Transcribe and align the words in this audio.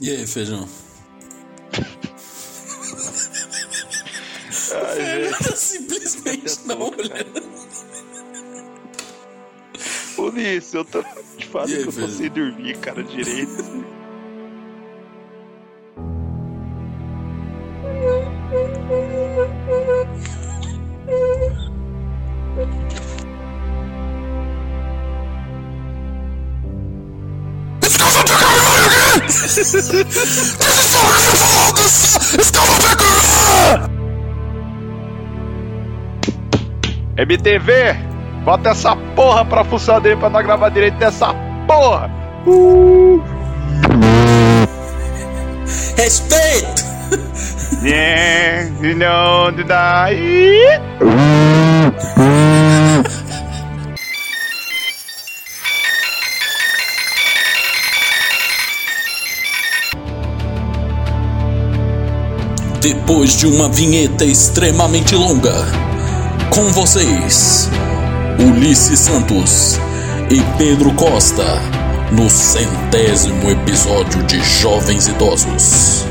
E 0.00 0.10
aí, 0.10 0.26
feijão? 0.26 0.68
Ai, 4.74 5.30
Tá 5.30 5.56
simplesmente 5.56 6.60
não 6.66 6.88
olhando. 6.90 7.54
Ulisses, 10.18 10.74
eu 10.74 10.84
tô 10.84 11.02
te 11.36 11.46
falando 11.46 11.70
E 11.70 11.76
aí, 11.76 11.82
que 11.82 11.88
eu 11.88 11.92
tô 11.92 12.08
sem 12.08 12.30
dormir, 12.30 12.76
cara, 12.78 13.02
direito. 13.02 13.52
MTV, 37.16 37.96
bota 38.44 38.70
essa 38.70 38.96
porra 39.14 39.44
pra 39.44 39.62
funcionar 39.64 40.00
dele 40.00 40.16
pra 40.16 40.28
nós 40.28 40.44
gravar 40.44 40.68
direito 40.68 40.98
dessa 40.98 41.32
porra. 41.66 42.10
Respeito! 45.96 46.84
Yeah, 47.82 48.68
you 48.82 48.94
know 48.94 49.50
die. 49.52 49.64
Depois 63.14 63.36
de 63.36 63.46
uma 63.46 63.68
vinheta 63.68 64.24
extremamente 64.24 65.14
longa, 65.14 65.54
com 66.50 66.72
vocês, 66.72 67.70
Ulisses 68.40 68.98
Santos 68.98 69.78
e 70.28 70.42
Pedro 70.58 70.92
Costa, 70.94 71.44
no 72.10 72.28
centésimo 72.28 73.48
episódio 73.48 74.20
de 74.24 74.40
Jovens 74.42 75.06
Idosos. 75.06 76.04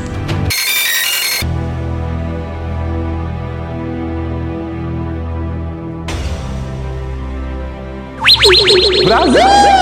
Tan, 9.09 9.72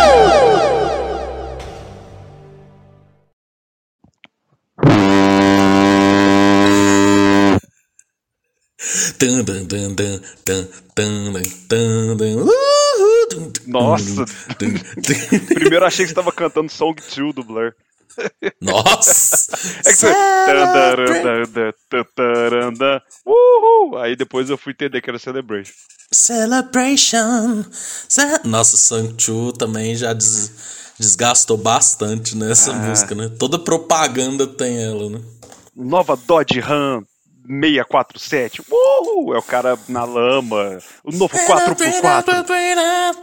Nossa. 13.68 14.26
Primeiro 15.54 15.86
achei 15.86 16.06
que 16.06 16.10
você 16.10 16.16
tava 16.16 16.32
cantando 16.32 16.72
Song 16.72 17.00
2 17.16 17.34
do 17.36 17.44
Blur. 17.44 17.74
Nossa! 18.60 19.52
É 19.86 19.90
que 19.90 19.96
você. 19.96 20.14
Tandaranda, 20.46 21.74
tataranda, 21.90 23.02
Uhul! 23.26 23.98
Aí 24.00 24.16
depois 24.16 24.50
eu 24.50 24.58
fui 24.58 24.74
entender 24.74 25.02
que 25.02 25.10
era 25.10 25.18
Celebration. 25.20 25.74
Celebration! 26.12 27.64
Ce- 28.10 28.42
Nossa, 28.44 28.76
Sanchu 28.76 29.54
também 29.54 29.96
já 29.96 30.14
des- 30.14 30.52
desgastou 31.00 31.58
bastante 31.58 32.36
nessa 32.36 32.74
música, 32.74 33.16
né? 33.16 33.30
Toda 33.40 33.58
propaganda 33.58 34.46
tem 34.46 34.84
ela, 34.84 35.10
né? 35.10 35.22
Nova 35.76 36.18
Dodge 36.18 36.60
Ram 36.60 37.04
647. 37.48 38.62
Uhul! 38.70 39.36
É 39.36 39.40
o 39.40 39.44
cara 39.44 39.78
na 39.88 40.04
lama. 40.04 40.80
O 41.04 41.12
novo 41.12 41.36
4x4. 41.38 42.46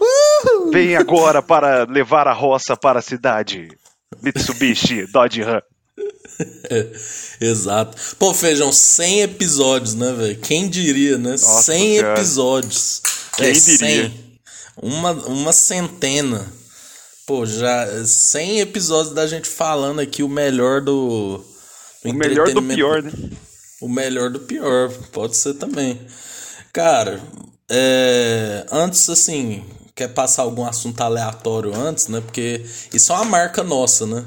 Uhul. 0.00 0.70
Vem 0.72 0.96
agora 0.96 1.42
para 1.42 1.84
levar 1.84 2.26
a 2.28 2.32
roça 2.32 2.76
para 2.76 2.98
a 2.98 3.02
cidade. 3.02 3.68
Mitsubishi 4.22 5.06
Dodge 5.06 5.42
Ram. 5.42 5.62
Exato. 7.40 8.16
Pô, 8.18 8.32
Feijão, 8.34 8.72
100 8.72 9.22
episódios, 9.22 9.94
né, 9.94 10.12
velho? 10.12 10.38
Quem 10.38 10.68
diria, 10.68 11.18
né? 11.18 11.36
100 11.36 11.62
Senhora. 11.62 12.14
episódios. 12.14 13.02
Quem 13.36 13.48
É, 13.48 13.52
diria? 13.52 14.10
100. 14.10 14.28
Uma, 14.80 15.12
uma 15.12 15.52
centena. 15.52 16.46
Pô, 17.26 17.44
já 17.44 17.86
100 18.04 18.60
episódios 18.60 19.14
da 19.14 19.26
gente 19.26 19.48
falando 19.48 20.00
aqui 20.00 20.22
o 20.22 20.28
melhor 20.28 20.80
do. 20.80 21.44
do 22.04 22.10
O 22.10 22.14
melhor 22.14 22.52
do 22.52 22.62
pior, 22.62 23.02
né? 23.02 23.12
O 23.81 23.89
melhor 23.89 24.31
do 24.31 24.41
pior, 24.41 24.91
pode 25.12 25.37
ser 25.37 25.55
também. 25.55 26.00
Cara, 26.72 27.21
é, 27.71 28.66
antes, 28.72 29.09
assim, 29.09 29.65
quer 29.94 30.09
passar 30.09 30.43
algum 30.43 30.65
assunto 30.66 31.00
aleatório 31.00 31.75
antes, 31.75 32.09
né? 32.09 32.21
Porque 32.21 32.65
isso 32.93 33.12
é 33.12 33.16
uma 33.16 33.25
marca 33.25 33.62
nossa, 33.62 34.06
né? 34.06 34.25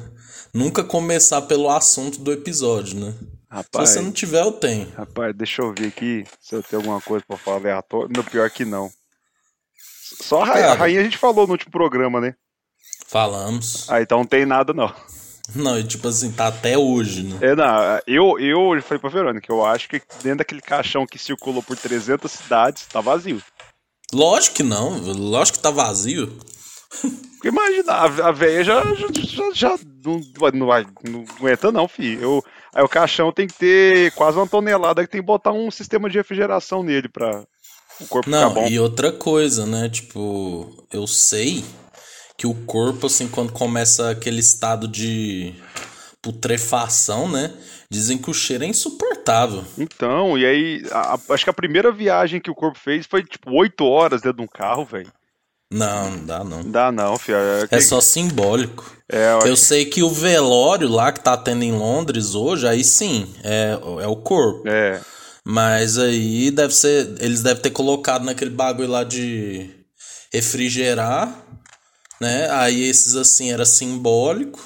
Nunca 0.53 0.83
começar 0.83 1.41
pelo 1.43 1.69
assunto 1.69 2.19
do 2.19 2.31
episódio, 2.31 2.99
né? 2.99 3.13
Rapaz, 3.49 3.89
Se 3.89 3.95
você 3.95 4.01
não 4.01 4.11
tiver, 4.11 4.41
eu 4.41 4.51
tenho. 4.53 4.89
rapaz, 4.95 5.35
deixa 5.35 5.61
eu 5.61 5.73
ver 5.77 5.87
aqui 5.87 6.23
se 6.41 6.55
eu 6.55 6.63
tenho 6.63 6.81
alguma 6.81 7.01
coisa 7.01 7.23
pra 7.27 7.37
falar 7.37 7.57
aleatório. 7.57 8.09
No 8.15 8.23
pior 8.23 8.49
que 8.49 8.63
não. 8.63 8.89
Só 10.21 10.41
a, 10.43 10.45
ra- 10.45 10.53
Cara. 10.53 10.71
a 10.71 10.75
rainha 10.75 11.01
a 11.01 11.03
gente 11.03 11.17
falou 11.17 11.45
no 11.45 11.53
último 11.53 11.71
programa, 11.71 12.21
né? 12.21 12.35
Falamos. 13.07 13.89
Ah, 13.89 14.01
então 14.01 14.19
não 14.19 14.25
tem 14.25 14.45
nada, 14.45 14.73
não. 14.73 14.93
Não, 15.55 15.77
e 15.77 15.83
tipo 15.83 16.07
assim, 16.07 16.31
tá 16.31 16.47
até 16.47 16.77
hoje, 16.77 17.23
né? 17.23 17.37
É, 17.41 17.55
não, 17.55 17.99
eu, 18.07 18.39
eu 18.39 18.81
falei 18.81 18.99
pra 18.99 19.09
Verônica, 19.09 19.51
eu 19.51 19.65
acho 19.65 19.89
que 19.89 20.01
dentro 20.23 20.39
daquele 20.39 20.61
caixão 20.61 21.05
que 21.05 21.19
circulou 21.19 21.61
por 21.61 21.77
300 21.77 22.31
cidades, 22.31 22.85
tá 22.85 23.01
vazio. 23.01 23.41
Lógico 24.13 24.57
que 24.57 24.63
não, 24.63 24.97
lógico 24.99 25.57
que 25.57 25.63
tá 25.63 25.71
vazio. 25.71 26.37
Imagina, 27.43 27.93
a, 27.93 28.05
a 28.27 28.31
véia 28.31 28.63
já, 28.63 28.83
já, 28.93 29.51
já, 29.53 29.79
não, 30.05 30.21
não, 30.35 30.51
não 30.53 30.71
aguenta 30.71 31.71
não, 31.71 31.87
fi. 31.87 32.17
Eu, 32.21 32.43
aí 32.73 32.83
o 32.83 32.89
caixão 32.89 33.31
tem 33.31 33.47
que 33.47 33.53
ter 33.53 34.11
quase 34.11 34.37
uma 34.37 34.47
tonelada 34.47 35.03
que 35.03 35.09
tem 35.09 35.21
que 35.21 35.25
botar 35.25 35.51
um 35.51 35.71
sistema 35.71 36.09
de 36.09 36.17
refrigeração 36.17 36.83
nele 36.83 37.09
pra 37.09 37.43
o 37.99 38.07
corpo 38.07 38.29
Não, 38.29 38.49
ficar 38.49 38.61
bom. 38.61 38.67
e 38.67 38.79
outra 38.79 39.11
coisa, 39.11 39.65
né? 39.65 39.89
Tipo, 39.89 40.85
eu 40.91 41.07
sei 41.07 41.63
que 42.41 42.47
o 42.47 42.55
corpo, 42.65 43.05
assim, 43.05 43.27
quando 43.27 43.51
começa 43.53 44.09
aquele 44.09 44.39
estado 44.39 44.87
de 44.87 45.53
putrefação, 46.23 47.29
né? 47.29 47.53
Dizem 47.87 48.17
que 48.17 48.31
o 48.31 48.33
cheiro 48.33 48.63
é 48.63 48.67
insuportável. 48.67 49.63
Então, 49.77 50.35
e 50.37 50.45
aí, 50.45 50.83
a- 50.91 51.13
a- 51.15 51.33
acho 51.33 51.43
que 51.43 51.49
a 51.51 51.53
primeira 51.53 51.91
viagem 51.91 52.41
que 52.41 52.49
o 52.49 52.55
corpo 52.55 52.79
fez 52.79 53.05
foi 53.05 53.23
tipo 53.23 53.51
8 53.51 53.85
horas 53.85 54.21
dentro 54.21 54.37
de 54.37 54.43
um 54.43 54.47
carro, 54.47 54.85
velho. 54.85 55.11
Não, 55.71 56.09
não 56.11 56.25
dá 56.25 56.43
não. 56.43 56.63
Dá 56.71 56.91
não, 56.91 57.17
fi. 57.17 57.31
É, 57.33 57.61
É 57.63 57.67
que- 57.67 57.81
só 57.81 58.01
simbólico. 58.01 58.91
é, 59.07 59.33
eu 59.33 59.47
Eu 59.49 59.55
sei 59.55 59.85
que 59.85 60.01
o 60.01 60.09
velório 60.09 60.89
lá 60.89 61.11
que 61.11 61.19
tá 61.19 61.37
tendo 61.37 61.63
em 61.63 61.71
Londres 61.73 62.33
hoje, 62.33 62.67
aí 62.67 62.83
sim, 62.83 63.31
é, 63.43 63.73
é 64.01 64.07
o 64.07 64.15
corpo. 64.15 64.67
é, 64.67 64.99
Mas 65.45 65.97
aí 65.97 66.49
deve 66.51 66.73
ser. 66.73 67.15
Eles 67.19 67.41
devem 67.43 67.61
ter 67.61 67.69
colocado 67.71 68.23
naquele 68.23 68.51
bagulho 68.51 68.89
lá 68.89 69.03
de 69.03 69.69
refrigerar, 70.33 71.35
né? 72.21 72.49
Aí 72.51 72.83
esses 72.83 73.15
assim 73.15 73.51
era 73.51 73.65
simbólico. 73.65 74.59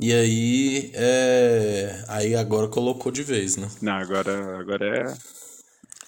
E 0.00 0.12
aí. 0.12 0.90
É, 0.94 2.04
aí 2.08 2.34
agora 2.34 2.66
colocou 2.68 3.12
de 3.12 3.22
vez, 3.22 3.56
né? 3.56 3.68
não, 3.80 3.92
agora, 3.92 4.58
agora 4.58 4.86
é 4.98 5.14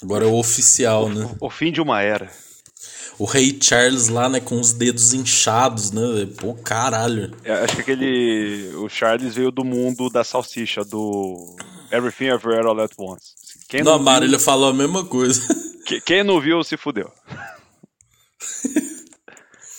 Agora 0.02 0.24
é 0.24 0.28
o 0.28 0.34
oficial, 0.36 1.08
né? 1.08 1.28
o 1.40 1.50
fim 1.50 1.70
de 1.72 1.80
uma 1.80 2.00
era. 2.02 2.30
O 3.18 3.24
Rei 3.24 3.58
Charles 3.60 4.06
lá, 4.08 4.28
né, 4.28 4.38
com 4.38 4.60
os 4.60 4.72
dedos 4.72 5.12
inchados, 5.12 5.90
né? 5.90 6.00
Pô, 6.38 6.54
caralho. 6.54 7.34
É, 7.42 7.52
acho 7.64 7.74
que 7.74 7.80
aquele. 7.82 8.70
O 8.76 8.88
Charles 8.88 9.34
veio 9.34 9.50
do 9.50 9.64
mundo 9.64 10.08
da 10.08 10.22
salsicha, 10.22 10.84
do 10.84 11.56
Everything 11.90 12.26
Everywhere 12.26 12.66
All 12.68 12.80
at 12.80 12.92
Once. 12.96 13.34
Quem 13.68 13.82
Não, 13.82 13.94
a 13.94 13.98
não, 13.98 14.38
falou 14.38 14.68
a 14.70 14.72
mesma 14.72 15.04
coisa. 15.04 15.42
que- 15.84 16.00
quem 16.00 16.22
não 16.22 16.40
viu 16.40 16.62
se 16.62 16.76
fudeu. 16.76 17.10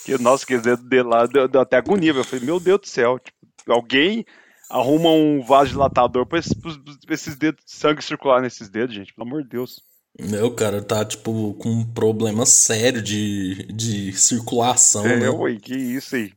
que, 0.04 0.18
nossa, 0.18 0.46
que 0.46 0.56
dele 0.58 1.02
lá 1.02 1.26
deu, 1.26 1.48
deu 1.48 1.60
até 1.60 1.76
agonia. 1.76 2.12
Eu 2.12 2.24
falei, 2.24 2.44
meu 2.44 2.58
Deus 2.58 2.80
do 2.80 2.88
céu. 2.88 3.18
Tipo, 3.18 3.38
alguém 3.72 4.24
arruma 4.68 5.10
um 5.10 5.42
vasodilatador 5.42 6.26
pra 6.26 6.38
esses, 6.38 6.54
pra 6.54 7.14
esses 7.14 7.36
dedos, 7.36 7.62
sangue 7.66 8.02
circular 8.02 8.40
nesses 8.40 8.68
dedos, 8.68 8.94
gente. 8.94 9.12
Pelo 9.12 9.26
amor 9.26 9.42
de 9.42 9.48
Deus. 9.48 9.80
Meu, 10.18 10.50
cara 10.54 10.82
tá, 10.82 11.04
tipo, 11.04 11.54
com 11.54 11.68
um 11.70 11.84
problema 11.84 12.44
sério 12.44 13.00
de, 13.00 13.66
de 13.72 14.12
circulação, 14.12 15.06
É, 15.06 15.16
né? 15.16 15.30
ué, 15.30 15.56
que 15.56 15.74
isso 15.74 16.16
aí. 16.16 16.32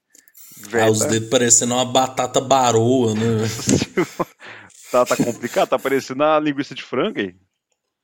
Ah, 0.66 0.70
Velho, 0.70 0.92
os 0.92 1.00
tá, 1.00 1.08
dedos 1.08 1.30
parecendo 1.30 1.74
uma 1.74 1.84
batata 1.84 2.40
baroa, 2.40 3.14
né? 3.14 3.20
tá, 4.92 5.06
tá 5.06 5.18
complicado, 5.18 5.70
tá 5.70 5.80
parecendo 5.80 6.24
a 6.24 6.40
linguiça 6.40 6.74
de 6.76 6.84
frango 6.84 7.20
aí. 7.20 7.36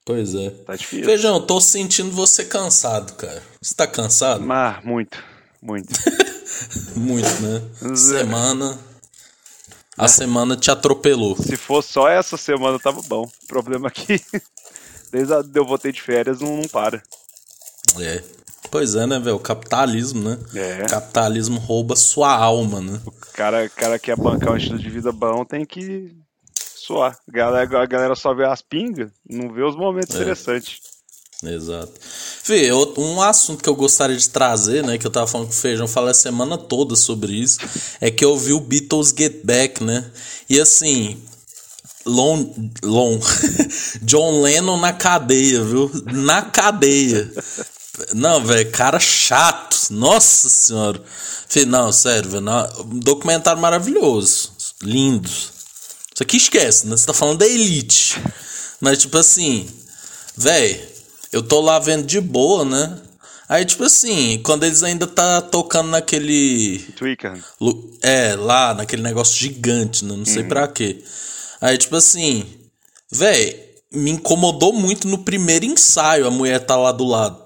Pois 0.05 0.33
é. 0.33 0.49
Tá 0.49 0.75
difícil. 0.75 1.05
Feijão, 1.05 1.35
eu 1.35 1.41
tô 1.45 1.61
sentindo 1.61 2.11
você 2.11 2.43
cansado, 2.43 3.13
cara. 3.13 3.41
Você 3.61 3.75
tá 3.75 3.85
cansado? 3.85 4.41
Mas, 4.43 4.83
muito, 4.83 5.23
muito. 5.61 5.89
Muito, 6.95 7.27
né? 7.41 7.95
Semana. 7.95 8.77
A 9.97 10.07
semana 10.07 10.57
te 10.57 10.69
atropelou. 10.69 11.35
Se 11.37 11.55
for 11.55 11.81
só 11.81 12.09
essa 12.09 12.35
semana, 12.35 12.77
tava 12.79 13.01
bom. 13.03 13.23
O 13.43 13.47
problema 13.47 13.87
é 13.87 13.91
que 13.91 14.21
desde 15.11 15.33
a, 15.33 15.41
eu 15.55 15.65
voltei 15.65 15.91
de 15.91 16.01
férias 16.01 16.41
não, 16.41 16.57
não 16.57 16.67
para. 16.67 17.01
É. 17.99 18.21
Pois 18.69 18.93
é, 18.95 19.07
né, 19.07 19.19
velho? 19.19 19.37
O 19.37 19.39
capitalismo, 19.39 20.21
né? 20.29 20.37
É. 20.53 20.83
O 20.83 20.89
capitalismo 20.89 21.59
rouba 21.59 21.95
sua 21.95 22.33
alma, 22.35 22.81
né? 22.81 22.99
O 23.05 23.11
cara, 23.33 23.67
cara 23.69 23.97
quer 23.97 24.17
bancar 24.17 24.51
um 24.53 24.57
estilo 24.57 24.77
de 24.79 24.89
vida 24.89 25.11
bom, 25.11 25.45
tem 25.45 25.65
que 25.65 26.13
suar. 26.75 27.17
A 27.27 27.31
galera, 27.31 27.81
a 27.81 27.85
galera 27.85 28.15
só 28.15 28.33
vê 28.33 28.45
as 28.45 28.61
pingas, 28.61 29.11
não 29.27 29.51
vê 29.53 29.63
os 29.63 29.75
momentos 29.75 30.15
É. 30.15 30.19
interessantes. 30.19 30.79
Exato. 31.43 31.93
Outro- 32.73 33.01
um 33.01 33.21
assunto 33.21 33.63
que 33.63 33.69
eu 33.69 33.75
gostaria 33.75 34.17
de 34.17 34.29
trazer, 34.29 34.83
né? 34.83 34.97
Que 34.97 35.07
eu 35.07 35.11
tava 35.11 35.25
falando 35.27 35.47
com 35.47 35.53
o 35.53 35.55
Feijão, 35.55 35.87
falei 35.87 36.11
a 36.11 36.13
semana 36.13 36.57
toda 36.57 36.95
sobre 36.95 37.31
isso. 37.33 37.59
É 38.01 38.11
que 38.11 38.25
eu 38.25 38.37
vi 38.37 38.51
o 38.53 38.59
Beatles 38.59 39.13
Get 39.17 39.41
Back, 39.45 39.83
né? 39.83 40.05
E 40.49 40.59
assim. 40.59 41.17
Long, 42.05 42.51
long. 42.83 43.19
John 44.01 44.41
Lennon 44.41 44.77
na 44.79 44.91
cadeia, 44.93 45.63
viu? 45.63 45.91
Na 46.11 46.41
cadeia. 46.41 47.31
Não, 48.13 48.43
velho, 48.43 48.69
cara 48.71 48.99
chato. 48.99 49.77
Nossa 49.91 50.49
senhora. 50.49 51.01
Fê, 51.47 51.65
não, 51.65 51.91
sério, 51.91 52.29
velho. 52.29 52.41
não, 52.41 52.67
um 52.85 52.99
documentário 52.99 53.61
maravilhoso. 53.61 54.51
Lindo. 54.81 55.29
Isso 55.29 56.23
aqui 56.23 56.37
esquece, 56.37 56.87
né? 56.87 56.97
Você 56.97 57.05
tá 57.05 57.13
falando 57.13 57.37
da 57.39 57.47
elite. 57.47 58.19
Mas, 58.81 58.97
tipo 58.99 59.17
assim, 59.17 59.67
véi, 60.35 60.88
eu 61.31 61.41
tô 61.43 61.61
lá 61.61 61.79
vendo 61.79 62.05
de 62.05 62.19
boa, 62.21 62.63
né? 62.65 62.97
Aí, 63.47 63.65
tipo 63.65 63.83
assim, 63.83 64.39
quando 64.43 64.63
eles 64.63 64.83
ainda 64.83 65.07
tá 65.07 65.41
tocando 65.41 65.89
naquele. 65.89 66.77
Lu- 67.59 67.97
É, 68.01 68.35
lá, 68.35 68.73
naquele 68.75 69.01
negócio 69.01 69.35
gigante, 69.35 70.05
né? 70.05 70.15
Não 70.15 70.25
sei 70.25 70.43
pra 70.43 70.67
quê. 70.67 71.03
Aí, 71.59 71.77
tipo 71.77 71.95
assim, 71.95 72.45
véi, 73.11 73.59
me 73.91 74.11
incomodou 74.11 74.71
muito 74.71 75.07
no 75.07 75.17
primeiro 75.19 75.65
ensaio 75.65 76.27
a 76.27 76.31
mulher 76.31 76.59
tá 76.59 76.75
lá 76.75 76.91
do 76.91 77.03
lado, 77.05 77.43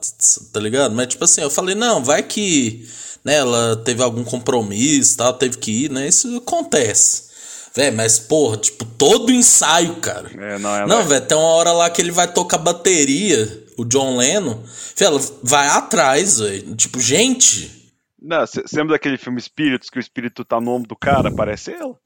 tá 0.51 0.59
ligado? 0.59 0.93
Mas, 0.93 1.07
tipo 1.07 1.23
assim, 1.23 1.41
eu 1.41 1.49
falei, 1.49 1.73
não, 1.73 2.03
vai 2.03 2.21
que, 2.21 2.85
né, 3.23 3.35
ela 3.37 3.77
teve 3.77 4.03
algum 4.03 4.23
compromisso, 4.25 5.15
tal, 5.17 5.33
teve 5.33 5.57
que 5.57 5.85
ir, 5.85 5.89
né? 5.89 6.07
Isso 6.07 6.35
acontece. 6.37 7.23
Véi, 7.73 7.89
mas, 7.91 8.19
porra, 8.19 8.57
tipo, 8.57 8.83
todo 8.85 9.31
ensaio, 9.31 9.95
cara. 9.95 10.29
É, 10.37 10.59
não, 10.59 10.75
ela 10.75 10.85
Não, 10.85 11.03
velho, 11.07 11.25
tem 11.25 11.37
uma 11.37 11.47
hora 11.47 11.71
lá 11.71 11.89
que 11.89 12.01
ele 12.01 12.11
vai 12.11 12.31
tocar 12.31 12.57
bateria, 12.59 13.62
o 13.77 13.85
John 13.85 14.17
Lennon. 14.17 14.63
Ela 14.99 15.19
vai 15.41 15.67
atrás, 15.67 16.39
velho. 16.39 16.75
Tipo, 16.75 16.99
gente. 16.99 17.91
Não, 18.21 18.39
você 18.45 18.61
lembra 18.73 18.93
daquele 18.95 19.17
filme 19.17 19.37
Espíritos, 19.39 19.89
que 19.89 19.97
o 19.97 20.01
espírito 20.01 20.45
tá 20.45 20.59
no 20.61 20.71
ombro 20.71 20.87
do 20.89 20.95
cara? 20.95 21.29
Parece 21.31 21.71
ela. 21.73 21.97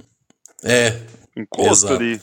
É. 0.64 1.00
Encosto 1.36 1.86
Exato. 1.88 1.94
ali. 1.94 2.22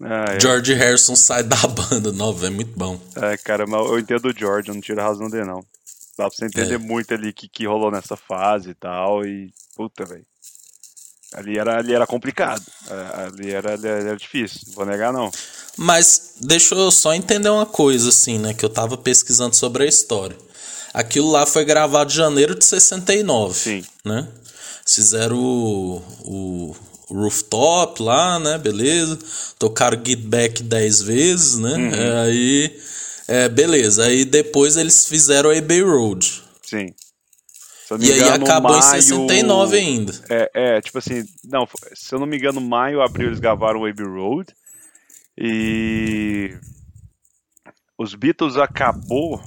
Ah, 0.00 0.34
é. 0.34 0.40
George 0.40 0.74
Harrison 0.74 1.16
sai 1.16 1.42
da 1.42 1.56
banda. 1.66 2.12
Não, 2.12 2.32
velho, 2.32 2.54
muito 2.54 2.78
bom. 2.78 3.00
É, 3.16 3.36
cara, 3.38 3.66
mas 3.66 3.80
eu 3.86 3.98
entendo 3.98 4.26
o 4.28 4.38
George, 4.38 4.68
eu 4.68 4.74
não 4.74 4.80
tiro 4.80 5.00
a 5.00 5.04
razão 5.04 5.28
dele, 5.28 5.46
não. 5.46 5.60
Dá 6.16 6.26
pra 6.28 6.30
você 6.30 6.44
entender 6.46 6.74
É. 6.74 6.78
muito 6.78 7.12
ali 7.14 7.30
o 7.30 7.34
que, 7.34 7.48
que 7.48 7.66
rolou 7.66 7.90
nessa 7.90 8.16
fase 8.16 8.70
e 8.70 8.74
tal, 8.74 9.24
e. 9.24 9.50
Puta, 9.74 10.04
velho. 10.04 10.26
Ali 11.34 11.58
era, 11.58 11.78
ali 11.78 11.94
era 11.94 12.06
complicado. 12.06 12.64
É, 12.90 13.24
Ali 13.26 13.50
era, 13.52 13.74
ali 13.74 13.86
era 13.86 14.16
difícil, 14.16 14.60
não 14.68 14.74
vou 14.74 14.86
negar, 14.86 15.12
não. 15.12 15.30
Mas 15.78 16.32
deixa 16.40 16.74
eu 16.74 16.90
só 16.90 17.14
entender 17.14 17.48
uma 17.48 17.64
coisa, 17.64 18.08
assim, 18.08 18.36
né? 18.38 18.52
Que 18.52 18.64
eu 18.64 18.68
tava 18.68 18.96
pesquisando 18.96 19.54
sobre 19.54 19.84
a 19.84 19.86
história. 19.86 20.36
Aquilo 20.92 21.30
lá 21.30 21.46
foi 21.46 21.64
gravado 21.64 22.10
em 22.10 22.16
janeiro 22.16 22.54
de 22.54 22.64
69. 22.64 23.54
Sim. 23.54 23.84
Né? 24.04 24.26
Fizeram 24.84 25.36
o, 25.38 26.02
o 26.24 26.74
rooftop 27.14 28.02
lá, 28.02 28.38
né? 28.40 28.58
Beleza. 28.58 29.18
Tocaram 29.58 30.02
Get 30.04 30.18
Back 30.20 30.62
10 30.62 31.02
vezes, 31.02 31.58
né? 31.58 31.74
Uhum. 31.74 31.94
É, 31.94 32.20
aí. 32.22 32.80
É, 33.28 33.48
beleza. 33.48 34.04
Aí 34.04 34.24
depois 34.24 34.76
eles 34.76 35.06
fizeram 35.06 35.50
a 35.50 35.56
Abbey 35.56 35.82
Road. 35.82 36.42
Sim. 36.64 36.92
E 38.00 38.12
aí 38.12 38.20
acabou 38.28 38.72
em 38.72 38.80
maio- 38.80 38.82
69 39.02 39.76
ainda. 39.78 40.12
É, 40.28 40.50
é, 40.54 40.80
tipo 40.80 40.98
assim, 40.98 41.24
não, 41.44 41.66
se 41.94 42.14
eu 42.14 42.18
não 42.18 42.26
me 42.26 42.36
engano, 42.36 42.60
maio, 42.60 43.00
abril 43.00 43.28
eles 43.28 43.38
gravaram 43.40 43.80
o 43.80 43.86
Abbey 43.86 44.04
Road. 44.06 44.52
E 45.40 46.58
os 47.96 48.14
Beatles 48.14 48.56
acabou. 48.56 49.40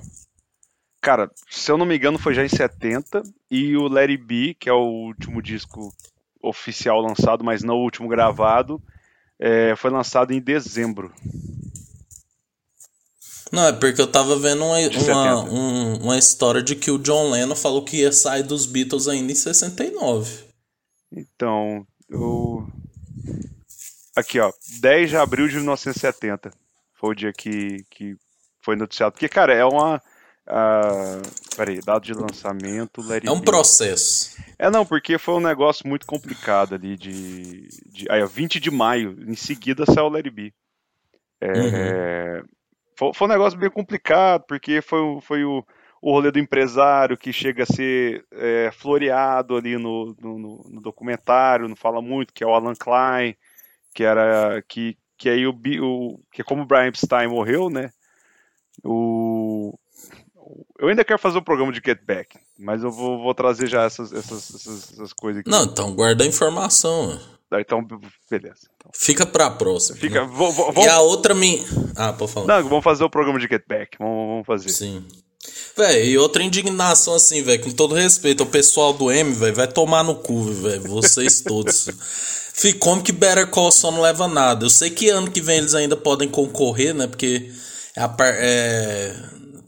Cara, 1.01 1.29
se 1.49 1.69
eu 1.71 1.77
não 1.77 1.85
me 1.85 1.97
engano, 1.97 2.17
foi 2.17 2.33
já 2.33 2.45
em 2.45 2.49
70. 2.49 3.21
E 3.49 3.75
o 3.75 3.93
It 3.97 4.17
Be, 4.17 4.53
que 4.53 4.69
é 4.69 4.73
o 4.73 4.85
último 5.07 5.41
disco 5.41 5.93
oficial 6.41 7.01
lançado, 7.01 7.43
mas 7.43 7.61
não 7.61 7.75
o 7.75 7.83
último 7.83 8.07
gravado, 8.07 8.81
é, 9.39 9.75
foi 9.75 9.91
lançado 9.91 10.31
em 10.31 10.39
dezembro. 10.39 11.13
Não, 13.51 13.67
é 13.67 13.73
porque 13.73 13.99
eu 14.01 14.07
tava 14.07 14.39
vendo 14.39 14.63
uma, 14.63 14.77
uma, 14.77 14.89
70. 14.91 15.35
um- 15.51 15.97
uma 16.03 16.17
história 16.17 16.63
de 16.63 16.73
que 16.75 16.89
o 16.89 16.97
John 16.97 17.31
Lennon 17.31 17.55
falou 17.55 17.83
que 17.83 17.97
ia 17.97 18.11
sair 18.13 18.43
dos 18.43 18.65
Beatles 18.65 19.09
ainda 19.09 19.31
em 19.31 19.35
69. 19.35 20.45
Então, 21.11 21.85
eu. 22.09 22.65
Aqui, 24.15 24.39
ó, 24.39 24.51
10 24.79 25.09
de 25.09 25.17
abril 25.17 25.47
de 25.47 25.55
1970 25.55 26.51
foi 26.93 27.11
o 27.11 27.15
dia 27.15 27.31
que, 27.33 27.83
que 27.89 28.15
foi 28.61 28.75
noticiado. 28.75 29.13
Porque, 29.13 29.29
cara, 29.29 29.53
é 29.53 29.63
uma. 29.65 30.01
ah, 30.47 31.21
peraí, 31.55 31.81
data 31.81 32.01
de 32.01 32.13
lançamento. 32.13 33.01
It 33.11 33.27
É 33.27 33.31
um 33.31 33.39
processo. 33.41 34.35
É, 34.59 34.69
não, 34.69 34.85
porque 34.85 35.17
foi 35.17 35.35
um 35.35 35.39
negócio 35.39 35.87
muito 35.87 36.05
complicado 36.05 36.75
ali 36.75 36.97
de. 36.97 37.67
de 37.91 38.05
aí, 38.11 38.21
ó, 38.21 38.27
20 38.27 38.59
de 38.59 38.69
maio, 38.69 39.15
em 39.27 39.35
seguida 39.35 39.85
saiu 39.85 40.07
o 40.07 40.15
It 40.15 40.29
Be. 40.29 40.53
É, 41.39 42.43
foi, 42.97 43.13
foi 43.13 43.27
um 43.27 43.31
negócio 43.31 43.57
bem 43.57 43.69
complicado, 43.69 44.43
porque 44.47 44.81
foi, 44.81 44.99
o- 44.99 45.21
foi 45.21 45.43
o, 45.43 45.65
o 46.01 46.11
rolê 46.11 46.31
do 46.31 46.37
empresário 46.39 47.17
que 47.17 47.33
chega 47.33 47.63
a 47.63 47.65
ser 47.65 48.25
é, 48.31 48.69
floreado 48.71 49.55
ali 49.57 49.77
no, 49.77 50.15
no, 50.19 50.37
no- 50.37 50.65
no 50.69 50.81
documentário, 50.81 51.67
não 51.67 51.75
fala 51.75 52.01
muito, 52.01 52.33
que 52.33 52.43
é 52.43 52.47
o 52.47 52.53
Alan 52.53 52.75
Klein, 52.75 53.35
que 53.93 54.03
era. 54.03 54.61
que, 54.67 54.97
que 55.17 55.29
aí 55.29 55.45
o, 55.47 55.51
o. 55.81 56.19
que 56.31 56.43
como 56.43 56.63
o 56.63 56.65
Brian 56.65 56.87
Epstein 56.87 57.27
morreu, 57.27 57.69
né? 57.69 57.91
O. 58.83 59.77
Eu 60.79 60.87
ainda 60.89 61.03
quero 61.05 61.19
fazer 61.19 61.37
o 61.37 61.43
programa 61.43 61.71
de 61.71 61.81
Get 61.85 61.99
Back, 62.05 62.37
mas 62.57 62.83
eu 62.83 62.91
vou, 62.91 63.21
vou 63.21 63.33
trazer 63.33 63.67
já 63.67 63.83
essas, 63.83 64.11
essas, 64.11 64.53
essas, 64.55 64.93
essas 64.93 65.13
coisas 65.13 65.41
aqui. 65.41 65.49
Não, 65.49 65.63
então 65.63 65.93
guarda 65.95 66.23
a 66.23 66.27
informação. 66.27 67.19
ó. 67.51 67.59
Então, 67.59 67.85
beleza. 68.29 68.67
Então, 68.77 68.91
Fica 68.93 69.25
pra 69.25 69.51
próxima. 69.51 69.97
fica, 69.97 70.21
né? 70.21 70.31
vou, 70.33 70.51
vou, 70.53 70.69
E 70.71 70.73
vamos, 70.73 70.89
a 70.89 71.01
outra 71.01 71.33
me. 71.35 71.61
Ah, 71.95 72.13
pode 72.13 72.31
falar. 72.31 72.47
não, 72.47 72.69
vamos 72.69 72.83
fazer 72.83 73.03
o 73.03 73.09
programa 73.09 73.39
de 73.39 73.47
Get 73.47 73.63
Back. 73.67 73.97
Vamos, 73.99 74.27
vamos 74.27 74.45
fazer. 74.47 74.69
Sim. 74.69 75.05
Véi, 75.77 76.09
e 76.09 76.17
outra 76.17 76.43
indignação 76.43 77.15
assim, 77.15 77.41
velho, 77.43 77.63
com 77.63 77.71
todo 77.71 77.95
respeito 77.95 78.43
ao 78.43 78.49
pessoal 78.49 78.93
do 78.93 79.11
M, 79.11 79.33
velho, 79.33 79.55
vai 79.55 79.67
tomar 79.67 80.03
no 80.03 80.15
cu, 80.15 80.43
velho, 80.53 80.81
vocês 80.83 81.41
todos. 81.45 81.87
Fih, 82.53 82.73
como 82.73 83.01
que 83.01 83.11
Better 83.11 83.47
Call 83.47 83.71
Saul 83.71 83.93
não 83.93 84.01
leva 84.01 84.27
nada? 84.27 84.65
Eu 84.65 84.69
sei 84.69 84.89
que 84.89 85.09
ano 85.09 85.31
que 85.31 85.41
vem 85.41 85.57
eles 85.59 85.73
ainda 85.73 85.95
podem 85.95 86.27
concorrer, 86.27 86.93
né, 86.93 87.07
porque 87.07 87.49
é 87.95 88.01
a 88.01 88.09
par- 88.09 88.35
é, 88.37 89.15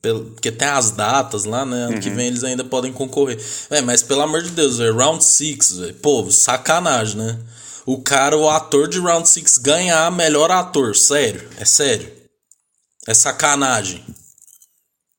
pelo- 0.02 0.26
porque 0.32 0.52
tem 0.52 0.68
as 0.68 0.92
datas 0.92 1.46
lá, 1.46 1.66
né, 1.66 1.86
ano 1.86 2.00
que 2.02 2.10
vem 2.10 2.28
eles 2.28 2.44
ainda 2.44 2.64
podem 2.66 2.92
concorrer. 2.92 3.40
Véi, 3.70 3.82
mas 3.82 4.04
pelo 4.04 4.22
amor 4.22 4.44
de 4.44 4.50
Deus, 4.52 4.78
velho, 4.80 4.96
Round 4.98 5.24
6, 5.24 5.78
velho, 5.78 5.94
pô, 5.96 6.30
sacanagem, 6.30 7.18
né? 7.18 7.40
O 7.86 8.02
cara, 8.02 8.38
o 8.38 8.50
ator 8.50 8.88
de 8.88 9.00
Round 9.00 9.28
6 9.28 9.58
ganhar 9.58 10.12
melhor 10.12 10.52
ator, 10.52 10.96
sério, 10.96 11.48
é 11.58 11.66
sério. 11.66 12.12
É 13.08 13.14
sacanagem. 13.14 14.04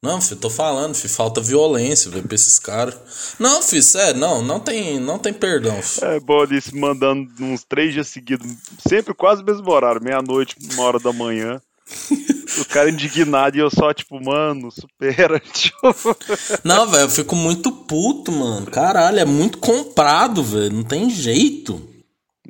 Não, 0.04 0.20
filho, 0.20 0.38
tô 0.38 0.50
falando, 0.50 0.94
filho, 0.94 1.12
falta 1.12 1.40
violência, 1.40 2.10
velho, 2.10 2.22
pra 2.26 2.34
esses 2.34 2.58
caras. 2.58 3.34
Não, 3.38 3.62
filho, 3.62 3.82
sério, 3.82 4.20
não, 4.20 4.42
não 4.42 4.60
tem, 4.60 5.00
não 5.00 5.18
tem 5.18 5.32
perdão, 5.32 5.80
filho. 5.82 6.06
É, 6.06 6.20
Boris 6.20 6.70
mandando 6.70 7.26
uns 7.40 7.64
três 7.64 7.94
dias 7.94 8.08
seguidos, 8.08 8.46
sempre 8.86 9.14
quase 9.14 9.42
o 9.42 9.46
mesmo 9.46 9.68
horário, 9.70 10.04
meia-noite, 10.04 10.56
uma 10.74 10.82
hora 10.84 10.98
da 10.98 11.10
manhã. 11.10 11.58
o 12.60 12.64
cara 12.66 12.90
indignado 12.90 13.56
e 13.56 13.60
eu 13.60 13.70
só, 13.70 13.92
tipo, 13.94 14.22
mano, 14.22 14.70
supera. 14.70 15.40
Tipo, 15.52 15.94
Não, 16.62 16.86
velho, 16.86 17.04
eu 17.04 17.08
fico 17.10 17.34
muito 17.34 17.72
puto, 17.72 18.30
mano. 18.30 18.66
Caralho, 18.66 19.20
é 19.20 19.24
muito 19.24 19.56
comprado, 19.58 20.42
velho, 20.42 20.72
não 20.72 20.84
tem 20.84 21.08
jeito. 21.08 21.80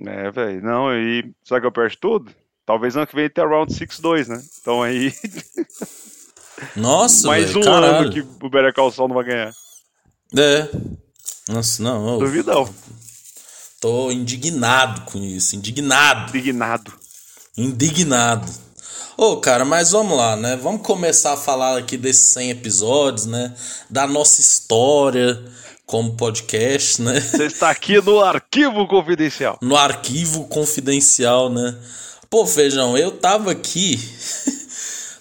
é, 0.05 0.31
velho, 0.31 0.61
não, 0.63 0.93
e 0.93 1.33
sabe 1.45 1.61
que 1.63 1.67
eu 1.69 1.73
perco 1.73 1.97
tudo? 2.01 2.33
Talvez 2.67 2.97
ano 2.97 3.07
que 3.07 3.15
vem 3.15 3.29
tenha 3.29 3.47
Round 3.47 3.73
6-2, 3.73 4.27
né? 4.27 4.43
Então 4.61 4.83
aí, 4.83 5.13
Nossa, 6.77 7.29
mais 7.29 7.47
velho, 7.47 7.61
um 7.61 7.63
caralho. 7.63 7.97
ano 7.97 8.11
que 8.13 8.21
o 8.21 8.51
Better 8.51 8.73
Call 8.75 8.93
Saul 8.93 9.09
não 9.09 9.17
vai 9.17 9.25
ganhar. 9.25 9.53
É. 10.37 10.69
Nossa, 11.49 11.83
não, 11.83 12.19
Duvidão. 12.19 12.69
tô 13.81 14.11
indignado 14.11 15.03
com 15.03 15.19
isso, 15.19 15.57
indignado. 15.57 16.31
Indignado. 16.37 16.93
Indignado. 17.57 18.51
Ô, 19.17 19.37
cara, 19.37 19.65
mas 19.65 19.93
vamos 19.93 20.17
lá, 20.17 20.35
né? 20.35 20.57
Vamos 20.57 20.83
começar 20.83 21.35
a 21.35 21.37
falar 21.37 21.79
aqui 21.79 21.97
desses 21.97 22.31
100 22.31 22.51
episódios, 22.51 23.27
né? 23.27 23.55
Da 23.89 24.07
nossa 24.07 24.41
história 24.41 25.41
como 25.87 26.17
podcast, 26.17 27.01
né? 27.01 27.21
Você 27.21 27.45
está 27.45 27.71
aqui 27.71 28.01
no 28.01 28.21
arquivo 28.21 28.89
confidencial. 28.89 29.59
No 29.63 29.77
arquivo 29.77 30.49
confidencial, 30.49 31.49
né? 31.49 31.77
Pô, 32.29 32.45
Feijão, 32.45 32.99
eu 32.99 33.13
tava 33.13 33.53
aqui 33.53 34.01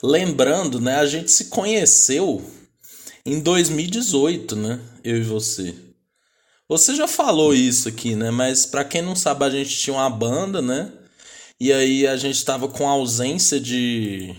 lembrando, 0.03 0.81
né? 0.81 0.97
A 0.97 1.05
gente 1.05 1.31
se 1.31 1.45
conheceu 1.45 2.43
em 3.25 3.39
2018, 3.39 4.55
né? 4.55 4.79
Eu 5.01 5.17
e 5.17 5.23
você. 5.23 5.73
Você 6.67 6.95
já 6.95 7.07
falou 7.07 7.53
isso 7.53 7.87
aqui, 7.87 8.15
né? 8.15 8.29
Mas 8.29 8.65
para 8.65 8.83
quem 8.83 9.01
não 9.01 9.15
sabe, 9.15 9.45
a 9.45 9.49
gente 9.49 9.77
tinha 9.77 9.95
uma 9.95 10.09
banda, 10.09 10.61
né? 10.61 10.91
E 11.59 11.71
aí 11.71 12.05
a 12.05 12.17
gente 12.17 12.43
tava 12.43 12.67
com 12.67 12.87
ausência 12.87 13.59
de. 13.59 14.35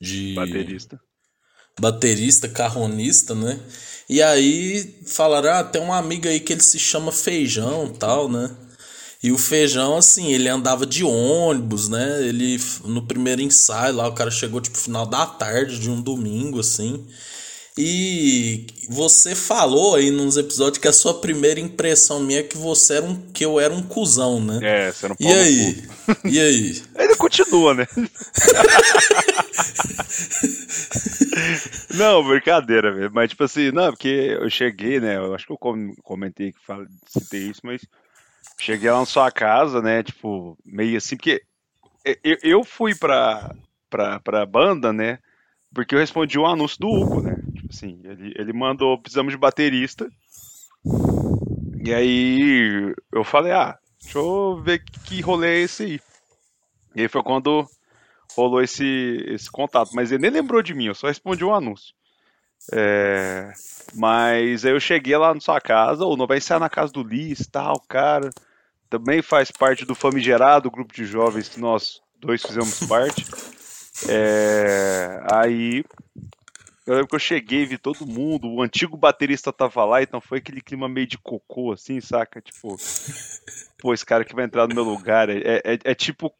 de. 0.00 0.34
Baterista. 0.34 1.00
Baterista, 1.80 2.48
carronista, 2.48 3.34
né? 3.34 3.58
E 4.08 4.20
aí 4.20 5.02
falaram: 5.06 5.50
ah, 5.50 5.64
tem 5.64 5.80
uma 5.80 5.96
amiga 5.96 6.28
aí 6.28 6.40
que 6.40 6.52
ele 6.52 6.62
se 6.62 6.78
chama 6.78 7.10
Feijão 7.10 7.88
tal, 7.88 8.28
né? 8.28 8.54
E 9.24 9.32
o 9.32 9.38
Feijão, 9.38 9.96
assim, 9.96 10.34
ele 10.34 10.50
andava 10.50 10.84
de 10.84 11.02
ônibus, 11.02 11.88
né? 11.88 12.28
Ele, 12.28 12.60
no 12.84 13.00
primeiro 13.00 13.40
ensaio 13.40 13.94
lá, 13.96 14.06
o 14.06 14.12
cara 14.12 14.30
chegou, 14.30 14.60
tipo, 14.60 14.76
final 14.76 15.06
da 15.06 15.24
tarde 15.24 15.78
de 15.78 15.88
um 15.88 15.98
domingo, 15.98 16.60
assim. 16.60 17.06
E 17.74 18.66
você 18.86 19.34
falou 19.34 19.94
aí 19.94 20.10
nos 20.10 20.36
episódios 20.36 20.76
que 20.76 20.86
a 20.86 20.92
sua 20.92 21.22
primeira 21.22 21.58
impressão 21.58 22.20
minha 22.20 22.40
é 22.40 22.42
que 22.42 22.58
você 22.58 22.96
era 22.96 23.06
um 23.06 23.16
que 23.32 23.42
eu 23.42 23.58
era 23.58 23.72
um 23.72 23.82
cuzão, 23.82 24.38
né? 24.44 24.60
É, 24.62 24.92
você 24.92 25.08
não 25.08 25.16
E 25.18 25.26
aí? 25.26 25.82
E 26.30 26.38
aí? 26.38 26.82
Ele 26.98 27.16
continua, 27.16 27.72
né? 27.72 27.86
não, 31.94 32.22
brincadeira, 32.22 32.92
velho. 32.92 33.10
Mas, 33.10 33.30
tipo 33.30 33.44
assim, 33.44 33.72
não, 33.72 33.90
porque 33.90 34.36
eu 34.38 34.50
cheguei, 34.50 35.00
né? 35.00 35.16
Eu 35.16 35.34
acho 35.34 35.46
que 35.46 35.52
eu 35.52 35.58
comentei 36.02 36.52
que 36.52 36.58
falei, 36.66 36.88
citei 37.06 37.48
isso, 37.48 37.62
mas 37.64 37.80
cheguei 38.64 38.90
lá 38.90 39.00
na 39.00 39.06
sua 39.06 39.30
casa, 39.30 39.82
né? 39.82 40.02
Tipo, 40.02 40.56
meio 40.64 40.96
assim, 40.96 41.16
porque 41.16 41.42
eu, 42.22 42.38
eu 42.42 42.64
fui 42.64 42.94
pra, 42.94 43.54
pra, 43.90 44.20
pra 44.20 44.46
banda, 44.46 44.92
né? 44.92 45.18
Porque 45.72 45.94
eu 45.94 45.98
respondi 45.98 46.38
um 46.38 46.46
anúncio 46.46 46.78
do 46.80 46.88
Hugo, 46.88 47.20
né? 47.20 47.36
Tipo 47.54 47.68
assim, 47.70 48.00
ele, 48.04 48.32
ele 48.36 48.52
mandou, 48.52 48.98
precisamos 48.98 49.32
de 49.32 49.38
baterista. 49.38 50.08
E 51.84 51.92
aí 51.92 52.94
eu 53.12 53.24
falei, 53.24 53.52
ah, 53.52 53.78
deixa 54.00 54.18
eu 54.18 54.62
ver 54.64 54.82
que, 55.04 55.20
rolê 55.20 55.48
é 55.48 55.60
esse 55.60 55.82
aí. 55.82 56.00
E 56.94 57.02
aí 57.02 57.08
foi 57.08 57.22
quando 57.22 57.66
rolou 58.34 58.62
esse, 58.62 59.24
esse 59.28 59.50
contato. 59.50 59.90
Mas 59.94 60.10
ele 60.10 60.22
nem 60.22 60.30
lembrou 60.30 60.62
de 60.62 60.72
mim, 60.72 60.86
eu 60.86 60.94
só 60.94 61.08
respondi 61.08 61.44
um 61.44 61.54
anúncio. 61.54 61.94
É, 62.72 63.52
mas 63.94 64.64
aí 64.64 64.72
eu 64.72 64.80
cheguei 64.80 65.16
lá 65.16 65.34
na 65.34 65.40
sua 65.40 65.60
casa, 65.60 66.04
ou 66.04 66.16
não 66.16 66.26
vai 66.26 66.40
ser 66.40 66.58
na 66.58 66.70
casa 66.70 66.92
do 66.92 67.02
Liz 67.02 67.46
tal, 67.46 67.78
cara. 67.80 68.30
Também 68.94 69.22
faz 69.22 69.50
parte 69.50 69.84
do 69.84 69.92
famigerado 69.92 70.70
grupo 70.70 70.94
de 70.94 71.04
jovens 71.04 71.48
que 71.48 71.58
nós 71.58 72.00
dois 72.20 72.40
fizemos 72.40 72.78
parte. 72.86 73.26
É, 74.08 75.20
aí 75.32 75.84
eu 76.86 76.94
lembro 76.94 77.08
que 77.08 77.16
eu 77.16 77.18
cheguei, 77.18 77.66
vi 77.66 77.76
todo 77.76 78.06
mundo, 78.06 78.48
o 78.48 78.62
antigo 78.62 78.96
baterista 78.96 79.52
tava 79.52 79.84
lá, 79.84 80.00
então 80.00 80.20
foi 80.20 80.38
aquele 80.38 80.60
clima 80.60 80.88
meio 80.88 81.08
de 81.08 81.18
cocô, 81.18 81.72
assim, 81.72 82.00
saca? 82.00 82.40
Tipo, 82.40 82.76
pô, 83.78 83.92
esse 83.92 84.06
cara 84.06 84.24
que 84.24 84.34
vai 84.34 84.44
entrar 84.44 84.68
no 84.68 84.74
meu 84.76 84.84
lugar. 84.84 85.28
É, 85.28 85.60
é, 85.64 85.78
é 85.82 85.94
tipo 85.94 86.32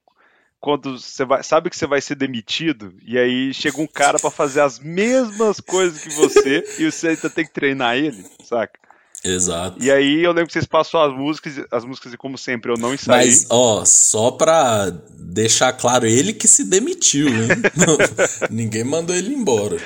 quando 0.60 0.96
você 0.96 1.24
vai, 1.24 1.42
sabe 1.42 1.68
que 1.68 1.76
você 1.76 1.88
vai 1.88 2.00
ser 2.00 2.14
demitido, 2.14 2.94
e 3.02 3.18
aí 3.18 3.52
chega 3.52 3.82
um 3.82 3.86
cara 3.86 4.18
para 4.20 4.30
fazer 4.30 4.60
as 4.60 4.78
mesmas 4.78 5.58
coisas 5.58 6.00
que 6.00 6.08
você, 6.10 6.64
e 6.78 6.90
você 6.90 7.08
ainda 7.08 7.28
tem 7.28 7.44
que 7.44 7.52
treinar 7.52 7.96
ele, 7.96 8.24
saca? 8.44 8.83
Exato. 9.24 9.82
E 9.82 9.90
aí 9.90 10.22
eu 10.22 10.32
lembro 10.32 10.48
que 10.48 10.52
vocês 10.52 10.66
passou 10.66 11.00
as 11.00 11.12
músicas, 11.12 11.64
as 11.70 11.84
músicas 11.84 12.12
e 12.12 12.16
como 12.16 12.36
sempre 12.36 12.70
eu 12.70 12.76
não 12.76 12.92
ensaiei. 12.92 13.30
Mas, 13.30 13.46
ó, 13.50 13.82
só 13.84 14.30
pra 14.30 14.90
deixar 14.90 15.72
claro, 15.72 16.06
ele 16.06 16.34
que 16.34 16.46
se 16.46 16.64
demitiu, 16.64 17.28
hein? 17.28 17.48
Ninguém 18.50 18.84
mandou 18.84 19.16
ele 19.16 19.34
embora. 19.34 19.78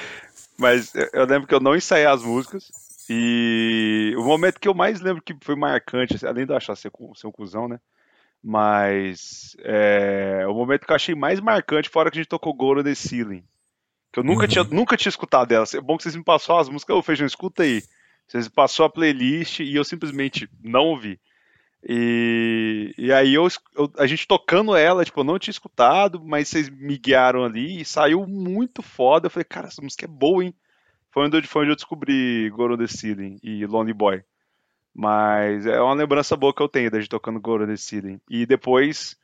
Mas 0.56 0.92
eu 1.12 1.24
lembro 1.24 1.46
que 1.46 1.54
eu 1.54 1.60
não 1.60 1.76
ensaiei 1.76 2.06
as 2.06 2.22
músicas. 2.22 2.64
E 3.08 4.12
o 4.18 4.24
momento 4.24 4.60
que 4.60 4.68
eu 4.68 4.74
mais 4.74 5.00
lembro 5.00 5.22
que 5.22 5.34
foi 5.40 5.54
marcante, 5.54 6.16
assim, 6.16 6.26
além 6.26 6.44
de 6.44 6.52
eu 6.52 6.56
achar 6.56 6.76
ser, 6.76 6.90
ser 7.14 7.26
um 7.26 7.32
cuzão, 7.32 7.68
né? 7.68 7.78
Mas 8.42 9.56
é, 9.60 10.44
o 10.46 10.52
momento 10.52 10.84
que 10.84 10.92
eu 10.92 10.96
achei 10.96 11.14
mais 11.14 11.40
marcante, 11.40 11.88
fora 11.88 12.10
que 12.10 12.18
a 12.18 12.20
gente 12.20 12.28
tocou 12.28 12.52
Goro 12.52 12.84
The 12.84 12.94
Ceiling. 12.94 13.42
Que 14.12 14.20
eu 14.20 14.24
nunca, 14.24 14.42
uhum. 14.42 14.48
tinha, 14.48 14.64
nunca 14.64 14.96
tinha 14.96 15.10
escutado 15.10 15.48
dela. 15.48 15.64
É 15.72 15.80
bom 15.80 15.96
que 15.96 16.02
vocês 16.02 16.16
me 16.16 16.24
passaram 16.24 16.60
as 16.60 16.68
músicas. 16.68 16.96
Ô, 16.96 17.02
Feijão, 17.02 17.26
escuta 17.26 17.62
aí. 17.62 17.82
Vocês 18.28 18.46
passou 18.46 18.84
a 18.84 18.90
playlist 18.90 19.60
e 19.60 19.74
eu 19.74 19.82
simplesmente 19.82 20.48
não 20.62 20.84
ouvi. 20.84 21.18
E, 21.82 22.94
e 22.98 23.10
aí 23.12 23.32
eu, 23.32 23.48
eu, 23.74 23.90
a 23.96 24.06
gente 24.06 24.28
tocando 24.28 24.76
ela, 24.76 25.04
tipo, 25.04 25.20
eu 25.20 25.24
não 25.24 25.38
tinha 25.38 25.52
escutado, 25.52 26.22
mas 26.22 26.48
vocês 26.48 26.68
me 26.68 26.98
guiaram 26.98 27.44
ali 27.44 27.80
e 27.80 27.84
saiu 27.86 28.26
muito 28.26 28.82
foda. 28.82 29.26
Eu 29.26 29.30
falei, 29.30 29.44
cara, 29.44 29.68
essa 29.68 29.80
música 29.80 30.04
é 30.04 30.08
boa, 30.08 30.44
hein? 30.44 30.54
Foi 31.10 31.24
onde, 31.24 31.46
foi 31.46 31.62
onde 31.62 31.70
eu 31.70 31.76
descobri 31.76 32.50
Goro 32.50 32.76
The 32.76 32.86
Ceiling 32.86 33.38
e 33.42 33.64
Lonely 33.64 33.94
Boy. 33.94 34.22
Mas 34.94 35.64
é 35.64 35.80
uma 35.80 35.94
lembrança 35.94 36.36
boa 36.36 36.52
que 36.52 36.62
eu 36.62 36.68
tenho 36.68 36.90
da 36.90 37.00
gente 37.00 37.08
tocando 37.08 37.40
Goro 37.40 37.66
The 37.66 37.76
Ceiling. 37.76 38.20
E 38.28 38.44
depois, 38.44 39.16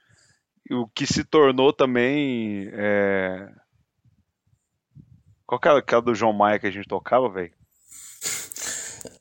o 0.71 0.87
que 0.89 1.07
se 1.07 1.25
tornou 1.25 1.73
também. 1.73 2.71
É... 2.73 3.53
Qual 5.47 5.61
que 5.61 5.69
era 5.69 5.79
aquela 5.79 6.01
do 6.01 6.15
João 6.15 6.33
Maia 6.33 6.59
que 6.59 6.67
a 6.67 6.71
gente 6.71 6.89
tocava, 6.89 7.29
velho? 7.29 7.53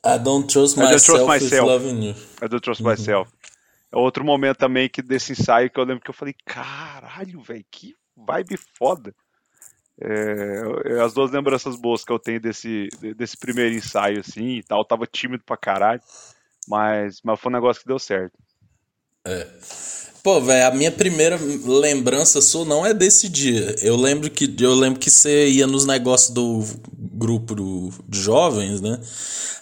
I 0.04 0.18
don't 0.18 0.46
trust 0.46 0.76
myself, 0.76 0.78
I 0.78 0.90
don't 0.90 1.04
trust 1.04 1.26
myself. 1.26 1.66
loving 1.66 2.02
you. 2.02 2.14
I 2.42 2.48
don't 2.48 2.60
trust 2.60 2.82
uhum. 2.82 2.90
myself. 2.90 3.30
É 3.92 3.96
outro 3.96 4.24
momento 4.24 4.58
também 4.58 4.88
que 4.88 5.00
desse 5.00 5.32
ensaio 5.32 5.70
que 5.70 5.78
eu 5.78 5.84
lembro 5.84 6.02
que 6.02 6.10
eu 6.10 6.14
falei, 6.14 6.34
caralho, 6.44 7.40
velho, 7.40 7.64
que 7.70 7.94
vibe 8.16 8.56
foda. 8.76 9.14
É, 10.00 10.96
é, 10.96 11.00
as 11.00 11.14
duas 11.14 11.30
lembranças 11.30 11.76
boas 11.76 12.04
que 12.04 12.10
eu 12.10 12.18
tenho 12.18 12.40
desse, 12.40 12.88
desse 13.16 13.36
primeiro 13.36 13.74
ensaio, 13.74 14.20
assim, 14.20 14.56
e 14.56 14.62
tal, 14.62 14.80
eu 14.80 14.84
tava 14.84 15.06
tímido 15.06 15.44
pra 15.44 15.56
caralho, 15.56 16.00
mas, 16.66 17.20
mas 17.22 17.38
foi 17.38 17.52
um 17.52 17.54
negócio 17.54 17.82
que 17.82 17.88
deu 17.88 17.98
certo. 17.98 18.36
É. 19.24 19.46
Pô, 20.24 20.40
velho, 20.40 20.66
a 20.66 20.70
minha 20.70 20.90
primeira 20.90 21.38
lembrança 21.66 22.40
sua 22.40 22.64
não 22.64 22.86
é 22.86 22.94
desse 22.94 23.28
dia. 23.28 23.76
Eu 23.82 23.94
lembro 23.94 24.30
que 24.30 24.50
eu 24.58 24.74
lembro 24.74 24.98
que 24.98 25.10
você 25.10 25.48
ia 25.50 25.66
nos 25.66 25.84
negócios 25.84 26.30
do 26.30 26.64
grupo 26.96 27.54
do, 27.54 27.92
de 28.08 28.22
jovens, 28.22 28.80
né? 28.80 28.98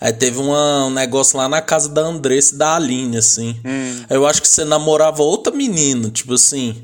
Aí 0.01 0.13
teve 0.13 0.39
uma, 0.39 0.87
um 0.87 0.91
negócio 0.91 1.37
lá 1.37 1.49
na 1.49 1.61
casa 1.61 1.89
da 1.89 2.03
Andressa 2.03 2.55
e 2.55 2.59
da 2.59 2.77
Aline, 2.77 3.17
assim. 3.17 3.57
Hum. 3.65 4.05
Eu 4.09 4.25
acho 4.25 4.41
que 4.41 4.47
você 4.47 4.65
namorava 4.65 5.25
outra 5.25 5.53
menina, 5.53 6.09
tipo 6.11 6.35
assim. 6.35 6.77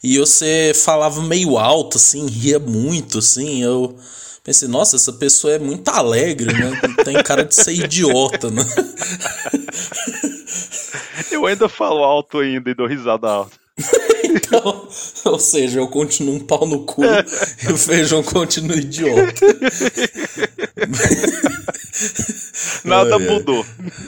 E 0.00 0.16
você 0.16 0.70
falava 0.72 1.20
meio 1.20 1.58
alto, 1.58 1.96
assim, 1.96 2.28
ria 2.28 2.60
muito, 2.60 3.18
assim. 3.18 3.60
Eu 3.60 3.96
pensei, 4.44 4.68
nossa, 4.68 4.94
essa 4.94 5.12
pessoa 5.12 5.54
é 5.54 5.58
muito 5.58 5.88
alegre, 5.88 6.52
né? 6.52 6.80
Tem 7.04 7.20
cara 7.20 7.44
de 7.44 7.56
ser 7.56 7.72
idiota, 7.72 8.48
né? 8.48 8.64
Eu 11.30 11.46
ainda 11.46 11.68
falo 11.68 12.02
alto 12.02 12.38
ainda 12.38 12.70
e 12.70 12.74
dou 12.74 12.86
risada 12.86 13.28
alta. 13.28 13.56
então, 14.24 14.88
ou 15.24 15.38
seja, 15.38 15.80
eu 15.80 15.88
continuo 15.88 16.36
um 16.36 16.40
pau 16.40 16.66
no 16.66 16.84
cu 16.84 17.02
e 17.04 17.72
o 17.72 17.76
feijão 17.76 18.22
continua 18.22 18.76
idiota. 18.76 19.14
Nada 22.84 23.18
mudou. 23.18 23.64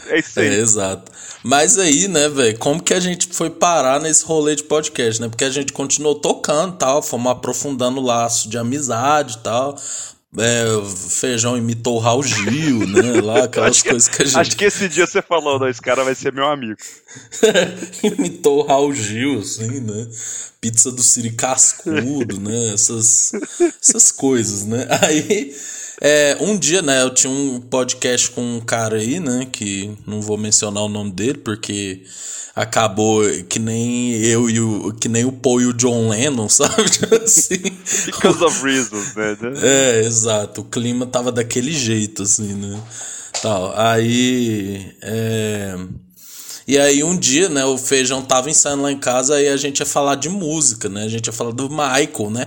É 0.09 0.19
isso 0.19 0.39
aí. 0.39 0.49
É, 0.49 0.61
exato. 0.61 1.11
Mas 1.43 1.79
aí, 1.79 2.09
né, 2.09 2.29
velho, 2.29 2.59
como 2.59 2.83
que 2.83 2.93
a 2.93 3.01
gente 3.01 3.29
foi 3.33 3.51
parar 3.51 4.01
nesse 4.01 4.25
rolê 4.25 4.55
de 4.55 4.65
podcast, 4.65 5.21
né? 5.21 5.29
Porque 5.29 5.45
a 5.45 5.51
gente 5.51 5.73
continuou 5.73 6.17
tocando 6.17 6.77
tal, 6.77 7.03
fomos 7.03 7.33
aprofundando 7.33 8.01
o 8.01 8.05
laço 8.05 8.49
de 8.49 8.59
amizade 8.59 9.37
e 9.37 9.39
tal. 9.39 9.77
É, 10.39 10.65
feijão 11.09 11.57
imitou 11.57 11.97
o 11.97 11.99
Raul 11.99 12.23
Gil, 12.23 12.87
né? 12.87 13.21
Lá, 13.23 13.45
aquelas 13.45 13.83
coisas 13.83 14.09
que 14.09 14.23
a 14.23 14.25
gente. 14.27 14.39
Acho 14.39 14.57
que 14.57 14.65
esse 14.65 14.89
dia 14.89 15.07
você 15.07 15.23
falou, 15.23 15.59
não, 15.59 15.69
esse 15.69 15.81
cara 15.81 16.05
vai 16.05 16.15
ser 16.15 16.33
meu 16.33 16.47
amigo. 16.47 16.77
imitou 18.03 18.59
o 18.59 18.67
Raul 18.67 18.95
Gil, 18.95 19.39
assim, 19.39 19.81
né? 19.81 20.09
Pizza 20.61 20.91
do 20.91 21.03
Siri 21.03 21.31
Cascudo, 21.31 22.41
né? 22.41 22.75
Essas, 22.75 23.33
essas 23.81 24.13
coisas, 24.13 24.65
né? 24.65 24.87
Aí. 25.03 25.55
É, 26.01 26.37
um 26.41 26.59
dia, 26.59 26.83
né, 26.83 27.03
eu 27.03 27.11
tinha 27.11 27.31
um 27.31 27.61
podcast 27.61 28.31
com 28.31 28.43
um 28.43 28.61
cara 28.61 28.97
aí, 28.97 29.19
né, 29.19 29.47
que 29.51 29.97
não 30.07 30.21
vou 30.21 30.37
mencionar 30.37 30.83
o 30.83 30.89
nome 30.89 31.11
dele, 31.11 31.39
porque 31.39 32.03
acabou 32.55 33.23
que 33.49 33.59
nem 33.59 34.15
eu 34.23 34.49
e 34.49 34.59
o 34.61 34.93
que 34.95 35.09
nem 35.09 35.27
o 35.27 35.33
Paul 35.33 35.61
e 35.61 35.67
o 35.67 35.75
John 35.75 36.09
Lennon, 36.09 36.49
sabe? 36.51 36.83
assim, 37.23 37.59
Because 38.07 38.43
of 38.43 38.63
reasons, 38.63 39.15
né? 39.15 39.37
É, 39.63 40.01
exato. 40.01 40.63
O 40.63 40.65
clima 40.65 41.07
tava 41.07 41.31
daquele 41.31 41.73
jeito, 41.73 42.23
assim, 42.23 42.55
né? 42.55 42.81
Tal. 43.43 43.79
Aí. 43.79 44.95
É... 45.03 45.77
E 46.69 46.77
aí 46.79 47.05
um 47.05 47.17
dia, 47.17 47.49
né, 47.49 47.65
o 47.65 47.79
Feijão 47.79 48.21
tava 48.21 48.51
ensaiando 48.51 48.83
lá 48.83 48.91
em 48.91 48.99
casa 48.99 49.41
e 49.41 49.49
a 49.49 49.57
gente 49.57 49.79
ia 49.79 49.87
falar 49.87 50.17
de 50.17 50.29
música, 50.29 50.89
né? 50.89 51.05
A 51.05 51.09
gente 51.09 51.27
ia 51.29 51.33
falar 51.33 51.53
do 51.53 51.69
Michael, 51.71 52.31
né? 52.31 52.45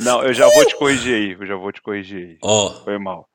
Não, 0.00 0.22
eu 0.22 0.32
já 0.32 0.48
vou 0.48 0.64
te 0.64 0.76
corrigir 0.76 1.14
aí, 1.14 1.36
eu 1.38 1.46
já 1.46 1.56
vou 1.56 1.72
te 1.72 1.82
corrigir 1.82 2.28
aí. 2.28 2.38
Ó, 2.42 2.70
Foi 2.84 2.98
mal. 2.98 3.28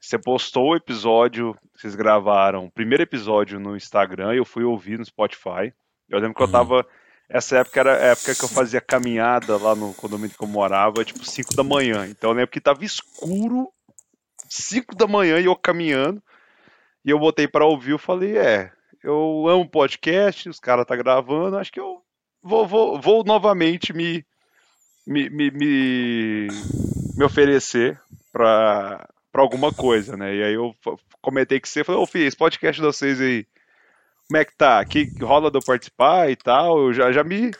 Você 0.00 0.18
postou 0.18 0.70
o 0.70 0.76
episódio, 0.76 1.56
vocês 1.74 1.94
gravaram 1.94 2.66
o 2.66 2.70
primeiro 2.70 3.02
episódio 3.02 3.58
no 3.58 3.76
Instagram, 3.76 4.34
eu 4.34 4.44
fui 4.44 4.62
ouvir 4.62 4.98
no 4.98 5.04
Spotify. 5.04 5.72
Eu 6.08 6.20
lembro 6.20 6.34
que 6.34 6.42
eu 6.42 6.48
tava. 6.48 6.86
Essa 7.28 7.58
época 7.58 7.80
era 7.80 7.96
a 7.96 8.06
época 8.12 8.34
que 8.34 8.44
eu 8.44 8.48
fazia 8.48 8.80
caminhada 8.80 9.56
lá 9.56 9.74
no 9.74 9.92
condomínio 9.94 10.36
que 10.36 10.44
eu 10.44 10.48
morava, 10.48 11.04
tipo 11.04 11.24
5 11.24 11.56
da 11.56 11.64
manhã. 11.64 12.06
Então 12.06 12.30
eu 12.30 12.36
lembro 12.36 12.52
que 12.52 12.60
tava 12.60 12.84
escuro, 12.84 13.68
5 14.48 14.94
da 14.94 15.08
manhã 15.08 15.40
e 15.40 15.46
eu 15.46 15.56
caminhando. 15.56 16.22
E 17.04 17.10
eu 17.10 17.18
botei 17.18 17.48
pra 17.48 17.66
ouvir, 17.66 17.92
eu 17.92 17.98
falei, 17.98 18.36
é, 18.36 18.70
eu 19.02 19.46
amo 19.48 19.68
podcast, 19.68 20.48
os 20.48 20.58
caras 20.58 20.84
tá 20.86 20.96
gravando, 20.96 21.56
acho 21.56 21.72
que 21.72 21.78
eu 21.78 22.02
vou, 22.42 22.66
vou, 22.66 23.00
vou 23.00 23.24
novamente 23.24 23.92
me, 23.92 24.25
me, 25.06 25.30
me, 25.30 25.50
me, 25.50 26.48
me 27.16 27.24
oferecer 27.24 28.00
pra 28.32 29.06
alguma 29.32 29.72
coisa, 29.72 30.16
né? 30.16 30.34
E 30.34 30.42
aí 30.42 30.54
eu 30.54 30.74
comentei 31.22 31.60
que 31.60 31.68
você 31.68 31.84
falou, 31.84 32.02
ô 32.02 32.06
filho, 32.06 32.26
esse 32.26 32.36
podcast 32.36 32.80
de 32.80 32.86
vocês 32.86 33.20
aí, 33.20 33.46
como 34.26 34.38
é 34.38 34.44
que 34.44 34.56
tá? 34.56 34.84
Que 34.84 35.08
rola 35.22 35.50
de 35.50 35.58
eu 35.58 35.62
participar 35.62 36.30
e 36.30 36.36
tal? 36.36 36.78
Eu 36.78 36.92
já, 36.92 37.12
já 37.12 37.22
me, 37.22 37.52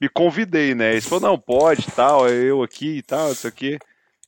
me 0.00 0.08
convidei, 0.08 0.74
né? 0.74 0.92
Ele 0.92 1.00
falou, 1.00 1.30
não, 1.30 1.38
pode 1.38 1.86
tal, 1.92 2.28
é 2.28 2.32
eu 2.32 2.62
aqui 2.62 2.98
e 2.98 3.02
tal, 3.02 3.32
isso 3.32 3.46
aqui. 3.46 3.78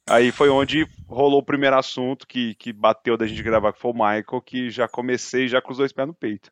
Aí 0.08 0.32
foi 0.32 0.48
onde 0.48 0.86
rolou 1.06 1.40
o 1.40 1.44
primeiro 1.44 1.76
assunto 1.76 2.26
que, 2.26 2.54
que 2.54 2.72
bateu 2.72 3.16
da 3.16 3.26
gente 3.26 3.42
gravar, 3.42 3.72
que 3.72 3.80
foi 3.80 3.90
o 3.90 3.94
Michael, 3.94 4.42
que 4.44 4.70
já 4.70 4.88
comecei 4.88 5.48
já 5.48 5.60
com 5.60 5.72
os 5.72 5.78
dois 5.78 5.92
pés 5.92 6.08
no 6.08 6.14
peito. 6.14 6.50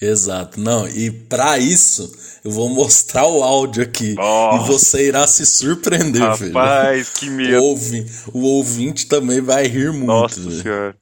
Exato. 0.00 0.60
Não, 0.60 0.86
e 0.88 1.10
pra 1.10 1.58
isso, 1.58 2.12
eu 2.44 2.50
vou 2.50 2.68
mostrar 2.68 3.26
o 3.26 3.42
áudio 3.42 3.82
aqui. 3.82 4.14
Nossa. 4.14 4.64
E 4.64 4.66
você 4.66 5.06
irá 5.08 5.26
se 5.26 5.46
surpreender, 5.46 6.36
filho. 6.36 6.52
Rapaz, 6.52 7.08
que 7.10 7.28
O, 7.28 7.32
medo. 7.32 7.62
ouvi, 7.64 8.06
o 8.32 8.40
ouvinte 8.40 9.06
também 9.06 9.40
vai 9.40 9.66
rir 9.66 9.92
muito. 9.92 10.06
Nossa 10.06 10.40
velho. 10.40 10.62
senhora. 10.62 10.96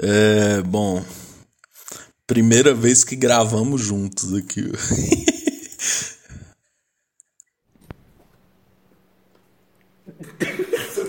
É, 0.00 0.62
bom. 0.62 1.02
Primeira 2.26 2.72
vez 2.74 3.04
que 3.04 3.14
gravamos 3.16 3.80
juntos 3.82 4.32
aqui. 4.34 4.70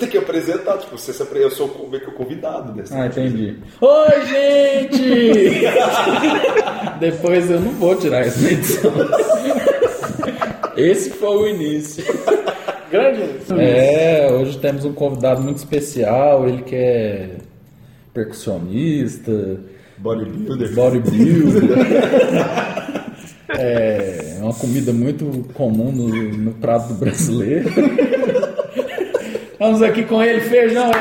Tem 0.04 0.10
que 0.12 0.18
apresentar, 0.18 0.78
tipo, 0.80 0.98
você 0.98 1.14
se 1.14 1.22
apre- 1.24 1.40
eu 1.42 1.50
sou 1.50 1.68
o- 1.68 1.90
meio 1.90 2.04
que 2.04 2.10
o 2.10 2.14
convidado 2.14 2.74
dessa. 2.74 2.94
Ah, 3.00 3.08
entendi. 3.08 3.56
Oi, 3.80 4.26
gente! 4.26 5.62
Depois 7.00 7.50
eu 7.50 7.62
não 7.62 7.72
vou 7.72 7.96
tirar 7.96 8.22
essa 8.22 8.52
edição. 8.52 8.92
Esse 10.76 11.10
foi 11.12 11.36
o 11.38 11.48
início. 11.48 12.04
Grande. 12.92 13.22
É, 13.58 14.28
hoje 14.32 14.58
temos 14.60 14.84
um 14.84 14.92
convidado 14.94 15.42
muito 15.42 15.58
especial, 15.58 16.48
ele 16.48 16.64
que 16.64 16.76
é 16.76 17.30
percussionista, 18.14 19.60
Bodybuilder. 20.00 20.74
bodybuilder. 20.74 21.78
É 23.56 24.38
uma 24.42 24.54
comida 24.54 24.92
muito 24.92 25.26
comum 25.54 25.92
no, 25.92 26.08
no 26.10 26.52
prato 26.54 26.88
do 26.88 26.94
brasileiro. 26.96 27.70
Vamos 29.64 29.82
aqui 29.82 30.04
com 30.04 30.22
ele, 30.22 30.42
feijão. 30.42 30.92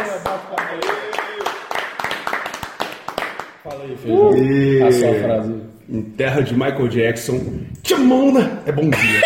Fala 3.64 3.82
aí, 3.82 3.96
feijão. 3.96 4.36
E- 4.36 4.82
A 4.84 4.92
sua 4.92 5.14
frase. 5.16 5.62
Em 5.88 6.00
terra 6.02 6.42
de 6.42 6.54
Michael 6.54 6.86
Jackson, 6.86 7.40
Chamona 7.82 8.62
é 8.64 8.70
bom 8.70 8.88
dia. 8.88 9.20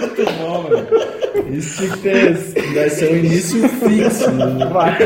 Muito 0.00 0.24
bom, 0.38 0.62
velho. 0.70 1.58
Isso 1.58 1.90
que 1.90 1.98
ter. 1.98 2.32
Vai 2.74 2.88
ser 2.88 3.12
o 3.12 3.16
início 3.18 3.68
fixo. 3.68 4.30
né? 4.30 4.64
Vai. 4.72 4.96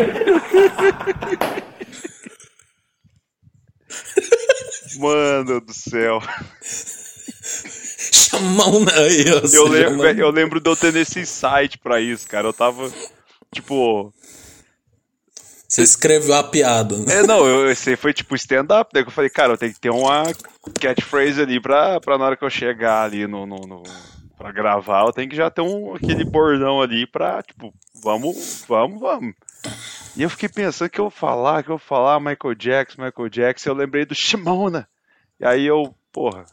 Mano 4.98 5.60
do 5.60 5.72
céu. 5.72 6.20
Chamão 8.38 8.80
né? 8.84 8.92
aí, 8.94 9.24
ó, 9.32 9.38
Eu 9.38 9.48
seja 9.48 9.68
lembro, 9.68 10.02
lá- 10.02 10.12
eu 10.12 10.30
lembro 10.30 10.60
de 10.60 10.68
eu 10.70 10.76
tendo 10.76 10.96
esse 10.98 11.20
insight 11.20 11.78
pra 11.78 12.00
isso, 12.00 12.26
cara. 12.28 12.46
Eu 12.48 12.52
tava, 12.52 12.90
tipo... 13.52 14.12
Você 15.68 15.82
escreveu 15.82 16.34
a 16.34 16.44
piada, 16.44 16.96
né? 16.98 17.16
É, 17.18 17.22
não, 17.26 17.44
eu, 17.44 17.70
esse 17.70 17.96
foi 17.96 18.12
tipo 18.14 18.36
stand-up. 18.36 18.90
Daí 18.92 19.02
que 19.02 19.08
eu 19.08 19.12
falei, 19.12 19.28
cara, 19.28 19.52
eu 19.54 19.58
tenho 19.58 19.72
que 19.74 19.80
ter 19.80 19.90
uma 19.90 20.22
catchphrase 20.80 21.40
ali 21.42 21.60
pra, 21.60 22.00
pra 22.00 22.16
na 22.16 22.24
hora 22.26 22.36
que 22.36 22.44
eu 22.44 22.50
chegar 22.50 23.02
ali 23.02 23.26
no, 23.26 23.44
no, 23.44 23.56
no, 23.66 23.82
pra 24.38 24.52
gravar, 24.52 25.04
eu 25.04 25.12
tenho 25.12 25.28
que 25.28 25.34
já 25.34 25.50
ter 25.50 25.62
um, 25.62 25.94
aquele 25.96 26.24
bordão 26.24 26.80
ali 26.80 27.04
pra, 27.04 27.42
tipo, 27.42 27.74
vamos, 28.00 28.64
vamos, 28.68 29.00
vamos. 29.00 29.34
E 30.16 30.22
eu 30.22 30.30
fiquei 30.30 30.48
pensando 30.48 30.88
que 30.88 31.00
eu 31.00 31.06
vou 31.06 31.10
falar, 31.10 31.64
que 31.64 31.68
eu 31.70 31.76
vou 31.78 31.84
falar 31.86 32.20
Michael 32.20 32.54
Jackson, 32.56 33.02
Michael 33.02 33.28
Jackson, 33.28 33.70
eu 33.70 33.74
lembrei 33.74 34.04
do 34.06 34.14
Shimona. 34.14 34.88
E 35.40 35.44
aí 35.44 35.66
eu, 35.66 35.92
porra, 36.12 36.46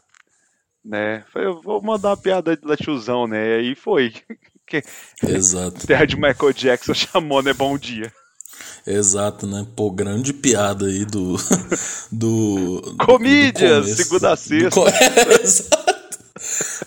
né, 0.84 1.24
falei, 1.32 1.48
eu 1.48 1.60
vou 1.62 1.80
mandar 1.82 2.10
uma 2.10 2.16
piada 2.16 2.56
de 2.56 2.76
tiozão, 2.76 3.26
né, 3.26 3.48
e 3.48 3.58
aí 3.60 3.74
foi. 3.74 4.12
Que 4.66 4.82
Exato, 5.22 5.84
terra 5.86 6.06
de 6.06 6.16
Michael 6.16 6.52
Jackson, 6.54 6.94
Shimona 6.94 7.50
é 7.50 7.52
bom 7.52 7.76
dia. 7.76 8.10
exato, 8.86 9.46
né? 9.46 9.66
Pô, 9.76 9.90
grande 9.90 10.32
piada 10.32 10.86
aí 10.86 11.04
do. 11.04 11.36
do 12.10 12.96
Comídias, 13.04 13.90
segunda 13.90 14.32
a 14.32 14.36
sexta. 14.36 14.70
Do 14.70 14.74
co- 14.74 14.86
Exato. 15.42 15.84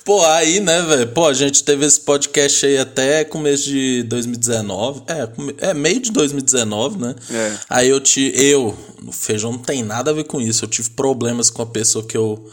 Pô, 0.04 0.26
aí, 0.26 0.60
né, 0.60 0.82
velho? 0.82 1.08
Pô, 1.14 1.28
a 1.28 1.34
gente 1.34 1.64
teve 1.64 1.86
esse 1.86 2.00
podcast 2.02 2.66
aí 2.66 2.78
até 2.80 3.24
começo 3.24 3.66
de 3.66 4.04
2019. 4.04 5.04
É, 5.08 5.70
é 5.70 5.74
meio 5.76 6.00
de 6.00 6.12
2019, 6.12 6.98
né? 7.00 7.16
É. 7.32 7.58
Aí 7.70 7.90
eu 7.90 8.00
te. 8.00 8.32
Eu, 8.36 8.76
o 9.06 9.12
feijão 9.12 9.52
não 9.52 9.60
tem 9.60 9.84
nada 9.84 10.10
a 10.12 10.14
ver 10.14 10.24
com 10.26 10.42
isso. 10.42 10.66
Eu 10.66 10.70
tive 10.70 10.90
problemas 10.92 11.50
com 11.50 11.62
a 11.62 11.66
pessoa 11.68 12.06
que 12.06 12.18
eu 12.18 12.44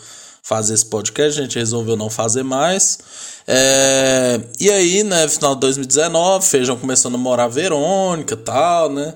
fazia 0.44 0.74
esse 0.74 0.84
podcast, 0.84 1.40
a 1.40 1.42
gente 1.42 1.58
resolveu 1.58 1.96
não 1.96 2.10
fazer 2.10 2.42
mais. 2.42 2.98
É, 3.48 4.40
e 4.60 4.70
aí, 4.70 5.02
né, 5.02 5.26
final 5.26 5.54
de 5.54 5.62
2019, 5.62 6.46
feijão 6.46 6.76
começou 6.76 7.08
a 7.08 7.12
namorar 7.12 7.46
a 7.46 7.48
Verônica 7.48 8.36
tal, 8.36 8.90
né? 8.90 9.14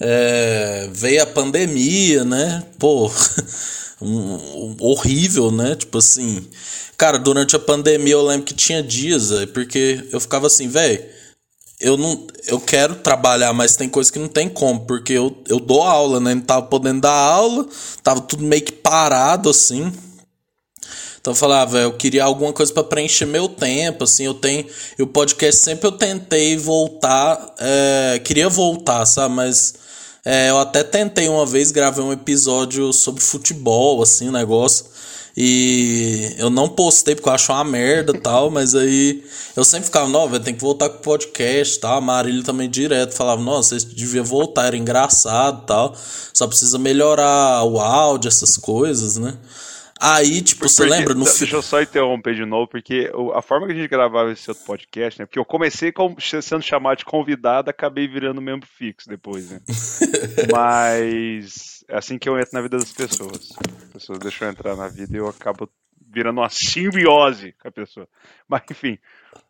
É, 0.00 0.88
veio 0.90 1.22
a 1.22 1.26
pandemia, 1.26 2.24
né? 2.24 2.64
Pô, 2.78 3.10
um- 4.00 4.74
horrível, 4.80 5.50
né? 5.50 5.76
Tipo 5.76 5.98
assim, 5.98 6.48
cara, 6.96 7.18
durante 7.18 7.54
a 7.54 7.58
pandemia 7.58 8.14
eu 8.14 8.24
lembro 8.24 8.46
que 8.46 8.54
tinha 8.54 8.82
dias, 8.82 9.30
porque 9.52 10.08
eu 10.10 10.18
ficava 10.20 10.46
assim, 10.46 10.68
velho, 10.68 11.04
eu 11.78 11.98
não, 11.98 12.26
eu 12.46 12.58
quero 12.58 12.94
trabalhar, 12.94 13.52
mas 13.52 13.76
tem 13.76 13.88
coisa 13.90 14.10
que 14.10 14.18
não 14.18 14.28
tem 14.28 14.48
como, 14.48 14.80
porque 14.86 15.12
eu, 15.12 15.36
eu 15.48 15.60
dou 15.60 15.82
aula, 15.82 16.18
né? 16.18 16.34
Não 16.34 16.42
tava 16.42 16.62
podendo 16.66 17.02
dar 17.02 17.12
aula, 17.12 17.66
tava 18.02 18.22
tudo 18.22 18.42
meio 18.42 18.62
que 18.62 18.72
parado 18.72 19.50
assim. 19.50 19.92
Então 21.22 21.30
eu 21.30 21.36
falava, 21.36 21.78
eu 21.78 21.92
queria 21.92 22.24
alguma 22.24 22.52
coisa 22.52 22.74
pra 22.74 22.82
preencher 22.82 23.26
meu 23.26 23.48
tempo, 23.48 24.02
assim, 24.02 24.24
eu 24.24 24.34
tenho, 24.34 24.66
e 24.98 25.02
o 25.04 25.06
podcast 25.06 25.62
sempre 25.62 25.86
eu 25.86 25.92
tentei 25.92 26.56
voltar, 26.56 27.54
é, 27.60 28.20
queria 28.24 28.48
voltar, 28.48 29.06
sabe, 29.06 29.32
mas 29.32 29.72
é, 30.24 30.50
eu 30.50 30.58
até 30.58 30.82
tentei 30.82 31.28
uma 31.28 31.46
vez, 31.46 31.70
gravei 31.70 32.02
um 32.02 32.12
episódio 32.12 32.92
sobre 32.92 33.22
futebol, 33.22 34.02
assim, 34.02 34.30
um 34.30 34.32
negócio, 34.32 34.86
e 35.36 36.34
eu 36.38 36.50
não 36.50 36.68
postei 36.68 37.14
porque 37.14 37.28
eu 37.28 37.34
acho 37.34 37.52
uma 37.52 37.62
merda 37.62 38.12
tal, 38.14 38.50
mas 38.50 38.74
aí 38.74 39.24
eu 39.54 39.62
sempre 39.62 39.84
ficava, 39.84 40.08
não, 40.08 40.28
velho, 40.28 40.42
tem 40.42 40.54
que 40.56 40.60
voltar 40.60 40.88
com 40.88 40.96
o 40.96 41.02
podcast, 41.02 41.78
tal, 41.78 41.98
a 41.98 42.00
Marília 42.00 42.42
também 42.42 42.68
direto 42.68 43.14
falava, 43.14 43.40
nossa, 43.40 43.78
você 43.78 43.86
devia 43.86 44.24
voltar, 44.24 44.66
era 44.66 44.76
engraçado 44.76 45.64
tal, 45.66 45.94
só 46.32 46.48
precisa 46.48 46.80
melhorar 46.80 47.62
o 47.62 47.78
áudio, 47.78 48.26
essas 48.26 48.56
coisas, 48.56 49.18
né? 49.18 49.34
Aí, 50.02 50.42
tipo, 50.42 50.68
você 50.68 50.82
Porque- 50.82 50.98
lembra 50.98 51.14
no 51.14 51.24
Deixa 51.24 51.54
eu 51.54 51.62
só 51.62 51.80
interromper 51.80 52.34
de 52.34 52.44
novo, 52.44 52.66
porque 52.66 53.08
a 53.34 53.40
forma 53.40 53.66
que 53.66 53.72
a 53.72 53.76
gente 53.76 53.88
gravava 53.88 54.32
esse 54.32 54.50
outro 54.50 54.64
podcast, 54.64 55.20
né? 55.20 55.26
Porque 55.26 55.38
eu 55.38 55.44
comecei 55.44 55.92
com- 55.92 56.16
sendo 56.18 56.62
chamado 56.62 56.98
de 56.98 57.04
convidado, 57.04 57.70
acabei 57.70 58.08
virando 58.08 58.40
membro 58.42 58.68
fixo 58.68 59.08
depois, 59.08 59.48
né? 59.50 59.60
Mas 60.52 61.84
é 61.88 61.96
assim 61.96 62.18
que 62.18 62.28
eu 62.28 62.36
entro 62.38 62.50
na 62.54 62.62
vida 62.62 62.76
das 62.78 62.92
pessoas. 62.92 63.50
As 63.84 63.92
pessoas 63.92 64.18
deixam 64.18 64.48
eu 64.48 64.52
entrar 64.52 64.74
na 64.76 64.88
vida 64.88 65.14
e 65.16 65.18
eu 65.20 65.28
acabo 65.28 65.68
virando 66.14 66.40
uma 66.40 66.48
simbiose 66.50 67.52
com 67.60 67.68
a 67.68 67.72
pessoa. 67.72 68.08
Mas 68.48 68.62
enfim, 68.70 68.98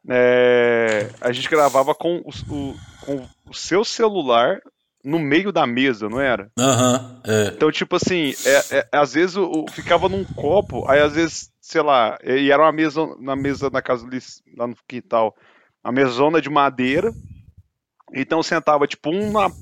é, 0.08 1.08
a 1.20 1.32
gente 1.32 1.48
gravava 1.48 1.94
com 1.94 2.18
o, 2.18 2.30
o- 2.54 2.76
com 3.04 3.28
o 3.48 3.54
seu 3.54 3.84
celular 3.84 4.60
no 5.04 5.18
meio 5.18 5.52
da 5.52 5.66
mesa, 5.66 6.08
não 6.08 6.20
era? 6.20 6.50
Aham, 6.58 7.20
é. 7.26 7.48
Então, 7.48 7.70
tipo 7.70 7.96
assim, 7.96 8.34
é, 8.44 8.66
é- 8.78 8.88
às 8.92 9.14
vezes 9.14 9.36
o, 9.36 9.44
o- 9.44 9.70
ficava 9.70 10.08
num 10.08 10.24
copo, 10.24 10.84
aí 10.88 11.00
às 11.00 11.14
vezes, 11.14 11.50
sei 11.60 11.82
lá, 11.82 12.18
e 12.24 12.50
era 12.50 12.62
uma 12.62 12.72
mesa 12.72 13.06
na 13.18 13.36
mesa 13.36 13.70
na 13.70 13.82
casa 13.82 14.06
lá 14.56 14.66
no 14.66 14.76
quintal, 14.88 15.36
uma 15.84 15.92
mesona 15.92 16.40
de 16.40 16.50
madeira. 16.50 17.14
Então 18.14 18.42
sentava 18.42 18.86
tipo 18.86 19.10
um 19.10 19.32
na, 19.32 19.52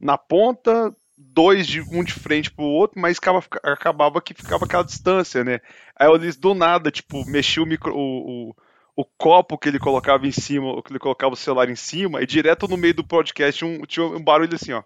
na 0.00 0.18
ponta 0.18 0.94
dois 1.16 1.66
de 1.66 1.80
um 1.90 2.02
de 2.02 2.12
frente 2.12 2.50
pro 2.50 2.64
outro, 2.64 3.00
mas 3.00 3.18
acaba, 3.18 3.44
acabava 3.62 4.20
que 4.20 4.34
ficava 4.34 4.64
aquela 4.64 4.82
distância, 4.82 5.44
né? 5.44 5.60
Aí 5.96 6.08
Ulisses 6.08 6.36
do 6.36 6.54
nada, 6.54 6.90
tipo, 6.90 7.24
mexia 7.26 7.62
o 7.62 7.66
micro. 7.66 7.94
O, 7.94 8.50
o, 8.50 8.56
o 9.02 9.04
copo 9.18 9.58
que 9.58 9.68
ele 9.68 9.80
colocava 9.80 10.28
em 10.28 10.30
cima, 10.30 10.80
que 10.80 10.92
ele 10.92 10.98
colocava 11.00 11.34
o 11.34 11.36
celular 11.36 11.68
em 11.68 11.74
cima, 11.74 12.22
e 12.22 12.26
direto 12.26 12.68
no 12.68 12.76
meio 12.76 12.94
do 12.94 13.02
podcast 13.02 13.64
um, 13.64 13.82
tinha 13.82 14.06
um 14.06 14.22
barulho 14.22 14.54
assim, 14.54 14.72
ó. 14.72 14.82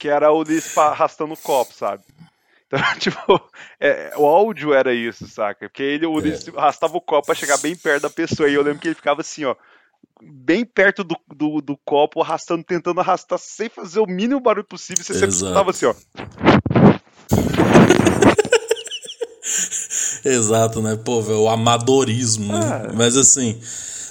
que 0.00 0.08
era 0.08 0.32
o 0.32 0.40
Ulisses 0.40 0.76
arrastando 0.76 1.34
o 1.34 1.36
copo, 1.36 1.72
sabe? 1.72 2.02
Então, 2.66 2.80
tipo, 2.98 3.50
é, 3.78 4.12
o 4.16 4.26
áudio 4.26 4.74
era 4.74 4.92
isso, 4.92 5.28
saca? 5.28 5.68
Porque 5.68 5.84
ele, 5.84 6.04
o 6.04 6.12
Ulisses 6.12 6.48
É. 6.48 6.58
arrastava 6.58 6.96
o 6.96 7.00
copo 7.00 7.26
pra 7.26 7.34
chegar 7.36 7.58
bem 7.58 7.76
perto 7.76 8.02
da 8.02 8.10
pessoa, 8.10 8.48
e 8.48 8.54
eu 8.54 8.62
lembro 8.62 8.80
que 8.80 8.88
ele 8.88 8.96
ficava 8.96 9.20
assim, 9.20 9.44
ó, 9.44 9.54
bem 10.20 10.64
perto 10.64 11.04
do, 11.04 11.16
do, 11.32 11.60
do 11.60 11.76
copo, 11.84 12.20
arrastando, 12.20 12.64
tentando 12.64 13.00
arrastar 13.00 13.38
sem 13.38 13.68
fazer 13.68 14.00
o 14.00 14.06
mínimo 14.06 14.40
barulho 14.40 14.66
possível, 14.66 15.04
você 15.04 15.14
sempre 15.14 15.28
escutava 15.36 15.70
assim, 15.70 15.86
ó. 15.86 15.94
Exato, 20.24 20.80
né? 20.80 20.96
Pô, 20.96 21.20
velho, 21.20 21.42
o 21.42 21.48
amadorismo, 21.48 22.52
né? 22.52 22.60
Ah. 22.62 22.92
Mas 22.94 23.16
assim, 23.16 23.58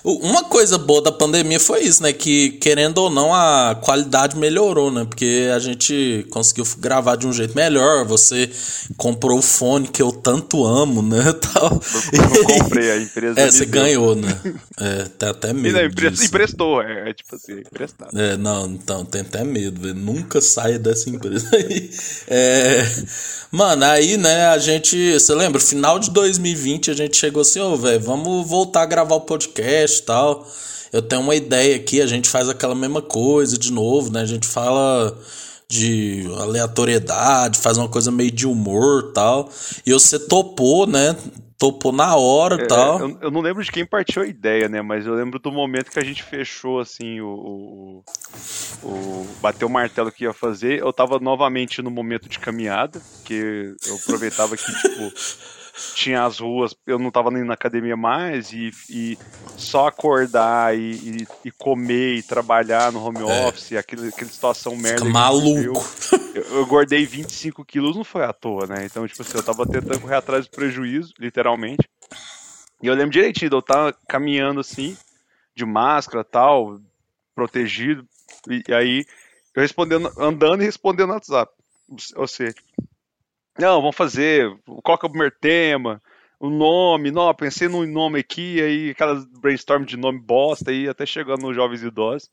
uma 0.04 0.44
coisa 0.44 0.78
boa 0.78 1.02
da 1.02 1.12
pandemia 1.12 1.60
foi 1.60 1.82
isso, 1.84 2.04
né? 2.04 2.12
Que, 2.12 2.50
querendo 2.52 2.98
ou 2.98 3.10
não, 3.10 3.34
a 3.34 3.74
qualidade 3.82 4.36
melhorou, 4.38 4.92
né? 4.92 5.06
Porque 5.06 5.50
a 5.56 5.60
gente 5.60 6.26
conseguiu 6.30 6.66
gravar 6.78 7.16
de 7.16 7.26
um 7.26 7.32
jeito 7.32 7.56
melhor. 7.56 8.06
Você 8.06 8.50
comprou 8.98 9.40
o 9.40 9.42
fone 9.42 9.88
que 9.88 10.02
eu 10.02 10.12
tanto 10.12 10.66
amo, 10.66 11.02
né? 11.02 11.24
Tal. 11.54 11.82
Eu 12.12 12.46
comprei, 12.60 12.92
a 12.92 12.98
empresa 12.98 13.40
É, 13.40 13.50
você 13.50 13.66
deu. 13.66 13.82
ganhou, 13.82 14.16
né? 14.16 14.38
É, 14.80 15.04
tem 15.18 15.30
até 15.30 15.52
medo. 15.54 15.78
não, 15.78 15.86
empre- 15.86 16.10
disso. 16.12 16.26
emprestou, 16.26 16.82
é, 16.82 17.10
é 17.10 17.14
tipo 17.14 17.36
assim, 17.36 17.60
emprestado. 17.60 18.20
É, 18.20 18.36
não, 18.36 18.66
então, 18.68 19.06
tem 19.06 19.22
até 19.22 19.44
medo, 19.44 19.80
velho. 19.82 19.96
Nunca 19.96 20.42
saia 20.42 20.78
dessa 20.78 21.10
empresa 21.10 21.50
aí. 21.56 21.90
É, 22.28 22.84
mano, 23.52 23.86
aí, 23.86 24.18
né, 24.18 24.48
a 24.48 24.58
gente. 24.58 25.14
Você 25.14 25.34
lembra? 25.34 25.62
Final 25.62 25.98
de 25.98 26.12
2020 26.12 26.92
a 26.92 26.94
gente 26.94 27.16
chegou 27.16 27.42
assim, 27.42 27.60
ô, 27.62 27.78
velho, 27.78 28.00
vamos 28.02 28.46
voltar 28.50 28.82
a 28.82 28.86
gravar 28.86 29.16
o 29.16 29.22
podcast 29.22 29.93
e 30.00 30.04
tal. 30.06 30.48
Eu 30.92 31.02
tenho 31.02 31.22
uma 31.22 31.36
ideia 31.36 31.76
aqui, 31.76 32.02
a 32.02 32.08
gente 32.08 32.30
faz 32.30 32.48
aquela 32.48 32.76
mesma 32.76 33.02
coisa 33.02 33.58
de 33.58 33.72
novo, 33.72 34.12
né? 34.12 34.22
A 34.22 34.26
gente 34.26 34.46
fala 34.48 35.18
de 35.68 36.26
aleatoriedade, 36.40 37.58
faz 37.60 37.78
uma 37.78 37.90
coisa 37.90 38.12
meio 38.12 38.32
de 38.32 38.46
humor 38.48 39.12
tal. 39.14 39.50
E 39.86 39.92
você 39.92 40.20
topou, 40.20 40.86
né? 40.86 41.16
Topou 41.58 41.92
na 41.92 42.16
hora 42.16 42.62
É, 42.62 42.66
tal. 42.68 43.00
eu, 43.00 43.18
eu 43.22 43.32
não 43.32 43.40
lembro 43.42 43.64
de 43.64 43.72
quem 43.72 43.86
partiu 43.86 44.22
a 44.22 44.28
ideia, 44.28 44.68
né? 44.68 44.82
Mas 44.82 45.06
eu 45.06 45.14
lembro 45.16 45.40
do 45.40 45.52
momento 45.52 45.90
que 45.92 46.00
a 46.00 46.04
gente 46.04 46.22
fechou, 46.22 46.80
assim, 46.80 47.22
o. 47.22 47.28
o, 47.28 48.04
o- 48.84 48.88
o- 48.90 49.28
bateu 49.42 49.68
o 49.68 49.72
martelo 49.72 50.12
que 50.12 50.26
ia 50.26 50.34
fazer. 50.34 50.80
Eu 50.82 50.92
tava 50.92 51.20
novamente 51.20 51.82
no 51.82 51.90
momento 51.90 52.28
de 52.28 52.38
caminhada, 52.38 53.02
que 53.24 53.74
eu 53.88 53.96
aproveitava 53.96 54.58
que, 54.58 54.66
tipo, 54.66 55.12
tinha 55.96 56.24
as 56.26 56.40
ruas, 56.40 56.76
eu 56.86 57.00
não 57.00 57.12
tava 57.12 57.32
nem 57.32 57.44
na 57.44 57.54
academia 57.54 57.98
mais, 57.98 58.52
e, 58.52 58.72
e 58.90 59.18
só 59.56 59.88
acordar 59.88 60.78
e, 60.78 60.94
e, 60.94 61.28
e 61.46 61.52
comer 61.52 62.16
e 62.16 62.24
trabalhar 62.24 62.92
no 62.92 63.04
home 63.04 63.22
É. 63.22 63.48
office, 63.48 63.74
aquele, 63.74 64.10
aquela 64.10 64.30
situação 64.30 64.76
merda. 64.76 65.06
Fica 65.06 65.14
maluco. 65.14 65.84
Eu, 66.36 66.44
eu 66.44 66.62
engordei 66.64 67.06
25 67.06 67.64
quilos, 67.64 67.96
não 67.96 68.04
foi 68.04 68.24
à 68.24 68.34
toa, 68.34 68.66
né? 68.68 68.86
Então, 68.86 69.08
tipo 69.08 69.22
assim, 69.22 69.38
eu 69.38 69.44
tava 69.44 69.66
tentando 69.66 70.00
correr 70.00 70.16
atrás 70.16 70.46
do 70.48 70.52
prejuízo, 70.52 71.14
literalmente. 71.20 71.88
E 72.82 72.88
eu 72.88 72.94
lembro 72.96 73.12
direitinho, 73.12 73.50
de 73.50 73.56
eu 73.56 73.62
tava 73.62 73.96
caminhando 74.08 74.60
assim, 74.60 74.98
de 75.56 75.66
máscara 75.66 76.24
tal, 76.24 76.80
protegido. 77.36 78.06
E, 78.50 78.64
e 78.68 78.74
aí, 78.74 79.06
eu 79.56 79.62
respondendo, 79.62 80.12
andando 80.18 80.62
e 80.62 80.66
respondendo 80.66 81.08
no 81.08 81.14
WhatsApp. 81.14 81.52
Ou 82.16 82.28
seja, 82.28 82.54
tipo, 82.54 82.73
não, 83.58 83.82
vamos 83.82 83.96
fazer, 83.96 84.52
qual 84.84 84.98
que 84.98 85.06
é 85.06 85.08
o 85.08 85.12
primeiro 85.12 85.36
tema? 85.40 86.02
O 86.40 86.50
nome, 86.50 87.12
não, 87.12 87.28
eu 87.28 87.34
pensei 87.34 87.68
num 87.68 87.86
nome 87.86 88.20
aqui, 88.20 88.62
aí 88.62 88.90
aquelas 88.90 89.26
brainstorm 89.26 89.86
de 89.86 89.96
nome 89.96 90.20
bosta, 90.20 90.72
aí 90.72 90.90
até 90.90 91.06
chegando 91.06 91.44
nos 91.44 91.56
jovens 91.56 91.84
idosos. 91.84 92.30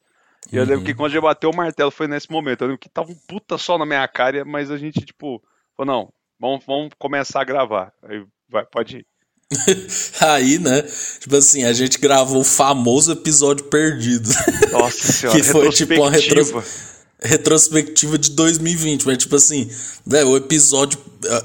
E 0.51 0.57
eu 0.57 0.65
lembro 0.65 0.85
que 0.85 0.95
quando 0.95 1.13
já 1.13 1.21
bateu 1.21 1.51
o 1.51 1.57
martelo 1.57 1.91
foi 1.91 2.09
nesse 2.09 2.31
momento. 2.31 2.63
Eu 2.63 2.69
lembro 2.69 2.81
que 2.81 2.89
tava 2.89 3.13
um 3.13 3.15
puta 3.29 3.59
sol 3.59 3.79
na 3.79 3.85
minha 3.85 4.07
cara, 4.09 4.45
mas 4.45 4.71
a 4.71 4.79
gente, 4.79 5.01
tipo, 5.01 5.43
falou, 5.77 5.95
não, 5.95 6.13
vamos, 6.41 6.65
vamos 6.65 6.91
começar 6.99 7.43
a 7.43 7.45
gravar. 7.45 7.93
Aí 8.03 8.25
vai, 8.49 8.65
pode 8.65 8.99
ir. 8.99 9.07
Aí, 10.21 10.59
né? 10.59 10.83
Tipo 11.21 11.37
assim, 11.37 11.65
a 11.65 11.73
gente 11.73 11.99
gravou 11.99 12.41
o 12.41 12.45
famoso 12.45 13.13
episódio 13.13 13.67
perdido. 13.67 14.29
Nossa 14.73 15.07
senhora, 15.13 15.39
que 15.39 15.45
foi 15.45 15.71
tipo 15.71 15.95
uma 15.95 16.11
retrospectiva. 16.11 16.90
Retros- 17.23 17.69
retrospectiva 17.69 18.19
de 18.19 18.31
2020. 18.31 19.07
Mas, 19.07 19.19
tipo 19.19 19.37
assim, 19.37 19.69
né, 20.07 20.25
o 20.25 20.37
episódio 20.37 20.99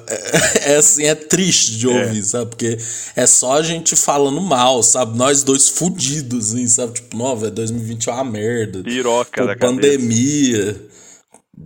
é, 0.07 0.71
é 0.73 0.75
assim, 0.77 1.03
é 1.05 1.15
triste 1.15 1.77
de 1.77 1.87
ouvir, 1.87 2.23
sabe? 2.23 2.49
Porque 2.51 2.77
é 3.15 3.25
só 3.25 3.53
a 3.57 3.63
gente 3.63 3.95
falando 3.95 4.39
mal, 4.41 4.81
sabe? 4.83 5.17
Nós 5.17 5.43
dois 5.43 5.67
fudidos, 5.69 6.53
assim, 6.53 6.67
sabe? 6.67 6.93
Tipo, 6.93 7.17
não, 7.17 7.35
velho, 7.37 7.51
2020 7.51 8.09
é 8.09 8.11
uma 8.13 8.23
merda. 8.23 8.83
Piroca 8.83 9.41
Pô, 9.41 9.47
da 9.47 9.55
cabeça. 9.55 9.73
pandemia. 9.73 10.81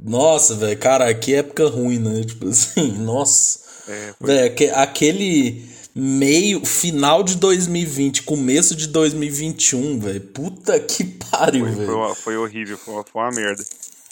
Nossa, 0.04 0.56
velho, 0.56 0.78
cara, 0.78 1.14
que 1.14 1.34
época 1.34 1.68
ruim, 1.68 2.00
né? 2.00 2.24
Tipo 2.24 2.50
assim, 2.50 2.92
nossa. 3.00 3.60
É, 3.88 4.14
foi- 4.20 4.28
Velho, 4.28 4.46
aque- 4.48 4.70
aquele 4.70 5.68
meio, 5.96 6.64
final 6.64 7.24
de 7.24 7.36
2020, 7.36 8.22
começo 8.24 8.76
de 8.76 8.88
2021, 8.88 10.00
velho. 10.00 10.22
Puta 10.22 10.80
que 10.80 11.04
pariu, 11.04 11.66
Foi, 11.66 11.76
foi, 11.76 11.86
velho. 11.86 11.98
uma- 11.98 12.16
foi 12.16 12.38
horrível, 12.38 12.78
foi 12.78 12.94
uma, 12.94 13.04
foi 13.04 13.22
uma 13.24 13.32
merda. 13.32 13.64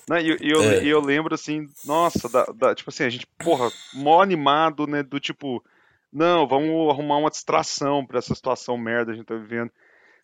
Não, 0.07 0.17
e 0.17 0.37
e 0.41 0.49
eu, 0.49 0.63
É. 0.63 0.83
e 0.83 0.87
eu 0.89 0.99
lembro 1.01 1.33
assim, 1.35 1.69
nossa, 1.83 2.29
da, 2.29 2.45
da- 2.45 2.75
tipo 2.75 2.89
assim, 2.89 3.03
a 3.03 3.09
gente, 3.09 3.27
porra, 3.37 3.71
mó 3.93 4.21
animado, 4.21 4.87
né? 4.87 5.03
Do 5.03 5.19
tipo, 5.19 5.63
não, 6.11 6.47
vamos 6.47 6.89
arrumar 6.91 7.17
uma 7.17 7.29
distração 7.29 8.05
pra 8.05 8.19
essa 8.19 8.33
situação 8.33 8.77
merda 8.77 9.11
que 9.11 9.11
a 9.11 9.15
gente 9.15 9.27
tá 9.27 9.35
vivendo. 9.35 9.71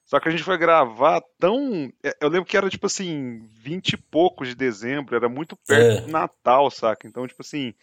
Só 0.06 0.20
que 0.20 0.28
a 0.28 0.32
gente 0.32 0.44
foi 0.44 0.58
gravar 0.58 1.22
tão. 1.40 1.92
é, 2.04 2.16
Eu 2.22 2.30
lembro 2.30 2.46
que 2.46 2.58
era 2.58 2.70
tipo 2.70 2.86
assim, 2.86 3.48
20 3.52 3.94
e 3.94 3.98
poucos 3.98 4.50
de 4.50 4.56
dezembro, 4.56 5.16
era 5.16 5.30
muito 5.30 5.56
perto 5.68 5.98
É. 5.98 6.02
do 6.02 6.12
Natal, 6.12 6.70
saca? 6.72 7.08
Então, 7.08 7.26
tipo 7.28 7.42
assim, 7.42 7.74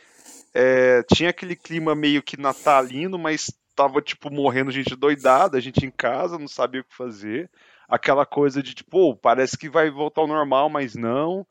é, 0.54 1.02
tinha 1.14 1.30
aquele 1.30 1.56
clima 1.56 1.94
meio 1.94 2.22
que 2.22 2.38
natalino, 2.40 3.18
mas 3.18 3.52
tava, 3.74 4.02
tipo, 4.02 4.30
morrendo 4.30 4.70
gente 4.70 4.94
doidada, 4.96 5.56
a 5.56 5.60
gente 5.60 5.84
em 5.86 5.90
casa, 5.90 6.38
não 6.38 6.48
sabia 6.48 6.80
o 6.82 6.84
que 6.84 6.94
fazer. 6.94 7.50
Aquela 7.88 8.26
coisa 8.26 8.62
de, 8.62 8.74
tipo, 8.74 8.90
"Pô, 8.90 9.16
parece 9.16 9.56
que 9.56 9.68
vai 9.70 9.90
voltar 9.90 10.20
ao 10.20 10.26
normal, 10.26 10.68
mas 10.68 10.94
não. 10.94 11.46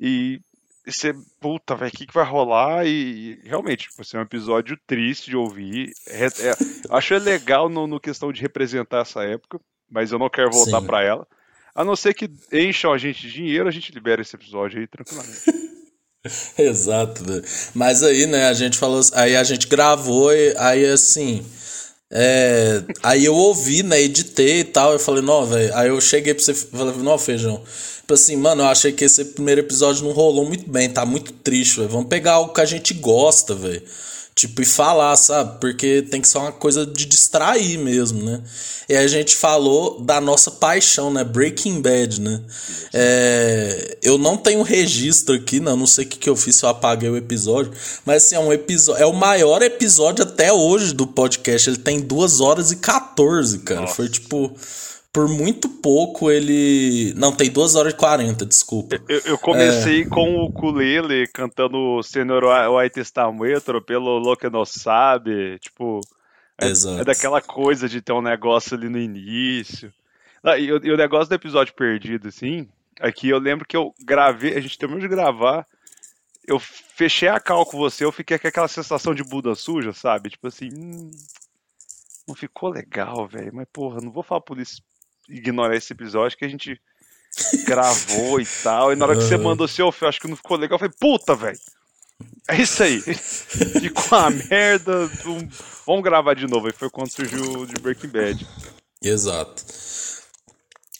E 0.00 0.40
você, 0.86 1.14
puta, 1.38 1.76
velho, 1.76 1.92
o 1.92 1.96
que, 1.96 2.06
que 2.06 2.14
vai 2.14 2.24
rolar? 2.24 2.86
E, 2.86 3.38
e, 3.44 3.48
realmente, 3.48 3.88
tipo, 3.88 4.00
assim, 4.00 4.16
é 4.16 4.20
um 4.20 4.24
episódio 4.24 4.78
triste 4.86 5.30
de 5.30 5.36
ouvir. 5.36 5.92
É, 6.06 6.26
é, 6.26 6.56
acho 6.90 7.14
legal 7.18 7.68
no, 7.68 7.86
no 7.86 8.00
questão 8.00 8.32
de 8.32 8.40
representar 8.40 9.02
essa 9.02 9.22
época, 9.22 9.60
mas 9.90 10.10
eu 10.10 10.18
não 10.18 10.30
quero 10.30 10.50
voltar 10.50 10.80
pra 10.80 11.02
ela. 11.02 11.26
A 11.74 11.84
não 11.84 11.94
ser 11.94 12.14
que 12.14 12.30
encham 12.52 12.92
a 12.92 12.98
gente 12.98 13.20
de 13.20 13.32
dinheiro, 13.32 13.68
a 13.68 13.72
gente 13.72 13.92
libera 13.92 14.22
esse 14.22 14.34
episódio 14.34 14.80
aí 14.80 14.86
tranquilamente. 14.86 15.42
Exato. 16.58 17.22
Mas 17.74 18.02
aí, 18.02 18.26
né, 18.26 18.46
a 18.46 18.52
gente 18.52 18.76
falou. 18.78 19.00
Aí 19.14 19.36
a 19.36 19.44
gente 19.44 19.66
gravou, 19.66 20.30
aí 20.58 20.84
assim. 20.86 21.44
É, 22.12 22.82
aí 23.02 23.24
eu 23.24 23.34
ouvi, 23.34 23.82
né, 23.82 24.00
editei 24.00 24.60
e 24.60 24.64
tal. 24.64 24.92
Eu 24.92 24.98
falei, 24.98 25.22
não, 25.22 25.46
velho. 25.46 25.74
Aí 25.74 25.88
eu 25.88 26.00
cheguei 26.00 26.34
pra 26.34 26.42
você 26.42 26.54
falei, 26.54 26.94
não, 26.96 27.18
feijão. 27.18 27.62
Tipo 28.00 28.14
assim, 28.14 28.36
mano, 28.36 28.62
eu 28.62 28.66
achei 28.66 28.92
que 28.92 29.04
esse 29.04 29.24
primeiro 29.24 29.60
episódio 29.60 30.04
não 30.04 30.12
rolou 30.12 30.44
muito 30.44 30.68
bem, 30.68 30.90
tá 30.90 31.06
muito 31.06 31.32
triste, 31.32 31.76
velho. 31.76 31.88
Vamos 31.88 32.08
pegar 32.08 32.32
algo 32.32 32.52
que 32.52 32.60
a 32.60 32.64
gente 32.64 32.92
gosta, 32.94 33.54
velho. 33.54 33.82
Tipo, 34.34 34.62
e 34.62 34.64
falar, 34.64 35.14
sabe? 35.16 35.60
Porque 35.60 36.02
tem 36.02 36.20
que 36.20 36.26
ser 36.26 36.38
uma 36.38 36.50
coisa 36.50 36.86
de 36.86 37.04
distrair 37.04 37.76
mesmo, 37.78 38.22
né? 38.22 38.40
E 38.88 38.96
a 38.96 39.06
gente 39.06 39.36
falou 39.36 40.00
da 40.00 40.20
nossa 40.20 40.50
paixão, 40.50 41.12
né? 41.12 41.22
Breaking 41.22 41.80
Bad, 41.82 42.20
né? 42.20 42.40
É, 42.92 43.98
eu 44.02 44.16
não 44.18 44.36
tenho 44.36 44.62
registro 44.62 45.34
aqui, 45.34 45.60
não, 45.60 45.76
não 45.76 45.86
sei 45.86 46.04
o 46.04 46.08
que, 46.08 46.18
que 46.18 46.30
eu 46.30 46.34
fiz 46.34 46.56
se 46.56 46.64
eu 46.64 46.70
apaguei 46.70 47.08
o 47.08 47.16
episódio, 47.16 47.72
mas 48.04 48.24
assim, 48.24 48.34
é 48.34 48.40
um 48.40 48.52
episódio. 48.52 49.02
É 49.02 49.06
o 49.06 49.12
maior 49.12 49.62
episódio 49.62 50.24
até 50.40 50.52
hoje 50.52 50.94
do 50.94 51.06
podcast. 51.06 51.68
Ele 51.68 51.76
tem 51.78 52.00
2 52.00 52.40
horas 52.40 52.72
e 52.72 52.76
14, 52.76 53.58
cara. 53.60 53.82
Nossa. 53.82 53.94
Foi 53.94 54.08
tipo. 54.08 54.54
Por 55.12 55.28
muito 55.28 55.68
pouco 55.68 56.30
ele. 56.30 57.12
Não, 57.16 57.32
tem 57.34 57.50
2 57.50 57.74
horas 57.74 57.92
e 57.92 57.96
40, 57.96 58.46
desculpa. 58.46 58.96
Eu, 59.08 59.20
eu 59.24 59.38
comecei 59.38 60.04
com 60.04 60.36
o 60.36 60.44
ukulele 60.46 61.26
cantando 61.34 62.00
Senhor 62.04 62.44
White 62.76 63.00
está 63.00 63.30
muerto 63.30 63.82
pelo 63.82 64.18
lo 64.20 64.36
que 64.36 64.48
não 64.48 64.64
sabe, 64.64 65.58
tipo, 65.58 66.00
é, 66.60 66.68
é 67.00 67.04
daquela 67.04 67.40
coisa 67.42 67.88
de 67.88 68.00
ter 68.00 68.12
um 68.12 68.22
negócio 68.22 68.76
ali 68.76 68.88
no 68.88 68.98
início. 69.00 69.92
Ah, 70.44 70.56
e, 70.56 70.70
o- 70.72 70.80
e 70.86 70.92
o 70.92 70.96
negócio 70.96 71.28
do 71.28 71.34
episódio 71.34 71.74
perdido, 71.74 72.28
assim, 72.28 72.68
aqui 73.00 73.28
eu 73.30 73.38
lembro 73.40 73.66
que 73.66 73.76
eu 73.76 73.92
gravei, 74.06 74.56
a 74.56 74.60
gente 74.60 74.78
terminou 74.78 75.00
de 75.02 75.08
gravar, 75.08 75.66
eu 76.46 76.58
fechei 76.58 77.28
a 77.28 77.40
cal 77.40 77.64
com 77.66 77.78
você, 77.78 78.04
eu 78.04 78.12
fiquei 78.12 78.38
com 78.38 78.48
aquela 78.48 78.68
sensação 78.68 79.14
de 79.14 79.22
Buda 79.22 79.54
suja, 79.54 79.92
sabe? 79.92 80.30
Tipo 80.30 80.48
assim, 80.48 80.68
hum, 80.72 81.10
não 82.26 82.34
ficou 82.34 82.70
legal, 82.70 83.26
velho, 83.26 83.54
mas 83.54 83.66
porra, 83.72 84.00
não 84.00 84.10
vou 84.10 84.22
falar 84.22 84.40
por 84.40 84.58
isso, 84.58 84.82
ignorar 85.28 85.76
esse 85.76 85.92
episódio 85.92 86.36
que 86.36 86.44
a 86.44 86.48
gente 86.48 86.80
gravou 87.64 88.40
e 88.40 88.46
tal. 88.62 88.92
E 88.92 88.96
na 88.96 89.06
hora 89.06 89.16
que 89.16 89.22
você 89.22 89.36
mandou 89.36 89.68
seu, 89.68 89.94
eu 90.00 90.08
acho 90.08 90.20
que 90.20 90.28
não 90.28 90.36
ficou 90.36 90.56
legal. 90.56 90.76
Eu 90.76 90.80
falei, 90.80 90.94
puta, 90.98 91.34
velho. 91.34 91.58
É 92.48 92.60
isso 92.60 92.82
aí. 92.82 93.00
Ficou 93.80 94.18
uma 94.18 94.30
merda. 94.30 95.06
Vamos 95.86 96.02
gravar 96.02 96.34
de 96.34 96.46
novo. 96.46 96.66
Aí 96.66 96.72
foi 96.72 96.90
quando 96.90 97.10
surgiu 97.10 97.60
o 97.60 97.66
de 97.66 97.74
Breaking 97.80 98.08
Bad. 98.08 98.46
Exato. 99.02 99.64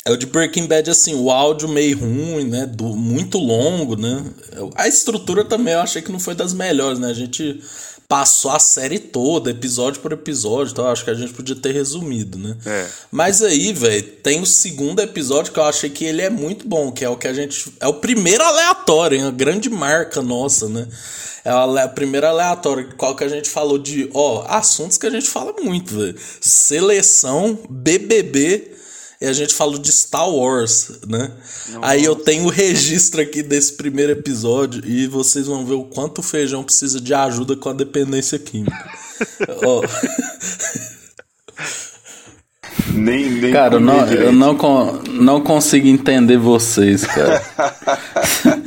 É 0.06 0.10
o 0.10 0.16
de 0.16 0.24
Breaking 0.26 0.66
Bad, 0.66 0.90
assim, 0.90 1.14
o 1.14 1.30
áudio 1.30 1.68
meio 1.68 1.98
ruim, 1.98 2.44
né? 2.44 2.64
do- 2.66 2.96
muito 2.96 3.36
longo, 3.38 3.96
né? 3.96 4.24
A 4.74 4.88
estrutura 4.88 5.44
também 5.44 5.74
eu 5.74 5.80
achei 5.80 6.00
que 6.00 6.10
não 6.10 6.18
foi 6.18 6.34
das 6.34 6.54
melhores, 6.54 6.98
né? 6.98 7.08
A 7.08 7.14
gente 7.14 7.60
passou 8.08 8.50
a 8.50 8.58
série 8.58 8.98
toda, 8.98 9.50
episódio 9.50 10.00
por 10.00 10.10
episódio, 10.12 10.72
então 10.72 10.86
acho 10.88 11.04
que 11.04 11.10
a 11.10 11.14
gente 11.14 11.32
podia 11.32 11.54
ter 11.54 11.72
resumido, 11.72 12.38
né? 12.38 12.56
É. 12.66 12.86
Mas 13.12 13.40
aí, 13.42 13.72
velho, 13.74 14.02
tem 14.22 14.40
o 14.40 14.46
segundo 14.46 15.00
episódio 15.00 15.52
que 15.52 15.58
eu 15.60 15.64
achei 15.64 15.90
que 15.90 16.04
ele 16.06 16.22
é 16.22 16.30
muito 16.30 16.66
bom, 16.66 16.90
que 16.90 17.04
é 17.04 17.08
o 17.08 17.16
que 17.16 17.28
a 17.28 17.32
gente. 17.34 17.70
É 17.78 17.86
o 17.86 17.94
primeiro 17.94 18.42
aleatório, 18.42 19.18
hein? 19.18 19.24
A 19.26 19.30
grande 19.30 19.68
marca 19.68 20.22
nossa, 20.22 20.66
né? 20.68 20.88
É 21.44 21.52
o 21.54 21.56
ale- 21.58 21.88
primeiro 21.90 22.26
aleatório, 22.26 22.94
qual 22.96 23.14
que 23.14 23.22
a 23.22 23.28
gente 23.28 23.48
falou 23.48 23.78
de, 23.78 24.10
ó, 24.12 24.44
assuntos 24.48 24.96
que 24.98 25.06
a 25.06 25.10
gente 25.10 25.28
fala 25.28 25.54
muito, 25.62 25.94
velho. 25.96 26.16
Seleção, 26.40 27.58
BBB, 27.68 28.72
e 29.20 29.26
a 29.26 29.32
gente 29.32 29.52
falou 29.54 29.78
de 29.78 29.92
Star 29.92 30.28
Wars, 30.30 30.90
né? 31.06 31.30
Aí 31.82 32.02
eu 32.04 32.16
tenho 32.16 32.44
o 32.44 32.48
registro 32.48 33.20
aqui 33.20 33.42
desse 33.42 33.74
primeiro 33.74 34.12
episódio 34.12 34.82
e 34.86 35.06
vocês 35.06 35.46
vão 35.46 35.66
ver 35.66 35.74
o 35.74 35.84
quanto 35.84 36.18
o 36.18 36.22
feijão 36.22 36.62
precisa 36.64 37.00
de 37.00 37.12
ajuda 37.12 37.54
com 37.56 37.68
a 37.68 37.72
dependência 37.74 38.38
química. 38.38 38.90
Ó. 39.64 39.82
Nem, 42.92 43.30
nem 43.30 43.52
Cara, 43.52 43.74
eu 43.76 43.80
não, 43.80 44.06
eu 44.06 44.32
não, 44.32 44.56
con- 44.56 45.00
não 45.10 45.40
consigo 45.40 45.86
entender 45.86 46.36
vocês, 46.36 47.04
cara. 47.06 47.42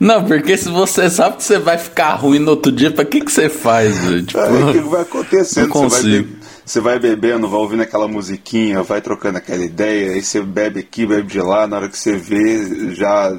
não, 0.00 0.24
porque 0.24 0.56
se 0.56 0.68
você 0.68 1.08
sabe 1.10 1.36
que 1.36 1.44
você 1.44 1.58
vai 1.58 1.78
ficar 1.78 2.14
ruim 2.14 2.38
no 2.38 2.50
outro 2.52 2.72
dia, 2.72 2.90
pra 2.90 3.04
que, 3.04 3.20
que 3.20 3.30
você 3.30 3.48
faz, 3.48 3.96
velho? 3.98 4.22
Tipo, 4.22 4.38
É, 4.40 4.64
o 4.64 4.72
que 4.72 4.80
vai 4.80 5.02
acontecendo? 5.02 5.68
Não 5.68 5.88
Você 5.88 6.02
vai, 6.12 6.22
consigo. 6.22 6.37
Você 6.68 6.80
vai 6.80 6.98
bebendo, 6.98 7.48
vai 7.48 7.58
ouvindo 7.58 7.82
aquela 7.82 8.06
musiquinha, 8.06 8.82
vai 8.82 9.00
trocando 9.00 9.38
aquela 9.38 9.64
ideia, 9.64 10.12
aí 10.12 10.22
você 10.22 10.42
bebe 10.42 10.80
aqui, 10.80 11.06
bebe 11.06 11.26
de 11.26 11.40
lá, 11.40 11.66
na 11.66 11.76
hora 11.76 11.88
que 11.88 11.98
você 11.98 12.16
vê, 12.16 12.94
já. 12.94 13.34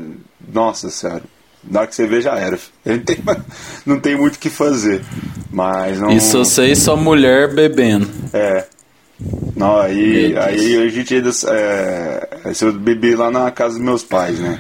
Nossa 0.52 0.90
senhora. 0.90 1.22
Na 1.64 1.82
hora 1.82 1.88
que 1.88 1.96
você 1.96 2.08
vê, 2.08 2.22
já 2.22 2.36
era. 2.40 2.58
Não 2.86 3.00
tem, 3.00 3.18
não 3.86 4.00
tem 4.00 4.18
muito 4.18 4.38
o 4.38 4.40
que 4.40 4.50
fazer. 4.50 5.02
Mas 5.52 6.00
não. 6.00 6.10
Isso 6.10 6.38
você 6.38 6.72
e 6.72 6.76
sua 6.76 6.96
mulher 6.96 7.54
bebendo. 7.54 8.10
É. 8.34 8.66
Não, 9.56 9.78
aí, 9.78 10.36
aí 10.38 10.78
a 10.78 10.88
gente 10.88 11.14
ainda. 11.14 11.30
É, 11.50 12.30
eu 12.62 12.74
bebi 12.74 13.14
lá 13.14 13.30
na 13.30 13.52
casa 13.52 13.76
dos 13.76 13.84
meus 13.84 14.04
pais, 14.04 14.40
né? 14.40 14.60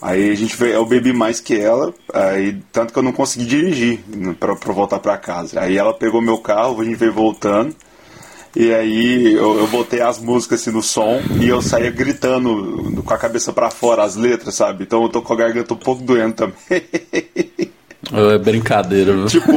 Aí 0.00 0.30
a 0.30 0.34
gente 0.34 0.56
veio, 0.56 0.74
eu 0.74 0.86
bebi 0.86 1.12
mais 1.12 1.40
que 1.40 1.58
ela, 1.58 1.94
aí 2.12 2.58
tanto 2.72 2.92
que 2.92 2.98
eu 2.98 3.02
não 3.02 3.12
consegui 3.12 3.46
dirigir 3.46 4.00
pra, 4.38 4.56
pra 4.56 4.72
voltar 4.72 4.98
pra 4.98 5.16
casa. 5.16 5.60
Aí 5.60 5.78
ela 5.78 5.94
pegou 5.94 6.20
meu 6.20 6.38
carro, 6.38 6.80
a 6.80 6.84
gente 6.84 6.96
veio 6.96 7.12
voltando. 7.12 7.74
E 8.56 8.72
aí 8.72 9.32
eu, 9.34 9.58
eu 9.58 9.66
botei 9.66 10.00
as 10.00 10.18
músicas 10.20 10.60
assim 10.60 10.70
no 10.70 10.82
som 10.82 11.20
e 11.40 11.48
eu 11.48 11.60
saía 11.60 11.90
gritando 11.90 13.02
com 13.04 13.12
a 13.14 13.18
cabeça 13.18 13.52
pra 13.52 13.70
fora 13.70 14.04
as 14.04 14.14
letras, 14.16 14.54
sabe? 14.54 14.84
Então 14.84 15.02
eu 15.02 15.08
tô 15.08 15.20
com 15.22 15.32
a 15.32 15.36
garganta 15.36 15.74
um 15.74 15.78
pouco 15.78 16.02
doendo 16.02 16.34
também. 16.34 16.54
É 18.12 18.38
brincadeira, 18.38 19.12
viu? 19.14 19.26
Tipo, 19.26 19.52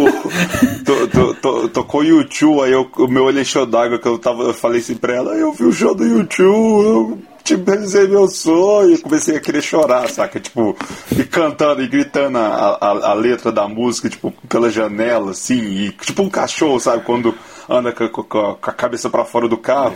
tô- 0.85 1.07
tô- 1.07 1.33
tô- 1.35 1.69
tocou 1.69 2.03
YouTube, 2.03 2.61
aí 2.61 2.71
eu- 2.71 2.89
o 2.97 3.07
meu 3.07 3.25
olho 3.25 3.41
encheu 3.41 3.65
d'água 3.65 3.99
que 3.99 4.07
eu 4.07 4.17
tava. 4.17 4.43
Eu 4.43 4.53
falei 4.53 4.79
assim 4.79 4.95
pra 4.95 5.13
ela, 5.13 5.35
eu 5.35 5.51
vi 5.51 5.65
o 5.65 5.71
show 5.71 5.93
do 5.93 6.05
YouTube, 6.05 6.85
eu 6.85 7.17
tipo, 7.43 7.69
realizei 7.69 8.07
meu 8.07 8.27
sonho, 8.27 8.93
e 8.93 8.97
comecei 8.97 9.35
a 9.35 9.39
querer 9.39 9.61
chorar, 9.61 10.09
saca? 10.09 10.39
Tipo, 10.39 10.75
e 11.11 11.23
cantando 11.23 11.81
e 11.83 11.87
gritando 11.87 12.37
a, 12.37 12.77
a, 12.81 12.89
a 13.11 13.13
letra 13.13 13.51
da 13.51 13.67
música, 13.67 14.09
tipo, 14.09 14.33
pela 14.49 14.69
janela, 14.71 15.31
assim, 15.31 15.59
e 15.61 15.91
tipo 15.91 16.23
um 16.23 16.29
cachorro, 16.29 16.79
sabe? 16.79 17.03
Quando 17.03 17.35
anda 17.69 17.91
com, 17.91 18.07
com- 18.09 18.23
com 18.23 18.69
a 18.69 18.73
cabeça 18.73 19.09
pra 19.09 19.25
fora 19.25 19.47
do 19.47 19.57
carro, 19.57 19.95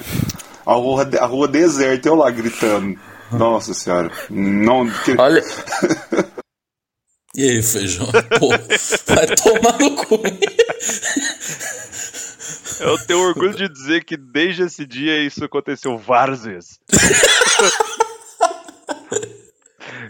a 0.66 0.74
rua, 0.74 1.10
a 1.20 1.26
rua 1.26 1.48
deserta, 1.48 2.08
eu 2.10 2.16
lá 2.16 2.30
gritando. 2.30 3.00
Nossa 3.32 3.74
senhora, 3.74 4.12
não. 4.30 4.90
que- 4.90 5.16
Olha. 5.18 5.42
E 7.36 7.50
aí, 7.50 7.64
feijão? 7.64 8.08
Pô, 8.40 8.50
vai 9.08 9.26
tomar 9.38 9.80
no 9.80 9.96
cu. 9.96 10.20
Eu 12.80 12.98
tenho 13.06 13.20
orgulho 13.22 13.54
de 13.56 13.70
dizer 13.70 14.04
que 14.04 14.18
desde 14.18 14.64
esse 14.64 14.86
dia 14.86 15.18
isso 15.24 15.44
aconteceu 15.46 15.98
várias 15.98 16.44
vezes. 16.44 16.80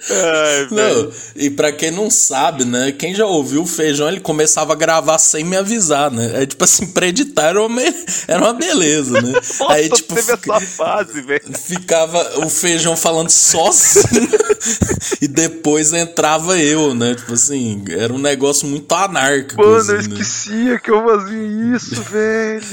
Ai. 0.09 0.67
Não, 0.71 1.11
e 1.35 1.49
pra 1.49 1.71
quem 1.71 1.91
não 1.91 2.09
sabe, 2.09 2.63
né? 2.65 2.91
Quem 2.91 3.13
já 3.13 3.25
ouviu 3.25 3.63
o 3.63 3.65
feijão, 3.65 4.07
ele 4.07 4.19
começava 4.19 4.73
a 4.73 4.75
gravar 4.75 5.17
sem 5.17 5.43
me 5.43 5.55
avisar, 5.57 6.09
né? 6.11 6.41
É 6.43 6.45
tipo 6.45 6.63
assim, 6.63 6.87
pra 6.87 7.07
editar 7.07 7.47
era 7.49 7.61
uma, 7.65 7.81
era 8.27 8.41
uma 8.41 8.53
beleza, 8.53 9.21
né? 9.21 9.31
Nossa, 9.59 9.73
Aí, 9.73 9.89
tipo, 9.89 10.13
teve 10.15 10.31
fica- 10.37 10.55
essa 10.55 10.65
fase, 10.65 11.21
velho. 11.21 11.41
ficava 11.57 12.39
o 12.45 12.49
feijão 12.49 12.95
falando 12.95 13.29
sozinho 13.29 14.29
e 15.21 15.27
depois 15.27 15.91
entrava 15.93 16.57
eu, 16.59 16.93
né? 16.93 17.15
Tipo 17.15 17.33
assim, 17.33 17.83
era 17.89 18.13
um 18.13 18.19
negócio 18.19 18.67
muito 18.67 18.93
anárquico. 18.93 19.61
Mano, 19.61 19.75
assim, 19.77 19.91
eu 19.91 19.95
né? 19.97 20.01
esquecia 20.03 20.79
que 20.79 20.91
eu 20.91 21.03
fazia 21.03 21.75
isso, 21.75 22.01
velho. 22.03 22.65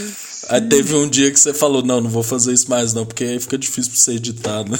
Aí 0.51 0.61
teve 0.63 0.95
um 0.95 1.09
dia 1.09 1.31
que 1.31 1.39
você 1.39 1.53
falou, 1.53 1.83
não, 1.83 2.01
não 2.01 2.09
vou 2.09 2.23
fazer 2.23 2.53
isso 2.53 2.71
mais 2.71 2.95
não, 2.95 3.05
porque 3.05 3.25
aí 3.25 3.39
fica 3.41 3.59
difícil 3.59 3.91
pra 3.93 4.01
você 4.01 4.13
editar, 4.13 4.65
né? 4.69 4.79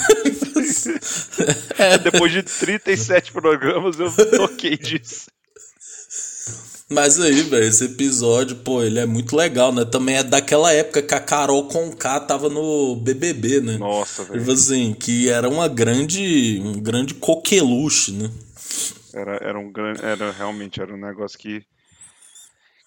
É, 1.77 1.97
Depois 1.97 2.31
de 2.31 2.43
37 2.43 3.31
programas 3.31 3.99
eu 3.99 4.11
toquei 4.31 4.77
disso. 4.77 5.27
Mas 6.91 7.19
aí, 7.19 7.43
velho, 7.43 7.65
esse 7.65 7.85
episódio, 7.85 8.57
pô, 8.57 8.81
ele 8.81 8.99
é 8.99 9.05
muito 9.05 9.35
legal, 9.35 9.71
né? 9.71 9.85
Também 9.85 10.15
é 10.15 10.23
daquela 10.23 10.73
época 10.73 11.03
que 11.03 11.13
a 11.13 11.19
Carol 11.19 11.67
Conká 11.67 12.19
tava 12.19 12.49
no 12.49 12.95
BBB, 12.95 13.61
né? 13.61 13.77
Nossa, 13.77 14.23
velho. 14.23 14.39
Tipo 14.39 14.51
assim, 14.51 14.93
que 14.95 15.29
era 15.29 15.47
uma 15.47 15.67
grande, 15.67 16.59
um 16.63 16.81
grande 16.81 17.13
coqueluche, 17.13 18.13
né? 18.13 18.31
Era, 19.13 19.37
era 19.37 19.59
um 19.59 19.71
grande. 19.71 20.03
Era, 20.03 20.31
realmente 20.31 20.81
era 20.81 20.91
um 20.91 20.97
negócio 20.97 21.37
que. 21.37 21.63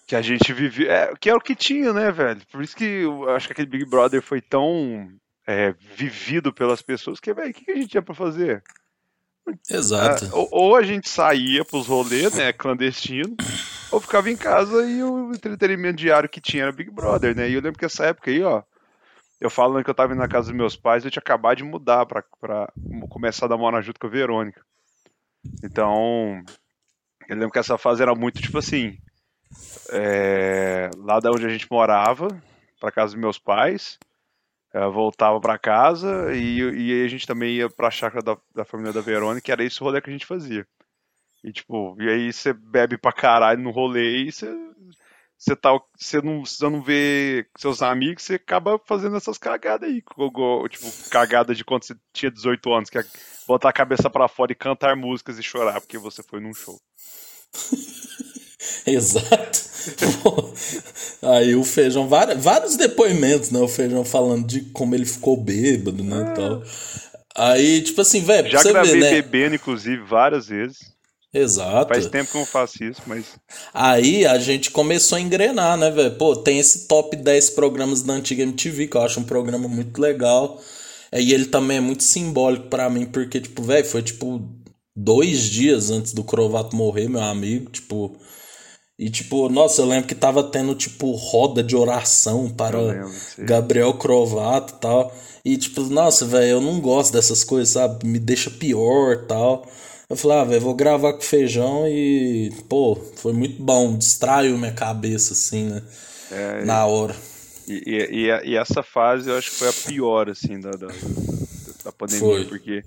Que 0.05 0.16
a 0.16 0.23
gente 0.23 0.53
vivia. 0.53 0.90
É, 0.90 1.12
que 1.14 1.29
era 1.29 1.38
o 1.38 1.42
que 1.42 1.55
tinha, 1.55 1.92
né, 1.92 2.11
velho? 2.11 2.40
Por 2.51 2.61
isso 2.61 2.75
que 2.75 2.85
eu 2.85 3.31
acho 3.31 3.47
que 3.47 3.53
aquele 3.53 3.68
Big 3.68 3.85
Brother 3.85 4.21
foi 4.21 4.40
tão 4.40 5.09
é, 5.46 5.72
vivido 5.96 6.52
pelas 6.52 6.83
pessoas 6.83 7.20
que, 7.20 7.33
velho, 7.33 7.50
o 7.50 7.55
que, 7.55 7.64
que 7.64 7.70
a 7.70 7.76
gente 7.76 7.88
tinha 7.88 8.02
pra 8.02 8.14
fazer? 8.14 8.62
Exato. 9.68 10.26
Ah, 10.26 10.37
ou, 10.37 10.48
ou 10.50 10.76
a 10.76 10.83
gente 10.83 11.09
saía 11.09 11.64
pros 11.64 11.88
rolês, 11.88 12.35
né, 12.35 12.52
clandestino, 12.52 13.37
ou 13.90 14.00
ficava 14.00 14.31
em 14.31 14.37
casa 14.37 14.88
e 14.88 15.02
o 15.02 15.33
entretenimento 15.33 15.96
diário 15.96 16.28
que 16.28 16.40
tinha 16.40 16.64
era 16.64 16.72
Big 16.72 16.90
Brother, 16.90 17.35
né? 17.35 17.48
E 17.48 17.55
eu 17.55 17.61
lembro 17.61 17.78
que 17.78 17.85
essa 17.85 18.07
época 18.07 18.31
aí, 18.31 18.42
ó, 18.42 18.62
eu 19.40 19.50
falando 19.50 19.83
que 19.83 19.90
eu 19.90 19.94
tava 19.94 20.12
indo 20.12 20.20
na 20.20 20.28
casa 20.28 20.48
dos 20.48 20.57
meus 20.57 20.76
pais, 20.76 21.05
eu 21.05 21.11
tinha 21.11 21.20
acabado 21.20 21.57
de 21.57 21.64
mudar 21.64 22.07
pra, 22.07 22.22
pra 22.40 22.72
começar 23.11 23.46
a 23.46 23.48
dar 23.48 23.57
morar 23.57 23.83
junto 23.83 23.98
com 23.98 24.07
a 24.07 24.11
Verônica. 24.11 24.64
Então, 25.64 26.40
eu 27.28 27.37
lembro 27.37 27.50
que 27.50 27.59
essa 27.59 27.76
fase 27.76 28.00
era 28.00 28.14
muito 28.14 28.40
tipo 28.40 28.59
assim, 28.59 28.96
é, 29.90 30.88
lá 30.96 31.18
da 31.18 31.31
onde 31.31 31.44
a 31.44 31.48
gente 31.48 31.66
morava, 31.68 32.28
pra 32.78 32.92
casa 32.92 33.14
dos 33.14 33.20
meus 33.20 33.38
pais, 33.38 33.98
eh, 34.73 34.89
voltava 34.89 35.41
pra 35.41 35.59
casa 35.59 36.35
e, 36.35 36.59
e 36.59 36.93
aí 36.93 37.05
a 37.05 37.09
gente 37.09 37.27
também 37.27 37.57
ia 37.57 37.69
pra 37.69 37.91
chácara 37.91 38.23
da, 38.23 38.37
da 38.55 38.65
família 38.65 38.93
da 38.93 39.01
Verônica, 39.01 39.45
que 39.45 39.53
era 39.53 39.65
esse 39.65 39.81
o 39.83 39.85
rolê 39.85 40.01
que 40.01 40.11
a 40.11 40.13
gente 40.13 40.27
fazia. 40.27 40.67
E 41.45 41.53
tipo, 41.53 41.97
e 42.01 42.09
aí 42.09 42.33
você 42.33 42.53
bebe 42.53 42.97
pra 42.97 43.13
caralho 43.13 43.61
no 43.61 43.71
rolê 43.71 44.25
e 44.25 44.33
você. 44.33 44.49
Você, 45.37 45.57
tá, 45.57 45.71
você, 45.99 46.23
não, 46.23 46.45
você 46.45 46.71
não 46.71 46.81
vê 46.81 47.45
seus 47.59 47.83
amigos, 47.83 48.23
você 48.23 48.35
acaba 48.35 48.79
fazendo 48.87 49.17
essas 49.17 49.39
cagadas 49.39 49.89
aí. 49.89 50.01
Tipo, 50.01 51.11
cagada 51.11 51.53
de 51.53 51.65
quando 51.65 51.83
você 51.83 51.97
tinha 52.13 52.31
18 52.31 52.73
anos, 52.73 52.89
que 52.89 52.97
é 52.97 53.05
botar 53.45 53.71
a 53.71 53.73
cabeça 53.73 54.09
pra 54.09 54.29
fora 54.29 54.53
e 54.53 54.55
cantar 54.55 54.95
músicas 54.95 55.41
e 55.41 55.43
chorar 55.43 55.81
porque 55.81 55.99
você 55.99 56.23
foi 56.23 56.39
num 56.39 56.55
show. 56.55 56.81
Exato. 58.87 59.61
Aí 61.22 61.55
o 61.55 61.64
feijão, 61.64 62.09
vários, 62.09 62.77
depoimentos, 62.77 63.51
né? 63.51 63.61
O 63.61 63.68
feijão 63.68 64.05
falando 64.05 64.46
de 64.46 64.61
como 64.72 64.94
ele 64.94 65.07
ficou 65.07 65.37
bêbado, 65.37 66.03
né? 66.03 66.33
tal. 66.37 66.62
Aí, 67.35 67.81
tipo 67.81 68.01
assim, 68.01 68.20
velho, 68.20 68.51
Já 68.51 68.62
gravei 68.62 68.92
ver, 68.92 69.01
né? 69.01 69.11
bebendo, 69.11 69.55
inclusive, 69.55 70.03
várias 70.03 70.48
vezes. 70.48 70.92
Exato. 71.33 71.94
Faz 71.94 72.07
tempo 72.07 72.31
que 72.31 72.37
eu 72.37 72.40
não 72.40 72.46
faço 72.46 72.85
isso, 72.85 73.01
mas. 73.07 73.25
Aí 73.72 74.27
a 74.27 74.38
gente 74.38 74.70
começou 74.70 75.16
a 75.16 75.20
engrenar, 75.20 75.79
né, 75.79 75.90
velho? 75.90 76.14
Pô, 76.16 76.37
tem 76.37 76.59
esse 76.59 76.87
top 76.87 77.16
10 77.16 77.51
programas 77.51 78.03
da 78.03 78.12
antiga 78.12 78.42
MTV, 78.42 78.87
que 78.87 78.96
eu 78.96 79.03
acho 79.03 79.18
um 79.18 79.25
programa 79.25 79.66
muito 79.66 79.98
legal. 79.98 80.61
E 81.11 81.33
ele 81.33 81.46
também 81.46 81.79
é 81.79 81.81
muito 81.81 82.03
simbólico 82.03 82.68
pra 82.68 82.90
mim, 82.90 83.07
porque, 83.07 83.40
tipo, 83.40 83.62
velho, 83.62 83.85
foi 83.85 84.03
tipo 84.03 84.46
dois 84.94 85.40
dias 85.44 85.90
antes 85.90 86.12
do 86.12 86.22
Crovato 86.22 86.77
morrer, 86.77 87.09
meu 87.09 87.22
amigo, 87.22 87.70
tipo. 87.70 88.14
E, 89.03 89.11
tipo, 89.11 89.49
nossa, 89.49 89.83
eu 89.83 89.87
lembro 89.87 90.07
que 90.07 90.15
tava 90.15 90.45
tendo, 90.45 90.77
tipo, 90.77 91.11
roda 91.11 91.61
de 91.61 91.75
oração 91.75 92.49
para 92.49 92.79
lembro. 92.79 93.11
Gabriel 93.38 93.93
Crovato 93.95 94.75
e 94.75 94.81
tal. 94.81 95.15
E, 95.45 95.57
tipo, 95.57 95.81
nossa, 95.83 96.25
velho, 96.25 96.51
eu 96.53 96.61
não 96.61 96.81
gosto 96.81 97.12
dessas 97.12 97.43
coisas, 97.43 97.71
sabe? 97.71 98.07
Me 98.07 98.21
deixa 98.21 98.49
pior 98.49 99.27
tal. 99.27 99.67
Eu 100.09 100.15
falei, 100.15 100.37
ah, 100.38 100.45
velho, 100.45 100.61
vou 100.61 100.75
gravar 100.75 101.15
com 101.15 101.21
feijão 101.21 101.88
e, 101.88 102.53
pô, 102.69 102.95
foi 103.17 103.33
muito 103.33 103.61
bom. 103.61 103.97
Distraiu 103.97 104.57
minha 104.57 104.73
cabeça, 104.73 105.33
assim, 105.33 105.65
né? 105.71 105.83
É, 106.31 106.65
Na 106.65 106.87
hora. 106.87 107.17
E, 107.67 107.83
e, 107.85 108.27
e- 108.29 108.51
e 108.51 108.57
essa 108.57 108.85
fase 108.85 109.29
eu 109.29 109.37
acho 109.37 109.51
que 109.51 109.57
foi 109.57 109.69
a 109.69 109.73
pior, 109.73 110.31
assim, 110.31 110.61
da, 110.61 110.71
da, 110.71 110.87
da 111.85 111.91
pandemia, 111.93 112.21
Foi. 112.21 112.45
porque 112.45 112.85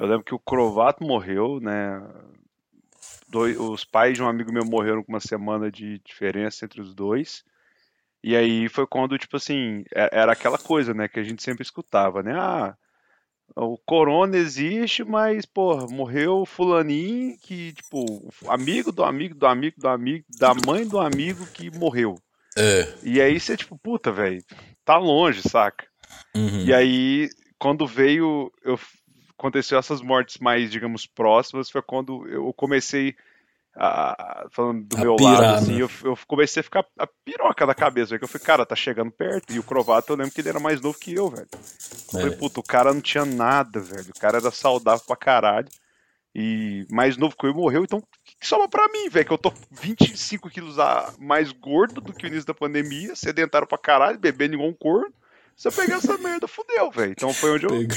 eu 0.00 0.06
lembro 0.06 0.24
que 0.24 0.34
o 0.34 0.38
Crovato 0.38 1.04
morreu, 1.04 1.60
né? 1.60 2.00
Dois, 3.32 3.58
os 3.58 3.82
pais 3.82 4.14
de 4.14 4.22
um 4.22 4.28
amigo 4.28 4.52
meu 4.52 4.62
morreram 4.62 5.02
com 5.02 5.10
uma 5.10 5.18
semana 5.18 5.70
de 5.70 5.98
diferença 6.04 6.66
entre 6.66 6.82
os 6.82 6.94
dois. 6.94 7.42
E 8.22 8.36
aí 8.36 8.68
foi 8.68 8.86
quando, 8.86 9.16
tipo 9.16 9.38
assim, 9.38 9.84
é- 9.94 10.10
era 10.12 10.32
aquela 10.32 10.58
coisa, 10.58 10.92
né, 10.92 11.08
que 11.08 11.18
a 11.18 11.22
gente 11.22 11.42
sempre 11.42 11.62
escutava, 11.62 12.22
né? 12.22 12.34
Ah, 12.38 12.76
o 13.56 13.78
corona 13.78 14.36
existe, 14.36 15.02
mas, 15.02 15.46
porra, 15.46 15.86
morreu 15.86 16.44
fulaninho 16.44 17.34
que, 17.38 17.72
tipo, 17.72 18.30
amigo 18.48 18.92
do 18.92 19.02
amigo 19.02 19.34
do 19.34 19.46
amigo 19.46 19.80
do 19.80 19.88
amigo, 19.88 20.26
da 20.38 20.52
mãe 20.54 20.86
do 20.86 20.98
amigo 20.98 21.46
que 21.54 21.70
morreu. 21.70 22.18
É. 22.54 22.86
E 23.02 23.18
aí 23.18 23.40
você, 23.40 23.56
tipo, 23.56 23.78
puta, 23.78 24.12
velho, 24.12 24.44
tá 24.84 24.98
longe, 24.98 25.40
saca? 25.40 25.86
Uhum. 26.36 26.66
E 26.66 26.74
aí, 26.74 27.30
quando 27.58 27.86
veio, 27.86 28.52
eu, 28.62 28.78
aconteceu 29.42 29.78
essas 29.78 30.00
mortes 30.00 30.38
mais, 30.38 30.70
digamos, 30.70 31.06
próximas, 31.06 31.68
foi 31.70 31.82
quando 31.82 32.26
eu 32.28 32.52
comecei, 32.54 33.14
a, 33.74 34.46
falando 34.50 34.84
do 34.84 34.96
A 34.96 35.00
meu 35.00 35.16
pirar, 35.16 35.40
lado, 35.40 35.54
assim, 35.62 35.74
né? 35.76 35.82
eu, 35.82 35.90
eu 36.04 36.18
comecei 36.26 36.60
a 36.60 36.64
ficar 36.64 36.84
a 36.98 37.06
piroca 37.24 37.66
da 37.66 37.74
cabeça, 37.74 38.10
velho, 38.10 38.20
que 38.20 38.24
eu 38.24 38.28
falei, 38.28 38.44
cara, 38.46 38.66
tá 38.66 38.76
chegando 38.76 39.10
perto. 39.10 39.52
E 39.52 39.58
o 39.58 39.62
Crovato, 39.62 40.12
eu 40.12 40.16
lembro 40.16 40.32
que 40.32 40.40
ele 40.40 40.48
era 40.50 40.60
mais 40.60 40.80
novo 40.80 40.98
que 40.98 41.14
eu, 41.14 41.28
velho. 41.30 41.48
Eu 41.52 42.10
falei, 42.10 42.28
É. 42.28 42.36
puta, 42.36 42.60
o 42.60 42.62
cara 42.62 42.92
não 42.94 43.00
tinha 43.00 43.24
nada, 43.24 43.80
velho, 43.80 44.10
o 44.14 44.20
cara 44.20 44.38
era 44.38 44.50
saudável 44.50 45.04
pra 45.06 45.16
caralho. 45.16 45.68
E 46.34 46.86
mais 46.90 47.18
novo 47.18 47.36
que 47.36 47.46
eu 47.46 47.52
morreu, 47.52 47.84
então 47.84 48.00
que 48.24 48.46
sobra 48.46 48.66
pra 48.66 48.88
mim, 48.88 49.06
velho? 49.10 49.26
Que 49.26 49.32
eu 49.34 49.38
tô 49.38 49.52
25 49.70 50.48
quilos 50.48 50.78
a 50.78 51.12
mais 51.18 51.52
gordo 51.52 52.00
do 52.00 52.10
que 52.14 52.24
o 52.24 52.28
início 52.28 52.46
da 52.46 52.54
pandemia, 52.54 53.14
sedentário 53.14 53.66
pra 53.68 53.76
caralho, 53.76 54.18
bebendo 54.18 54.54
igual 54.54 54.70
um 54.70 54.74
corno. 54.74 55.12
Se 55.62 55.68
eu 55.68 55.72
pegar 55.72 55.96
essa 55.98 56.18
merda, 56.18 56.48
fudeu, 56.48 56.90
velho. 56.90 57.12
Então 57.12 57.32
foi 57.32 57.52
onde 57.52 57.64
eu. 57.66 57.70
Pega- 57.70 57.94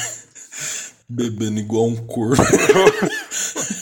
Bebendo 1.09 1.59
igual 1.59 1.87
um 1.87 1.95
corpo. 2.05 2.41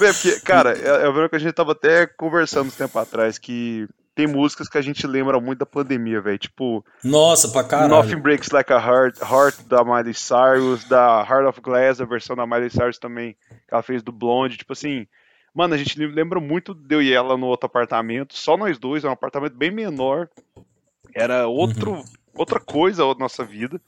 É, 0.02 0.12
porque, 0.12 0.40
cara, 0.42 0.78
é, 0.78 1.06
eu 1.06 1.12
lembro 1.12 1.30
que 1.30 1.36
a 1.36 1.40
gente 1.40 1.54
tava 1.54 1.72
até 1.74 2.06
conversando 2.06 2.68
um 2.68 2.72
tempo 2.72 2.98
atrás 3.00 3.38
que 3.38 3.88
tem 4.16 4.28
músicas 4.28 4.68
que 4.68 4.78
a 4.78 4.82
gente 4.82 5.06
lembra 5.08 5.40
muito 5.40 5.60
da 5.60 5.66
pandemia, 5.66 6.20
velho. 6.20 6.38
Tipo, 6.38 6.84
Nossa, 7.04 7.48
pra 7.50 7.64
caralho. 7.64 7.90
Nothing 7.90 8.18
Breaks 8.22 8.50
Like 8.50 8.72
a 8.74 8.78
Heart, 8.78 9.18
Heart 9.22 9.62
da 9.68 9.84
Miley 9.84 10.14
Cyrus, 10.14 10.84
da 10.86 11.26
Heart 11.30 11.48
of 11.48 11.62
Glass, 11.62 12.02
a 12.02 12.06
versão 12.06 12.36
da 12.36 12.46
Miley 12.46 12.70
Cyrus 12.70 12.98
também, 12.98 13.36
que 13.50 13.74
ela 13.74 13.84
fez 13.84 14.02
do 14.04 14.12
Blonde. 14.12 14.58
Tipo 14.58 14.74
assim, 14.74 15.08
mano, 15.54 15.74
a 15.74 15.78
gente 15.78 15.98
lembra 16.06 16.40
muito 16.40 16.74
de 16.74 16.96
eu 16.96 17.02
e 17.02 17.14
ela 17.14 17.38
no 17.38 17.48
outro 17.48 17.68
apartamento, 17.68 18.36
só 18.36 18.58
nós 18.58 18.78
dois, 18.78 19.04
é 19.06 19.08
um 19.10 19.14
apartamento 19.14 19.56
bem 19.56 19.72
menor. 19.72 20.28
Era 21.16 21.48
outro, 21.48 22.04
outra 22.36 22.60
coisa 22.60 23.04
a 23.04 23.16
nossa 23.16 23.44
vida. 23.44 23.80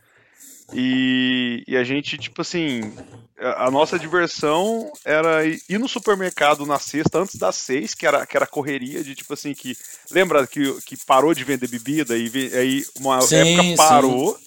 E, 0.73 1.63
e 1.67 1.77
a 1.77 1.83
gente, 1.83 2.17
tipo 2.17 2.41
assim, 2.41 2.91
a, 3.39 3.67
a 3.67 3.71
nossa 3.71 3.99
diversão 3.99 4.91
era 5.03 5.45
ir 5.45 5.77
no 5.77 5.87
supermercado 5.87 6.65
na 6.65 6.79
sexta, 6.79 7.19
antes 7.19 7.35
das 7.35 7.55
seis, 7.55 7.93
que 7.93 8.05
era, 8.05 8.25
que 8.25 8.35
era 8.35 8.47
correria 8.47 9.03
de 9.03 9.13
tipo 9.13 9.33
assim, 9.33 9.53
que. 9.53 9.77
Lembra 10.11 10.47
que, 10.47 10.81
que 10.81 10.97
parou 11.05 11.33
de 11.33 11.43
vender 11.43 11.67
bebida 11.67 12.17
e 12.17 12.31
aí 12.53 12.85
uma 12.99 13.21
Sim, 13.21 13.35
época 13.35 13.63
sim. 13.63 13.75
parou. 13.75 14.37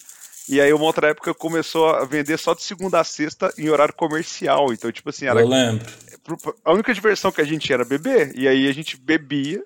E 0.48 0.60
aí 0.62 0.72
uma 0.72 0.84
outra 0.86 1.08
época 1.10 1.34
começou 1.34 1.90
a 1.90 2.04
vender 2.06 2.38
só 2.38 2.54
de 2.54 2.62
segunda 2.62 2.98
a 2.98 3.04
sexta 3.04 3.52
em 3.58 3.68
horário 3.68 3.94
comercial. 3.94 4.72
Então, 4.72 4.90
tipo 4.90 5.10
assim, 5.10 5.26
era 5.26 5.40
Eu 5.40 5.48
lembro. 5.48 5.86
a 6.64 6.72
única 6.72 6.94
diversão 6.94 7.30
que 7.30 7.42
a 7.42 7.44
gente 7.44 7.66
tinha 7.66 7.76
era 7.76 7.84
beber. 7.84 8.32
E 8.34 8.48
aí 8.48 8.66
a 8.66 8.72
gente 8.72 8.96
bebia, 8.96 9.62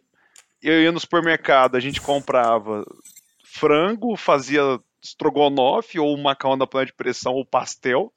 eu 0.61 0.83
ia 0.83 0.91
no 0.91 0.99
supermercado, 0.99 1.77
a 1.77 1.81
gente 1.81 2.01
comprava 2.01 2.85
frango, 3.53 4.17
fazia 4.17 4.81
estrogonofe 5.03 5.99
ou 5.99 6.17
macarrão 6.17 6.57
na 6.57 6.67
panela 6.67 6.87
de 6.87 6.95
pressão 6.95 7.35
ou 7.35 7.45
pastel. 7.45 8.13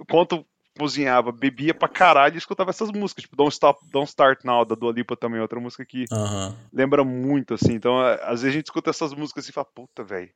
Enquanto 0.00 0.44
cozinhava, 0.76 1.30
bebia 1.30 1.72
pra 1.72 1.86
caralho 1.86 2.34
e 2.34 2.38
escutava 2.38 2.70
essas 2.70 2.90
músicas. 2.90 3.22
Tipo, 3.22 3.36
Don't, 3.36 3.52
Stop, 3.52 3.80
Don't 3.92 4.08
Start 4.08 4.42
Now, 4.44 4.64
da 4.64 4.74
Dua 4.74 4.92
Lipa 4.92 5.16
também, 5.16 5.40
outra 5.40 5.60
música 5.60 5.84
que 5.84 6.06
lembra 6.72 7.04
muito, 7.04 7.54
assim. 7.54 7.74
Então, 7.74 8.00
às 8.00 8.42
vezes 8.42 8.46
a 8.46 8.50
gente 8.50 8.66
escuta 8.66 8.90
essas 8.90 9.14
músicas 9.14 9.48
e 9.48 9.52
fala, 9.52 9.66
puta, 9.72 10.02
velho, 10.02 10.30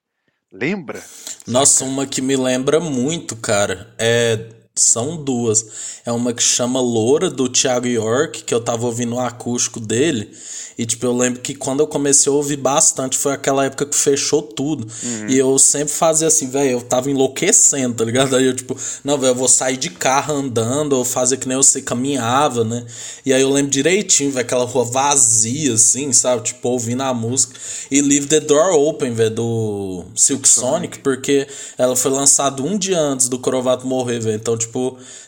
lembra? 0.52 1.02
Nossa, 1.46 1.84
uma 1.84 2.06
que 2.06 2.22
me 2.22 2.36
lembra 2.36 2.78
muito, 2.78 3.34
cara, 3.36 3.92
é. 3.98 4.57
São 4.80 5.16
duas. 5.16 5.66
É 6.04 6.12
uma 6.12 6.32
que 6.32 6.42
chama 6.42 6.80
Loura, 6.80 7.30
do 7.30 7.48
Thiago 7.48 7.86
York, 7.86 8.44
que 8.44 8.54
eu 8.54 8.60
tava 8.60 8.86
ouvindo 8.86 9.16
o 9.16 9.20
acústico 9.20 9.78
dele. 9.80 10.30
E, 10.78 10.86
tipo, 10.86 11.04
eu 11.04 11.16
lembro 11.16 11.40
que 11.40 11.56
quando 11.56 11.80
eu 11.80 11.88
comecei 11.88 12.30
a 12.30 12.34
ouvir 12.36 12.56
bastante, 12.56 13.18
foi 13.18 13.32
aquela 13.32 13.64
época 13.64 13.84
que 13.84 13.96
fechou 13.96 14.40
tudo. 14.40 14.86
E 15.28 15.36
eu 15.36 15.58
sempre 15.58 15.92
fazia 15.92 16.28
assim, 16.28 16.48
velho, 16.48 16.70
eu 16.70 16.80
tava 16.80 17.10
enlouquecendo, 17.10 17.96
tá 17.96 18.04
ligado? 18.04 18.36
Aí 18.36 18.46
eu, 18.46 18.54
tipo, 18.54 18.76
não, 19.02 19.18
velho, 19.18 19.32
eu 19.32 19.34
vou 19.34 19.48
sair 19.48 19.76
de 19.76 19.90
carro 19.90 20.34
andando, 20.34 20.92
ou 20.92 21.04
fazer 21.04 21.36
que 21.38 21.48
nem 21.48 21.56
você 21.56 21.82
caminhava, 21.82 22.62
né? 22.62 22.86
E 23.26 23.32
aí 23.32 23.42
eu 23.42 23.50
lembro 23.50 23.72
direitinho, 23.72 24.30
velho, 24.30 24.46
aquela 24.46 24.64
rua 24.64 24.84
vazia, 24.84 25.74
assim, 25.74 26.12
sabe? 26.12 26.42
Tipo, 26.42 26.68
ouvindo 26.68 27.02
a 27.02 27.12
música. 27.12 27.58
E 27.90 28.00
Leave 28.00 28.26
the 28.28 28.38
Door 28.38 28.78
Open, 28.78 29.12
velho, 29.12 29.34
do 29.34 30.04
Silk 30.14 30.48
Sonic, 30.48 31.00
porque 31.00 31.48
ela 31.76 31.96
foi 31.96 32.12
lançada 32.12 32.62
um 32.62 32.78
dia 32.78 33.00
antes 33.00 33.28
do 33.28 33.38
Crovato 33.40 33.84
morrer, 33.84 34.20
velho. 34.20 34.36
Então, 34.36 34.56
tipo, 34.56 34.67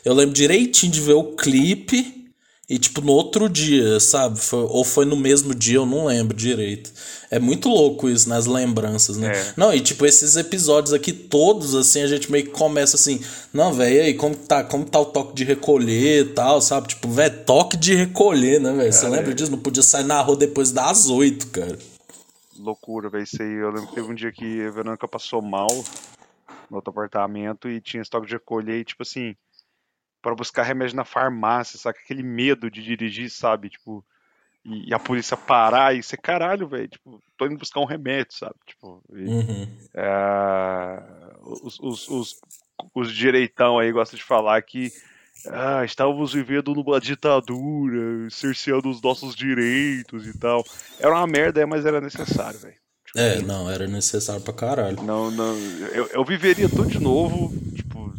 eu 0.05 0.14
lembro 0.14 0.35
direitinho 0.35 0.92
de 0.92 1.00
ver 1.00 1.14
o 1.14 1.24
clipe. 1.37 2.18
E, 2.72 2.79
tipo, 2.79 3.00
no 3.00 3.11
outro 3.11 3.48
dia, 3.48 3.98
sabe? 3.98 4.38
Foi- 4.38 4.62
ou 4.68 4.85
foi 4.85 5.05
no 5.05 5.16
mesmo 5.16 5.53
dia, 5.53 5.79
eu 5.79 5.85
não 5.87 6.05
lembro 6.07 6.37
direito. 6.37 6.92
É 7.29 7.37
muito 7.40 7.68
louco 7.68 8.09
isso 8.09 8.29
nas 8.29 8.46
lembranças, 8.46 9.16
né? 9.16 9.33
É. 9.37 9.55
Não, 9.57 9.74
e 9.74 9.81
tipo, 9.81 10.07
esses 10.07 10.37
episódios 10.37 10.92
aqui, 10.94 11.12
todos, 11.12 11.74
assim, 11.74 12.00
a 12.00 12.07
gente 12.07 12.31
meio 12.31 12.44
que 12.44 12.53
começa 12.53 12.94
assim, 12.94 13.20
não, 13.53 13.72
velho, 13.72 14.03
aí, 14.05 14.14
como 14.14 14.37
tá, 14.37 14.62
como 14.62 14.85
tá 14.85 15.00
o 15.00 15.05
toque 15.07 15.35
de 15.35 15.42
recolher 15.42 16.26
e 16.26 16.29
tal, 16.29 16.61
sabe? 16.61 16.87
Tipo, 16.87 17.09
velho, 17.11 17.40
toque 17.44 17.76
de 17.76 17.92
recolher, 17.96 18.61
né, 18.61 18.72
velho? 18.72 18.92
Você 18.92 19.09
lembra 19.09 19.35
disso? 19.35 19.50
Não 19.50 19.59
podia 19.59 19.83
sair 19.83 20.05
na 20.05 20.20
rua 20.22 20.37
depois 20.37 20.70
das 20.70 21.09
oito, 21.09 21.48
cara. 21.48 21.76
loucura, 22.57 23.09
velho. 23.11 23.24
Isso 23.24 23.42
aí. 23.42 23.53
Eu 23.53 23.70
lembro 23.72 23.88
que 23.88 23.94
teve 23.96 24.09
um 24.09 24.14
dia 24.14 24.31
que 24.31 24.62
a 24.64 24.70
Verônica 24.70 25.09
passou 25.09 25.42
mal 25.42 25.66
no 26.71 26.77
outro 26.77 26.91
apartamento 26.91 27.69
e 27.69 27.81
tinha 27.81 28.03
estoque 28.03 28.27
de 28.27 28.35
recolher 28.35 28.81
e, 28.81 28.85
tipo 28.85 29.03
assim, 29.03 29.35
pra 30.23 30.35
buscar 30.35 30.63
remédio 30.63 30.97
na 30.97 31.05
farmácia, 31.05 31.79
sabe? 31.79 31.99
Aquele 31.99 32.23
medo 32.23 32.71
de 32.71 32.83
dirigir, 32.83 33.31
sabe? 33.31 33.71
Tipo, 33.71 34.05
e, 34.65 34.91
e 34.91 34.95
a 34.95 34.99
polícia 34.99 35.37
parar 35.37 35.95
e 35.95 36.03
você, 36.03 36.17
caralho, 36.17 36.69
velho, 36.69 36.89
tipo, 36.89 37.23
tô 37.37 37.47
indo 37.47 37.59
buscar 37.59 37.81
um 37.81 37.87
remédio, 37.87 38.35
sabe? 38.35 38.55
Tipo, 38.67 39.03
e, 39.15 39.29
Uhum. 39.29 39.69
é, 39.95 41.03
os, 41.43 41.79
os, 41.81 42.09
os, 42.09 42.41
os 42.95 43.13
direitão 43.13 43.79
aí 43.79 43.91
gostam 43.91 44.19
de 44.19 44.25
falar 44.25 44.61
que 44.63 44.93
ah, 45.47 45.85
estávamos 45.85 46.33
vivendo 46.35 46.75
numa 46.75 47.01
ditadura, 47.01 48.29
cerceando 48.31 48.91
os 48.91 49.01
nossos 49.01 49.35
direitos 49.35 50.27
e 50.27 50.39
tal. 50.39 50.63
Era 50.99 51.15
uma 51.15 51.27
merda, 51.27 51.67
mas 51.67 51.87
era 51.87 52.01
necessário, 52.01 52.61
velho. 52.61 52.80
É, 53.16 53.40
não, 53.40 53.70
era 53.70 53.87
necessário 53.87 54.42
pra 54.42 54.53
caralho. 54.53 55.03
Não, 55.03 55.31
não, 55.31 55.57
eu, 55.92 56.07
eu 56.09 56.25
viveria 56.25 56.68
tudo 56.68 56.87
de 56.87 57.01
novo, 57.01 57.53
tipo, 57.75 58.12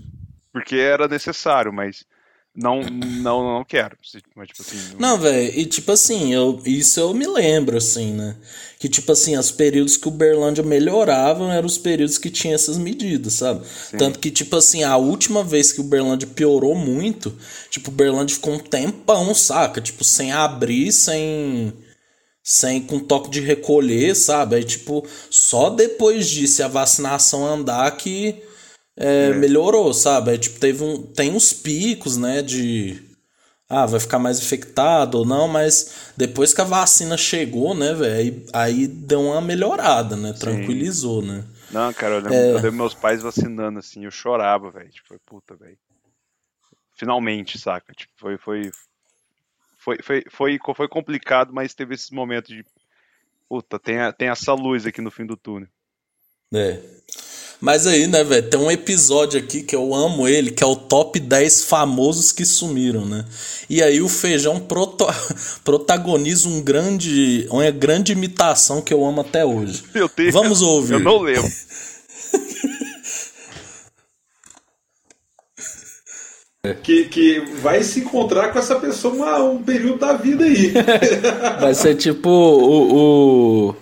porque 0.51 0.75
era 0.75 1.08
necessário, 1.08 1.71
mas 1.71 2.06
não, 2.54 2.82
não, 2.82 3.41
não 3.54 3.63
quero. 3.63 3.95
Mas, 4.36 4.49
tipo 4.49 4.62
assim, 4.62 4.95
Não, 4.99 5.17
velho, 5.17 5.58
e 5.58 5.65
tipo 5.65 5.89
assim, 5.93 6.34
eu, 6.34 6.62
isso 6.65 6.99
eu 6.99 7.13
me 7.13 7.25
lembro, 7.25 7.77
assim, 7.77 8.12
né? 8.12 8.36
Que 8.77 8.89
tipo 8.89 9.10
assim, 9.13 9.38
os 9.38 9.51
períodos 9.51 9.95
que 9.95 10.10
o 10.10 10.12
Berlândia 10.12 10.62
melhoravam 10.62 11.49
eram 11.49 11.65
os 11.65 11.77
períodos 11.77 12.17
que 12.17 12.30
tinha 12.30 12.54
essas 12.56 12.77
medidas, 12.77 13.34
sabe? 13.36 13.65
Tanto 13.97 14.19
que, 14.19 14.30
tipo 14.30 14.54
assim, 14.58 14.84
a 14.84 14.97
última 14.97 15.43
vez 15.43 15.71
que 15.71 15.80
o 15.80 15.86
Berlândia 15.86 16.27
piorou 16.27 16.75
muito, 16.75 17.34
tipo, 17.69 17.89
o 17.89 17.93
Berlândia 17.93 18.36
ficou 18.36 18.54
um 18.56 18.60
tempão, 18.60 19.34
saca? 19.34 19.80
Tipo, 19.80 20.04
sem 20.04 20.34
abrir, 20.34 20.91
sem. 20.91 21.72
Sem 22.44 22.82
com 22.82 23.00
toque 23.00 23.30
de 23.30 23.39
recolher, 23.39 24.16
sabe? 24.16 24.56
Aí, 24.56 24.64
tipo, 24.64 25.08
só 25.30 25.70
depois 25.70 26.28
disso, 26.28 26.64
a 26.64 26.68
vacinação 26.68 27.46
andar 27.46 27.89
que 27.98 28.42
é, 28.98 29.34
melhorou, 29.34 29.94
sabe? 29.94 30.32
Aí, 30.32 30.38
tipo, 30.38 30.60
teve 30.60 30.84
um, 30.84 31.02
tem 31.02 31.32
uns 31.32 31.54
picos, 31.54 32.18
né, 32.18 32.42
de 32.42 33.02
ah, 33.70 33.86
vai 33.86 34.00
ficar 34.02 34.20
mais 34.20 34.38
infectado 34.39 35.20
ou 35.20 35.26
não, 35.26 35.48
mas 35.48 36.12
depois 36.18 36.54
que 36.54 36.60
a 36.60 36.66
vacina 36.66 37.16
chegou, 37.16 37.74
né, 37.74 37.94
velho, 37.94 38.14
aí, 38.14 38.46
aí 38.54 38.88
deu 38.88 39.22
uma 39.22 39.39
melhorada, 39.39 40.18
né, 40.18 40.34
tranquilizou, 40.34 41.22
né. 41.22 41.46
Não, 41.72 41.94
cara, 41.94 42.16
eu 42.16 42.20
lembro, 42.20 42.34
É. 42.34 42.50
eu 42.52 42.56
lembro 42.56 42.74
meus 42.74 42.94
pais 42.94 43.22
vacinando, 43.22 43.80
assim, 43.80 44.04
eu 44.04 44.12
chorava, 44.12 44.70
velho. 44.70 44.89
Tipo, 44.89 45.18
puta, 45.26 45.56
velho. 45.56 45.78
Finalmente, 46.98 47.58
saca? 47.58 47.94
Tipo, 47.94 48.12
foi, 48.18 48.38
foi, 48.38 48.72
foi, 49.84 49.97
foi, 50.03 50.23
foi, 50.29 50.57
foi 50.75 50.88
complicado, 50.88 51.51
mas 51.53 51.73
teve 51.73 51.95
esses 51.95 52.09
momentos 52.11 52.49
de. 52.55 52.63
Puta, 53.49 53.77
tem, 53.79 53.99
a- 53.99 54.13
tem 54.13 54.29
essa 54.29 54.53
luz 54.53 54.86
aqui 54.86 55.01
no 55.01 55.11
fim 55.11 55.25
do 55.25 55.36
túnel. 55.36 55.67
É. 56.53 56.79
Mas 57.59 57.86
aí, 57.86 58.07
né, 58.07 58.23
velho, 58.23 58.49
tem 58.49 58.59
um 58.59 58.71
episódio 58.71 59.39
aqui 59.39 59.61
que 59.61 59.75
eu 59.75 59.93
amo 59.93 60.27
ele, 60.27 60.49
que 60.51 60.63
é 60.63 60.65
o 60.65 60.75
top 60.75 61.19
10 61.19 61.65
famosos 61.65 62.32
que 62.32 62.43
sumiram, 62.43 63.05
né? 63.05 63.23
E 63.69 63.84
aí 63.84 64.01
o 64.01 64.09
Feijão 64.09 64.59
proto- 64.59 65.05
protagoniza 65.63 66.49
um 66.49 66.59
grande, 66.61 67.45
uma 67.51 67.69
grande 67.69 68.13
imitação 68.13 68.82
que 68.82 68.91
eu 68.93 69.05
amo 69.05 69.21
até 69.21 69.45
hoje. 69.45 69.84
Eu 69.93 70.09
tenho, 70.09 70.32
Vamos 70.32 70.61
ouvir. 70.61 70.93
Eu 70.93 70.99
não 70.99 71.19
lembro. 71.19 71.47
Que, 76.84 77.05
que 77.05 77.39
vai 77.59 77.82
se 77.82 78.01
encontrar 78.01 78.49
com 78.53 78.59
essa 78.59 78.76
pessoa 78.76 79.12
uma- 79.16 79.39
um 79.43 79.64
período 79.64 79.97
da 79.97 80.14
vida 80.14 80.43
aí. 80.45 80.72
Vai 81.59 81.74
ser 81.74 81.95
tipo 81.95 82.30
o, 82.30 83.70
o, 83.72 83.76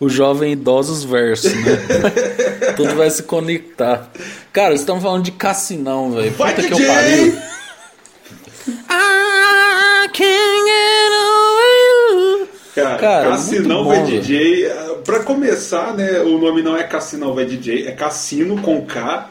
o 0.00 0.08
jovem 0.08 0.52
idosos 0.52 1.04
verso, 1.04 1.50
né? 1.54 1.76
Tudo 2.76 2.94
vai 2.96 3.10
se 3.10 3.24
conectar. 3.24 4.10
Cara, 4.54 4.72
estamos 4.72 5.02
falando 5.02 5.22
de 5.24 5.32
Cassinão, 5.32 6.12
velho. 6.12 6.30
Vai, 6.32 6.54
Puta 6.54 6.66
que 6.66 6.72
eu 6.82 6.86
pariu. 6.88 7.38
I 8.88 10.08
can't 10.14 10.64
get 10.64 11.12
over 11.12 12.40
you. 12.40 12.48
Cara, 12.74 12.96
Cara, 12.98 13.28
Cassinão 13.32 13.84
vai 13.84 14.02
DJ. 14.04 14.64
eh, 14.64 14.94
Pra 15.04 15.20
começar, 15.24 15.92
né? 15.94 16.20
O 16.20 16.38
nome 16.38 16.62
não 16.62 16.74
é 16.74 16.84
Cassinão 16.84 17.34
vai 17.34 17.44
DJ, 17.44 17.86
é 17.86 17.92
Cassino 17.92 18.62
com 18.62 18.80
K. 18.86 19.28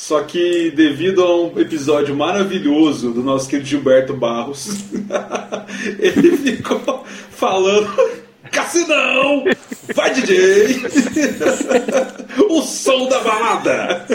Só 0.00 0.22
que 0.22 0.70
devido 0.70 1.22
a 1.22 1.42
um 1.42 1.60
episódio 1.60 2.16
maravilhoso 2.16 3.10
do 3.10 3.22
nosso 3.22 3.46
querido 3.46 3.68
Gilberto 3.68 4.14
Barros, 4.14 4.84
ele 6.00 6.38
ficou 6.38 7.04
falando. 7.30 7.86
Cassinão! 8.50 9.44
Vai 9.94 10.14
DJ! 10.14 10.82
o 12.48 12.62
som 12.62 13.08
da 13.10 13.20
balada! 13.20 14.06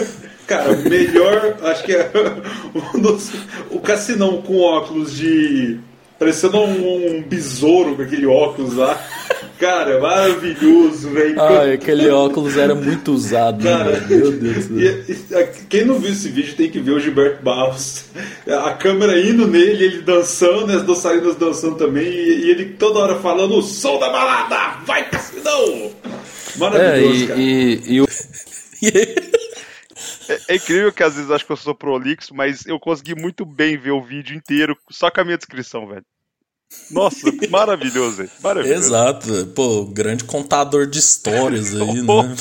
Cara, 0.48 0.74
melhor, 0.74 1.56
acho 1.62 1.84
que 1.84 1.92
é 1.92 2.10
um 2.92 3.00
dos- 3.00 3.30
o 3.70 3.78
Cassinão 3.78 4.42
com 4.42 4.58
óculos 4.58 5.16
de. 5.16 5.78
parecendo 6.18 6.58
um, 6.58 7.18
um 7.18 7.22
besouro 7.22 7.94
com 7.94 8.02
aquele 8.02 8.26
óculos 8.26 8.74
lá. 8.74 9.00
Cara, 9.58 9.98
maravilhoso, 10.00 11.10
velho. 11.10 11.40
Ai, 11.40 11.72
aquele 11.74 12.08
óculos 12.10 12.56
era 12.56 12.74
muito 12.74 13.12
usado, 13.12 13.62
Cara, 13.64 13.92
velho? 14.00 14.08
Meu 14.08 14.32
Deus 14.32 14.66
do 14.66 14.78
céu. 14.80 15.04
e- 15.08 15.12
e- 15.12 15.64
quem 15.68 15.84
não 15.84 15.98
viu 15.98 16.12
esse 16.12 16.28
vídeo 16.28 16.54
tem 16.54 16.70
que 16.70 16.78
ver 16.78 16.90
o 16.92 17.00
Gilberto 17.00 17.42
Barros. 17.42 18.04
A 18.46 18.72
câmera 18.74 19.18
indo 19.18 19.46
nele, 19.46 19.84
ele 19.84 20.02
dançando, 20.02 20.70
as 20.72 20.82
dançarinas 20.82 21.36
dançando 21.36 21.76
também, 21.76 22.06
e, 22.06 22.44
e 22.46 22.50
ele 22.50 22.66
toda 22.74 22.98
hora 22.98 23.16
falando 23.20 23.56
o 23.56 23.62
som 23.62 23.98
da 23.98 24.10
balada! 24.10 24.78
Vai, 24.84 25.08
Cassinão! 25.08 25.90
É, 26.04 26.58
Maravilhoso, 26.58 27.24
e, 27.24 27.26
cara. 27.26 27.40
e, 27.40 27.82
e 27.94 28.00
o. 28.00 28.06
É, 30.28 30.40
é 30.48 30.56
incrível 30.56 30.92
que 30.92 31.02
às 31.02 31.14
vezes 31.14 31.28
eu 31.30 31.36
acho 31.36 31.46
que 31.46 31.52
eu 31.52 31.56
sou 31.56 31.74
prolixo, 31.74 32.34
mas 32.34 32.66
eu 32.66 32.78
consegui 32.80 33.14
muito 33.14 33.46
bem 33.46 33.78
ver 33.78 33.92
o 33.92 34.02
vídeo 34.02 34.36
inteiro 34.36 34.76
só 34.90 35.10
com 35.10 35.20
a 35.20 35.24
minha 35.24 35.36
descrição, 35.36 35.86
velho. 35.86 36.04
Nossa, 36.90 37.18
maravilhoso, 37.50 38.16
velho. 38.18 38.30
Maravilhoso. 38.42 38.84
Exato, 38.84 39.46
pô, 39.54 39.84
grande 39.84 40.24
contador 40.24 40.86
de 40.86 40.98
histórias 40.98 41.74
aí, 41.74 42.02
né? 42.02 42.36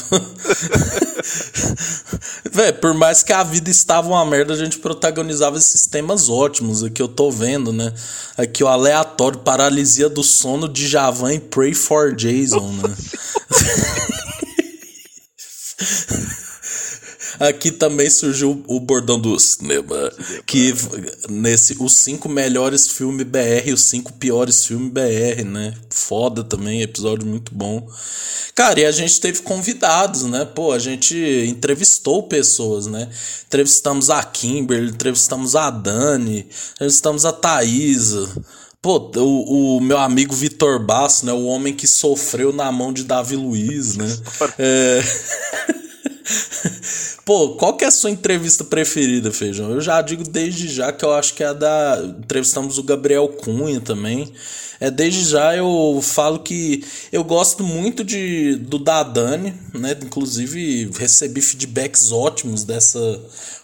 Véi, 2.51 2.71
por 2.73 2.93
mais 2.93 3.23
que 3.23 3.33
a 3.33 3.43
vida 3.43 3.69
estava 3.69 4.07
uma 4.07 4.25
merda, 4.25 4.53
a 4.53 4.57
gente 4.57 4.77
protagonizava 4.77 5.57
esses 5.57 5.87
temas 5.87 6.29
ótimos 6.29 6.83
aqui, 6.83 7.01
eu 7.01 7.07
tô 7.07 7.31
vendo, 7.31 7.73
né? 7.73 7.93
Aqui 8.37 8.63
o 8.63 8.67
aleatório, 8.67 9.39
paralisia 9.39 10.07
do 10.07 10.23
sono 10.23 10.69
de 10.69 10.87
Javan 10.87 11.33
e 11.33 11.39
Pray 11.39 11.73
for 11.73 12.13
Jason, 12.15 12.71
né? 12.71 12.95
Aqui 17.39 17.71
também 17.71 18.09
surgiu 18.09 18.63
o 18.67 18.79
bordão 18.79 19.19
do 19.19 19.37
cinema, 19.39 20.11
que 20.45 20.73
nesse 21.29 21.75
os 21.79 21.93
cinco 21.93 22.29
melhores 22.29 22.87
filmes 22.87 23.25
BR 23.25 23.67
e 23.67 23.73
os 23.73 23.83
cinco 23.83 24.13
piores 24.13 24.65
filmes 24.65 24.91
BR, 24.91 25.43
né? 25.45 25.73
Foda 25.89 26.43
também, 26.43 26.81
episódio 26.81 27.27
muito 27.27 27.53
bom. 27.53 27.87
Cara, 28.53 28.79
e 28.79 28.85
a 28.85 28.91
gente 28.91 29.19
teve 29.19 29.41
convidados, 29.41 30.23
né? 30.23 30.45
Pô, 30.45 30.71
a 30.71 30.79
gente 30.79 31.15
entrevistou 31.47 32.23
pessoas, 32.23 32.87
né? 32.87 33.09
Entrevistamos 33.47 34.09
a 34.09 34.23
Kimberly, 34.23 34.91
entrevistamos 34.91 35.55
a 35.55 35.69
Dani, 35.69 36.47
entrevistamos 36.75 37.25
a 37.25 37.33
Thaisa. 37.33 38.29
Pô, 38.81 39.11
o, 39.17 39.77
o 39.77 39.81
meu 39.81 39.97
amigo 39.97 40.33
Vitor 40.33 40.79
Basso, 40.79 41.25
né? 41.25 41.33
O 41.33 41.45
homem 41.45 41.73
que 41.73 41.87
sofreu 41.87 42.53
na 42.53 42.71
mão 42.71 42.93
de 42.93 43.03
Davi 43.03 43.35
Luiz, 43.35 43.97
né? 43.97 44.17
É... 44.57 45.01
Pô, 47.23 47.55
qual 47.55 47.75
que 47.75 47.83
é 47.83 47.87
a 47.87 47.91
sua 47.91 48.11
entrevista 48.11 48.63
preferida, 48.63 49.31
Feijão? 49.31 49.71
Eu 49.71 49.81
já 49.81 50.01
digo 50.01 50.23
desde 50.23 50.67
já 50.67 50.91
que 50.91 51.05
eu 51.05 51.13
acho 51.13 51.33
que 51.33 51.43
é 51.43 51.47
a 51.47 51.53
da. 51.53 52.01
Entrevistamos 52.19 52.77
o 52.77 52.83
Gabriel 52.83 53.27
Cunha 53.27 53.79
também. 53.79 54.31
É, 54.79 54.91
desde 54.91 55.23
já 55.25 55.55
eu 55.55 55.99
falo 56.01 56.39
que 56.39 56.83
eu 57.11 57.23
gosto 57.23 57.63
muito 57.63 58.03
de, 58.03 58.55
do 58.55 58.77
da 58.77 59.03
Dani, 59.03 59.53
né? 59.73 59.97
Inclusive 60.03 60.91
recebi 60.97 61.41
feedbacks 61.41 62.11
ótimos 62.11 62.63
dessa 62.63 62.99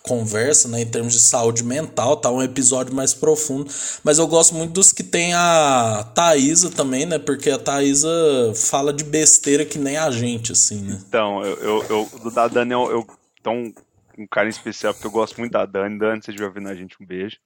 conversa, 0.03 0.67
né? 0.67 0.81
Em 0.81 0.85
termos 0.85 1.13
de 1.13 1.19
saúde 1.19 1.63
mental, 1.63 2.17
tá? 2.17 2.31
Um 2.31 2.41
episódio 2.41 2.93
mais 2.93 3.13
profundo. 3.13 3.71
Mas 4.03 4.17
eu 4.17 4.27
gosto 4.27 4.55
muito 4.55 4.73
dos 4.73 4.91
que 4.91 5.03
tem 5.03 5.33
a 5.33 6.07
Thaisa 6.15 6.69
também, 6.69 7.05
né? 7.05 7.19
Porque 7.19 7.49
a 7.49 7.57
Thaisa 7.57 8.09
fala 8.55 8.93
de 8.93 9.03
besteira 9.03 9.65
que 9.65 9.77
nem 9.77 9.97
a 9.97 10.09
gente, 10.11 10.51
assim, 10.51 10.81
né? 10.81 10.99
Então, 11.07 11.43
eu, 11.43 11.57
eu, 11.57 11.85
eu 11.89 12.19
do 12.23 12.31
da 12.31 12.47
Dani, 12.47 12.71
eu, 12.71 12.91
eu 12.91 13.07
então, 13.39 13.73
um 14.17 14.27
carinho 14.27 14.51
especial, 14.51 14.93
porque 14.93 15.07
eu 15.07 15.11
gosto 15.11 15.37
muito 15.39 15.51
da 15.51 15.65
Dani. 15.65 15.97
Dani, 15.97 16.21
você 16.21 16.31
estiver 16.31 16.47
ouvindo 16.47 16.69
a 16.69 16.75
gente, 16.75 16.95
um 17.01 17.05
beijo. 17.05 17.37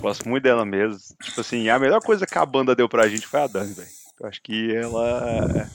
Gosto 0.00 0.28
muito 0.28 0.42
dela 0.42 0.64
mesmo. 0.64 0.98
Tipo 1.22 1.40
assim, 1.40 1.68
a 1.68 1.78
melhor 1.78 2.00
coisa 2.00 2.26
que 2.26 2.38
a 2.38 2.46
banda 2.46 2.74
deu 2.74 2.88
pra 2.88 3.08
gente 3.08 3.26
foi 3.26 3.40
a 3.40 3.46
Dani, 3.46 3.72
velho. 3.72 3.88
Eu 4.20 4.26
acho 4.28 4.42
que 4.42 4.74
ela. 4.74 5.70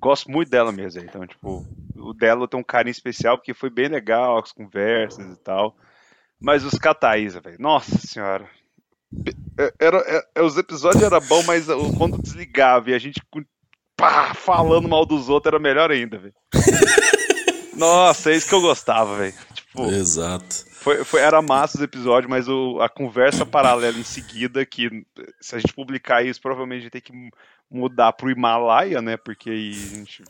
Gosto 0.00 0.30
muito 0.30 0.50
dela 0.50 0.70
mesmo, 0.70 1.02
então, 1.02 1.26
tipo, 1.26 1.66
o 1.96 2.12
dela 2.12 2.46
tenho 2.46 2.60
um 2.60 2.64
carinho 2.64 2.92
especial, 2.92 3.38
porque 3.38 3.54
foi 3.54 3.70
bem 3.70 3.88
legal 3.88 4.38
as 4.38 4.52
conversas 4.52 5.34
e 5.34 5.36
tal. 5.38 5.74
Mas 6.38 6.64
os 6.64 6.78
Cataísa, 6.78 7.40
velho, 7.40 7.56
nossa 7.58 7.98
senhora. 7.98 8.48
Era, 9.78 9.98
era, 10.34 10.44
os 10.44 10.58
episódios 10.58 11.02
eram 11.02 11.20
bons, 11.20 11.46
mas 11.46 11.66
quando 11.96 12.20
desligava 12.20 12.90
e 12.90 12.94
a 12.94 12.98
gente 12.98 13.22
pá, 13.96 14.34
falando 14.34 14.88
mal 14.88 15.06
dos 15.06 15.28
outros 15.28 15.52
era 15.52 15.58
melhor 15.60 15.90
ainda, 15.90 16.18
velho. 16.18 16.34
Nossa, 17.74 18.30
é 18.30 18.36
isso 18.36 18.48
que 18.48 18.54
eu 18.54 18.60
gostava, 18.60 19.16
velho. 19.16 19.34
Tipo, 19.76 19.90
Exato. 19.90 20.64
Foi, 20.70 21.04
foi, 21.04 21.20
era 21.20 21.42
massa 21.42 21.76
os 21.76 21.82
episódios, 21.82 22.30
mas 22.30 22.48
o, 22.48 22.80
a 22.80 22.88
conversa 22.88 23.44
paralela 23.46 23.98
em 23.98 24.04
seguida, 24.04 24.64
que 24.64 25.04
se 25.40 25.54
a 25.54 25.58
gente 25.58 25.74
publicar 25.74 26.24
isso, 26.24 26.40
provavelmente 26.40 26.78
a 26.78 26.82
gente 26.84 26.92
tem 26.92 27.02
que 27.02 27.30
mudar 27.70 28.12
pro 28.12 28.30
Himalaia, 28.30 29.02
né? 29.02 29.16
Porque 29.16 29.50
aí 29.50 29.70
a 29.70 29.96
gente 29.96 30.24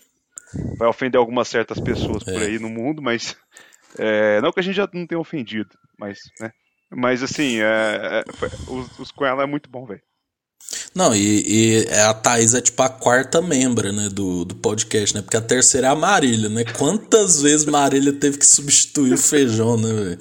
vai 0.77 0.89
ofender 0.89 1.19
algumas 1.19 1.49
certas 1.49 1.79
pessoas 1.79 2.25
por 2.25 2.43
aí 2.43 2.59
no 2.59 2.69
mundo, 2.69 3.01
mas. 3.01 3.37
É, 3.99 4.41
não 4.43 4.53
que 4.53 4.61
a 4.61 4.63
gente 4.63 4.75
já 4.75 4.89
não 4.93 5.07
tenha 5.07 5.21
ofendido, 5.21 5.71
mas, 5.99 6.19
né? 6.41 6.51
Mas 6.91 7.23
assim, 7.23 7.61
é, 7.61 7.65
é, 8.21 8.25
os, 8.71 8.99
os 8.99 9.11
com 9.11 9.25
ela 9.25 9.43
é 9.43 9.47
muito 9.47 9.71
bom, 9.71 9.87
velho. 9.87 10.03
Não, 10.97 11.15
e, 11.15 11.85
e, 11.85 11.93
a 11.93 12.15
Thaís 12.15 12.55
é 12.55 12.61
tipo 12.63 12.83
a 12.83 12.89
quarta 12.89 13.43
membra, 13.43 13.93
né, 13.93 14.09
do, 14.11 14.47
do 14.47 14.55
podcast, 14.55 15.15
né? 15.15 15.21
Porque 15.21 15.37
a 15.37 15.43
terceira 15.43 15.89
é 15.89 15.91
a 15.91 15.95
Marília, 15.95 16.49
né? 16.49 16.65
Quantas 16.65 17.43
vezes 17.43 17.67
Marília 17.67 18.15
teve 18.15 18.39
que 18.39 18.47
substituir 18.47 19.13
o 19.13 19.19
feijão, 19.19 19.77
né, 19.77 19.93
velho? 19.93 20.19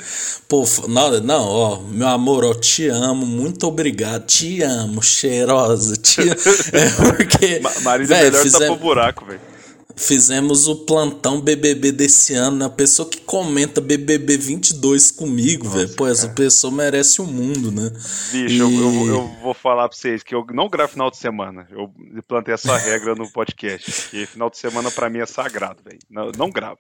Pô, 0.49 0.65
não, 0.89 1.17
não, 1.21 1.47
ó, 1.47 1.80
meu 1.80 2.09
amor, 2.09 2.43
ó, 2.43 2.53
te 2.53 2.89
amo, 2.89 3.26
muito 3.26 3.65
obrigado, 3.65 4.26
te 4.26 4.61
amo, 4.63 5.01
cheirosa, 5.01 5.95
te 5.95 6.19
amo. 6.28 6.36
É 6.73 6.89
porque. 6.89 7.61
Marília 7.82 8.17
véio, 8.17 8.32
melhor 8.32 8.43
fizemos... 8.43 8.67
tá 8.67 8.73
pro 8.73 8.84
buraco, 8.84 9.26
velho. 9.26 9.54
Fizemos 9.97 10.67
o 10.67 10.85
plantão 10.85 11.39
BBB 11.39 11.91
desse 11.91 12.33
ano, 12.33 12.57
né? 12.57 12.65
A 12.65 12.69
pessoa 12.69 13.09
que 13.09 13.21
comenta 13.21 13.79
BBB 13.79 14.37
22 14.37 15.09
comigo, 15.11 15.69
velho. 15.69 15.95
Pô, 15.95 16.05
essa 16.05 16.27
pessoa 16.27 16.71
merece 16.71 17.21
o 17.21 17.25
mundo, 17.25 17.71
né? 17.71 17.89
Bicho, 18.31 18.55
e... 18.55 18.59
eu, 18.59 18.69
eu, 18.69 19.07
eu, 19.07 19.27
vou 19.41 19.53
falar 19.53 19.87
pra 19.87 19.97
vocês 19.97 20.21
que 20.21 20.35
eu 20.35 20.45
não 20.51 20.67
gravo 20.67 20.91
final 20.91 21.09
de 21.09 21.17
semana. 21.17 21.65
Eu 21.71 21.93
plantei 22.27 22.53
essa 22.53 22.75
regra 22.77 23.15
no 23.15 23.31
podcast. 23.31 24.09
Que 24.09 24.25
final 24.25 24.49
de 24.49 24.57
semana 24.57 24.91
pra 24.91 25.09
mim 25.09 25.19
é 25.19 25.25
sagrado, 25.25 25.81
velho. 25.81 25.99
Não, 26.09 26.29
não 26.37 26.49
gravo. 26.49 26.79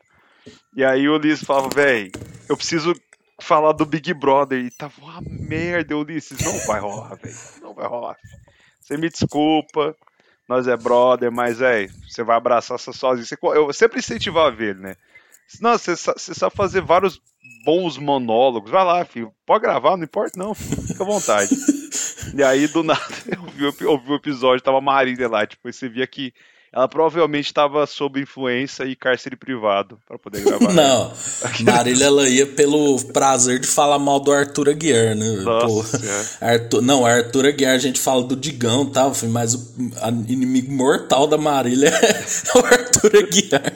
E 0.75 0.83
aí 0.83 1.07
o 1.07 1.15
Ulisses 1.15 1.45
falava, 1.45 1.69
velho, 1.69 2.11
eu 2.49 2.57
preciso 2.57 2.93
falar 3.39 3.71
do 3.71 3.85
Big 3.85 4.13
Brother. 4.13 4.59
E 4.59 4.69
tava 4.71 4.93
uma 5.01 5.21
merda, 5.21 5.95
Ulisses. 5.95 6.37
Não 6.39 6.57
vai 6.67 6.81
rolar, 6.81 7.15
velho. 7.15 7.35
Não 7.61 7.73
vai 7.73 7.87
rolar. 7.87 8.17
Você 8.81 8.97
me 8.97 9.09
desculpa 9.09 9.95
nós 10.47 10.67
é 10.67 10.75
brother, 10.77 11.31
mas 11.31 11.61
é, 11.61 11.87
você 12.07 12.23
vai 12.23 12.37
abraçar 12.37 12.77
você 12.77 12.93
sozinho. 12.93 13.25
Você, 13.25 13.37
eu 13.41 13.73
sempre 13.73 13.99
incentivava 13.99 14.47
a 14.47 14.51
ver, 14.51 14.75
né? 14.75 14.95
Não, 15.61 15.77
você, 15.77 15.95
você 15.95 16.33
sabe 16.33 16.55
fazer 16.55 16.81
vários 16.81 17.21
bons 17.63 17.97
monólogos. 17.97 18.71
Vai 18.71 18.83
lá, 18.83 19.05
filho. 19.05 19.31
Pode 19.45 19.61
gravar, 19.63 19.97
não 19.97 20.03
importa, 20.03 20.37
não. 20.37 20.53
Fica 20.53 21.03
à 21.03 21.05
vontade. 21.05 21.49
E 22.33 22.43
aí, 22.43 22.67
do 22.67 22.83
nada, 22.83 22.99
eu 23.31 23.43
vi, 23.43 23.65
o- 23.65 23.75
eu 23.91 23.97
vi 23.99 24.11
o 24.11 24.15
episódio, 24.15 24.61
tava 24.63 24.79
a 24.79 24.81
Marília 24.81 25.29
lá, 25.29 25.45
tipo, 25.45 25.71
você 25.71 25.87
via 25.87 26.07
que 26.07 26.33
ela 26.75 26.89
provavelmente 26.89 27.45
estava 27.45 27.87
sob 27.87 28.19
influência 28.19 28.83
e 28.83 28.97
cárcere 28.97 29.37
privado 29.37 29.97
pra 30.05 30.19
poder 30.19 30.43
gravar. 30.43 30.71
Não, 30.75 31.13
Marília 31.61 32.05
ela 32.05 32.27
ia 32.27 32.45
pelo 32.45 33.01
prazer 33.13 33.59
de 33.59 33.67
falar 33.67 33.97
mal 33.97 34.19
do 34.19 34.29
Arthur 34.29 34.69
Aguiar, 34.69 35.15
né? 35.15 35.37
Nossa 35.37 35.97
Senhora. 35.97 36.25
Arthur, 36.41 36.81
não, 36.81 37.05
Arthur 37.05 37.45
Aguiar 37.45 37.75
a 37.75 37.79
gente 37.79 37.99
fala 37.99 38.23
do 38.23 38.35
Digão 38.35 38.91
filho, 39.13 39.31
mas 39.31 39.53
o 39.53 39.61
inimigo 40.27 40.71
mortal 40.71 41.27
da 41.27 41.37
Marília 41.37 41.87
é 41.87 42.25
o 42.59 42.65
Arthur 42.65 43.15
Aguiar. 43.19 43.73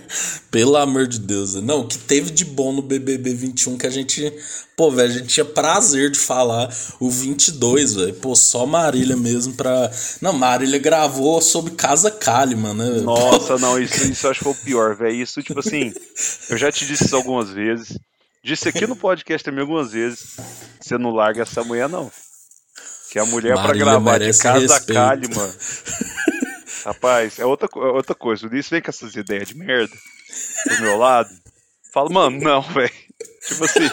Pelo 0.52 0.76
amor 0.78 1.08
de 1.08 1.20
Deus. 1.20 1.54
né? 1.56 1.62
Não, 1.64 1.82
o 1.82 1.88
que 1.88 1.98
teve 1.98 2.32
de 2.32 2.44
bom 2.44 2.74
no 2.74 2.82
BBB 2.82 3.34
21 3.34 3.78
que 3.78 3.86
a 3.86 3.90
gente, 3.90 4.34
pô, 4.76 4.90
velho, 4.90 5.10
a 5.10 5.14
gente 5.14 5.28
tinha 5.28 5.46
prazer 5.46 6.10
de 6.10 6.18
falar 6.18 6.74
o 7.00 7.10
22, 7.10 7.94
velho. 7.94 8.14
Pô, 8.16 8.36
só 8.36 8.66
Marília 8.66 9.16
mesmo 9.16 9.54
pra. 9.54 9.92
Não, 10.20 10.34
Marília 10.34 10.80
gravou 10.80 11.40
sobre 11.40 11.74
Casa 11.74 12.10
Kalimann, 12.10 12.74
né? 12.74 12.89
Nossa, 13.04 13.58
não, 13.58 13.80
isso, 13.80 14.12
isso 14.12 14.26
eu 14.26 14.32
acho 14.32 14.40
que 14.40 14.44
foi 14.44 14.54
o 14.54 14.66
pior, 14.66 14.96
velho. 14.96 15.16
Isso, 15.16 15.42
tipo 15.42 15.60
assim, 15.60 15.94
eu 16.50 16.58
já 16.58 16.72
te 16.72 16.86
disse 16.86 17.06
isso 17.06 17.16
algumas 17.16 17.50
vezes. 17.50 17.98
Disse 18.44 18.70
aqui 18.70 18.88
no 18.88 18.96
podcast 18.96 19.44
também 19.44 19.62
algumas 19.62 19.92
vezes. 19.92 20.38
Você 20.80 20.98
não 20.98 21.12
larga 21.12 21.44
essa 21.44 21.64
mulher, 21.64 21.90
não. 21.90 22.12
Que 23.12 23.20
a 23.20 23.26
mulher 23.26 23.54
pra 23.54 23.64
Marília 23.64 23.86
gravar 23.86 24.20
de 24.20 24.38
casa. 24.38 24.80
Kalimann. 24.82 25.52
Rapaz, 26.86 27.40
é 27.40 27.46
outra, 27.46 27.68
é 27.76 27.92
outra 27.92 28.16
coisa. 28.16 28.46
O 28.46 28.50
Ulisses 28.50 28.70
vem 28.70 28.82
com 28.82 28.90
essas 28.90 29.16
ideias 29.16 29.48
de 29.48 29.56
merda 29.56 29.94
do 30.68 30.82
meu 30.82 30.98
lado. 30.98 31.30
Falo, 31.92 32.12
mano, 32.12 32.40
não, 32.40 32.62
velho. 32.62 32.92
Tipo 33.48 33.66
assim. 33.66 33.90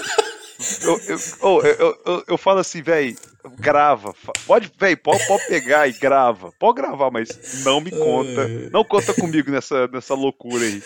Eu, 0.83 1.01
eu, 1.09 1.19
eu, 1.43 1.63
eu, 1.63 2.03
eu, 2.07 2.25
eu 2.29 2.39
falo 2.39 2.61
assim, 2.61 2.81
velho, 2.83 3.17
grava. 3.59 4.15
Pode, 4.47 4.71
velho, 4.79 4.97
pode, 4.97 5.27
pode 5.27 5.47
pegar 5.47 5.89
e 5.89 5.93
grava. 5.93 6.53
Pode 6.59 6.77
gravar, 6.77 7.11
mas 7.11 7.63
não 7.65 7.81
me 7.81 7.91
conta. 7.91 8.49
Não 8.73 8.85
conta 8.85 9.15
comigo 9.15 9.51
nessa, 9.51 9.87
nessa 9.89 10.15
loucura 10.15 10.65
aí. 10.65 10.83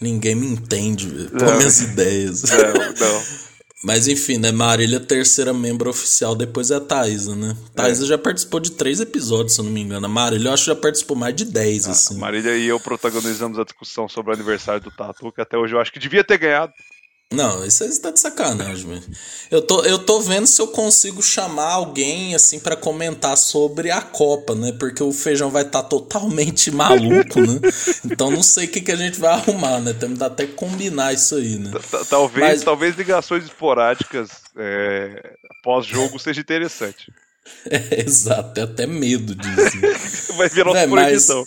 Ninguém 0.00 0.34
me 0.34 0.46
entende, 0.46 1.08
velho. 1.08 1.30
Não. 1.32 1.56
Minhas 1.56 1.80
ideias. 1.80 2.42
Não, 2.42 3.08
não. 3.08 3.22
Mas 3.84 4.06
enfim, 4.06 4.38
né? 4.38 4.52
Marília, 4.52 5.00
terceira 5.00 5.52
membro 5.52 5.90
oficial, 5.90 6.36
depois 6.36 6.70
é 6.70 6.76
a 6.76 6.80
Thaisa, 6.80 7.34
né? 7.34 7.56
Thaisa 7.74 8.06
já 8.06 8.16
participou 8.16 8.60
de 8.60 8.70
três 8.72 9.00
episódios, 9.00 9.54
se 9.54 9.60
eu 9.60 9.64
não 9.64 9.72
me 9.72 9.80
engano. 9.80 10.06
A 10.06 10.08
Marília, 10.08 10.48
eu 10.48 10.52
acho 10.52 10.64
que 10.64 10.70
já 10.70 10.76
participou 10.76 11.16
mais 11.16 11.34
de 11.34 11.44
dez, 11.44 11.88
assim. 11.88 12.16
Marília 12.16 12.56
e 12.56 12.68
eu 12.68 12.78
protagonizamos 12.78 13.58
a 13.58 13.64
discussão 13.64 14.08
sobre 14.08 14.30
o 14.30 14.34
aniversário 14.34 14.80
do 14.80 14.90
Tatu, 14.90 15.32
que 15.32 15.40
até 15.40 15.58
hoje 15.58 15.74
eu 15.74 15.80
acho 15.80 15.92
que 15.92 15.98
devia 15.98 16.22
ter 16.22 16.38
ganhado. 16.38 16.72
Não, 17.32 17.64
isso 17.64 17.82
aí 17.84 17.90
está 17.90 18.10
de 18.10 18.20
sacanagem, 18.20 18.86
velho. 18.86 19.02
Eu 19.50 19.60
tô, 19.62 19.82
eu 19.84 19.98
tô 19.98 20.20
vendo 20.20 20.46
se 20.46 20.60
eu 20.60 20.68
consigo 20.68 21.22
chamar 21.22 21.72
alguém, 21.72 22.34
assim, 22.34 22.58
pra 22.58 22.74
comentar 22.76 23.36
sobre 23.36 23.90
a 23.90 24.00
Copa, 24.00 24.54
né? 24.54 24.72
Porque 24.78 25.02
o 25.02 25.12
feijão 25.12 25.50
vai 25.50 25.62
estar 25.62 25.82
totalmente 25.82 26.70
maluco, 26.72 27.40
né? 27.40 27.60
Então 28.04 28.30
não 28.30 28.42
sei 28.42 28.66
o 28.66 28.68
que, 28.68 28.80
que 28.80 28.92
a 28.92 28.96
gente 28.96 29.18
vai 29.20 29.32
arrumar, 29.32 29.78
né? 29.80 29.92
Temos 29.92 30.18
que 30.18 30.24
até 30.24 30.46
combinar 30.46 31.12
isso 31.12 31.34
aí, 31.36 31.58
né? 31.58 31.70
Talvez, 32.08 32.46
Mas- 32.48 32.62
talvez 32.62 32.96
ligações 32.96 33.44
esporádicas 33.44 34.30
é, 34.56 35.34
pós-jogo 35.62 36.18
seja 36.18 36.40
interessante. 36.40 37.12
É, 37.68 38.00
exato, 38.06 38.54
tem 38.54 38.62
até 38.62 38.86
medo 38.86 39.34
disso. 39.34 39.76
né? 39.80 39.88
Vai 40.38 40.48
virar 40.48 40.70
uma 40.70 40.74
Véi, 40.74 40.86
mas- 40.86 41.26
proibição. 41.26 41.44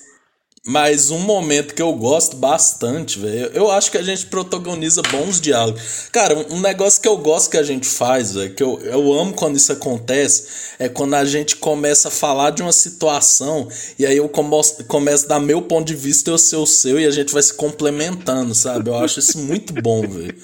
Mas 0.68 1.12
um 1.12 1.20
momento 1.20 1.76
que 1.76 1.82
eu 1.82 1.94
gosto 1.94 2.38
bastante, 2.38 3.20
velho. 3.20 3.52
Eu 3.54 3.70
acho 3.70 3.92
que 3.92 4.00
a 4.00 4.02
gente 4.02 4.26
protagoniza 4.26 5.04
bons 5.04 5.40
diálogos. 5.40 6.08
Cara, 6.12 6.36
um 6.50 6.60
negócio 6.60 7.00
que 7.00 7.08
eu 7.08 7.18
gosto 7.20 7.52
que 7.52 7.58
a 7.58 7.64
gente 7.64 7.86
faz, 7.88 8.34
que 8.56 8.64
eu, 8.64 8.80
eu 8.82 9.14
amo 9.14 9.34
quando 9.34 9.58
isso 9.58 9.72
acontece, 9.72 10.48
é 10.80 10.90
quando 10.90 11.14
a 11.14 11.24
gente 11.24 11.58
começa 11.58 12.08
a 12.08 12.12
falar 12.12 12.50
de 12.50 12.64
uma 12.64 12.72
situação 12.72 13.70
e 14.00 14.08
aí 14.08 14.18
eu 14.18 14.28
começo 14.28 15.26
a 15.26 15.28
dar 15.28 15.40
meu 15.40 15.62
ponto 15.62 15.86
de 15.86 15.94
vista 15.94 16.32
e 16.32 16.34
o 16.34 16.38
seu, 16.40 16.64
o 16.64 16.68
seu, 16.68 17.00
e 17.00 17.06
a 17.06 17.12
gente 17.12 17.32
vai 17.32 17.44
se 17.44 17.54
complementando, 17.54 18.56
sabe? 18.56 18.90
Eu 18.90 18.98
acho 18.98 19.20
isso 19.20 19.38
muito 19.38 19.72
bom, 19.72 20.02
velho. 20.02 20.36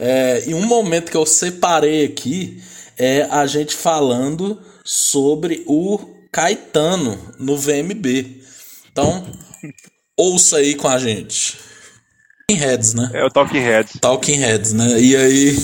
É, 0.00 0.42
e 0.48 0.54
um 0.54 0.66
momento 0.66 1.12
que 1.12 1.16
eu 1.16 1.24
separei 1.24 2.04
aqui 2.04 2.60
é 2.98 3.22
a 3.30 3.46
gente 3.46 3.76
falando 3.76 4.60
sobre 4.84 5.62
o 5.64 6.00
Caetano 6.32 7.16
no 7.38 7.56
VMB. 7.56 8.42
Então, 8.90 9.24
ouça 10.16 10.58
aí 10.58 10.74
com 10.74 10.88
a 10.88 10.98
gente. 10.98 11.70
Talking 12.50 12.56
Heads, 12.56 12.94
né? 12.94 13.10
É 13.14 13.24
o 13.24 13.30
Talking 13.30 13.60
Heads. 13.60 13.92
Talking 14.00 14.36
Heads, 14.36 14.72
né? 14.72 15.00
E 15.00 15.16
aí, 15.16 15.56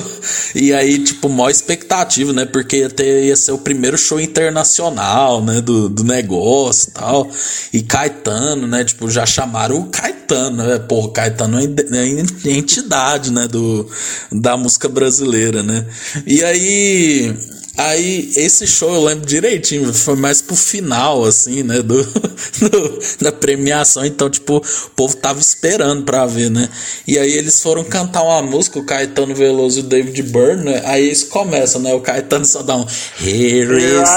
e 0.56 0.74
aí, 0.74 0.98
tipo, 0.98 1.28
maior 1.28 1.50
expectativa, 1.50 2.32
né? 2.32 2.44
Porque 2.44 2.78
ia, 2.78 2.90
ter, 2.90 3.26
ia 3.26 3.36
ser 3.36 3.52
o 3.52 3.58
primeiro 3.58 3.96
show 3.96 4.20
internacional, 4.20 5.42
né? 5.42 5.60
Do, 5.60 5.88
do 5.88 6.02
negócio 6.02 6.90
e 6.90 6.92
tal. 6.92 7.30
E 7.72 7.82
Caetano, 7.82 8.66
né? 8.66 8.84
Tipo, 8.84 9.08
já 9.08 9.24
chamaram 9.24 9.78
o 9.78 9.86
Caetano, 9.86 10.56
né? 10.56 10.84
O 10.90 11.08
Caetano 11.10 11.58
é 11.60 11.64
é 11.64 12.50
entidade, 12.50 13.32
né? 13.32 13.46
Do, 13.46 13.88
da 14.32 14.56
música 14.56 14.88
brasileira, 14.88 15.62
né? 15.62 15.86
E 16.26 16.42
aí. 16.42 17.36
Aí, 17.74 18.30
esse 18.36 18.66
show 18.66 18.94
eu 18.94 19.02
lembro 19.02 19.24
direitinho, 19.26 19.94
foi 19.94 20.14
mais 20.14 20.42
pro 20.42 20.54
final, 20.54 21.24
assim, 21.24 21.62
né, 21.62 21.80
do, 21.80 22.04
do- 22.04 22.98
da 23.22 23.32
premiação, 23.32 24.04
então, 24.04 24.28
tipo, 24.28 24.58
o 24.58 24.90
povo 24.90 25.16
tava 25.16 25.40
esperando 25.40 26.02
pra 26.04 26.26
ver, 26.26 26.50
né, 26.50 26.68
e 27.08 27.18
aí 27.18 27.32
eles 27.32 27.62
foram 27.62 27.82
cantar 27.82 28.24
uma 28.24 28.42
música, 28.42 28.78
o 28.78 28.84
Caetano 28.84 29.34
Veloso 29.34 29.78
e 29.78 29.80
o 29.80 29.84
David 29.84 30.22
Byrne, 30.24 30.64
né, 30.64 30.82
aí 30.84 31.06
eles 31.06 31.24
começam, 31.24 31.80
né, 31.80 31.94
o 31.94 32.00
Caetano 32.00 32.44
só 32.44 32.62
dá 32.62 32.76
um 32.76 32.84
Here 33.18 33.82
is 33.82 34.08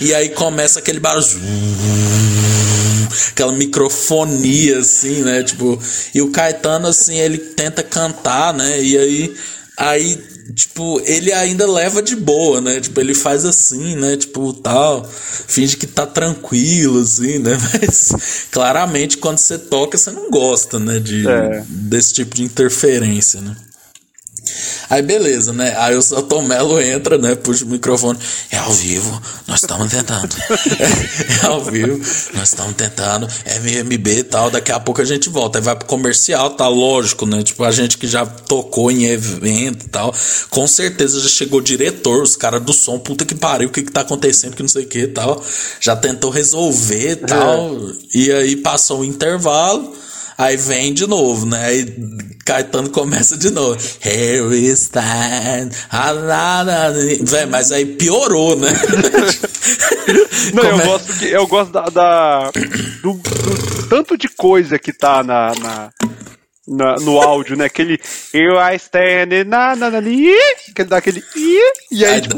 e 0.00 0.14
aí 0.14 0.30
começa 0.30 0.78
aquele 0.78 0.98
barulho, 0.98 1.26
aquela 3.32 3.52
microfonia, 3.52 4.78
assim, 4.78 5.22
né? 5.22 5.42
Tipo, 5.42 5.78
e 6.14 6.22
o 6.22 6.30
Caetano, 6.30 6.86
assim, 6.88 7.18
ele 7.18 7.38
tenta 7.38 7.82
cantar, 7.82 8.54
né? 8.54 8.80
E 8.82 8.96
aí, 8.96 9.34
aí, 9.76 10.22
tipo, 10.54 11.00
ele 11.04 11.32
ainda 11.32 11.66
leva 11.70 12.02
de 12.02 12.16
boa, 12.16 12.60
né? 12.60 12.80
Tipo, 12.80 13.00
ele 13.00 13.14
faz 13.14 13.44
assim, 13.44 13.96
né? 13.96 14.16
Tipo, 14.16 14.52
tal, 14.52 15.08
finge 15.46 15.76
que 15.76 15.86
tá 15.86 16.06
tranquilo, 16.06 17.00
assim, 17.00 17.38
né? 17.38 17.56
Mas 17.80 18.46
claramente 18.50 19.18
quando 19.18 19.38
você 19.38 19.58
toca, 19.58 19.96
você 19.98 20.10
não 20.10 20.30
gosta, 20.30 20.78
né? 20.78 20.98
De, 20.98 21.26
É. 21.28 21.64
desse 21.68 22.14
tipo 22.14 22.34
de 22.34 22.42
interferência, 22.42 23.40
né? 23.40 23.56
Aí 24.88 25.02
beleza, 25.02 25.52
né? 25.52 25.74
Aí 25.78 25.96
o 25.96 26.02
Celton 26.02 26.42
Mello 26.42 26.80
entra, 26.80 27.16
né? 27.16 27.34
Puxa 27.34 27.64
o 27.64 27.68
microfone. 27.68 28.18
É 28.50 28.58
ao 28.58 28.72
vivo, 28.72 29.22
nós 29.46 29.60
estamos 29.62 29.90
tentando. 29.90 30.34
é 31.42 31.46
ao 31.46 31.64
vivo, 31.64 31.98
nós 32.34 32.48
estamos 32.48 32.74
tentando. 32.74 33.28
MMB 33.62 34.08
e 34.08 34.22
tal. 34.24 34.50
Daqui 34.50 34.72
a 34.72 34.80
pouco 34.80 35.00
a 35.00 35.04
gente 35.04 35.28
volta. 35.28 35.58
Aí 35.58 35.64
vai 35.64 35.76
pro 35.76 35.86
comercial, 35.86 36.50
tá 36.50 36.66
lógico, 36.66 37.24
né? 37.24 37.42
Tipo, 37.42 37.64
a 37.64 37.70
gente 37.70 37.98
que 37.98 38.06
já 38.08 38.26
tocou 38.26 38.90
em 38.90 39.04
evento 39.04 39.86
e 39.86 39.88
tal. 39.88 40.14
Com 40.50 40.66
certeza 40.66 41.20
já 41.20 41.28
chegou 41.28 41.60
diretor, 41.60 42.22
os 42.22 42.36
caras 42.36 42.62
do 42.62 42.72
som, 42.72 42.98
puta 42.98 43.24
que 43.24 43.34
pariu, 43.34 43.68
o 43.68 43.72
que 43.72 43.82
que 43.82 43.92
tá 43.92 44.00
acontecendo, 44.00 44.56
que 44.56 44.62
não 44.62 44.68
sei 44.68 44.84
o 44.84 44.88
que 44.88 45.00
e 45.00 45.08
tal. 45.08 45.42
Já 45.80 45.94
tentou 45.94 46.30
resolver 46.30 47.12
e 47.12 47.16
tal. 47.16 47.76
E 48.12 48.32
aí 48.32 48.56
passou 48.56 49.00
o 49.00 49.04
intervalo. 49.04 49.94
Aí 50.40 50.56
vem 50.56 50.94
de 50.94 51.06
novo, 51.06 51.44
né? 51.44 51.66
Aí 51.66 51.86
Caetano 52.46 52.88
começa 52.88 53.36
de 53.36 53.50
novo. 53.50 53.78
Here 54.02 54.40
we 54.40 54.66
stand. 54.68 55.70
Ah. 55.90 56.12
Véi, 57.22 57.44
mas 57.46 57.70
aí 57.70 57.84
piorou, 57.84 58.56
né? 58.56 58.68
Não, 60.54 60.62
eu 60.64 60.70
Come- 60.72 60.84
gosto, 60.84 61.12
que, 61.18 61.24
eu 61.26 61.46
gosto 61.46 61.72
da, 61.72 61.84
da- 61.86 62.50
do, 63.02 63.12
do 63.12 63.86
tanto 63.88 64.16
de 64.16 64.28
coisa 64.28 64.78
que 64.78 64.92
tá 64.92 65.22
na, 65.22 65.52
na- 65.60 65.90
na- 66.70 66.96
no 66.96 67.20
áudio, 67.20 67.56
né? 67.56 67.64
Aquele 67.64 67.98
Eu 68.32 68.54
I 68.60 68.76
stand 68.76 69.44
na, 69.46 69.74
na, 69.76 69.90
na, 69.90 70.00
ni, 70.00 70.30
que 70.74 70.84
dá 70.84 70.98
aquele 70.98 71.22
i, 71.36 71.58
e 71.90 72.04
aí 72.04 72.20
tipo. 72.20 72.36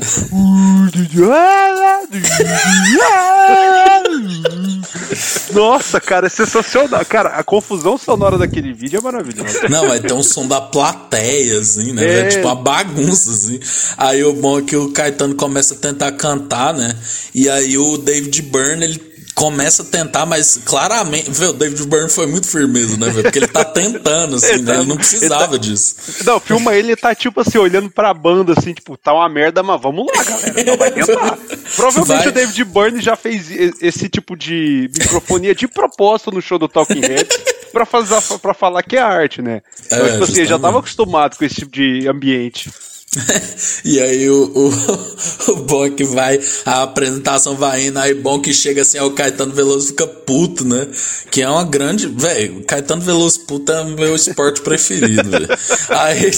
Nossa, 5.53 6.01
cara, 6.01 6.26
é 6.26 6.30
sensacional. 6.30 7.05
Cara, 7.05 7.30
a 7.30 7.45
confusão 7.45 7.99
sonora 7.99 8.39
daquele 8.39 8.72
vídeo 8.72 8.99
é 8.99 9.03
maravilhosa. 9.03 9.68
Não, 9.68 9.87
vai 9.89 10.01
ter 10.01 10.12
um 10.14 10.22
som 10.22 10.47
da 10.47 10.61
plateia, 10.61 11.59
assim, 11.59 11.93
né? 11.93 12.05
É. 12.05 12.20
Vai, 12.22 12.28
tipo, 12.30 12.47
uma 12.47 12.55
bagunça, 12.55 13.30
assim. 13.30 13.61
Aí 13.99 14.24
o 14.24 14.33
bom 14.33 14.59
é 14.59 14.62
que 14.62 14.76
o 14.76 14.91
Caetano 14.93 15.35
começa 15.35 15.74
a 15.74 15.76
tentar 15.78 16.12
cantar, 16.12 16.72
né? 16.72 16.97
E 17.35 17.49
aí 17.49 17.76
o 17.76 17.99
David 17.99 18.41
Byrne, 18.43 18.85
ele 18.85 19.11
começa 19.35 19.83
a 19.83 19.87
tentar, 19.87 20.26
mas 20.26 20.61
claramente. 20.64 21.30
Vê, 21.30 21.47
o 21.47 21.53
David 21.53 21.87
Byrne 21.87 22.11
foi 22.11 22.26
muito 22.26 22.47
firmeza, 22.49 22.97
né, 22.97 23.09
velho? 23.09 23.22
Porque 23.22 23.39
ele 23.39 23.49
tá 23.49 23.64
tentando, 23.64 24.37
assim, 24.37 24.47
Ele 24.55 24.62
né? 24.62 24.72
tá- 24.74 24.78
Ele 24.80 24.89
não 24.89 24.97
precisava 24.97 25.43
ele 25.45 25.51
tá- 25.53 25.57
disso. 25.59 25.95
Não, 26.24 26.39
filma 26.41 26.74
ele, 26.74 26.95
tá 26.97 27.14
tipo 27.14 27.41
assim, 27.41 27.59
olhando 27.59 27.91
pra 27.91 28.12
banda, 28.14 28.55
assim, 28.57 28.72
tipo, 28.74 28.97
tá 28.97 29.12
uma 29.14 29.28
merda, 29.28 29.62
mas 29.62 29.80
vamos 29.80 30.07
lá, 30.07 30.22
galera. 30.24 30.64
Não 30.64 30.76
vai 30.76 30.91
tentar. 30.91 31.39
Provavelmente 31.76 32.18
Vai. 32.24 32.28
o 32.28 32.33
David 32.33 32.64
Byrne 32.64 33.01
já 33.01 33.16
fez 33.16 33.51
esse 33.80 34.09
tipo 34.09 34.37
de 34.37 34.91
microfonia 34.99 35.55
de 35.55 35.66
propósito 35.66 36.30
no 36.30 36.43
show 36.43 36.59
do 36.59 36.68
Talking 36.68 37.01
Heads 37.01 37.39
pra, 37.72 37.87
fazer, 37.87 38.20
pra 38.41 38.53
falar 38.53 38.83
que 38.83 38.97
é 38.97 39.01
arte, 39.01 39.41
né? 39.41 39.62
Então, 39.87 39.99
É, 40.07 40.12
tipo 40.12 40.24
assim, 40.24 40.41
ele 40.41 40.47
já 40.49 40.59
tava 40.59 40.78
acostumado 40.80 41.37
com 41.39 41.45
esse 41.45 41.55
tipo 41.57 41.72
de 41.72 42.07
ambiente. 42.07 42.70
e 43.84 44.00
aí 44.00 44.30
o, 44.30 44.44
o, 44.54 45.52
o 45.52 45.56
que 45.90 46.04
vai, 46.04 46.40
a 46.64 46.82
apresentação 46.82 47.56
vai 47.56 47.86
indo, 47.86 47.98
aí 47.98 48.14
que 48.40 48.54
chega 48.54 48.82
assim, 48.82 48.98
aí 48.98 49.04
o 49.04 49.12
Caetano 49.12 49.52
Veloso 49.52 49.88
fica 49.88 50.06
puto, 50.33 50.64
né? 50.64 50.89
Que 51.30 51.43
é 51.43 51.49
uma 51.49 51.62
grande. 51.62 52.09
Velho, 52.09 52.64
Caetano 52.64 53.03
Veloso 53.03 53.41
puto 53.41 53.70
é 53.70 53.85
meu 53.85 54.16
esporte 54.16 54.62
preferido, 54.62 55.28
velho. 55.28 55.49
Aí 55.91 56.30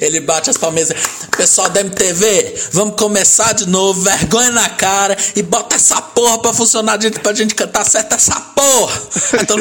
ele 0.00 0.20
bate 0.20 0.48
as 0.48 0.56
palmeiras, 0.56 0.94
pessoal 1.36 1.68
da 1.68 1.80
MTV, 1.80 2.54
vamos 2.70 2.94
começar 2.94 3.52
de 3.52 3.68
novo, 3.68 4.00
vergonha 4.00 4.52
na 4.52 4.68
cara 4.68 5.16
e 5.34 5.42
bota 5.42 5.74
essa 5.74 6.00
porra 6.00 6.38
pra 6.38 6.52
funcionar 6.52 7.02
gente, 7.02 7.18
pra 7.18 7.34
gente 7.34 7.56
cantar 7.56 7.84
certo 7.84 8.14
essa 8.14 8.40
porra. 8.40 9.02
Então, 9.42 9.56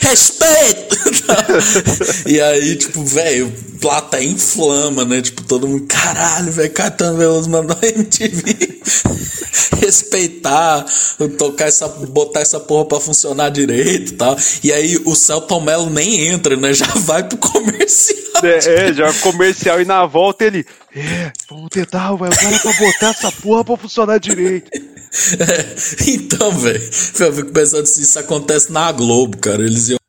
respeito! 0.00 0.96
e 2.26 2.40
aí, 2.40 2.76
tipo, 2.76 3.04
velho, 3.04 3.52
plata 3.80 4.22
inflama, 4.22 5.04
né? 5.04 5.20
Tipo, 5.20 5.42
todo 5.42 5.66
mundo, 5.66 5.86
caralho, 5.88 6.52
velho, 6.52 6.70
Caetano 6.70 7.18
Veloso 7.18 7.50
mandou 7.50 7.76
a 7.82 7.86
MTV 7.86 8.80
respeitar, 9.82 10.86
tocar 11.36 11.66
essa, 11.66 11.88
botar 12.12 12.40
essa 12.40 12.60
porra 12.60 12.84
pra 12.84 13.00
funcionar 13.00 13.50
direito 13.50 14.12
e 14.12 14.16
tal. 14.16 14.36
E 14.62 14.72
aí 14.72 15.00
o 15.04 15.14
Celton 15.14 15.60
Mello 15.60 15.90
nem 15.90 16.28
entra, 16.28 16.56
né? 16.56 16.72
Já 16.74 16.86
vai 16.86 17.26
pro 17.26 17.38
comercial. 17.38 18.22
É, 18.42 18.88
é, 18.88 18.92
já 18.92 19.12
comercial 19.20 19.80
e 19.80 19.84
na 19.84 20.04
volta 20.04 20.44
ele. 20.44 20.66
É, 20.96 21.30
vamos 21.48 21.68
tentar, 21.70 22.12
velho, 22.16 22.32
agora 22.32 22.58
pra 22.58 22.72
botar 22.72 23.10
essa 23.10 23.30
porra 23.30 23.64
pra 23.64 23.76
funcionar 23.76 24.18
direito. 24.18 24.70
É, 25.38 26.10
então, 26.10 26.50
velho, 26.52 26.82
eu 27.20 27.32
fico 27.34 27.52
pensando 27.52 27.84
se 27.84 28.00
isso 28.00 28.18
acontece 28.18 28.72
na 28.72 28.90
Globo, 28.90 29.36
cara. 29.36 29.62
Eles 29.62 29.90
iam. 29.90 30.01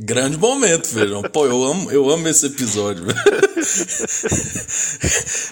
Grande 0.00 0.36
momento, 0.36 0.86
feijão. 0.86 1.22
Pô, 1.22 1.44
eu 1.46 1.62
amo, 1.64 1.90
eu 1.90 2.08
amo 2.08 2.28
esse 2.28 2.46
episódio. 2.46 3.04
velho. 3.04 3.18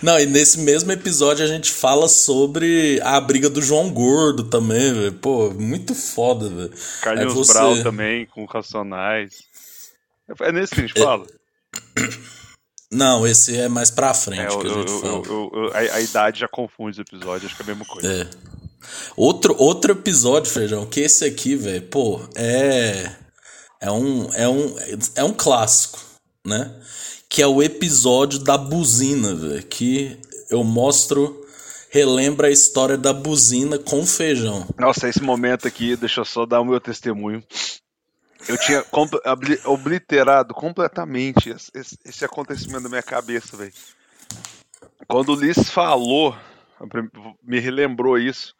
Não, 0.02 0.18
e 0.20 0.26
nesse 0.26 0.58
mesmo 0.60 0.92
episódio 0.92 1.44
a 1.44 1.48
gente 1.48 1.72
fala 1.72 2.08
sobre 2.08 3.00
a 3.02 3.20
briga 3.20 3.50
do 3.50 3.60
João 3.60 3.90
Gordo 3.90 4.44
também, 4.44 4.92
velho. 4.94 5.12
Pô, 5.14 5.50
muito 5.50 5.94
foda, 5.94 6.48
velho. 6.48 6.72
Carlinhos 7.02 7.34
você- 7.34 7.52
Brau 7.52 7.82
também, 7.82 8.26
com 8.26 8.44
Racionais. 8.44 9.32
É 10.40 10.52
nesse 10.52 10.74
que 10.74 10.80
a 10.80 10.86
gente 10.86 11.00
fala? 11.00 11.26
Não, 12.90 13.26
esse 13.26 13.56
é 13.56 13.68
mais 13.68 13.90
pra 13.90 14.14
frente 14.14 14.42
É, 14.42 14.46
eu- 14.48 14.58
que 14.60 14.66
a 14.66 14.70
gente 14.70 14.92
eu- 14.92 15.00
fala. 15.00 15.22
eu- 15.26 15.70
a, 15.74 15.78
a 15.96 16.00
idade 16.00 16.40
já 16.40 16.48
confunde 16.48 16.92
os 16.92 16.98
episódios, 16.98 17.46
acho 17.50 17.56
que 17.56 17.62
é 17.62 17.64
a 17.64 17.68
mesma 17.68 17.84
coisa. 17.84 18.12
É. 18.12 18.26
Outro, 19.16 19.56
outro 19.58 19.90
episódio, 19.92 20.50
Feijão, 20.52 20.86
que 20.86 21.00
esse 21.00 21.24
aqui, 21.24 21.56
velho, 21.56 21.82
pô, 21.82 22.20
é. 22.36 23.10
É 23.86 23.90
um, 23.92 24.28
é, 24.34 24.48
um, 24.48 24.74
é 25.14 25.24
um 25.24 25.32
clássico, 25.32 25.98
né? 26.46 26.74
Que 27.28 27.42
é 27.42 27.46
o 27.46 27.62
episódio 27.62 28.38
da 28.40 28.58
buzina, 28.58 29.34
velho. 29.34 29.62
Que 29.64 30.18
eu 30.50 30.62
mostro. 30.64 31.44
Relembra 31.88 32.48
a 32.48 32.50
história 32.50 32.98
da 32.98 33.12
buzina 33.12 33.78
com 33.78 34.04
feijão. 34.04 34.66
Nossa, 34.78 35.08
esse 35.08 35.22
momento 35.22 35.66
aqui, 35.66 35.96
deixa 35.96 36.20
eu 36.20 36.24
só 36.24 36.44
dar 36.44 36.60
o 36.60 36.64
meu 36.64 36.80
testemunho. 36.80 37.42
Eu 38.48 38.58
tinha 38.58 38.84
obliterado 39.64 40.52
completamente 40.52 41.48
esse, 41.50 41.98
esse- 42.04 42.24
acontecimento 42.24 42.82
na 42.82 42.88
minha 42.88 43.02
cabeça, 43.02 43.56
velho. 43.56 43.72
Quando 45.08 45.32
o 45.32 45.34
Liz 45.36 45.70
falou, 45.70 46.36
me 47.42 47.58
relembrou 47.60 48.18
isso. 48.18 48.54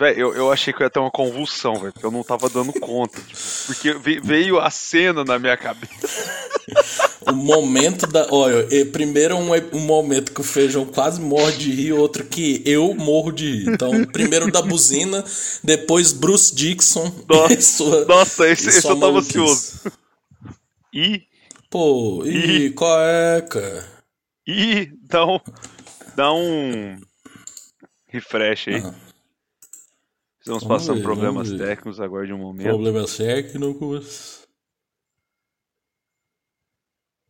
Velho, 0.00 0.18
eu, 0.18 0.34
eu 0.34 0.50
achei 0.50 0.72
que 0.72 0.80
eu 0.82 0.86
ia 0.86 0.90
ter 0.90 0.98
uma 0.98 1.10
convulsão, 1.10 1.74
velho, 1.74 1.92
porque 1.92 2.06
eu 2.06 2.10
não 2.10 2.24
tava 2.24 2.48
dando 2.48 2.72
conta. 2.72 3.20
tipo, 3.20 3.38
porque 3.66 3.92
ve- 3.92 4.20
veio 4.24 4.58
a 4.58 4.70
cena 4.70 5.22
na 5.24 5.38
minha 5.38 5.58
cabeça. 5.58 6.40
O 7.28 7.32
momento 7.34 8.06
da. 8.06 8.26
Olha, 8.30 8.66
e 8.74 8.82
primeiro 8.86 9.36
um, 9.36 9.50
um 9.76 9.80
momento 9.80 10.32
que 10.32 10.40
o 10.40 10.44
feijão 10.44 10.86
quase 10.86 11.20
morre 11.20 11.52
de 11.52 11.70
rir, 11.70 11.92
outro 11.92 12.24
que 12.24 12.62
eu 12.64 12.94
morro 12.94 13.30
de 13.30 13.44
rir. 13.50 13.68
Então, 13.74 14.04
primeiro 14.06 14.50
da 14.50 14.62
buzina, 14.62 15.22
depois 15.62 16.12
Bruce 16.14 16.54
Dixon. 16.54 17.12
Nossa, 17.28 17.52
e 17.52 17.60
sua- 17.62 18.04
Nossa, 18.06 18.48
esse, 18.48 18.66
e 18.66 18.68
esse 18.70 18.88
eu 18.88 18.98
tava 18.98 19.18
ansioso. 19.18 19.80
E, 20.94 21.24
Pô, 21.68 22.24
e 22.24 22.70
qual 22.70 22.98
é, 23.02 23.42
cara? 23.42 23.86
e, 24.48 24.90
dá 25.08 25.26
um, 25.26 25.38
dá 26.16 26.32
um 26.32 26.96
refresh 28.08 28.68
aí. 28.68 28.82
Ah. 28.84 29.09
Estamos 30.40 30.62
Vamos 30.62 30.64
passando 30.64 30.96
ver, 30.96 31.02
problemas 31.02 31.50
técnicos, 31.52 32.00
aguarde 32.00 32.32
um 32.32 32.38
momento. 32.38 32.66
Problemas 32.68 33.16
técnicos. 33.16 34.40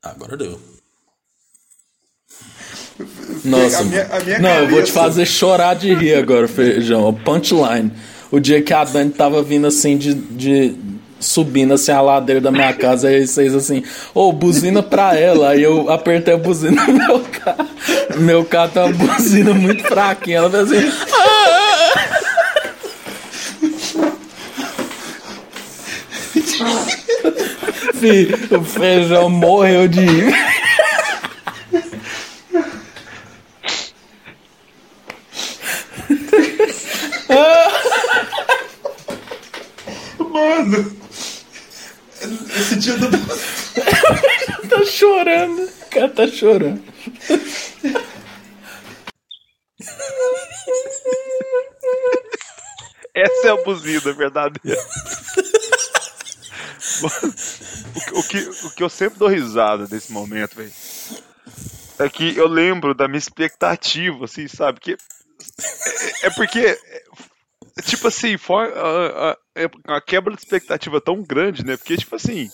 Agora 0.03 0.37
deu. 0.37 0.61
Nossa, 3.45 3.81
A 3.81 3.85
minha- 3.85 4.07
a 4.07 4.21
minha 4.21 4.39
não, 4.39 4.51
eu 4.51 4.69
vou 4.69 4.83
te 4.83 4.93
cabeça- 4.93 4.93
fazer 4.93 5.27
chorar 5.27 5.75
de 5.75 5.93
rir 5.95 6.15
agora, 6.15 6.47
Feijão. 6.47 7.13
Punchline. 7.15 7.93
O 8.31 8.39
dia 8.39 8.63
que 8.63 8.73
a 8.73 8.85
Dani 8.85 9.11
tava 9.11 9.43
vindo 9.43 9.67
assim 9.67 9.97
de, 9.99 10.15
de 10.15 10.77
subindo 11.19 11.75
assim 11.75 11.91
a 11.93 12.01
ladeira 12.01 12.41
da 12.41 12.51
minha 12.53 12.73
casa, 12.73 13.09
aí 13.09 13.27
vocês 13.27 13.55
assim, 13.55 13.83
ô, 14.15 14.33
buzina 14.33 14.83
pra 14.83 15.17
ela. 15.19 15.51
Aí 15.51 15.63
eu 15.63 15.91
apertei 15.91 16.35
a 16.35 16.39
buzina 16.39 16.87
no 16.87 16.93
meu 16.93 17.21
carro. 17.25 17.69
Meu 18.21 18.45
carro 18.45 18.71
tem 18.73 18.83
uma 18.83 18.93
buzina 19.15 19.53
muito 19.55 19.83
fraquinha. 19.83 20.39
Ela 20.39 20.51
fez 20.51 20.73
assim. 20.73 21.11
Fih, 28.01 28.33
o 28.57 28.65
feijão 28.65 29.29
morreu 29.29 29.87
de. 29.87 30.01
Mano, 40.19 40.97
esse 42.59 42.77
dia 42.77 42.97
do. 42.97 43.11
Tá 44.67 44.85
chorando. 44.87 45.63
O 45.63 45.91
cara 45.91 46.09
tá 46.09 46.27
chorando. 46.27 46.83
Essa 53.15 53.49
é 53.49 53.51
a 53.51 53.57
buzina 53.63 54.15
verdadeira. 54.15 54.81
o, 58.13 58.23
que- 58.23 58.67
o 58.67 58.71
que, 58.71 58.83
eu 58.83 58.89
sempre 58.89 59.19
dou 59.19 59.29
risada 59.29 59.87
nesse 59.91 60.13
momento, 60.13 60.57
velho, 60.57 60.73
é 61.99 62.09
que 62.09 62.37
eu 62.37 62.47
lembro 62.49 62.95
da 62.95 63.07
minha 63.09 63.19
expectativa, 63.19 64.25
assim, 64.25 64.49
sabe? 64.49 64.81
Que 64.81 64.93
é, 64.93 66.27
é 66.27 66.31
porque, 66.31 66.61
é, 66.61 67.03
tipo 67.83 68.09
assim, 68.09 68.37
for, 68.37 68.73
a, 68.77 69.31
a- 69.33 69.37
é 69.55 69.71
uma 69.89 70.01
quebra 70.01 70.35
de 70.35 70.41
expectativa 70.41 71.01
tão 71.01 71.23
grande, 71.23 71.65
né? 71.65 71.77
Porque, 71.77 71.97
tipo 71.97 72.17
assim, 72.17 72.49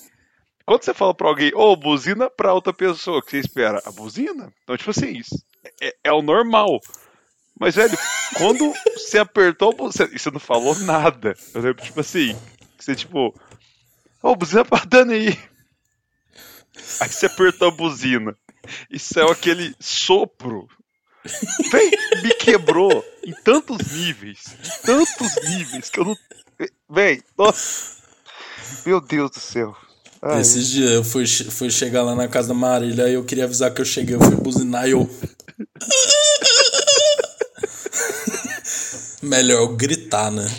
quando 0.65 0.83
você 0.83 0.93
fala 0.95 1.15
pra 1.15 1.29
alguém, 1.29 1.53
ô, 1.55 1.77
buzina 1.77 2.29
pra 2.29 2.53
outra 2.55 2.73
pessoa, 2.73 3.23
que 3.23 3.31
você 3.31 3.39
espera? 3.39 3.81
A 3.87 3.93
buzina? 3.93 4.53
Então, 4.65 4.77
tipo 4.77 4.91
assim, 4.91 5.13
isso 5.19 5.37
é, 5.81 5.95
é 6.05 6.13
o 6.13 6.23
normal. 6.23 6.81
Mas, 7.59 7.75
velho, 7.75 7.97
quando 8.37 8.73
você 8.95 9.19
apertou, 9.19 9.75
você, 9.77 10.07
você 10.07 10.31
não 10.31 10.41
falou 10.41 10.75
nada. 10.81 11.35
Eu 11.55 11.63
lembro, 11.63 11.83
tipo 11.83 12.01
assim, 12.01 12.37
você, 12.79 12.95
tipo, 12.95 13.35
ô, 14.23 14.37
buzina 14.37 14.65
pra 14.65 14.85
Dani 14.85 15.15
aí. 15.15 15.39
Aí 17.01 17.09
você 17.09 17.27
apertou 17.27 17.69
a 17.69 17.71
buzina. 17.71 18.37
E 18.91 18.99
saiu 18.99 19.29
aquele 19.31 19.75
sopro. 19.81 20.69
Véi, 21.71 21.91
me 22.23 22.35
quebrou 22.35 23.05
em 23.25 23.33
tantos 23.45 23.79
níveis. 23.93 24.45
Em 24.65 24.87
tantos 24.87 25.37
níveis 25.49 25.91
que 25.91 26.01
eu 26.01 26.05
não. 26.05 26.17
Véi, 26.89 27.23
nossa. 27.37 27.97
Meu 28.85 29.01
Deus 29.01 29.31
do 29.31 29.41
céu. 29.41 29.77
Ai, 30.23 30.41
Esses 30.41 30.69
dias 30.69 30.91
eu 30.91 31.05
fui, 31.05 31.27
fui 31.27 31.71
chegar 31.71 32.03
lá 32.03 32.15
na 32.15 32.27
casa 32.29 32.49
da 32.49 32.55
Marília 32.55 33.05
aí 33.05 33.15
eu 33.15 33.25
queria 33.25 33.45
avisar 33.45 33.73
que 33.73 33.81
eu 33.81 33.85
cheguei, 33.85 34.17
eu 34.17 34.21
fui 34.21 34.37
buzinar 34.37 34.89
e 34.89 34.93
eu. 34.93 35.09
Melhor 39.23 39.67
gritar, 39.75 40.31
né? 40.31 40.47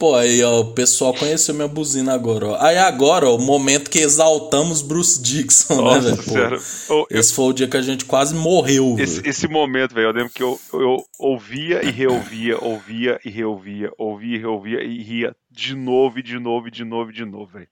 Pô, 0.00 0.14
aí 0.14 0.42
ó, 0.42 0.60
o 0.60 0.72
pessoal 0.72 1.12
conheceu 1.12 1.54
minha 1.54 1.68
buzina 1.68 2.14
agora, 2.14 2.46
ó. 2.48 2.56
Aí 2.58 2.78
agora, 2.78 3.28
ó, 3.28 3.36
o 3.36 3.38
momento 3.38 3.90
que 3.90 3.98
exaltamos 3.98 4.80
Bruce 4.80 5.20
Dixon, 5.22 5.76
né, 5.76 5.82
Nossa 5.82 6.00
velho? 6.00 6.16
Pô, 6.16 6.22
senhora. 6.22 6.56
Ô, 6.88 7.06
eu- 7.10 7.20
Esse 7.20 7.34
foi 7.34 7.44
o 7.44 7.52
dia 7.52 7.68
que 7.68 7.76
a 7.76 7.82
gente 7.82 8.06
quase 8.06 8.34
morreu, 8.34 8.96
Esse, 8.98 9.16
velho. 9.16 9.28
esse 9.28 9.46
momento, 9.46 9.94
velho, 9.94 10.06
eu 10.08 10.12
lembro 10.12 10.32
que 10.32 10.42
eu, 10.42 10.58
eu 10.72 11.04
ouvia 11.18 11.84
e 11.84 11.90
reouvia, 11.90 12.56
ouvia 12.64 13.20
e 13.22 13.28
reouvia, 13.28 13.90
ouvia 13.98 14.36
e 14.36 14.38
reouvia 14.40 14.82
e 14.82 15.02
ria 15.02 15.36
de 15.50 15.74
novo 15.76 16.18
e 16.18 16.22
de 16.22 16.38
novo 16.38 16.68
e 16.68 16.70
de 16.70 16.82
novo 16.82 17.10
e 17.10 17.14
de 17.14 17.24
novo, 17.26 17.52
velho. 17.52 17.68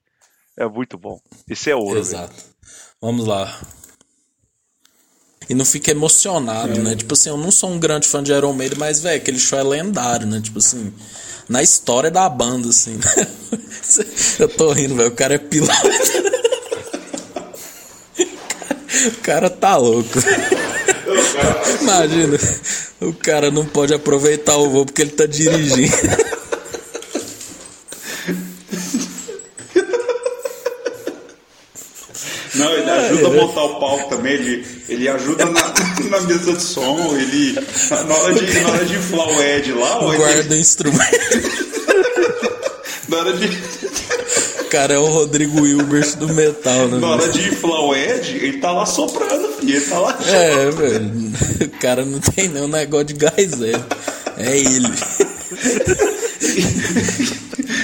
É 0.55 0.67
muito 0.67 0.99
bom. 0.99 1.19
Esse 1.49 1.71
é 1.71 1.75
ouro, 1.75 1.95
velho. 1.95 1.99
Exato. 2.01 2.35
Vamos 3.01 3.25
lá. 3.25 3.59
E 5.49 5.55
não 5.55 5.65
fica 5.65 5.89
emocionado, 5.91 6.79
né? 6.81 6.95
Tipo 6.95 7.15
assim, 7.15 7.29
eu 7.29 7.37
não 7.37 7.49
sou 7.49 7.71
um 7.71 7.79
grande 7.79 8.07
fã 8.07 8.21
de 8.21 8.31
Iron 8.31 8.53
Maiden, 8.53 8.77
mas, 8.77 8.99
velho, 8.99 9.17
aquele 9.17 9.39
show 9.39 9.57
é 9.57 9.63
lendário, 9.63 10.27
né? 10.27 10.39
Tipo 10.43 10.59
assim, 10.59 10.93
na 11.49 11.63
história 11.63 12.11
da 12.11 12.29
banda, 12.29 12.69
assim. 12.69 12.97
né? 12.97 13.27
eu 14.37 14.47
tô 14.47 14.71
rindo, 14.71 14.95
velho. 14.95 15.09
O 15.09 15.15
cara 15.15 15.35
é 15.35 15.37
piloto. 15.39 15.73
O 19.07 19.21
cara 19.21 19.49
tá 19.49 19.77
louco. 19.77 20.19
Imagina, 21.81 22.37
o 22.99 23.13
cara 23.13 23.49
não 23.49 23.65
pode 23.65 23.93
aproveitar 23.93 24.57
o 24.57 24.69
voo 24.69 24.85
porque 24.85 25.01
ele 25.01 25.11
tá 25.11 25.25
dirigindo. 25.25 25.95
Não, 32.59 32.71
ele 32.73 32.89
ajuda 32.89 33.27
a 33.27 33.29
montar 33.31 33.63
o 33.63 33.79
palco 33.79 34.09
também, 34.09 34.33
ele, 34.33 34.65
ele 34.87 35.07
ajuda 35.09 35.45
na, 35.45 35.61
na 36.09 36.19
mesa 36.21 36.53
de 36.53 36.61
som, 36.61 36.97
ele. 37.17 37.53
Na 38.07 38.15
hora 38.15 38.33
de, 38.33 38.59
na 38.61 38.69
hora 38.69 38.85
de 38.85 38.93
inflar 38.95 39.27
o 39.27 39.41
Ed 39.41 39.71
lá, 39.73 39.99
ele- 40.07 40.17
Guarda 40.17 40.53
o 40.55 40.57
instrumento. 40.57 40.99
na 43.09 43.17
hora 43.17 43.33
de. 43.33 43.47
O 44.61 44.65
cara 44.69 44.93
é 44.93 44.97
o 44.99 45.05
Rodrigo 45.07 45.65
Hilbert 45.65 46.15
do 46.17 46.27
metal, 46.29 46.87
né? 46.89 46.99
Na 46.99 47.07
hora 47.11 47.27
de 47.29 47.39
inflar 47.49 47.81
o 47.81 47.95
Ed, 47.95 48.35
ele 48.37 48.59
tá 48.59 48.71
lá 48.71 48.85
soprando, 48.85 49.47
filho. 49.59 49.75
Ele 49.77 49.85
tá 49.85 49.99
lá. 49.99 50.19
É, 50.27 50.69
velho. 50.69 51.11
O 51.65 51.69
cara 51.79 52.05
não 52.05 52.19
tem 52.19 52.47
nenhum 52.49 52.67
negócio 52.67 53.05
de 53.05 53.13
gás, 53.15 53.61
é. 53.63 53.71
É 54.37 54.57
ele. 54.57 54.87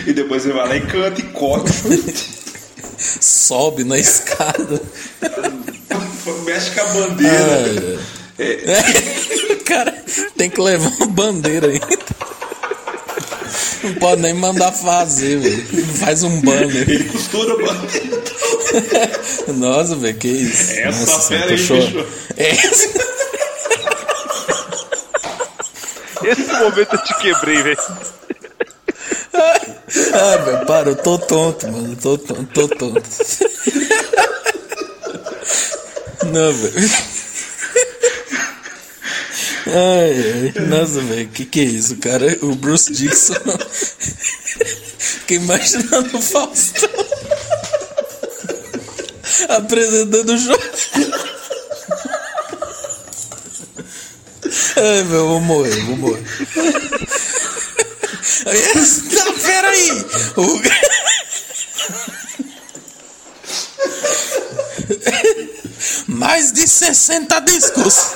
E 0.08 0.14
depois 0.14 0.46
ele 0.46 0.54
vai 0.54 0.68
lá 0.68 0.76
e 0.78 0.82
canta 0.82 1.20
e 1.20 1.24
corre. 1.26 1.64
Sobe 3.22 3.84
na 3.84 3.98
escada. 3.98 4.82
Mexe 6.46 6.72
com 6.72 6.82
a 6.82 6.86
bandeira. 6.86 8.00
É. 8.40 9.54
O 9.54 9.64
cara 9.66 9.92
tem 10.38 10.50
que 10.50 10.60
levar 10.62 10.90
uma 10.98 11.06
bandeira 11.08 11.68
ainda. 11.68 11.88
Não 13.84 13.94
pode 13.96 14.22
nem 14.22 14.34
mandar 14.34 14.72
fazer, 14.72 15.38
velho. 15.40 15.86
Faz 16.00 16.24
um 16.24 16.42
banner. 16.42 16.90
Ele 16.90 17.04
costura 17.06 17.54
a 17.54 17.58
bandeira. 17.74 18.22
Nossa, 19.54 19.96
velho, 19.96 20.18
que 20.18 20.28
isso? 20.28 20.72
Essa 20.80 21.06
Nossa, 21.06 21.28
fera 21.30 21.46
aí, 21.52 21.56
bicho. 21.58 21.74
Essa- 22.36 23.06
Esse 26.24 26.54
momento 26.54 26.94
eu 26.94 27.04
te 27.04 27.14
quebrei, 27.20 27.62
velho. 27.62 27.78
Ah, 30.14 30.38
velho, 30.38 30.66
para, 30.66 30.90
eu 30.90 30.96
tô 30.96 31.18
tonto, 31.20 31.68
mano. 31.72 31.96
Tô 31.96 32.18
tonto, 32.18 32.46
tô 32.54 32.68
tonto. 32.68 33.04
Não, 36.26 36.54
velho. 36.54 36.90
Ai, 39.68 40.54
ai. 40.56 40.66
Nossa, 40.68 41.02
velho, 41.02 41.28
que 41.30 41.46
que 41.46 41.60
é 41.60 41.64
isso, 41.64 41.98
cara? 41.98 42.38
O 42.42 42.56
Bruce 42.56 42.92
Dixon. 42.92 43.36
Fiquei 44.98 45.38
imaginando 45.38 46.18
o 46.18 46.22
Faustão. 46.22 46.90
Apresentando 49.50 50.34
o 50.34 50.38
jogo. 50.38 50.64
Ai, 54.78 55.04
velho, 55.04 55.16
eu 55.16 55.28
vou 55.28 55.40
morrer, 55.42 55.76
vou 55.86 55.98
morrer. 55.98 56.24
Essa 58.46 59.34
fera 59.34 59.70
aí! 59.70 60.06
O... 60.38 60.62
Mais 66.08 66.52
de 66.52 66.68
60 66.68 67.40
discos! 67.42 68.12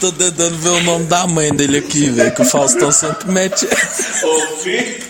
Tô 0.00 0.10
tentando 0.10 0.58
ver 0.58 0.68
o 0.70 0.82
nome 0.82 1.06
da 1.06 1.26
mãe 1.28 1.54
dele 1.54 1.78
aqui, 1.78 2.10
velho, 2.10 2.34
que 2.34 2.42
o 2.42 2.44
Faustão 2.44 2.90
sempre 2.90 3.30
mete. 3.30 3.66
Ô, 3.66 4.56
filho. 4.56 5.00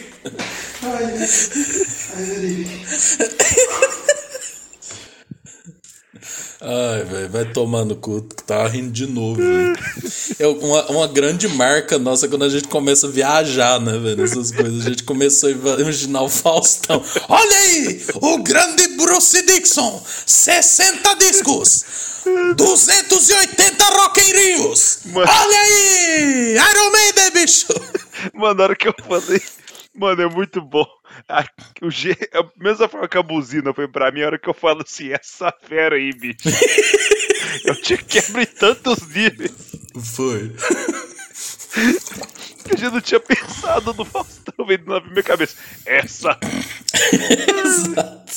Ai, 0.82 1.28
velho, 7.04 7.28
vai 7.28 7.44
tomar 7.44 7.84
no 7.84 7.96
cu, 7.96 8.20
tava 8.46 8.68
rindo 8.68 8.92
de 8.92 9.06
novo, 9.06 9.36
velho. 9.36 9.76
É 10.38 10.46
uma, 10.46 10.86
uma 10.90 11.06
grande 11.08 11.48
marca 11.48 11.98
nossa 11.98 12.28
quando 12.28 12.44
a 12.44 12.48
gente 12.48 12.68
começa 12.68 13.08
a 13.08 13.10
viajar, 13.10 13.80
né, 13.80 13.98
velho? 13.98 14.22
Essas 14.22 14.52
coisas. 14.52 14.86
A 14.86 14.88
gente 14.88 15.02
começou 15.02 15.48
a 15.48 15.52
imaginar 15.52 16.22
o 16.22 16.28
Faustão. 16.28 17.02
Olha 17.28 17.56
aí! 17.56 18.04
O 18.14 18.38
grande 18.38 18.86
Bruce 18.96 19.42
Dixon! 19.42 20.00
60 20.26 21.14
discos! 21.16 21.84
280 22.56 23.84
Rock 23.84 24.20
in 24.20 24.32
Rios! 24.32 25.00
Mano. 25.06 25.28
Olha 25.28 25.58
aí! 25.58 26.54
Iron 26.54 26.90
Maiden, 26.92 27.30
bicho! 27.32 27.66
Hora 28.40 28.76
que 28.76 28.86
eu 28.86 28.94
falei. 29.08 29.42
Mano, 29.94 30.22
é 30.22 30.28
muito 30.28 30.62
bom. 30.62 30.86
A, 31.28 31.44
o 31.82 31.90
G, 31.90 32.16
a 32.32 32.44
mesma 32.62 32.88
forma 32.88 33.08
que 33.08 33.18
a 33.18 33.22
buzina 33.22 33.72
foi 33.72 33.88
pra 33.88 34.10
mim, 34.10 34.22
a 34.22 34.26
hora 34.26 34.38
que 34.38 34.48
eu 34.48 34.54
falo 34.54 34.82
assim, 34.82 35.12
essa 35.12 35.52
fera 35.62 35.96
aí, 35.96 36.12
bicho. 36.12 36.48
eu 37.64 37.74
te 37.80 37.96
quebro 37.96 38.40
em 38.40 38.46
tantos 38.46 39.06
níveis 39.08 39.52
Foi. 40.14 40.52
que 42.64 42.74
a 42.74 42.76
gente 42.76 42.92
não 42.92 43.00
tinha 43.00 43.20
pensado 43.20 43.94
no 43.94 44.04
Faustão, 44.04 44.66
veio 44.66 44.84
na 44.86 45.00
minha 45.00 45.22
cabeça. 45.22 45.56
Essa. 45.86 46.38
Exato. 47.64 48.32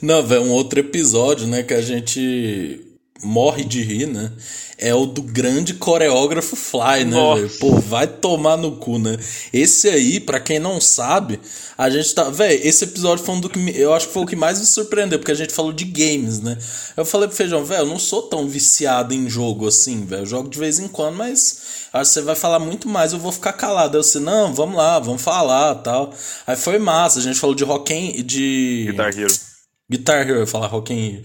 Não, 0.00 0.22
velho, 0.26 0.42
um 0.42 0.50
outro 0.50 0.80
episódio, 0.80 1.46
né, 1.46 1.62
que 1.62 1.74
a 1.74 1.82
gente 1.82 2.91
morre 3.22 3.64
de 3.64 3.82
rir, 3.82 4.06
né? 4.06 4.32
É 4.78 4.92
o 4.92 5.06
do 5.06 5.22
grande 5.22 5.74
coreógrafo 5.74 6.56
Fly, 6.56 7.04
né? 7.04 7.16
Pô, 7.60 7.78
vai 7.78 8.04
tomar 8.06 8.56
no 8.56 8.72
cu, 8.72 8.98
né? 8.98 9.16
Esse 9.52 9.88
aí, 9.88 10.18
pra 10.18 10.40
quem 10.40 10.58
não 10.58 10.80
sabe, 10.80 11.38
a 11.78 11.88
gente 11.88 12.12
tá. 12.12 12.24
Velho, 12.30 12.60
esse 12.66 12.82
episódio 12.82 13.24
foi 13.24 13.34
um 13.36 13.40
do 13.40 13.48
que 13.48 13.60
me- 13.60 13.76
eu 13.78 13.94
acho 13.94 14.08
que 14.08 14.12
foi 14.12 14.22
o 14.24 14.26
que 14.26 14.34
mais 14.34 14.58
me 14.58 14.66
surpreendeu, 14.66 15.20
porque 15.20 15.30
a 15.30 15.36
gente 15.36 15.52
falou 15.52 15.72
de 15.72 15.84
games, 15.84 16.40
né? 16.40 16.58
Eu 16.96 17.04
falei 17.04 17.28
pro 17.28 17.36
Feijão, 17.36 17.64
velho, 17.64 17.82
eu 17.82 17.86
não 17.86 17.98
sou 17.98 18.22
tão 18.22 18.48
viciado 18.48 19.14
em 19.14 19.30
jogo 19.30 19.68
assim, 19.68 20.04
velho. 20.04 20.22
Eu 20.22 20.26
jogo 20.26 20.48
de 20.48 20.58
vez 20.58 20.80
em 20.80 20.88
quando, 20.88 21.14
mas 21.16 21.58
acho 21.92 22.10
que 22.10 22.14
você 22.14 22.20
vai 22.22 22.34
falar 22.34 22.58
muito 22.58 22.88
mais, 22.88 23.12
eu 23.12 23.20
vou 23.20 23.30
ficar 23.30 23.52
calado. 23.52 23.96
Eu 23.96 24.00
disse, 24.00 24.18
não, 24.18 24.52
vamos 24.52 24.76
lá, 24.76 24.98
vamos 24.98 25.22
falar 25.22 25.76
tal. 25.76 26.12
Aí 26.44 26.56
foi 26.56 26.78
massa, 26.80 27.20
a 27.20 27.22
gente 27.22 27.38
falou 27.38 27.54
de 27.54 27.62
rock 27.62 27.92
and, 27.94 28.24
de. 28.24 28.86
Guitar 28.90 29.16
Hero. 29.16 29.34
Guitar 29.88 30.20
Hero, 30.22 30.30
eu 30.36 30.40
ia 30.40 30.46
falar 30.46 30.66
Rock 30.66 30.92
in 30.92 30.96
Rio. 31.10 31.22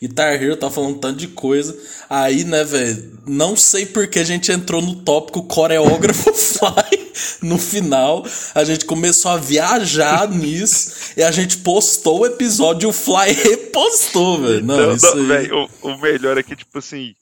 Guitar 0.00 0.40
Hero 0.40 0.56
tá 0.56 0.70
falando 0.70 0.96
um 0.96 0.98
tanto 0.98 1.18
de 1.18 1.28
coisa. 1.28 1.76
Aí, 2.08 2.44
né, 2.44 2.64
velho, 2.64 3.18
não 3.26 3.56
sei 3.56 3.84
porque 3.84 4.20
a 4.20 4.24
gente 4.24 4.52
entrou 4.52 4.80
no 4.80 5.02
tópico 5.02 5.42
coreógrafo 5.42 6.32
Fly 6.34 7.08
no 7.42 7.58
final. 7.58 8.24
A 8.54 8.64
gente 8.64 8.84
começou 8.84 9.30
a 9.32 9.36
viajar 9.36 10.28
nisso 10.30 11.12
e 11.16 11.22
a 11.22 11.30
gente 11.30 11.58
postou 11.58 12.20
o 12.20 12.26
episódio 12.26 12.86
e 12.86 12.90
o 12.90 12.92
Fly 12.92 13.32
repostou, 13.42 14.40
velho. 14.40 14.64
Não, 14.64 14.76
Não, 14.76 14.94
isso 14.94 15.16
não, 15.16 15.34
aí. 15.34 15.48
véi, 15.48 15.52
o, 15.52 15.68
o 15.82 15.98
melhor 16.00 16.38
é 16.38 16.42
que, 16.42 16.54
tipo 16.54 16.78
assim. 16.78 17.14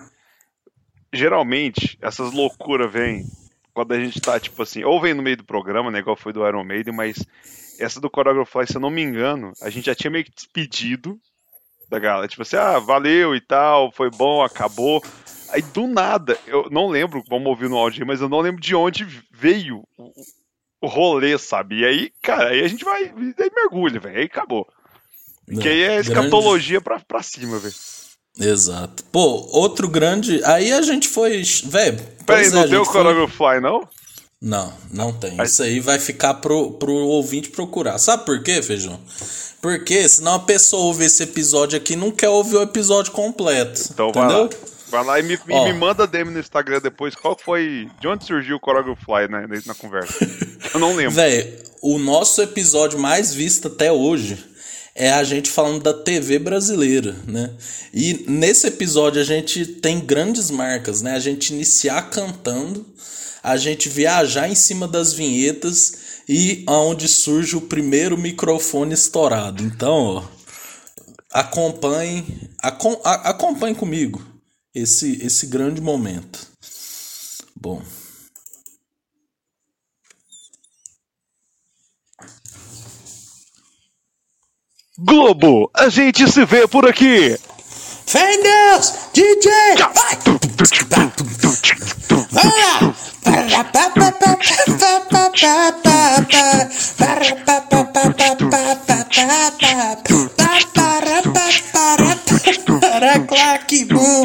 Geralmente, 1.12 1.96
essas 2.02 2.32
loucuras 2.32 2.92
vêm 2.92 3.24
quando 3.72 3.92
a 3.92 3.98
gente 3.98 4.20
tá, 4.20 4.38
tipo 4.40 4.62
assim, 4.62 4.84
ou 4.84 5.00
vem 5.00 5.14
no 5.14 5.22
meio 5.22 5.36
do 5.36 5.44
programa, 5.44 5.90
né? 5.90 5.98
Igual 6.00 6.16
foi 6.16 6.32
do 6.32 6.46
Iron 6.46 6.64
Maiden, 6.64 6.94
mas 6.94 7.24
essa 7.78 8.00
do 8.00 8.10
Choreograph 8.14 8.48
Fly, 8.48 8.66
se 8.66 8.76
eu 8.76 8.80
não 8.80 8.90
me 8.90 9.02
engano, 9.02 9.52
a 9.62 9.70
gente 9.70 9.86
já 9.86 9.94
tinha 9.94 10.10
meio 10.10 10.24
que 10.24 10.32
despedido 10.34 11.18
da 11.88 11.98
galera. 11.98 12.28
Tipo 12.28 12.42
assim, 12.42 12.56
ah, 12.56 12.78
valeu 12.78 13.34
e 13.34 13.40
tal, 13.40 13.90
foi 13.92 14.10
bom, 14.10 14.42
acabou. 14.42 15.02
Aí 15.50 15.62
do 15.62 15.86
nada, 15.86 16.36
eu 16.46 16.68
não 16.70 16.88
lembro, 16.88 17.22
vamos 17.28 17.46
ouvir 17.46 17.68
no 17.68 17.76
áudio 17.76 18.02
aí, 18.02 18.06
mas 18.06 18.20
eu 18.20 18.28
não 18.28 18.40
lembro 18.40 18.60
de 18.60 18.74
onde 18.74 19.06
veio 19.32 19.84
o, 19.96 20.12
o 20.82 20.86
rolê, 20.88 21.38
sabe? 21.38 21.80
E 21.80 21.84
aí, 21.84 22.10
cara, 22.22 22.48
aí 22.50 22.64
a 22.64 22.68
gente 22.68 22.84
vai, 22.84 23.04
aí 23.04 23.50
mergulha, 23.54 24.00
velho, 24.00 24.18
aí 24.18 24.24
acabou. 24.24 24.66
Não, 25.46 25.62
que 25.62 25.68
aí 25.68 25.82
é 25.82 25.86
grande- 26.02 26.08
escatologia 26.08 26.80
pra, 26.80 26.98
pra 26.98 27.22
cima, 27.22 27.58
velho. 27.58 27.74
Exato. 28.38 29.02
Pô, 29.04 29.48
outro 29.52 29.88
grande. 29.88 30.42
Aí 30.44 30.70
a 30.72 30.82
gente 30.82 31.08
foi. 31.08 31.42
Velho. 31.64 31.98
Peraí, 32.26 32.46
é, 32.46 32.50
não 32.50 32.68
tem 32.68 32.78
o 32.78 32.84
foi- 32.84 33.28
Fly, 33.28 33.60
não? 33.60 33.88
Não, 34.40 34.72
não 34.92 35.12
tem. 35.12 35.40
Isso 35.42 35.62
aí 35.62 35.80
vai 35.80 35.98
ficar 35.98 36.34
pro, 36.34 36.72
pro 36.72 36.92
ouvinte 36.92 37.48
procurar. 37.48 37.98
Sabe 37.98 38.24
por 38.26 38.42
quê, 38.42 38.62
Feijão? 38.62 39.00
Porque 39.62 40.08
senão 40.08 40.34
a 40.34 40.40
pessoa 40.40 40.82
ouve 40.84 41.04
esse 41.06 41.22
episódio 41.22 41.76
aqui 41.76 41.94
e 41.94 41.96
não 41.96 42.10
quer 42.10 42.28
ouvir 42.28 42.56
o 42.56 42.62
episódio 42.62 43.12
completo. 43.12 43.80
Então 43.90 44.12
vai 44.12 44.24
entendeu? 44.26 44.44
lá. 44.44 44.50
Vai 44.88 45.04
lá 45.04 45.18
e 45.18 45.22
me, 45.22 45.36
me- 45.46 45.54
Ó. 45.54 45.64
me 45.64 45.72
manda 45.72 46.06
DM 46.06 46.30
no 46.30 46.38
Instagram 46.38 46.80
depois 46.80 47.14
qual 47.14 47.36
foi. 47.36 47.88
De 48.00 48.06
onde 48.06 48.24
surgiu 48.24 48.56
o 48.56 48.60
Choreograph 48.64 48.98
Fly 49.04 49.28
né, 49.28 49.48
na 49.66 49.74
conversa? 49.74 50.14
Eu 50.72 50.78
não 50.78 50.94
lembro. 50.94 51.12
Véi, 51.14 51.58
o 51.82 51.98
nosso 51.98 52.40
episódio 52.40 52.98
mais 52.98 53.34
visto 53.34 53.66
até 53.68 53.90
hoje 53.90 54.38
é 54.94 55.10
a 55.12 55.24
gente 55.24 55.50
falando 55.50 55.82
da 55.82 55.92
TV 55.92 56.38
brasileira, 56.38 57.16
né? 57.26 57.50
E 57.92 58.24
nesse 58.28 58.68
episódio 58.68 59.20
a 59.20 59.24
gente 59.24 59.66
tem 59.66 59.98
grandes 59.98 60.50
marcas, 60.50 61.02
né? 61.02 61.14
A 61.16 61.20
gente 61.20 61.52
iniciar 61.52 62.02
cantando, 62.08 62.86
a 63.46 63.56
gente 63.56 63.88
viajar 63.88 64.48
em 64.48 64.56
cima 64.56 64.88
das 64.88 65.12
vinhetas 65.12 66.22
e 66.28 66.64
aonde 66.66 67.06
surge 67.06 67.54
o 67.56 67.60
primeiro 67.60 68.18
microfone 68.18 68.92
estourado. 68.92 69.62
Então, 69.62 70.16
ó, 70.16 70.24
acompanhe, 71.32 72.50
acom, 72.60 73.00
a- 73.04 73.30
acompanhe 73.30 73.76
comigo 73.76 74.20
esse, 74.74 75.24
esse 75.24 75.46
grande 75.46 75.80
momento. 75.80 76.44
Bom. 77.54 77.80
Globo, 84.98 85.70
a 85.72 85.88
gente 85.88 86.28
se 86.28 86.44
vê 86.44 86.66
por 86.66 86.84
aqui. 86.88 87.38
Fé 88.06 88.34
em 88.34 88.42
Deus! 88.42 88.94
DJ! 89.12 89.50
Vai! 89.92 90.16
Vai 93.22 93.50
lá! 93.50 93.66
Claque, 103.28 103.84
bum. 103.86 104.24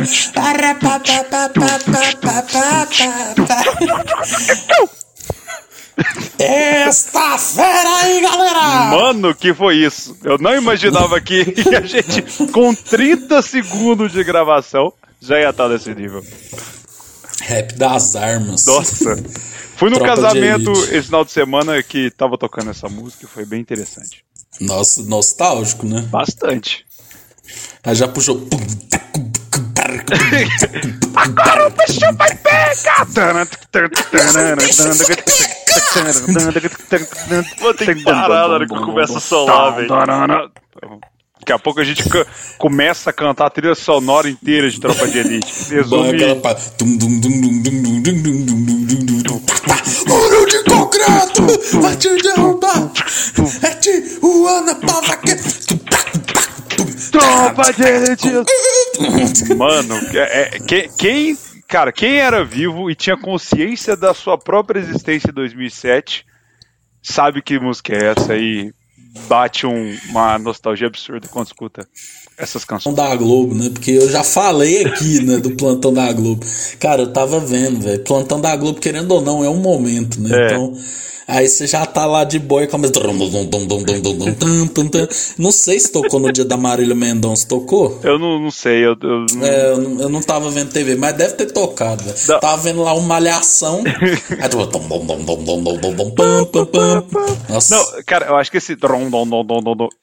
Esta 6.39 7.37
fera 7.37 7.95
aí, 7.97 8.21
galera! 8.21 8.85
Mano, 8.91 9.35
que 9.35 9.53
foi 9.53 9.75
isso? 9.77 10.17
Eu 10.23 10.37
não 10.37 10.55
imaginava 10.55 11.19
que 11.21 11.41
a 11.75 11.81
gente, 11.81 12.21
com 12.51 12.73
30 12.73 13.41
segundos 13.41 14.11
de 14.11 14.23
gravação, 14.23 14.93
já 15.19 15.39
ia 15.39 15.49
estar 15.49 15.69
nesse 15.69 15.93
nível. 15.93 16.23
Rap 17.41 17.73
das 17.73 18.15
armas. 18.15 18.65
Nossa. 18.65 19.15
Fui 19.75 19.89
no 19.89 19.97
Tropa 19.97 20.15
casamento 20.15 20.71
esse 20.71 21.03
final 21.03 21.25
de 21.25 21.31
semana 21.31 21.81
que 21.81 22.11
tava 22.11 22.37
tocando 22.37 22.71
essa 22.71 22.87
música 22.87 23.25
e 23.25 23.27
foi 23.27 23.45
bem 23.45 23.59
interessante. 23.59 24.23
Nossa, 24.59 25.01
nostálgico, 25.03 25.85
né? 25.85 26.01
Bastante. 26.01 26.85
Aí 27.83 27.95
já 27.95 28.07
puxou. 28.07 28.47
Agora 31.15 31.67
o 31.67 31.69
bicho 31.71 31.99
vai 32.17 32.35
pegar! 32.35 33.05
Vou 37.59 37.73
ter 37.73 37.95
que 37.95 38.03
parar 38.03 38.27
na 38.27 38.45
hora 38.55 38.67
que 38.67 38.75
começa 38.75 39.17
a 39.17 39.21
solar, 39.21 39.75
velho. 39.75 39.89
Daqui 41.39 41.53
a 41.53 41.59
pouco 41.59 41.79
a 41.79 41.83
gente 41.83 42.03
começa 42.59 43.09
a 43.09 43.13
cantar 43.13 43.47
a 43.47 43.49
trilha 43.49 43.73
sonora 43.73 44.29
inteira 44.29 44.69
de 44.69 44.79
Tropa 44.79 45.07
de 45.07 45.17
Elite. 45.17 45.51
Resume... 45.73 46.19
Muro 50.07 50.45
de 50.45 50.63
concreto 50.63 51.47
vai 51.81 51.95
te 51.95 52.15
derrubar! 52.21 52.91
É 53.63 53.69
te, 53.75 54.19
Juana, 54.21 54.75
pava 54.75 55.17
que... 55.17 55.35
Tropa 57.11 57.73
de 57.73 57.83
Elite! 57.83 59.55
Mano, 59.55 59.95
é- 60.13 60.41
é- 60.55 60.59
quem, 60.59 60.89
quem- 60.97 61.37
cara, 61.67 61.91
quem 61.91 62.17
era 62.17 62.43
vivo 62.43 62.89
e 62.89 62.95
tinha 62.95 63.17
consciência 63.17 63.95
da 63.95 64.13
sua 64.13 64.37
própria 64.37 64.79
existência 64.79 65.29
em 65.29 65.33
2007 65.33 66.25
sabe 67.01 67.41
que 67.41 67.59
música 67.59 67.93
é 67.93 68.11
essa 68.11 68.35
e 68.35 68.71
bate 69.27 69.65
um- 69.65 69.97
uma 70.09 70.37
nostalgia 70.37 70.87
absurda 70.87 71.27
quando 71.27 71.47
escuta 71.47 71.87
essas 72.41 72.65
canções. 72.65 72.95
da 72.95 73.15
Globo, 73.15 73.53
né? 73.55 73.69
Porque 73.71 73.91
eu 73.91 74.09
já 74.09 74.23
falei 74.23 74.83
aqui, 74.85 75.23
né, 75.23 75.37
do 75.37 75.51
plantão 75.51 75.93
da 75.93 76.11
Globo. 76.11 76.45
Cara, 76.79 77.03
eu 77.03 77.13
tava 77.13 77.39
vendo, 77.39 77.81
velho. 77.81 77.99
Plantão 78.03 78.39
da 78.41 78.55
Globo, 78.55 78.79
querendo 78.79 79.11
ou 79.11 79.21
não, 79.21 79.43
é 79.43 79.49
um 79.49 79.57
momento, 79.57 80.19
né? 80.21 80.29
É. 80.35 80.45
Então, 80.47 80.73
aí 81.27 81.47
você 81.47 81.65
já 81.65 81.85
tá 81.85 82.05
lá 82.05 82.23
de 82.25 82.37
boa 82.39 82.63
e 82.63 82.67
começa. 82.67 82.91
Não 85.37 85.51
sei 85.51 85.79
se 85.79 85.89
tocou 85.91 86.19
no 86.19 86.31
dia 86.31 86.43
da 86.43 86.57
Marília 86.57 86.93
Mendonça, 86.95 87.47
tocou? 87.47 87.99
Eu 88.03 88.19
não, 88.19 88.37
não 88.39 88.51
sei, 88.51 88.79
eu, 88.85 88.97
eu 89.01 89.25
não- 89.33 89.45
É, 89.45 89.71
eu, 89.71 89.77
não- 89.77 90.01
eu 90.01 90.09
não 90.09 90.21
tava 90.21 90.49
vendo 90.49 90.71
TV, 90.71 90.95
mas 90.95 91.15
deve 91.15 91.35
ter 91.35 91.45
tocado, 91.51 92.03
velho. 92.03 92.17
Tava 92.41 92.61
vendo 92.61 92.81
lá 92.81 92.93
uma 92.93 93.07
malhação. 93.07 93.81
aí 96.29 96.45
tipo, 96.45 96.65
pam. 96.65 97.05
Nossa. 97.49 97.75
Não, 97.75 97.85
cara, 98.05 98.25
eu 98.27 98.35
acho 98.35 98.51
que 98.51 98.57
esse 98.57 98.75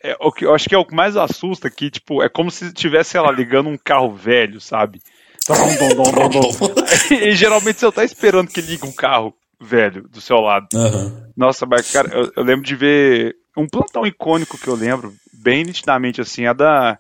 é 0.02 0.16
o 0.20 0.32
que 0.32 0.44
eu 0.46 0.54
acho 0.54 0.68
que 0.68 0.74
é 0.74 0.78
o 0.78 0.84
que 0.84 0.94
mais 0.94 1.16
assusta 1.16 1.68
que, 1.70 1.90
tipo, 1.90 2.22
é 2.22 2.27
como 2.28 2.50
se 2.50 2.66
estivesse, 2.66 3.10
sei 3.10 3.20
lá, 3.20 3.30
ligando 3.30 3.68
um 3.68 3.78
carro 3.78 4.14
velho, 4.14 4.60
sabe? 4.60 5.00
Dom, 5.46 5.94
dom, 5.94 6.12
dom, 6.12 6.28
dom, 6.28 6.74
e 7.10 7.34
geralmente 7.34 7.80
você 7.80 7.90
tá 7.90 8.04
esperando 8.04 8.48
que 8.48 8.60
liga 8.60 8.86
um 8.86 8.92
carro 8.92 9.34
velho 9.60 10.06
do 10.08 10.20
seu 10.20 10.36
lado. 10.36 10.66
Aham. 10.74 11.28
Nossa, 11.36 11.64
mas, 11.66 11.90
cara, 11.90 12.10
eu, 12.12 12.32
eu 12.36 12.42
lembro 12.42 12.64
de 12.64 12.74
ver 12.74 13.36
um 13.56 13.66
plantão 13.66 14.06
icônico 14.06 14.58
que 14.58 14.68
eu 14.68 14.74
lembro, 14.74 15.14
bem 15.32 15.64
nitidamente, 15.64 16.20
assim, 16.20 16.46
é 16.46 16.54
da. 16.54 16.98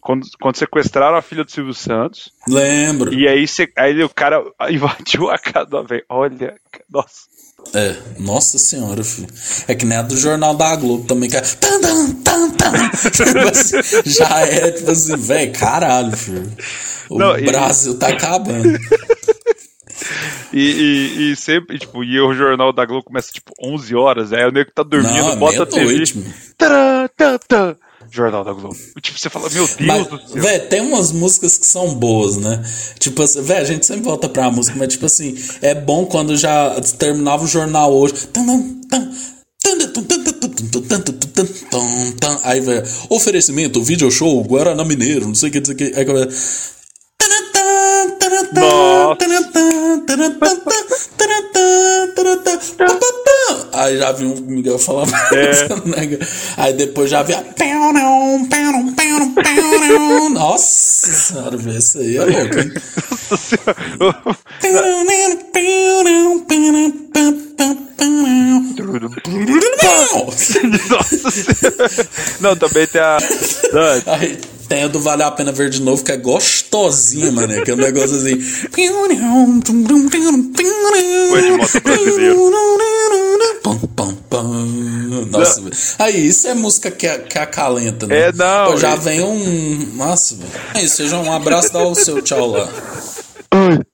Quando, 0.00 0.26
quando 0.40 0.56
sequestraram 0.56 1.16
a 1.16 1.22
filha 1.22 1.44
do 1.44 1.50
Silvio 1.50 1.72
Santos, 1.72 2.30
Lembro. 2.46 3.12
e 3.12 3.26
aí, 3.26 3.46
aí 3.76 4.02
o 4.04 4.08
cara 4.08 4.42
invadiu 4.70 5.30
a 5.30 5.38
casa 5.38 5.66
do 5.66 5.84
velho. 5.84 6.04
Olha, 6.08 6.56
nossa. 6.90 7.33
É, 7.72 7.96
nossa 8.18 8.58
senhora, 8.58 9.02
filho. 9.02 9.28
É 9.66 9.74
que 9.74 9.84
nem 9.86 9.96
a 9.98 10.02
do 10.02 10.16
Jornal 10.16 10.54
da 10.54 10.74
Globo 10.76 11.04
também, 11.06 11.28
que 11.30 11.36
é. 11.36 11.40
Tan, 11.40 11.80
tan, 11.80 12.12
tan, 12.22 12.50
tan. 12.50 12.72
Tipo 13.10 13.38
assim, 13.48 13.76
Já 14.04 14.40
é, 14.40 14.70
tipo 14.72 14.90
assim, 14.90 15.16
velho, 15.16 15.52
caralho, 15.52 16.16
filho. 16.16 16.52
O 17.10 17.18
Não, 17.18 17.38
e- 17.38 17.44
Brasil 17.44 17.98
tá 17.98 18.08
acabando. 18.08 18.78
E, 20.52 20.58
e, 20.60 21.32
e 21.32 21.36
sempre, 21.36 21.78
tipo, 21.78 22.04
e 22.04 22.20
o 22.20 22.32
jornal 22.34 22.72
da 22.72 22.84
Globo 22.84 23.04
começa 23.04 23.32
tipo 23.32 23.52
11 23.60 23.94
horas, 23.94 24.32
aí 24.32 24.44
o 24.44 24.52
nego 24.52 24.70
tá 24.72 24.82
dormindo, 24.82 25.12
Não, 25.12 25.36
bota 25.36 25.62
a 25.62 25.66
TV. 25.66 26.04
mano. 26.14 26.34
Tará, 26.56 27.08
tá, 27.16 27.38
tá. 27.38 27.76
Jornal 28.10 28.44
da 28.44 28.52
Globo. 28.52 28.76
Tipo, 29.00 29.18
você 29.18 29.30
fala, 29.30 29.48
meu 29.50 29.66
Deus 29.66 29.76
Mas, 29.80 30.06
do 30.06 30.18
céu. 30.28 30.42
velho, 30.42 30.68
tem 30.68 30.80
umas 30.80 31.12
músicas 31.12 31.58
que 31.58 31.66
são 31.66 31.94
boas, 31.94 32.36
né? 32.36 32.62
Tipo 32.98 33.22
assim, 33.22 33.42
velho, 33.42 33.62
a 33.62 33.64
gente 33.64 33.86
sempre 33.86 34.02
volta 34.04 34.28
pra 34.28 34.50
música, 34.50 34.76
mas 34.78 34.88
tipo 34.88 35.06
assim, 35.06 35.36
é 35.62 35.74
bom 35.74 36.06
quando 36.06 36.36
já 36.36 36.74
terminava 36.98 37.44
o 37.44 37.48
jornal 37.48 37.92
hoje. 37.92 38.14
Aí, 42.42 42.60
velho, 42.60 42.86
oferecimento, 43.08 43.82
video 43.82 44.10
show, 44.10 44.42
Guaraná 44.44 44.84
Mineiro, 44.84 45.26
não 45.26 45.34
sei 45.34 45.48
o 45.48 45.52
que, 45.52 45.58
não 45.58 45.66
sei 45.66 45.74
o 45.74 45.78
que. 45.78 45.92
Aí 45.96 46.04
começa. 46.04 46.74
Aí 53.72 53.98
já 53.98 54.12
vi 54.12 54.24
um 54.24 54.36
Miguel 54.36 54.78
falar 54.78 55.06
é. 55.32 55.68
Aí 56.56 56.72
depois 56.74 57.10
já 57.10 57.22
vi 57.22 57.34
a. 57.34 57.42
Nossa 60.30 61.12
senhora, 61.12 61.56
velho, 61.56 61.78
isso 61.78 61.98
aí 61.98 62.16
é 62.16 62.24
louco, 62.24 62.58
hein? 62.58 62.72
Nossa 70.90 71.30
senhora. 71.30 72.08
Não, 72.40 72.56
também 72.56 72.86
tem 72.86 73.00
a. 73.00 73.18
Aí 74.06 74.38
tem 74.68 74.84
a 74.84 74.88
do 74.88 75.00
Vale 75.00 75.22
a 75.22 75.30
Pena 75.30 75.52
Ver 75.52 75.68
de 75.68 75.80
Novo, 75.82 76.02
que 76.02 76.12
é 76.12 76.16
gostosinha, 76.16 77.30
mano. 77.30 77.62
Que 77.62 77.70
é 77.70 77.74
um 77.74 77.78
negócio 77.78 78.13
assim. 78.14 78.40
Foi 81.30 81.42
de 81.42 81.50
moto 81.52 81.80
brasileiro. 81.82 82.50
Pam, 83.62 83.78
pam, 83.96 84.14
pam. 84.30 84.66
Nossa, 85.30 85.60
velho. 85.60 85.76
Aí, 85.98 86.26
isso 86.26 86.46
é 86.48 86.54
música 86.54 86.90
que, 86.90 87.08
que 87.18 87.38
acalenta, 87.38 88.06
né? 88.06 88.28
É, 88.28 88.32
não, 88.32 88.72
Pô, 88.72 88.76
já 88.76 88.90
é- 88.92 88.96
vem 88.96 89.22
um. 89.22 89.88
Nossa, 89.94 90.34
velho. 90.36 90.50
É 90.74 90.82
isso, 90.82 90.96
seja 90.96 91.16
um 91.16 91.32
abraço, 91.32 91.72
dá 91.72 91.82
o 91.82 91.94
seu 91.94 92.20
tchau 92.22 92.46
lá. 92.50 92.68
Cara, 93.50 93.84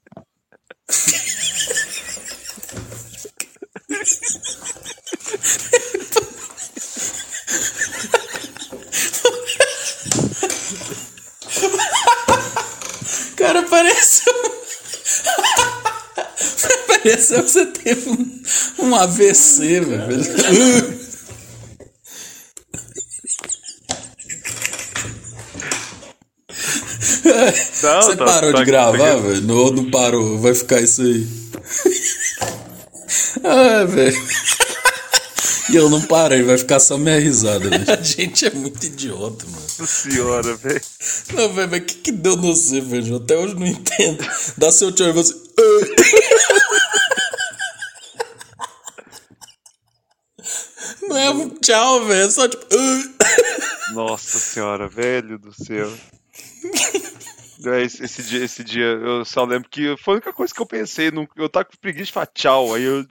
pareceu. 13.81 14.33
Pareceu 16.87 17.43
que 17.43 17.51
você 17.51 17.67
teve 17.67 18.11
um, 18.11 18.43
um 18.81 18.95
AVC, 18.95 19.81
velho. 19.81 21.01
Não, 27.83 28.03
Você 28.03 28.17
tá- 28.17 28.25
parou 28.25 28.53
tá- 28.53 28.59
de 28.59 28.65
gravar, 28.65 28.99
tá- 28.99 29.17
velho? 29.17 29.57
Ou 29.57 29.73
não 29.73 29.91
parou? 29.91 30.39
Vai 30.39 30.55
ficar 30.55 30.81
isso 30.81 31.03
aí. 31.03 31.27
ah, 33.45 33.85
velho. 33.85 34.23
E 35.71 35.77
eu 35.77 35.89
não 35.89 36.03
parei, 36.03 36.43
vai 36.43 36.59
ficar 36.59 36.81
só 36.81 36.99
minha 36.99 37.19
risada, 37.21 37.69
velho. 37.71 37.85
A 37.93 38.03
gente 38.03 38.45
é 38.45 38.51
muito 38.51 38.85
idiota, 38.85 39.45
mano. 39.47 39.61
Nossa 39.61 39.87
senhora, 39.87 40.57
velho. 40.57 40.81
Não, 41.33 41.53
velho, 41.53 41.71
mas 41.71 41.81
o 41.81 41.85
que, 41.85 41.95
que 41.95 42.13
deu 42.13 42.37
no 42.37 42.55
você, 42.55 42.81
velho? 42.81 43.17
Até 43.17 43.37
hoje 43.37 43.55
eu 43.55 43.61
não 43.61 43.67
entendo. 43.67 44.25
Dá 44.59 44.73
seu 44.73 44.91
tchau 44.93 45.09
e 45.09 45.13
você. 45.13 45.35
Não 51.03 51.17
é 51.17 51.31
um 51.31 51.49
tchau, 51.51 52.05
velho. 52.05 52.27
É 52.27 52.31
só 52.31 52.49
tipo. 52.49 52.65
Nossa 53.95 54.39
senhora, 54.39 54.89
velho 54.89 55.39
do 55.39 55.53
céu. 55.53 55.93
É, 57.67 57.83
Esse, 57.83 58.05
esse 58.05 58.23
dia, 58.23 58.45
esse 58.45 58.65
dia, 58.65 58.85
eu 58.85 59.25
só 59.25 59.45
lembro 59.45 59.69
que 59.69 59.97
foi 59.99 60.15
a 60.15 60.17
única 60.17 60.33
coisa 60.33 60.55
que 60.55 60.61
eu 60.61 60.67
pensei. 60.67 61.11
Eu 61.37 61.49
tava 61.49 61.65
com 61.65 61.77
preguiça 61.81 62.07
de 62.07 62.13
falar 62.13 62.27
tchau. 62.27 62.75
Aí 62.75 62.85
eu. 62.85 63.05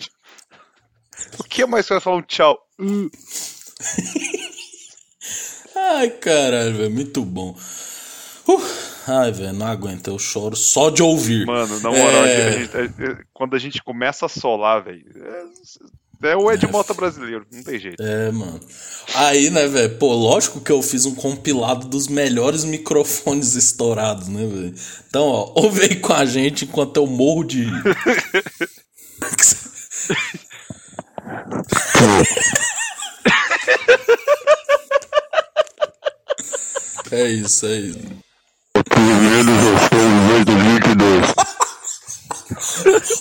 O 1.40 1.44
que 1.44 1.66
mais 1.66 1.88
que 1.88 1.94
ia 1.94 2.00
falar 2.02 2.18
um 2.18 2.22
tchau? 2.22 2.58
Ai, 5.76 6.10
caralho, 6.12 6.76
velho, 6.78 6.92
muito 6.92 7.24
bom. 7.24 7.56
Uh, 8.48 8.62
ai, 9.08 9.32
velho, 9.32 9.54
não 9.54 9.68
aguento, 9.68 10.08
eu 10.10 10.18
choro 10.20 10.56
só 10.56 10.90
de 10.90 11.02
ouvir. 11.04 11.46
Mano, 11.46 11.80
na 11.80 11.90
moral, 11.90 12.26
É. 12.26 12.48
a 12.48 12.52
gente- 12.52 12.76
é- 12.78 12.86
é- 13.12 13.18
quando 13.34 13.56
a 13.56 13.60
gente 13.60 13.82
começa 13.84 14.26
a 14.26 14.30
solar, 14.30 14.84
velho. 14.84 15.04
É, 16.22 16.32
é 16.32 16.36
o 16.36 16.52
Ed 16.52 16.66
Mota 16.68 16.94
brasileiro, 16.94 17.46
não 17.52 17.64
tem 17.64 17.80
jeito. 17.80 18.02
É, 18.02 18.32
mano. 18.32 18.60
Aí, 19.16 19.50
né, 19.52 19.68
velho? 19.68 19.98
Pô, 19.98 20.14
lógico 20.14 20.60
que 20.62 20.72
eu 20.72 20.82
fiz 20.82 21.06
um 21.06 21.16
compilado 21.16 21.88
dos 21.88 22.08
melhores 22.08 22.64
microfones 22.66 23.56
estourados, 23.56 24.28
né, 24.28 24.46
velho? 24.46 24.74
Então, 25.08 25.26
ó, 25.28 25.54
ouve 25.64 25.82
aí 25.84 25.96
com 25.96 26.14
a 26.14 26.26
gente 26.26 26.66
enquanto 26.66 26.98
eu 26.98 27.08
morro 27.08 27.44
de. 27.46 27.66
é 37.12 37.28
isso, 37.28 37.66
é 37.66 37.76
isso. 37.78 38.00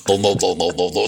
Não, 0.09 0.19
não, 0.19 0.35
não, 0.35 0.55
não, 0.55 0.69
não, 0.69 0.91
não. 0.91 1.05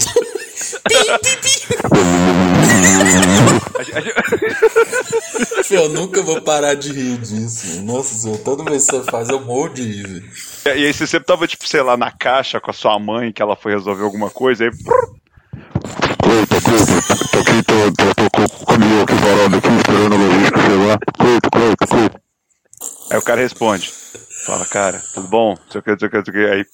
A 3.79 3.83
gente- 3.83 3.91
a 3.97 4.01
gente- 4.01 5.63
Fio, 5.63 5.79
eu 5.81 5.89
nunca 5.89 6.21
vou 6.21 6.41
parar 6.41 6.75
de 6.75 6.91
rir 6.91 7.17
disso. 7.17 7.81
Nossa 7.83 8.13
senhora, 8.15 8.41
toda 8.43 8.63
vez 8.63 8.85
que 8.85 8.91
você 8.95 9.03
faz, 9.11 9.29
eu 9.29 9.39
morro 9.41 9.69
de 9.69 9.81
rir. 9.83 10.23
E 10.65 10.69
aí 10.69 10.93
você 10.93 11.07
sempre 11.07 11.25
tava, 11.25 11.47
tipo, 11.47 11.67
sei 11.67 11.81
lá, 11.81 11.97
na 11.97 12.11
caixa 12.11 12.59
com 12.59 12.69
a 12.71 12.73
sua 12.73 12.97
mãe, 12.99 13.31
que 13.31 13.41
ela 13.41 13.55
foi 13.55 13.71
resolver 13.73 14.03
alguma 14.03 14.29
coisa, 14.29 14.65
aí. 14.65 14.71
Cleito, 15.51 16.61
Cleito, 16.61 17.29
tô 17.31 17.39
aqui, 17.39 17.63
tô, 17.63 17.91
tô, 17.91 18.05
tô 18.15 18.29
com 18.29 18.43
o 18.43 18.65
caminhão 18.65 19.03
aqui 19.03 19.13
parado 19.15 19.57
aqui, 19.57 19.67
esperando 19.67 20.13
a 20.13 20.17
logística 20.17 20.61
chegar. 20.61 20.99
Cleito, 21.17 21.49
Cleito, 21.51 21.87
Cleito. 21.87 22.21
Aí 23.11 23.17
o 23.17 23.21
cara 23.21 23.41
responde. 23.41 23.91
Fala, 24.45 24.65
cara, 24.65 25.01
tudo 25.13 25.27
bom? 25.27 25.49
Não 25.49 25.71
sei 25.71 25.79
o 25.79 25.83
que, 25.83 25.91
não 25.91 25.99
sei 25.99 26.07
o 26.07 26.11
que, 26.11 26.17
não 26.17 26.25
sei 26.25 26.33
o 26.33 26.37
que. 26.37 26.45
Aí. 26.53 26.65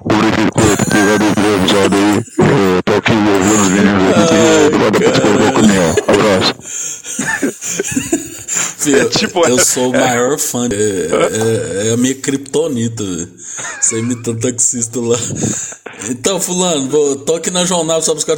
Obrigado, 0.00 0.52
Cleito, 0.52 0.82
obrigado 0.86 1.24
avisado 1.54 1.96
aí. 1.96 2.24
Eu 2.76 2.82
tô 2.82 2.92
aqui 2.94 3.12
ouvindo 3.12 3.62
os 3.62 3.68
meninos 3.68 4.10
aqui, 4.10 4.26
que 4.26 4.34
eu 4.34 4.70
tô 4.70 4.78
pra 4.78 4.90
descarregar 4.90 5.48
o 5.48 5.52
caminhão. 5.54 5.90
Abraço. 6.08 6.54
Fio, 8.98 9.08
tipo, 9.10 9.46
eu 9.46 9.56
é- 9.58 9.64
sou 9.64 9.90
o 9.90 9.92
maior 9.92 10.38
fã. 10.38 10.68
É, 10.72 11.84
é- 11.84 11.88
é 11.88 11.92
a 11.92 11.96
minha 11.96 12.14
kriptonita, 12.14 13.04
velho. 13.04 13.28
Você 13.80 13.98
imita 13.98 14.34
taxista 14.34 15.00
lá. 15.00 15.18
Então, 16.08 16.40
fulano, 16.40 16.88
vou, 16.88 17.16
tô 17.16 17.34
aqui 17.36 17.50
na 17.50 17.64
jornada 17.64 18.00
só 18.02 18.14
buscar. 18.14 18.36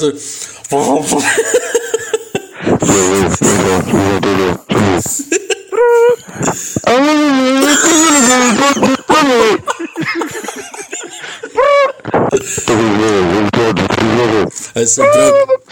Aí 14.74 14.86
sempre 14.86 15.18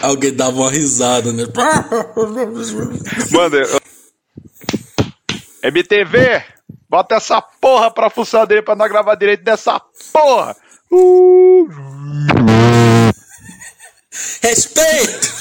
alguém 0.01 0.33
dava 0.33 0.57
uma 0.57 0.71
risada, 0.71 1.31
né? 1.33 1.45
Manda. 3.31 3.57
eu- 3.57 3.81
MTV! 5.63 6.43
Bota 6.89 7.15
essa 7.15 7.41
porra 7.41 7.91
pra 7.91 8.09
funcionar 8.09 8.45
dele 8.45 8.61
pra 8.61 8.75
nós 8.75 8.89
gravar 8.89 9.15
direito 9.15 9.43
dessa 9.43 9.79
porra! 10.11 10.55
Respeito! 14.41 15.31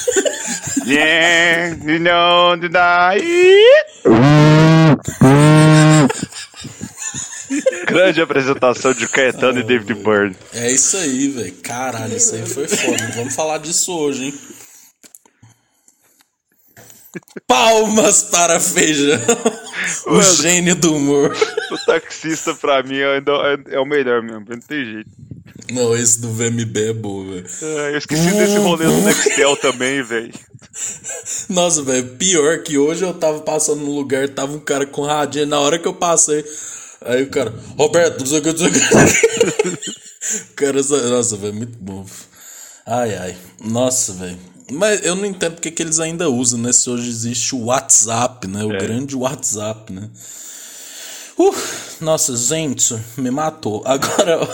Yeah, 0.87 1.77
I- 3.16 3.85
Grande 7.87 8.21
apresentação 8.23 8.93
de 8.95 9.09
Caetano 9.09 9.59
e 9.59 9.62
David 9.64 9.95
Byrne. 9.95 10.37
É 10.55 10.71
isso 10.71 10.97
aí, 10.97 11.29
velho. 11.29 11.53
Caralho, 11.62 12.16
isso 12.16 12.35
aí 12.35 12.47
foi 12.47 12.68
foda. 12.68 13.11
Vamos 13.16 13.35
falar 13.35 13.59
disso 13.59 13.93
hoje, 13.93 14.27
hein? 14.27 14.35
Palmas 17.47 18.23
para 18.25 18.61
Feijão, 18.61 19.19
o 20.07 20.13
Mano. 20.13 20.23
gênio 20.23 20.77
do 20.77 20.95
humor. 20.95 21.37
O 21.73 21.79
taxista, 21.87 22.55
pra 22.55 22.83
mim, 22.83 23.01
ainda 23.03 23.33
é 23.33 23.77
é 23.77 23.81
o 23.81 23.85
melhor 23.87 24.23
mesmo, 24.23 24.45
não 24.49 24.61
tem 24.61 24.85
jeito. 24.85 25.11
Não, 25.73 25.97
esse 25.97 26.21
do 26.21 26.29
VMB 26.33 26.77
é 26.89 26.93
bom, 26.93 27.25
velho. 27.27 27.47
Ah, 27.63 27.91
Eu 27.91 27.99
esqueci 27.99 28.31
desse 28.33 28.57
rolê 28.59 28.87
do 28.87 29.01
Nextel 29.03 29.57
também, 29.57 30.03
velho. 30.03 30.33
Nossa, 31.49 31.83
velho, 31.83 32.07
pior 32.17 32.59
que 32.63 32.79
hoje 32.79 33.05
eu 33.05 33.13
tava 33.15 33.41
passando 33.41 33.81
no 33.83 33.95
lugar, 33.95 34.29
tava 34.29 34.53
um 34.53 34.61
cara 34.61 34.87
com 34.87 35.03
radinho, 35.03 35.47
na 35.47 35.59
hora 35.61 35.79
que 35.79 35.87
eu 35.89 35.95
passei, 35.95 36.45
aí 37.03 37.23
o 37.23 37.31
cara, 37.31 37.53
Roberto, 37.79 38.21
não 38.21 38.27
sei 38.27 38.39
o 38.39 38.43
que, 38.43 38.51
não 38.53 38.59
sei 38.59 38.69
o 38.69 38.73
que. 38.73 39.91
O 40.51 40.55
cara, 40.55 40.79
nossa, 41.09 41.37
velho, 41.37 41.55
muito 41.55 41.79
bom. 41.79 42.05
Ai, 42.87 43.15
ai, 43.17 43.37
nossa, 43.65 44.13
velho. 44.13 44.39
Mas 44.71 45.05
eu 45.05 45.14
não 45.14 45.25
entendo 45.27 45.55
porque 45.55 45.71
que 45.71 45.83
eles 45.83 46.01
ainda 46.01 46.29
usam, 46.29 46.61
né? 46.61 46.73
Se 46.73 46.89
hoje 46.89 47.09
existe 47.09 47.55
o 47.55 47.64
WhatsApp, 47.66 48.47
né? 48.47 48.64
O 48.64 48.68
grande 48.68 49.16
WhatsApp, 49.16 49.93
né? 49.93 50.09
Uh, 51.39 51.55
nossa, 52.03 52.37
gente, 52.37 52.95
me 53.16 53.31
matou. 53.31 53.83
Agora, 53.89 54.47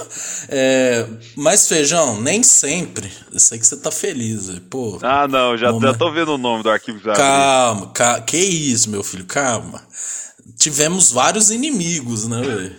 é, 0.49 1.05
mas 1.35 1.67
feijão, 1.67 2.21
nem 2.21 2.45
sempre. 2.45 3.13
Eu 3.33 3.41
sei 3.41 3.59
que 3.59 3.67
você 3.67 3.77
tá 3.77 3.91
feliz. 3.91 4.49
Pô, 4.71 4.97
Ah, 5.03 5.27
não, 5.27 5.57
já, 5.57 5.73
já 5.73 5.95
tô 5.95 6.13
vendo 6.13 6.35
o 6.35 6.39
nome 6.39 6.63
do 6.63 6.71
arquivo 6.71 7.01
já. 7.01 7.13
Calma, 7.15 7.89
ca... 7.89 8.21
que 8.21 8.37
isso, 8.37 8.89
meu 8.89 9.03
filho, 9.03 9.25
calma. 9.25 9.83
Tivemos 10.57 11.11
vários 11.11 11.51
inimigos, 11.51 12.29
né, 12.29 12.41
velho? 12.41 12.77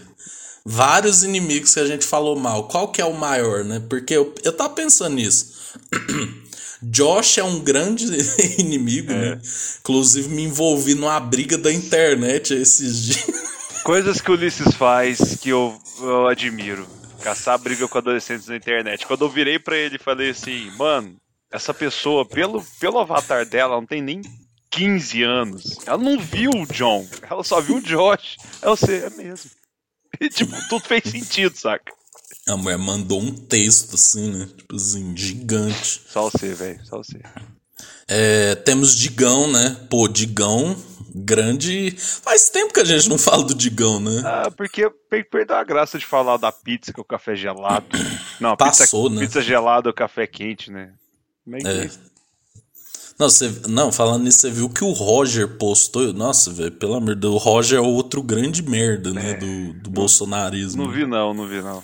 Vários 0.66 1.24
inimigos 1.24 1.74
que 1.74 1.80
a 1.82 1.86
gente 1.86 2.06
falou 2.06 2.38
mal. 2.38 2.68
Qual 2.70 2.88
que 2.90 3.02
é 3.02 3.06
o 3.06 3.14
maior, 3.14 3.66
né? 3.66 3.82
Porque 3.90 4.14
eu, 4.14 4.34
eu 4.44 4.54
tava 4.54 4.70
pensando 4.70 5.16
nisso. 5.16 5.54
Josh 6.82 7.38
é 7.38 7.44
um 7.44 7.60
grande 7.60 8.06
inimigo, 8.60 9.12
né? 9.12 9.40
Inclusive 9.80 10.30
me 10.30 10.44
envolvi 10.44 10.94
numa 10.94 11.20
briga 11.20 11.58
da 11.58 11.72
internet 11.72 12.54
esses 12.54 13.04
dias. 13.04 13.82
Coisas 13.84 14.20
que 14.20 14.30
o 14.30 14.34
Ulisses 14.34 14.76
faz 14.76 15.38
que 15.38 15.50
eu, 15.50 15.78
eu 16.00 16.28
admiro. 16.28 16.88
Caçar 17.22 17.58
briga 17.58 17.88
com 17.88 17.98
adolescentes 17.98 18.48
na 18.48 18.56
internet. 18.56 19.06
Quando 19.08 19.26
eu 19.26 19.30
virei 19.30 19.58
pra 19.58 19.78
ele 19.78 19.96
e 19.96 20.04
falei 20.04 20.30
assim, 20.30 20.70
mano, 20.78 21.16
essa 21.52 21.74
pessoa, 21.74 22.26
pelo, 22.26 22.64
pelo 22.80 23.00
avatar 23.00 23.46
dela, 23.46 23.76
não 23.76 23.86
tem 23.86 24.02
nem 24.02 24.22
15 24.70 25.24
anos. 25.24 25.64
Ela 25.86 25.98
não 25.98 26.20
viu 26.20 26.52
o 26.52 26.68
John, 26.68 27.08
ela 27.30 27.44
só 27.44 27.60
viu 27.62 27.78
o 27.78 27.82
Josh. 27.82 28.38
Ela 28.62 28.76
sei, 28.76 29.04
é 29.04 29.10
mesmo. 29.10 29.50
E, 30.20 30.30
tipo, 30.30 30.52
tudo 30.68 30.84
fez 30.84 31.04
sentido, 31.04 31.56
saca? 31.56 31.94
A 32.48 32.56
mulher 32.58 32.78
mandou 32.78 33.22
um 33.22 33.32
texto 33.32 33.96
assim, 33.96 34.32
né? 34.32 34.48
Tipo 34.58 34.76
assim, 34.76 35.16
gigante. 35.16 36.02
Só 36.10 36.30
você, 36.30 36.54
velho, 36.54 36.80
só 36.86 36.98
você. 36.98 37.20
É, 38.08 38.56
temos 38.56 38.96
Digão, 38.96 39.52
né? 39.52 39.76
Pô, 39.90 40.08
Digão, 40.08 40.76
grande. 41.14 41.92
Faz 41.98 42.50
tempo 42.50 42.74
que 42.74 42.80
a 42.80 42.86
gente 42.86 43.10
não 43.10 43.18
fala 43.18 43.44
do 43.44 43.54
Digão, 43.54 44.00
né? 44.00 44.22
Ah, 44.26 44.50
porque 44.56 44.90
per- 45.10 45.30
perdeu 45.30 45.58
a 45.58 45.64
graça 45.64 46.00
de 46.00 46.06
falar 46.06 46.38
da 46.38 46.52
pizza 46.52 46.94
que 46.94 47.00
é 47.00 47.02
o 47.02 47.06
café 47.06 47.36
gelado. 47.36 47.86
Não, 48.40 48.56
Passou, 48.56 49.06
pizza, 49.10 49.20
né? 49.20 49.26
pizza 49.28 49.42
gelada 49.42 49.90
é 49.90 49.92
o 49.92 49.94
café 49.94 50.26
quente, 50.26 50.72
né? 50.72 50.94
Meio 51.46 51.68
É. 51.68 51.90
Não, 53.20 53.28
você, 53.32 53.52
não, 53.68 53.92
falando 53.92 54.24
nisso, 54.26 54.42
você 54.42 54.52
viu 54.52 54.70
que 54.70 54.84
o 54.84 54.92
Roger 54.92 55.58
postou. 55.58 56.14
Nossa, 56.14 56.52
velho, 56.52 56.72
pelo 56.74 56.94
amor 56.94 57.16
de 57.16 57.22
Deus, 57.22 57.34
o 57.34 57.38
Roger 57.40 57.80
é 57.80 57.82
outro 57.82 58.22
grande 58.22 58.62
merda, 58.62 59.12
né? 59.12 59.34
Do, 59.34 59.74
do 59.74 59.90
bolsonarismo. 59.90 60.84
Não 60.86 60.92
vi 60.92 61.08
não, 61.08 61.34
não 61.34 61.48
vi 61.48 61.60
não. 61.60 61.84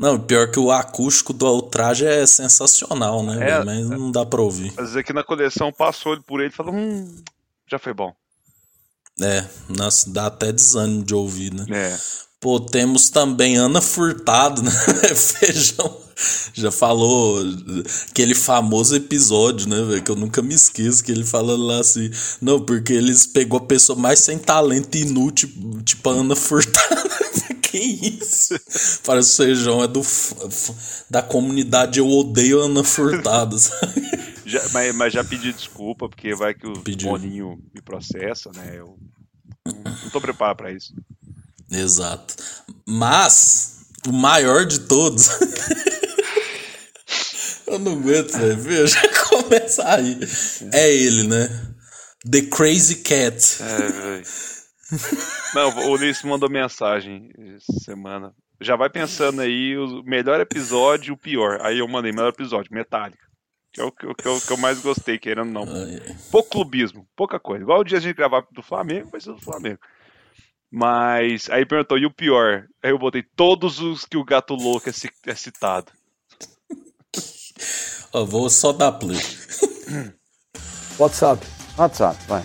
Não, 0.00 0.18
pior 0.18 0.50
que 0.50 0.58
o 0.58 0.72
acústico 0.72 1.34
do 1.34 1.46
ultraje 1.46 2.06
é 2.06 2.26
sensacional, 2.26 3.22
né? 3.22 3.50
É? 3.50 3.64
Mas 3.64 3.86
não 3.86 4.10
dá 4.10 4.24
pra 4.24 4.40
ouvir. 4.40 4.70
Às 4.70 4.76
vezes 4.76 4.96
aqui 4.96 5.12
na 5.12 5.22
coleção 5.22 5.70
passou 5.70 6.14
ele 6.14 6.22
por 6.22 6.40
ele 6.40 6.48
e 6.48 6.56
falou, 6.56 6.74
hum, 6.74 7.22
já 7.70 7.78
foi 7.78 7.92
bom. 7.92 8.10
É, 9.20 9.44
nossa, 9.68 10.10
dá 10.10 10.26
até 10.26 10.50
desânimo 10.50 11.04
de 11.04 11.14
ouvir, 11.14 11.52
né? 11.52 11.66
É. 11.70 11.98
Pô, 12.40 12.58
temos 12.58 13.10
também 13.10 13.58
Ana 13.58 13.82
Furtado, 13.82 14.62
né? 14.64 14.70
Feijão. 15.14 15.94
Já 16.54 16.70
falou 16.70 17.42
aquele 18.08 18.34
famoso 18.34 18.96
episódio, 18.96 19.68
né, 19.68 19.82
velho? 19.82 20.02
Que 20.02 20.10
eu 20.10 20.16
nunca 20.16 20.40
me 20.40 20.54
esqueço, 20.54 21.04
que 21.04 21.12
ele 21.12 21.24
fala 21.24 21.54
lá 21.56 21.80
assim. 21.80 22.10
Não, 22.40 22.58
porque 22.58 22.94
eles 22.94 23.26
pegou 23.26 23.58
a 23.58 23.66
pessoa 23.66 23.98
mais 23.98 24.20
sem 24.20 24.38
talento 24.38 24.94
e 24.94 25.02
inútil, 25.02 25.50
tipo 25.84 26.08
a 26.08 26.14
Ana 26.14 26.34
Furtado. 26.34 27.10
que 27.70 27.78
isso? 27.78 28.54
Parece 29.04 29.36
que 29.36 29.42
o 29.42 29.46
Feijão 29.46 29.82
é 29.82 29.88
do, 29.88 30.02
da 31.08 31.22
comunidade 31.22 31.98
Eu 32.00 32.08
Odeio 32.08 32.60
Ana 32.60 32.82
Furtado, 32.84 33.56
sabe? 33.60 34.02
Já- 34.44 34.68
mas, 34.72 34.94
mas 34.94 35.12
já 35.12 35.22
pedi 35.24 35.52
desculpa, 35.52 36.08
porque 36.08 36.34
vai 36.34 36.54
que 36.54 36.66
o 36.66 36.72
Pediu. 36.82 37.10
Boninho 37.10 37.58
me 37.74 37.80
processa, 37.82 38.50
né? 38.54 38.72
Eu 38.74 38.98
não, 39.66 40.10
tô 40.10 40.20
preparado 40.20 40.56
pra 40.56 40.72
isso. 40.72 40.92
Exato. 41.70 42.34
Mas, 42.86 43.76
o 44.08 44.12
maior 44.12 44.64
de 44.66 44.80
todos. 44.80 45.28
eu 47.66 47.78
não 47.78 47.92
aguento, 47.92 48.32
velho. 48.32 48.86
Já 48.86 49.00
começa 49.28 49.84
aí. 49.88 50.18
É 50.72 50.92
ele, 50.92 51.28
né? 51.28 51.48
The 52.28 52.42
Crazy 52.42 52.96
Cat. 52.96 53.62
É, 53.62 53.88
velho. 53.92 54.24
Não, 55.54 55.68
o 55.86 55.90
Ulisses 55.92 56.22
mandou 56.24 56.48
mensagem 56.50 57.30
essa 57.56 57.72
semana. 57.84 58.34
Já 58.60 58.76
vai 58.76 58.90
pensando 58.90 59.40
aí 59.40 59.76
o 59.76 60.02
melhor 60.04 60.40
episódio 60.40 61.10
e 61.10 61.12
o 61.12 61.16
pior. 61.16 61.58
Aí 61.62 61.78
eu 61.78 61.88
mandei 61.88 62.12
melhor 62.12 62.28
episódio, 62.28 62.72
Metallica. 62.72 63.26
Que 63.72 63.80
é 63.80 63.84
o 63.84 63.92
que, 63.92 64.04
eu- 64.04 64.14
que 64.14 64.26
eu, 64.26 64.40
que 64.40 64.50
eu 64.52 64.56
mais 64.56 64.80
gostei, 64.80 65.18
querendo 65.18 65.46
ou 65.58 65.66
não. 65.66 65.72
Pouco 66.30 66.50
clubismo, 66.50 67.06
pouca 67.16 67.38
coisa. 67.38 67.62
Igual 67.62 67.80
o 67.80 67.84
dia 67.84 67.98
a 67.98 68.00
gente 68.00 68.16
gravar 68.16 68.44
do 68.52 68.62
Flamengo, 68.62 69.10
vai 69.10 69.20
ser 69.20 69.32
do 69.32 69.40
Flamengo. 69.40 69.78
Mas 70.70 71.48
aí 71.50 71.64
perguntou, 71.66 71.98
e 71.98 72.06
o 72.06 72.10
pior? 72.12 72.66
Aí 72.82 72.90
eu 72.90 72.98
botei 72.98 73.22
todos 73.34 73.80
os 73.80 74.04
que 74.04 74.16
o 74.16 74.24
gato 74.24 74.54
louco 74.54 74.88
é, 74.88 74.92
é 75.30 75.34
citado. 75.34 75.90
Ó, 78.12 78.24
vou 78.24 78.50
só 78.50 78.72
dar 78.72 78.92
play. 78.92 79.18
WhatsApp. 80.98 81.46
WhatsApp, 81.80 82.16
vai. 82.28 82.42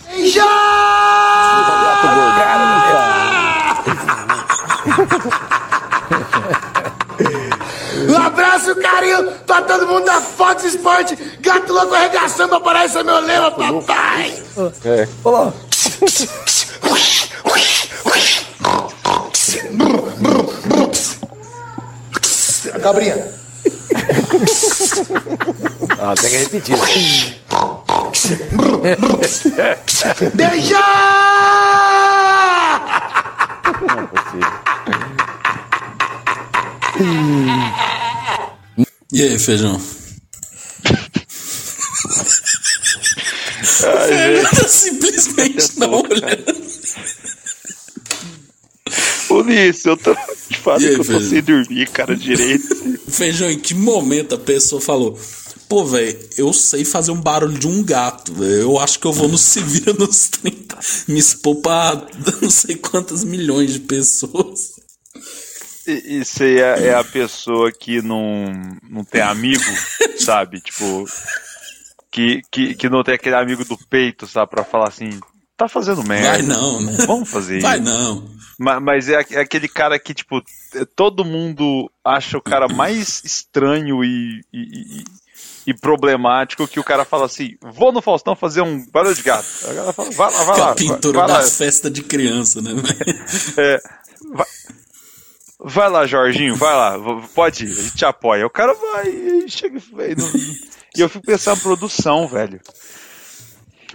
Um 8.08 8.18
abraço, 8.18 8.76
carinho 8.78 9.32
pra 9.46 9.62
todo 9.64 9.88
mundo 9.88 10.06
da 10.06 10.22
Fox 10.22 10.64
Sport. 10.64 11.14
Gato 11.42 11.74
louco 11.74 11.94
arregaçando 11.94 12.62
pra 12.62 12.86
esse 12.86 12.98
é 12.98 13.04
meu 13.04 13.20
lema, 13.20 13.52
papai. 13.52 14.42
É. 14.86 15.08
Olá. 15.24 15.54
Cabrinha. 22.82 23.45
Ah, 26.00 26.14
tem 26.16 26.30
que 26.30 26.38
repetir. 26.38 26.76
Beijão! 30.34 30.80
Não 33.82 34.00
é 34.00 34.08
possível. 34.08 34.52
E 39.12 39.22
aí, 39.22 39.40
feijão? 39.40 39.82
Ai. 43.84 44.42
Tá 44.42 44.68
simplesmente 44.68 45.80
não 45.80 45.92
olhando. 46.02 46.66
Ulisses, 49.30 49.86
eu 49.86 49.98
tô 49.98 50.16
te 50.16 50.58
falando 50.58 50.82
que 50.82 50.90
eu 51.02 51.06
tô 51.06 51.20
sem 51.20 51.42
dormir, 51.42 51.90
cara, 51.90 52.16
direito. 52.16 52.68
Feijão, 53.10 53.50
em 53.50 53.60
que 53.60 53.74
momento 53.74 54.36
a 54.36 54.38
pessoa 54.38 54.82
falou? 54.82 55.20
Pô, 55.68 55.84
velho, 55.86 56.18
eu 56.38 56.54
sei 56.54 56.86
fazer 56.86 57.12
um 57.12 57.20
barulho 57.20 57.58
de 57.58 57.68
um 57.68 57.84
gato, 57.84 58.34
velho. 58.34 58.62
Eu 58.62 58.80
acho 58.80 59.00
que 59.00 59.06
eu 59.08 59.14
vou 59.14 59.28
no 59.28 59.38
Se 59.40 59.60
Vira 59.62 59.94
nos 59.94 60.28
30. 60.30 60.78
Me 61.08 61.20
expor 61.20 61.56
pra 61.58 62.06
não 62.42 62.50
sei 62.50 62.76
quantas 62.76 63.24
milhões 63.24 63.74
de 63.74 63.80
pessoas. 63.80 64.74
E- 65.88 66.20
Isso 66.20 66.44
aí 66.44 66.60
é, 66.60 66.88
é 66.88 66.96
a 66.96 67.04
pessoa 67.04 67.72
que 67.72 68.02
não, 68.02 68.52
não 68.90 69.04
tem 69.04 69.22
amigo, 69.22 69.64
sabe? 70.20 70.62
Tipo, 70.62 71.06
que, 72.12 72.42
que, 72.52 72.76
que 72.76 72.90
não 72.90 73.04
tem 73.04 73.16
aquele 73.16 73.36
amigo 73.36 73.66
do 73.66 73.78
peito, 73.90 74.28
sabe? 74.28 74.52
Pra 74.52 74.64
falar 74.64 74.88
assim, 74.90 75.20
tá 75.58 75.68
fazendo 75.68 76.04
merda. 76.04 76.30
Vai 76.32 76.42
não, 76.42 76.82
né? 76.82 76.98
Vamos 77.06 77.30
fazer 77.30 77.62
Vai 77.62 77.80
isso. 77.80 77.90
não. 77.90 78.30
Ma- 78.60 78.80
Mas 78.80 79.10
é, 79.10 79.26
é 79.32 79.40
aquele 79.40 79.68
cara 79.68 79.98
que, 80.00 80.14
tipo, 80.14 80.42
é- 80.76 80.86
todo 80.96 81.26
mundo 81.26 81.90
acha 82.04 82.38
o 82.38 82.42
cara 82.42 82.68
mais 82.68 83.22
estranho 83.26 84.04
e, 84.04 84.42
e, 84.54 85.00
e- 85.00 85.04
e 85.68 85.74
problemático 85.74 86.68
que 86.68 86.80
o 86.80 86.84
cara 86.84 87.04
fala 87.04 87.26
assim, 87.26 87.56
vou 87.62 87.92
no 87.92 88.02
Faustão 88.02 88.36
fazer 88.36 88.62
um 88.62 88.86
barulho 88.92 89.16
de 89.16 89.24
gato. 89.24 89.48
A 89.68 89.74
galera 89.74 89.94
fala, 89.94 90.12
vai 90.12 90.32
lá, 90.32 90.44
vai 90.44 90.58
é 90.58 90.62
lá. 90.62 90.74
vai, 90.74 90.86
vai 90.86 91.12
da 91.12 91.26
lá. 91.26 91.42
festa 91.44 91.90
de 91.90 92.04
criança, 92.04 92.62
né? 92.62 92.72
velho? 92.74 93.26
É, 93.58 93.82
vai, 94.32 94.46
vai 95.60 95.90
lá, 95.90 96.06
Jorginho, 96.06 96.56
vai 96.56 96.74
lá, 96.76 96.98
pode 97.34 97.66
ir, 97.66 97.72
a 97.72 97.76
gente 97.82 97.96
te 97.98 98.06
apoia. 98.06 98.46
O 98.46 98.50
cara 98.50 98.74
vai 98.74 99.08
e 99.10 99.50
chega 99.50 99.80
vai, 99.92 100.12
e 100.96 101.02
eu 101.02 101.10
fico 101.10 101.26
pensando 101.26 101.56
na 101.58 101.62
produção, 101.64 102.28
velho. 102.28 102.60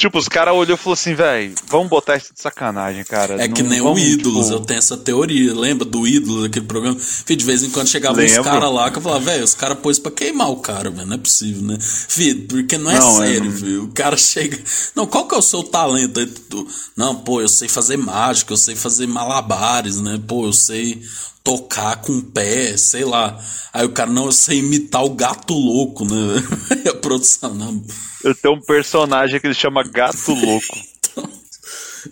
Tipo, 0.00 0.16
os 0.16 0.28
caras 0.28 0.54
olhou 0.54 0.76
e 0.76 0.78
falou 0.78 0.94
assim, 0.94 1.12
velho, 1.14 1.54
vamos 1.68 1.90
botar 1.90 2.16
isso 2.16 2.32
de 2.32 2.40
sacanagem, 2.40 3.04
cara. 3.04 3.34
É 3.42 3.46
que 3.46 3.62
Não 3.62 3.68
nem 3.68 3.80
o 3.82 3.84
vamos, 3.84 4.00
Ídolos, 4.00 4.46
tipo, 4.46 4.56
eu 4.58 4.60
tenho 4.64 4.78
essa 4.78 4.96
teoria. 4.96 5.54
Lembra 5.54 5.84
do 5.84 6.06
Ídolos, 6.08 6.44
aquele 6.46 6.64
programa? 6.64 6.98
Fih, 6.98 7.36
de 7.36 7.44
vez 7.44 7.62
em 7.62 7.68
quando 7.68 7.86
chegavam 7.88 8.24
uns 8.24 8.30
Lembro. 8.30 8.44
caras 8.44 8.72
lá 8.72 8.90
que 8.90 8.96
eu 8.96 9.02
falava, 9.02 9.22
velho, 9.26 9.44
os 9.44 9.54
caras 9.54 9.78
pôs 9.78 9.98
pra 9.98 10.10
queimar 10.10 10.50
o 10.50 10.56
cara, 10.56 10.88
velho. 10.88 11.06
Não 11.06 11.16
é 11.16 11.18
possível, 11.18 11.62
né? 11.64 11.76
Fih, 11.80 12.34
porque 12.34 12.78
não 12.78 12.90
é 12.90 12.98
Não, 12.98 13.22
é- 13.22 13.26
sério, 13.26 13.50
viu? 13.50 13.84
O 13.84 13.88
cara 13.92 14.16
chega. 14.16 14.58
Não, 14.96 15.06
qual 15.06 15.28
que 15.28 15.34
é 15.34 15.38
o 15.38 15.42
seu 15.42 15.62
talento? 15.64 16.66
Não, 16.96 17.14
pô, 17.16 17.42
eu 17.42 17.48
sei 17.48 17.68
fazer 17.68 17.98
mágica, 17.98 18.54
eu 18.54 18.56
sei 18.56 18.74
fazer 18.74 19.06
malabares, 19.06 20.00
né? 20.00 20.18
Pô, 20.26 20.46
eu 20.46 20.52
sei 20.54 21.02
tocar 21.42 21.96
com 21.96 22.12
o 22.12 22.22
pé, 22.22 22.76
sei 22.76 23.04
lá. 23.04 23.38
Aí 23.72 23.84
o 23.84 23.90
cara, 23.90 24.10
não, 24.10 24.26
eu 24.26 24.32
sei 24.32 24.58
imitar 24.58 25.04
o 25.04 25.10
gato 25.10 25.54
louco, 25.54 26.04
né? 26.04 26.42
A 26.90 26.94
produção, 26.94 27.54
não. 27.54 27.82
Eu 28.22 28.34
tenho 28.34 28.54
um 28.54 28.60
personagem 28.60 29.40
que 29.40 29.46
ele 29.46 29.54
chama 29.54 29.82
Gato 29.82 30.32
Louco. 30.34 30.89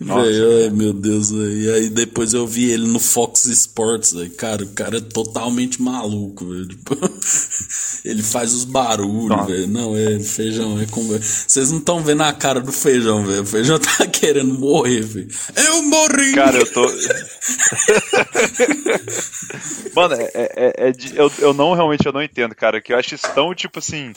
Velho, 0.00 0.64
ai, 0.64 0.70
meu 0.70 0.92
Deus. 0.92 1.30
E 1.30 1.70
aí 1.70 1.88
depois 1.88 2.34
eu 2.34 2.46
vi 2.46 2.70
ele 2.70 2.86
no 2.86 2.98
Fox 2.98 3.44
Sports, 3.46 4.12
velho. 4.12 4.30
Cara, 4.30 4.62
o 4.64 4.68
cara 4.68 4.98
é 4.98 5.00
totalmente 5.00 5.80
maluco, 5.80 6.46
velho. 6.46 6.66
Tipo, 6.66 6.94
ele 8.04 8.22
faz 8.22 8.52
os 8.52 8.64
barulhos, 8.64 9.46
velho. 9.46 9.66
Não, 9.68 9.96
é 9.96 10.18
feijão, 10.20 10.78
é 10.80 10.86
com. 10.86 11.02
Vocês 11.06 11.70
não 11.70 11.78
estão 11.78 12.02
vendo 12.02 12.22
a 12.22 12.32
cara 12.32 12.60
do 12.60 12.72
feijão, 12.72 13.24
velho. 13.24 13.42
O 13.42 13.46
feijão 13.46 13.78
tá 13.80 14.06
querendo 14.06 14.54
morrer, 14.58 15.00
velho. 15.02 15.28
Eu 15.56 15.82
morri! 15.84 16.34
Cara, 16.34 16.58
eu 16.58 16.66
tô. 16.72 16.84
Mano, 19.94 20.14
é, 20.14 20.30
é- 20.34 20.74
é 20.88 20.92
de- 20.92 21.16
eu, 21.16 21.30
eu 21.38 21.52
não 21.54 21.74
realmente 21.74 22.04
eu 22.06 22.12
não 22.12 22.22
entendo, 22.22 22.54
cara. 22.54 22.80
Que 22.80 22.92
eu 22.92 22.98
acho 22.98 23.14
isso 23.14 23.26
tão 23.34 23.54
tipo 23.54 23.78
assim. 23.78 24.12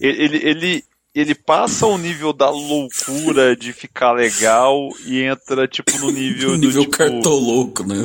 Ele, 0.00 0.36
ele, 0.42 0.84
ele 1.14 1.34
passa 1.34 1.86
o 1.86 1.96
nível 1.96 2.32
da 2.32 2.50
loucura 2.50 3.54
de 3.54 3.72
ficar 3.72 4.12
legal 4.12 4.88
e 5.06 5.22
entra, 5.22 5.68
tipo, 5.68 5.96
no 5.98 6.10
nível 6.10 6.50
O 6.50 6.52
do. 6.58 6.66
nível 6.66 6.82
tipo, 6.82 6.96
cartoloco, 6.96 7.84
né? 7.84 7.96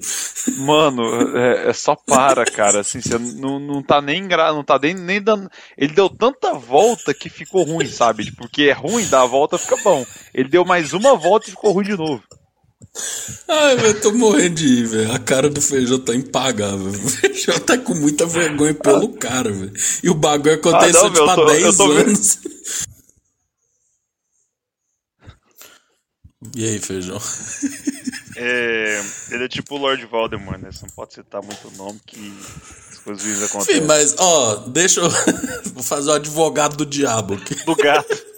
Mano, 0.58 1.36
é, 1.36 1.68
é 1.68 1.72
só 1.72 1.94
para, 1.94 2.44
cara. 2.44 2.80
Assim, 2.80 3.00
você 3.00 3.18
não, 3.18 3.58
não 3.58 3.82
tá 3.82 4.00
nem 4.00 4.26
gra... 4.26 4.52
não 4.52 4.64
tá 4.64 4.78
nem, 4.78 4.94
nem 4.94 5.20
dando. 5.20 5.50
Ele 5.76 5.92
deu 5.92 6.08
tanta 6.08 6.54
volta 6.54 7.12
que 7.12 7.28
ficou 7.28 7.64
ruim, 7.64 7.86
sabe? 7.86 8.32
Porque 8.32 8.64
é 8.64 8.72
ruim, 8.72 9.06
dá 9.08 9.22
a 9.22 9.26
volta 9.26 9.58
fica 9.58 9.76
bom. 9.82 10.04
Ele 10.32 10.48
deu 10.48 10.64
mais 10.64 10.92
uma 10.92 11.14
volta 11.16 11.48
e 11.48 11.50
ficou 11.50 11.72
ruim 11.72 11.84
de 11.84 11.96
novo. 11.96 12.22
Ai, 13.48 13.76
velho, 13.76 14.00
tô 14.00 14.12
morrendo 14.12 14.54
de 14.56 14.66
ir, 14.66 14.86
velho. 14.86 15.12
A 15.12 15.18
cara 15.18 15.48
do 15.50 15.60
feijão 15.60 15.98
tá 15.98 16.14
impagável. 16.14 16.88
O 17.04 17.08
feijão 17.08 17.58
tá 17.60 17.76
com 17.78 17.94
muita 17.94 18.26
vergonha 18.26 18.74
pelo 18.74 19.08
cara, 19.14 19.50
velho. 19.52 19.72
E 20.02 20.08
o 20.10 20.14
bagulho 20.14 20.54
aconteceu 20.54 21.00
Ah, 21.00 21.02
não, 21.04 21.12
tipo 21.12 21.24
meu, 21.24 21.30
há 21.30 21.32
eu 21.32 21.36
tô- 21.36 21.46
10 21.46 21.62
eu 21.64 21.76
tô 21.76 21.88
vendo. 21.94 22.08
anos. 22.08 22.38
E 26.54 26.64
aí, 26.68 26.78
feijão? 26.78 27.18
É, 28.36 29.02
ele 29.30 29.44
é 29.44 29.48
tipo 29.48 29.76
o 29.76 29.78
Lord 29.78 30.04
Voldemort, 30.06 30.60
né? 30.60 30.70
Você 30.70 30.84
não 30.84 30.92
pode 30.94 31.14
citar 31.14 31.42
muito 31.42 31.70
nome 31.76 31.98
que 32.06 32.34
as 32.92 32.98
coisas 32.98 33.24
ruins 33.24 33.42
acontecem. 33.44 33.80
mas, 33.82 34.14
ó, 34.18 34.56
deixa 34.68 35.00
eu. 35.00 35.08
Vou 35.72 35.82
fazer 35.82 36.10
o 36.10 36.14
advogado 36.14 36.76
do 36.76 36.84
diabo 36.84 37.34
aqui. 37.34 37.54
Do 37.64 37.74
gato. 37.74 38.33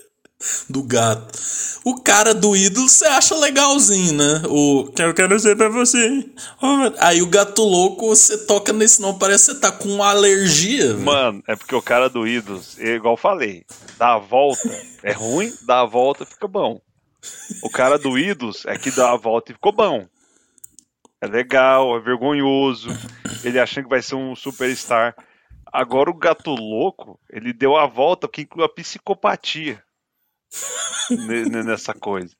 Do 0.68 0.82
gato. 0.82 1.38
O 1.82 2.02
cara 2.02 2.34
do 2.34 2.54
ídolo 2.54 2.88
você 2.88 3.06
acha 3.06 3.34
legalzinho, 3.36 4.12
né? 4.12 4.42
O. 4.48 4.90
Que 4.94 5.02
eu 5.02 5.14
quero 5.14 5.38
ser 5.40 5.56
pra 5.56 5.68
você. 5.68 6.28
Oh, 6.60 6.92
Aí 6.98 7.22
o 7.22 7.26
gato 7.26 7.62
louco, 7.62 8.08
você 8.08 8.44
toca 8.44 8.72
nesse 8.72 9.00
nome, 9.00 9.18
parece 9.18 9.46
que 9.46 9.52
você 9.52 9.60
tá 9.60 9.72
com 9.72 9.88
uma 9.88 10.10
alergia. 10.10 10.94
Mano, 10.94 11.42
é 11.46 11.56
porque 11.56 11.74
o 11.74 11.80
cara 11.80 12.10
do 12.10 12.26
Ídolos, 12.26 12.78
é 12.78 12.96
igual 12.96 13.14
eu 13.14 13.18
falei, 13.18 13.64
dá 13.96 14.14
a 14.14 14.18
volta, 14.18 14.68
é 15.02 15.12
ruim, 15.12 15.52
dá 15.62 15.80
a 15.80 15.86
volta 15.86 16.26
fica 16.26 16.46
bom. 16.46 16.80
O 17.62 17.70
cara 17.70 17.98
do 17.98 18.18
Ídolos 18.18 18.66
é 18.66 18.76
que 18.76 18.90
dá 18.90 19.12
a 19.12 19.16
volta 19.16 19.52
e 19.52 19.54
ficou 19.54 19.72
bom. 19.72 20.06
É 21.20 21.26
legal, 21.26 21.96
é 21.96 22.00
vergonhoso, 22.00 22.88
ele 23.42 23.58
achando 23.58 23.84
que 23.84 23.90
vai 23.90 24.02
ser 24.02 24.16
um 24.16 24.36
superstar. 24.36 25.14
Agora 25.72 26.10
o 26.10 26.14
gato 26.14 26.50
louco, 26.50 27.18
ele 27.30 27.52
deu 27.52 27.74
a 27.74 27.86
volta 27.86 28.28
que 28.28 28.42
inclui 28.42 28.64
a 28.64 28.68
psicopatia 28.68 29.85
nessa 31.64 31.94
coisa. 31.94 32.34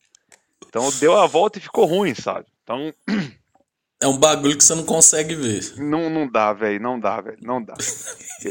Então 0.66 0.90
deu 0.98 1.16
a 1.18 1.26
volta 1.26 1.58
e 1.58 1.62
ficou 1.62 1.84
ruim, 1.86 2.14
sabe? 2.14 2.46
Então 2.62 2.92
É 3.98 4.06
um 4.06 4.18
bagulho 4.18 4.58
que 4.58 4.62
você 4.62 4.74
não 4.74 4.84
consegue 4.84 5.34
ver. 5.34 5.72
Não, 5.78 6.10
não 6.10 6.30
dá, 6.30 6.52
velho, 6.52 6.78
não 6.82 7.00
dá, 7.00 7.18
velho, 7.18 7.38
não 7.40 7.62
dá. 7.64 7.72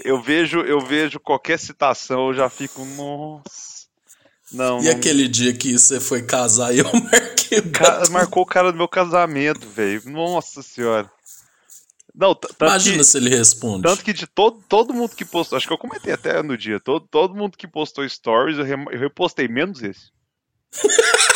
Eu 0.04 0.20
vejo, 0.20 0.62
eu 0.62 0.80
vejo 0.80 1.20
qualquer 1.20 1.60
citação, 1.60 2.30
eu 2.30 2.34
já 2.34 2.50
fico, 2.50 2.84
nossa. 2.84 3.86
Não, 4.52 4.80
E 4.80 4.86
não- 4.86 4.92
aquele 4.92 5.28
dia 5.28 5.54
que 5.54 5.78
você 5.78 6.00
foi 6.00 6.24
casar 6.24 6.74
e 6.74 6.80
eu 6.80 6.86
marquei 7.12 7.60
o 7.60 7.72
Cara, 7.72 8.10
marcou 8.10 8.42
o 8.42 8.46
cara 8.46 8.72
do 8.72 8.78
meu 8.78 8.88
casamento, 8.88 9.70
velho. 9.70 10.02
Nossa 10.10 10.64
senhora. 10.64 11.12
Não, 12.18 12.36
Imagina 12.62 12.98
que, 13.00 13.04
se 13.04 13.18
ele 13.18 13.30
responde. 13.30 13.84
tanto 13.84 14.02
que 14.04 14.14
de 14.14 14.26
todo, 14.26 14.64
todo 14.70 14.94
mundo 14.94 15.14
que 15.16 15.26
postou, 15.26 15.58
acho 15.58 15.68
que 15.68 15.74
eu 15.74 15.78
comentei 15.78 16.14
até 16.14 16.42
no 16.42 16.58
dia, 16.58 16.80
todo, 16.80 17.06
todo 17.12 17.36
mundo 17.36 17.58
que 17.58 17.68
postou 17.68 18.08
stories, 18.08 18.58
eu, 18.58 18.64
re- 18.64 18.96
eu 18.96 19.00
repostei, 19.00 19.48
menos 19.50 19.84
esse. 19.84 20.12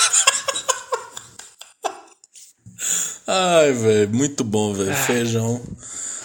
Ai, 3.27 3.71
velho, 3.73 4.09
muito 4.09 4.43
bom, 4.43 4.73
velho. 4.73 4.93
Feijão. 4.95 5.61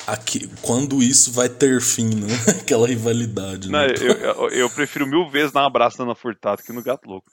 Aqui, 0.06 0.48
quando 0.62 1.02
isso 1.02 1.32
vai 1.32 1.48
ter 1.48 1.81
fim, 1.81 2.09
né? 2.14 2.28
Aquela 2.60 2.86
rivalidade, 2.86 3.70
Não, 3.70 3.81
né? 3.81 3.94
eu, 4.01 4.12
eu, 4.14 4.48
eu 4.51 4.70
prefiro 4.70 5.06
mil 5.06 5.28
vezes 5.31 5.52
dar 5.52 5.62
um 5.62 5.66
abraço 5.66 5.98
na 5.98 6.05
Ana 6.05 6.14
Furtado 6.14 6.62
que 6.62 6.72
no 6.72 6.82
Gato 6.82 7.09
Louco. 7.09 7.31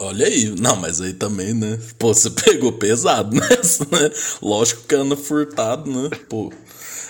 Olha 0.00 0.26
aí, 0.26 0.50
não, 0.60 0.76
mas 0.76 1.00
aí 1.00 1.14
também, 1.14 1.54
né? 1.54 1.78
Pô, 1.98 2.12
você 2.12 2.28
pegou 2.30 2.72
pesado 2.72 3.34
nessa, 3.34 3.84
né? 3.84 4.10
Lógico 4.42 4.82
que 4.86 4.94
anda 4.94 5.16
furtado, 5.16 5.90
né? 5.90 6.10
Pô. 6.28 6.52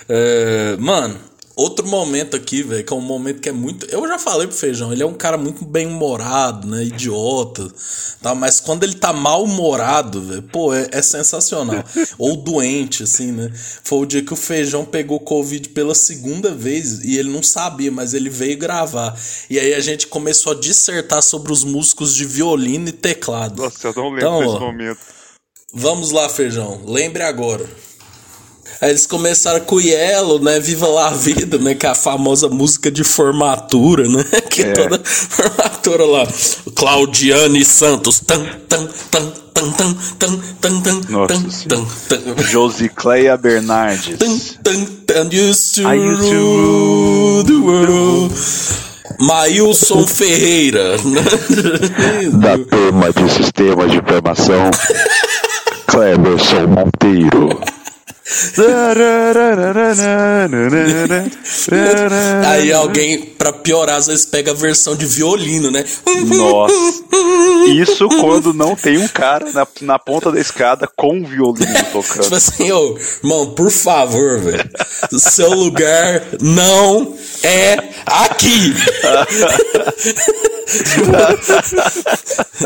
É, 0.07 0.77
mano, 0.77 1.19
outro 1.57 1.85
momento 1.87 2.35
aqui, 2.35 2.61
velho, 2.61 2.83
que 2.83 2.93
é 2.93 2.95
um 2.95 3.01
momento 3.01 3.41
que 3.41 3.49
é 3.49 3.51
muito. 3.51 3.85
Eu 3.87 4.07
já 4.07 4.19
falei 4.19 4.47
pro 4.47 4.55
Feijão, 4.55 4.93
ele 4.93 5.01
é 5.01 5.05
um 5.05 5.13
cara 5.13 5.37
muito 5.37 5.65
bem-humorado, 5.65 6.67
né? 6.67 6.83
Idiota, 6.83 7.67
tá? 8.21 8.35
Mas 8.35 8.59
quando 8.59 8.83
ele 8.83 8.93
tá 8.93 9.11
mal-humorado, 9.11 10.21
velho, 10.21 10.43
pô, 10.43 10.73
é, 10.73 10.87
é 10.91 11.01
sensacional. 11.01 11.83
Ou 12.17 12.37
doente, 12.37 13.03
assim, 13.03 13.31
né? 13.31 13.51
Foi 13.83 13.99
o 13.99 14.05
dia 14.05 14.21
que 14.23 14.33
o 14.33 14.37
Feijão 14.37 14.85
pegou 14.85 15.19
Covid 15.19 15.69
pela 15.69 15.95
segunda 15.95 16.51
vez 16.53 17.03
e 17.03 17.17
ele 17.17 17.29
não 17.29 17.41
sabia, 17.41 17.91
mas 17.91 18.13
ele 18.13 18.29
veio 18.29 18.57
gravar. 18.57 19.17
E 19.49 19.59
aí 19.59 19.73
a 19.73 19.79
gente 19.79 20.07
começou 20.07 20.53
a 20.53 20.55
dissertar 20.55 21.23
sobre 21.23 21.51
os 21.51 21.63
músicos 21.63 22.15
de 22.15 22.23
violino 22.25 22.89
e 22.89 22.91
teclado. 22.91 23.63
Nossa, 23.63 23.87
eu 23.87 23.93
não 23.95 24.09
lembro 24.09 24.19
Então, 24.19 24.39
desse 24.39 24.55
ó, 24.55 24.59
momento. 24.59 24.99
Vamos 25.73 26.11
lá, 26.11 26.29
Feijão. 26.29 26.83
Lembre 26.85 27.23
agora. 27.23 27.65
Aí 28.81 28.89
eles 28.91 29.05
começaram 29.07 29.59
com 29.61 29.75
o 29.75 29.81
Yellow, 29.81 30.39
né? 30.39 30.59
Viva 30.59 30.87
lá 30.87 31.07
a 31.07 31.13
vida, 31.13 31.57
né? 31.57 31.73
Que 31.73 31.85
é 31.85 31.89
a 31.89 31.95
famosa 31.95 32.47
música 32.47 32.91
de 32.91 33.03
formatura, 33.03 34.07
né? 34.07 34.23
Que 34.49 34.63
É. 34.63 34.73
toda 34.73 35.01
formatura 35.03 36.05
lá. 36.05 36.27
Claudiane 36.75 37.63
Santos. 37.65 38.19
Tan, 38.19 38.43
tan, 38.69 38.87
tan, 39.09 39.31
tan, 39.53 39.71
tan, 39.71 39.93
tan, 40.19 40.37
tan, 40.61 40.81
tan, 40.81 41.01
Nossa 41.09 41.33
tan, 41.67 41.85
tan, 42.07 42.19
tan. 42.35 42.43
Josicleia 42.43 43.35
Bernardes. 43.37 44.17
Tan, 44.63 44.85
tan, 45.07 45.29
used 45.31 45.75
to 45.75 45.81
I 45.81 45.95
used 45.95 46.29
to 46.29 46.35
rule 46.35 47.43
the 47.43 47.53
world. 47.53 48.33
Maílson 49.19 50.05
Ferreira. 50.05 50.97
né? 50.97 51.21
Da 52.37 52.57
turma 52.57 53.11
de 53.11 53.31
sistema 53.33 53.87
de 53.87 53.97
informação, 53.97 54.69
Cleverson 55.87 56.67
Monteiro. 56.67 57.59
Aí 62.45 62.71
alguém, 62.73 63.21
pra 63.21 63.53
piorar, 63.53 63.95
às 63.97 64.07
vezes 64.07 64.25
pega 64.25 64.51
a 64.51 64.53
versão 64.53 64.95
de 64.95 65.05
violino, 65.05 65.71
né? 65.71 65.83
Nossa. 66.25 66.75
Isso 67.67 68.07
quando 68.09 68.53
não 68.53 68.75
tem 68.75 68.97
um 68.97 69.07
cara 69.07 69.51
na, 69.51 69.67
na 69.81 69.99
ponta 69.99 70.31
da 70.31 70.39
escada 70.39 70.89
com 70.95 71.17
um 71.17 71.23
violino 71.23 71.67
Tipo 71.73 72.03
tocando. 72.03 72.35
assim, 72.35 72.71
ô, 72.71 72.97
irmão, 73.23 73.51
por 73.53 73.69
favor, 73.71 74.39
velho. 74.39 74.69
Seu 75.17 75.51
lugar 75.53 76.23
não 76.41 77.15
é 77.43 77.77
aqui. 78.05 78.73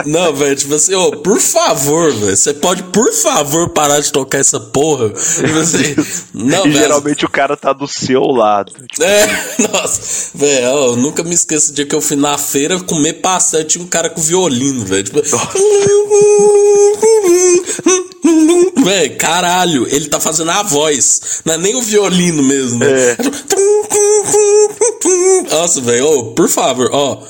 Não, 0.06 0.34
velho, 0.34 0.56
tipo 0.56 0.74
assim, 0.76 0.96
ô, 0.96 1.12
por 1.12 1.40
favor, 1.40 2.12
velho. 2.14 2.36
Você 2.36 2.54
pode, 2.54 2.84
por 2.84 3.12
favor, 3.14 3.70
parar 3.70 4.00
de 4.00 4.12
tocar 4.12 4.40
essa 4.40 4.60
porra? 4.60 5.12
Tipo 5.52 5.60
assim, 5.60 5.96
não, 6.34 6.66
E 6.66 6.72
geralmente 6.72 7.26
o 7.26 7.30
cara 7.30 7.58
tá 7.58 7.74
do 7.74 7.86
seu 7.88 8.22
lado. 8.22 8.72
Tipo, 8.72 9.04
É, 9.04 9.28
nossa, 9.72 10.30
velho, 10.34 10.66
eu 10.66 10.96
nunca 10.96 11.24
me 11.24 11.36
esqueço 11.36 11.72
do 11.72 11.76
dia 11.76 11.86
que 11.86 11.94
eu 11.94 12.02
fui 12.02 12.16
na 12.16 12.38
feira 12.38 12.80
comer 12.80 13.14
pastel 13.16 13.62
e 13.62 13.66
tinha 13.66 13.84
um 13.84 13.88
cara 13.88 14.10
com 14.10 14.22
violino, 14.22 14.86
velho. 14.86 15.04
Tipo... 15.04 15.22
Velho, 18.84 19.18
caralho, 19.18 19.88
ele 19.94 20.08
tá 20.08 20.20
fazendo 20.20 20.50
a 20.50 20.64
voz, 20.64 21.42
não 21.46 21.54
é 21.54 21.58
nem 21.58 21.76
o 21.76 21.82
violino 21.82 22.42
mesmo. 22.42 22.84
É. 22.84 23.16
Nossa, 25.52 25.82
velho, 25.82 26.08
ô, 26.08 26.24
por 26.32 26.50
favor, 26.50 26.90
ó. 26.92 27.22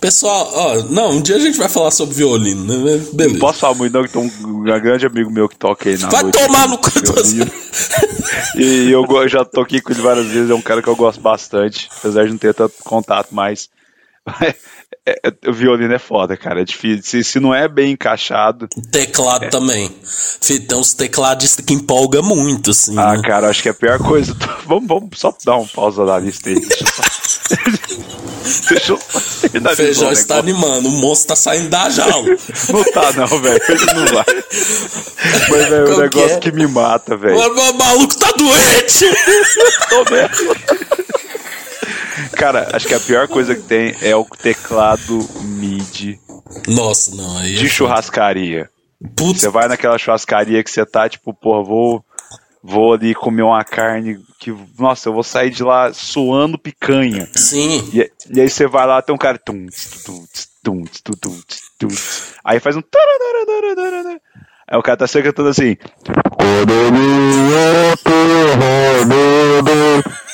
Pessoal, 0.00 0.50
ó, 0.54 0.82
não, 0.84 1.10
um 1.12 1.20
dia 1.20 1.36
a 1.36 1.38
gente 1.38 1.58
vai 1.58 1.68
falar 1.68 1.90
sobre 1.90 2.14
violino, 2.14 2.64
né? 2.64 2.96
Não 2.96 3.12
Beleza. 3.14 3.38
posso 3.38 3.58
falar 3.58 3.74
muito, 3.74 3.92
não, 3.92 4.02
que 4.02 4.12
tem 4.12 4.22
um, 4.22 4.62
grande 4.62 5.04
amigo 5.04 5.30
meu 5.30 5.46
que 5.46 5.56
toca 5.56 5.90
aí 5.90 5.98
na 5.98 6.08
Vai 6.08 6.22
noite. 6.22 6.38
tomar 6.38 6.68
no 6.68 6.78
canto. 6.78 7.12
E 8.56 8.90
eu 8.90 9.28
já 9.28 9.44
toquei 9.44 9.80
com 9.80 9.92
ele 9.92 10.00
várias 10.00 10.26
vezes, 10.26 10.50
é 10.50 10.54
um 10.54 10.62
cara 10.62 10.80
que 10.82 10.88
eu 10.88 10.96
gosto 10.96 11.20
bastante, 11.20 11.88
apesar 11.98 12.24
de 12.24 12.30
não 12.30 12.38
ter 12.38 12.54
tanto 12.54 12.74
contato, 12.82 13.28
mas. 13.32 13.68
é- 15.06 15.20
é- 15.24 15.50
o 15.50 15.52
violino 15.52 15.92
é 15.94 15.98
foda, 15.98 16.36
cara. 16.36 16.60
É 16.60 16.64
difícil. 16.64 17.02
Se, 17.02 17.24
se 17.24 17.40
não 17.40 17.54
é 17.54 17.66
bem 17.68 17.92
encaixado. 17.92 18.68
Teclado 18.90 19.48
também. 19.50 19.90
Fih, 20.40 20.60
Tem 20.60 20.78
uns 20.78 20.92
tecladistas 20.92 21.64
que 21.64 21.72
empolga 21.74 22.22
muito, 22.22 22.70
assim. 22.70 22.98
Ah, 22.98 23.16
né? 23.16 23.22
cara, 23.22 23.48
acho 23.48 23.62
que 23.62 23.68
é 23.68 23.72
a 23.72 23.74
pior 23.74 23.98
coisa. 23.98 24.36
vamos, 24.66 24.86
vamos 24.86 25.10
só 25.16 25.34
dar 25.44 25.56
um 25.56 25.66
pausa 25.66 26.04
na 26.04 26.18
lista 26.18 26.48
aí. 26.50 26.54
Deixa 28.68 28.92
eu 28.92 28.98
só. 28.98 29.00
Feijão 29.74 30.12
está 30.12 30.36
negócio. 30.36 30.60
animando, 30.60 30.88
o 30.88 30.92
monstro 30.92 31.28
tá 31.28 31.36
saindo 31.36 31.68
da 31.68 31.88
jaula. 31.90 32.28
Não 32.70 32.84
tá, 32.92 33.12
não, 33.12 33.26
velho. 33.26 33.60
Ele 33.68 33.84
não 33.86 34.06
vai. 34.06 34.24
Mas, 35.50 35.68
velho, 35.68 35.74
é 35.74 35.82
um 35.82 35.94
que 35.94 36.00
negócio 36.00 36.36
é? 36.36 36.40
que 36.40 36.52
me 36.52 36.66
mata, 36.66 37.16
velho. 37.16 37.36
o 37.38 37.74
maluco 37.74 38.16
tá 38.16 38.30
doente! 38.32 39.06
Tô 39.88 40.04
mesmo. 40.10 40.56
Cara, 42.40 42.70
acho 42.72 42.88
que 42.88 42.94
a 42.94 43.00
pior 43.00 43.28
coisa 43.28 43.54
que 43.54 43.60
tem 43.60 43.94
é 44.00 44.16
o 44.16 44.24
teclado 44.24 45.28
MIDI 45.42 46.18
Nossa, 46.66 47.14
não, 47.14 47.36
aí. 47.36 47.54
de 47.54 47.68
churrascaria. 47.68 48.70
Putz, 49.14 49.42
Você 49.42 49.50
vai 49.50 49.68
naquela 49.68 49.98
churrascaria 49.98 50.64
que 50.64 50.70
você 50.70 50.86
tá, 50.86 51.06
tipo, 51.06 51.34
porra, 51.34 51.62
vou, 51.62 52.02
vou 52.62 52.94
ali 52.94 53.14
comer 53.14 53.42
uma 53.42 53.62
carne 53.62 54.18
que, 54.38 54.56
nossa, 54.78 55.10
eu 55.10 55.12
vou 55.12 55.22
sair 55.22 55.50
de 55.50 55.62
lá 55.62 55.92
suando 55.92 56.58
picanha. 56.58 57.28
sim. 57.34 57.86
E, 57.92 58.10
e 58.34 58.40
aí 58.40 58.48
você 58.48 58.66
vai 58.66 58.86
lá, 58.86 59.02
tem 59.02 59.14
um 59.14 59.18
cara. 59.18 59.36
Tum, 59.36 59.66
tum, 60.06 60.24
tum, 60.64 60.84
tum, 60.84 61.12
tum, 61.20 61.40
tss, 61.46 61.60
tum, 61.78 61.88
tss. 61.88 62.34
Aí 62.42 62.58
faz 62.58 62.74
um. 62.74 62.82
Aí 64.70 64.78
o 64.78 64.82
cara 64.82 64.96
tá 64.98 65.06
sempre 65.06 65.30
cantando 65.30 65.48
assim. 65.48 65.76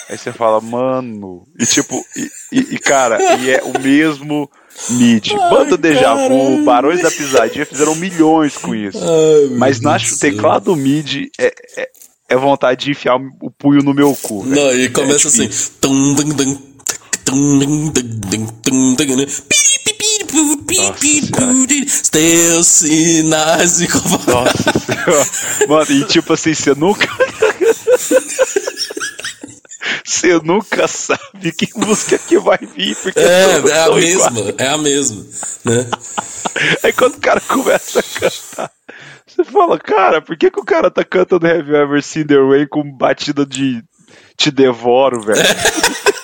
Aí 0.08 0.16
você 0.18 0.32
fala, 0.32 0.60
mano. 0.60 1.42
E 1.58 1.66
tipo, 1.66 2.00
e, 2.16 2.30
e- 2.52 2.74
e, 2.74 2.78
cara, 2.78 3.18
e 3.40 3.50
é 3.50 3.62
o 3.64 3.78
mesmo 3.80 4.48
mid. 4.90 5.32
Banda 5.50 5.76
Deja 5.76 6.14
Vu, 6.28 6.64
Barões 6.64 7.02
da 7.02 7.10
Pisadinha 7.10 7.66
fizeram 7.66 7.94
milhões 7.96 8.56
com 8.56 8.74
isso. 8.74 8.98
Ai, 9.02 9.56
Mas 9.58 9.80
na 9.80 9.96
teclado 10.20 10.76
mid 10.76 11.28
é, 11.38 11.52
é, 11.78 11.88
é 12.28 12.36
vontade 12.36 12.84
de 12.84 12.90
enfiar 12.92 13.16
o 13.40 13.50
punho 13.50 13.82
no 13.82 13.92
meu 13.94 14.14
cu. 14.20 14.44
Não, 14.44 14.70
e 14.72 14.88
começa 14.90 15.26
É 15.26 15.30
assim. 15.30 15.48
Tum, 15.80 16.14
tum, 16.14 16.28
tum. 16.36 16.76
Pu, 20.66 21.66
di, 21.66 21.86
Teus 22.10 22.66
sinais 22.66 23.78
de. 23.78 23.88
Nossa 23.88 24.78
senhora. 24.78 25.26
Mano, 25.68 25.90
e 25.92 26.04
tipo 26.04 26.32
assim, 26.32 26.54
você 26.54 26.74
nunca. 26.74 27.08
Você 30.04 30.38
nunca 30.42 30.88
sabe 30.88 31.52
que 31.56 31.68
música 31.76 32.18
que 32.18 32.38
vai 32.38 32.58
vir, 32.58 32.96
porque 32.96 33.18
É, 33.18 33.62
é 33.68 33.82
a 33.82 33.90
mesma, 33.94 34.54
é 34.58 34.68
a 34.68 34.78
mesma, 34.78 35.24
né? 35.64 35.88
Aí 36.82 36.92
quando 36.92 37.14
o 37.16 37.20
cara 37.20 37.40
começa 37.40 38.00
a 38.00 38.02
cantar, 38.02 38.70
você 39.26 39.44
fala, 39.44 39.78
cara, 39.78 40.22
por 40.22 40.36
que, 40.36 40.50
que 40.50 40.60
o 40.60 40.64
cara 40.64 40.90
tá 40.90 41.04
cantando 41.04 41.46
Have 41.46 41.68
You 41.68 41.76
Ever 41.76 42.02
Seen 42.02 42.26
The 42.26 42.38
Way 42.38 42.66
com 42.68 42.90
batida 42.90 43.44
de 43.44 43.82
Te 44.36 44.50
Devoro, 44.50 45.20
velho? 45.22 45.38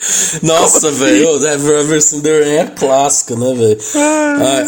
Nossa, 0.42 0.88
assim? 0.88 0.98
velho, 0.98 2.00
Seen 2.00 2.20
the 2.20 2.40
Rain 2.40 2.56
é 2.56 2.64
clássica, 2.66 3.34
né, 3.34 3.52
velho? 3.54 3.78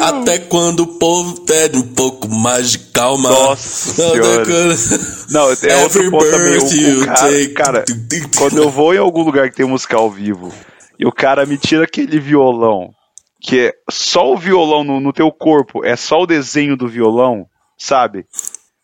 Até 0.02 0.38
quando 0.38 0.80
o 0.80 0.86
povo 0.98 1.40
pede 1.42 1.78
um 1.78 1.82
pouco 1.94 2.28
mais 2.28 2.70
de 2.72 2.78
calma. 2.78 3.30
Nossa 3.30 4.02
Não, 4.02 4.10
Senhora. 4.12 4.44
quando- 4.44 5.30
Não, 5.30 5.48
é 5.48 5.52
Every 5.52 5.74
outro 5.82 6.10
ponto 6.10 6.30
também. 6.30 6.50
birth 6.52 6.72
O, 6.72 7.02
o 7.02 7.06
cara, 7.06 7.48
cara, 7.54 7.84
quando 8.36 8.58
eu 8.58 8.70
vou 8.70 8.92
em 8.94 8.98
algum 8.98 9.22
lugar 9.22 9.48
que 9.50 9.56
tem 9.56 9.66
música 9.66 9.96
ao 9.96 10.10
vivo 10.10 10.52
e 10.98 11.06
o 11.06 11.12
cara 11.12 11.46
me 11.46 11.56
tira 11.56 11.84
aquele 11.84 12.18
violão, 12.18 12.90
que 13.40 13.58
é 13.68 13.72
só 13.90 14.32
o 14.32 14.36
violão 14.36 14.82
no, 14.84 15.00
no 15.00 15.12
teu 15.12 15.30
corpo, 15.30 15.84
é 15.84 15.94
só 15.96 16.20
o 16.22 16.26
desenho 16.26 16.76
do 16.76 16.88
violão, 16.88 17.46
sabe? 17.78 18.26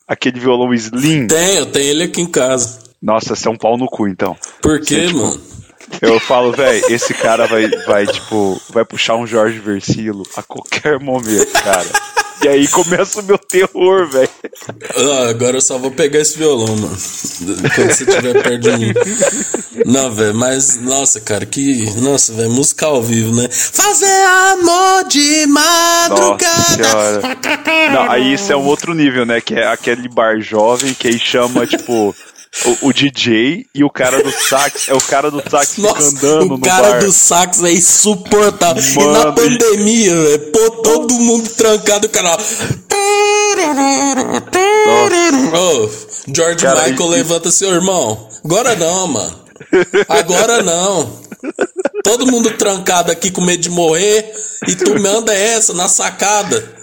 Aquele 0.08 0.38
violão 0.38 0.72
slim. 0.72 1.26
Tem, 1.26 1.56
eu 1.56 1.66
tenho 1.66 1.86
ele 1.90 2.04
aqui 2.04 2.20
em 2.22 2.30
casa. 2.30 2.78
Nossa, 3.02 3.34
você 3.36 3.48
é 3.48 3.50
um 3.50 3.56
pau 3.58 3.76
no 3.76 3.86
cu, 3.86 4.08
então. 4.08 4.36
Por 4.62 4.80
quê, 4.80 5.06
tipo, 5.08 5.18
mano? 5.18 5.40
Eu 6.00 6.20
falo, 6.20 6.52
velho, 6.52 6.84
esse 6.88 7.14
cara 7.14 7.46
vai, 7.46 7.68
vai, 7.86 8.06
tipo, 8.06 8.60
vai 8.70 8.84
puxar 8.84 9.16
um 9.16 9.26
Jorge 9.26 9.58
Versilo 9.58 10.24
a 10.36 10.42
qualquer 10.42 10.98
momento, 10.98 11.52
cara. 11.52 11.86
E 12.42 12.48
aí 12.48 12.68
começa 12.68 13.20
o 13.20 13.24
meu 13.24 13.38
terror, 13.38 14.06
velho. 14.08 14.28
Ah, 14.94 15.30
agora 15.30 15.56
eu 15.56 15.60
só 15.60 15.78
vou 15.78 15.90
pegar 15.90 16.20
esse 16.20 16.36
violão, 16.36 16.76
mano. 16.76 16.96
Quando 17.74 17.92
você 17.92 18.04
estiver 18.04 18.42
perto 18.42 18.58
de 18.58 18.76
mim. 18.76 18.92
Não, 19.86 20.12
velho, 20.12 20.34
mas, 20.34 20.80
nossa, 20.80 21.20
cara, 21.20 21.46
que. 21.46 21.90
Nossa, 21.96 22.32
velho, 22.34 22.50
música 22.50 22.86
ao 22.86 23.02
vivo, 23.02 23.34
né? 23.34 23.48
Fazer 23.50 24.22
amor 24.52 25.04
de 25.08 25.46
madrugada. 25.46 27.36
Não, 27.92 28.10
aí 28.10 28.34
isso 28.34 28.52
é 28.52 28.56
um 28.56 28.66
outro 28.66 28.94
nível, 28.94 29.24
né? 29.24 29.40
Que 29.40 29.54
é 29.54 29.66
aquele 29.66 30.08
bar 30.08 30.38
jovem 30.40 30.94
que 30.94 31.08
aí 31.08 31.18
chama, 31.18 31.66
tipo, 31.66 32.14
o, 32.64 32.88
o 32.88 32.92
DJ 32.92 33.66
e 33.74 33.84
o 33.84 33.90
cara 33.90 34.22
do 34.22 34.30
sax. 34.30 34.88
É 34.88 34.94
o 34.94 35.00
cara 35.00 35.30
do 35.30 35.42
sax 35.48 35.76
Nossa, 35.78 36.02
andando 36.08 36.54
o 36.54 36.58
no 36.58 36.60
cara 36.60 36.90
bar. 36.92 37.00
do 37.04 37.12
sax 37.12 37.62
é 37.62 37.72
insuportável. 37.72 38.82
e 38.82 38.94
Mano, 38.96 39.12
na 39.12 39.28
e- 39.30 39.34
pandemia, 39.34 40.14
velho, 40.14 40.52
pô, 40.52 40.70
todo 40.82 41.14
mundo 41.14 41.48
trancado, 41.50 42.06
o 42.06 42.10
cara. 42.10 42.36
Ô, 45.54 45.90
George 46.34 46.62
Cara, 46.64 46.88
Michael 46.88 47.08
e- 47.08 47.10
levanta 47.16 47.50
seu 47.50 47.72
irmão. 47.72 48.28
Agora 48.44 48.74
não, 48.76 49.06
mano. 49.08 49.40
Agora 50.08 50.62
não. 50.62 51.20
Todo 52.02 52.26
mundo 52.26 52.50
trancado 52.52 53.10
aqui 53.12 53.30
com 53.30 53.40
medo 53.40 53.62
de 53.62 53.70
morrer 53.70 54.32
e 54.68 54.74
tu 54.74 54.98
manda 55.00 55.32
essa 55.34 55.72
na 55.74 55.88
sacada. 55.88 56.75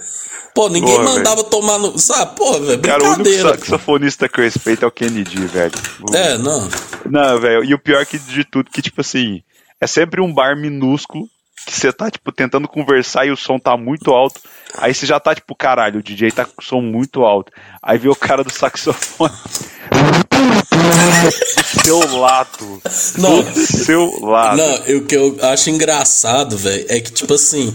Pô, 0.54 0.68
ninguém 0.68 0.94
Porra, 0.94 1.04
mandava 1.04 1.42
tomar 1.44 1.78
no. 1.78 1.98
Sabe, 1.98 2.36
pô, 2.36 2.60
velho, 2.60 2.80
Cara, 2.80 3.02
o 3.02 3.06
único 3.06 3.22
brincadeira. 3.24 3.58
saxofonista 3.58 4.28
que 4.28 4.38
eu 4.38 4.44
respeito 4.44 4.84
é 4.84 4.88
o 4.88 4.90
Kennedy, 4.90 5.46
velho. 5.46 5.72
É, 6.12 6.38
não. 6.38 6.68
Não, 7.10 7.40
velho. 7.40 7.64
E 7.64 7.74
o 7.74 7.78
pior 7.78 8.06
que 8.06 8.18
de 8.18 8.44
tudo, 8.44 8.70
que, 8.70 8.80
tipo 8.80 9.00
assim, 9.00 9.42
é 9.80 9.86
sempre 9.86 10.20
um 10.20 10.32
bar 10.32 10.56
minúsculo 10.56 11.28
que 11.66 11.72
você 11.72 11.92
tá, 11.92 12.08
tipo, 12.10 12.30
tentando 12.30 12.68
conversar 12.68 13.26
e 13.26 13.30
o 13.30 13.36
som 13.36 13.58
tá 13.58 13.76
muito 13.76 14.12
alto. 14.12 14.40
Aí 14.78 14.94
você 14.94 15.06
já 15.06 15.18
tá, 15.18 15.34
tipo, 15.34 15.56
caralho, 15.56 15.98
o 15.98 16.02
DJ 16.02 16.30
tá 16.30 16.44
com 16.44 16.60
o 16.60 16.64
som 16.64 16.80
muito 16.80 17.24
alto. 17.24 17.50
Aí 17.82 17.98
vê 17.98 18.08
o 18.08 18.14
cara 18.14 18.44
do 18.44 18.52
saxofone. 18.52 19.32
do 21.24 21.82
seu 21.82 22.16
lado. 22.18 22.82
Não. 23.18 23.42
Do 23.42 23.66
seu 23.66 24.20
lado. 24.20 24.56
Não, 24.56 24.98
o 24.98 25.04
que 25.04 25.16
eu 25.16 25.36
acho 25.42 25.70
engraçado, 25.70 26.56
velho, 26.56 26.86
é 26.88 27.00
que, 27.00 27.12
tipo 27.12 27.34
assim. 27.34 27.74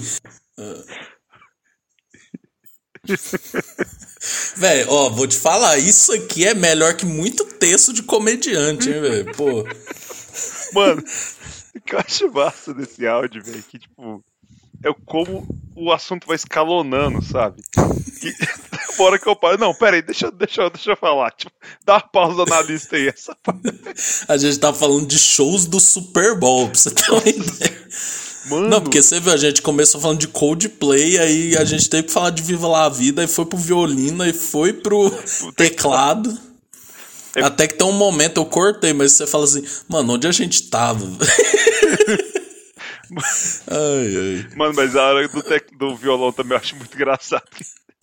Velho, 4.57 4.86
ó, 4.91 5.10
vou 5.10 5.26
te 5.27 5.38
falar, 5.38 5.77
isso 5.77 6.11
aqui 6.14 6.45
é 6.45 6.53
melhor 6.53 6.94
que 6.95 7.06
muito 7.06 7.45
texto 7.45 7.94
de 7.94 8.03
comediante, 8.03 8.90
hein, 8.90 9.02
velho? 9.02 9.31
Pô. 9.36 9.64
Mano, 10.73 11.02
o 11.76 11.81
que 11.81 11.95
eu 11.95 11.99
acho 11.99 12.31
massa 12.31 12.73
desse 12.73 13.07
áudio, 13.07 13.41
velho, 13.44 13.64
que, 13.64 13.80
tipo, 13.80 14.23
é 14.84 14.90
como 15.06 15.48
o 15.76 15.91
assunto 15.91 16.27
vai 16.27 16.36
escalonando, 16.36 17.23
sabe? 17.23 17.61
E 18.22 18.34
na 18.99 19.06
hora 19.06 19.18
que 19.18 19.27
eu 19.27 19.36
paro, 19.36 19.57
não, 19.57 19.73
pera 19.73 19.95
aí, 19.95 20.02
deixa, 20.02 20.26
eu- 20.26 20.31
deixa, 20.31 20.69
deixa 20.69 20.91
eu 20.91 20.98
falar, 20.98 21.31
tipo, 21.31 21.52
dá 21.86 21.94
uma 21.95 22.02
pausa 22.02 22.44
na 22.45 22.61
lista 22.61 22.98
aí, 22.98 23.07
essa 23.07 23.36
A 24.27 24.36
gente 24.38 24.60
tá 24.60 24.73
falando 24.73 25.07
de 25.07 25.18
shows 25.18 25.65
do 25.65 25.80
Super 25.80 26.38
Bowl, 26.38 26.68
pra 26.69 26.77
você 26.77 26.91
ter 26.91 27.10
uma 27.10 27.22
ideia. 27.27 27.88
Mano, 28.45 28.69
Não, 28.69 28.81
porque 28.81 29.01
você 29.01 29.19
viu, 29.19 29.31
a 29.33 29.37
gente 29.37 29.61
começou 29.61 29.99
falando 30.01 30.19
de 30.19 30.27
Coldplay, 30.27 31.17
aí 31.19 31.57
a 31.57 31.65
gente 31.65 31.89
teve 31.89 32.03
que 32.07 32.13
falar 32.13 32.29
de 32.31 32.41
Viva 32.41 32.67
La 32.67 32.89
Vida, 32.89 33.21
aí 33.21 33.27
foi 33.27 33.45
pro 33.45 33.57
violino, 33.57 34.23
aí 34.23 34.33
foi 34.33 34.73
pro 34.73 35.11
teclado. 35.55 36.35
É 37.35 37.43
Até 37.43 37.67
que 37.67 37.75
tem 37.75 37.85
um 37.85 37.91
momento, 37.91 38.37
eu 38.37 38.45
cortei, 38.45 38.91
mas 38.91 39.11
você 39.11 39.27
fala 39.27 39.43
assim, 39.43 39.63
mano, 39.87 40.13
onde 40.13 40.27
a 40.27 40.31
gente 40.31 40.63
tava? 40.63 41.05
ai, 43.67 44.15
ai. 44.15 44.47
Mano, 44.55 44.73
mas 44.75 44.95
a 44.95 45.03
hora 45.03 45.27
do, 45.27 45.41
tec- 45.43 45.75
do 45.77 45.95
violão 45.95 46.31
também 46.31 46.53
eu 46.53 46.57
acho 46.61 46.75
muito 46.75 46.95
engraçado. 46.95 47.43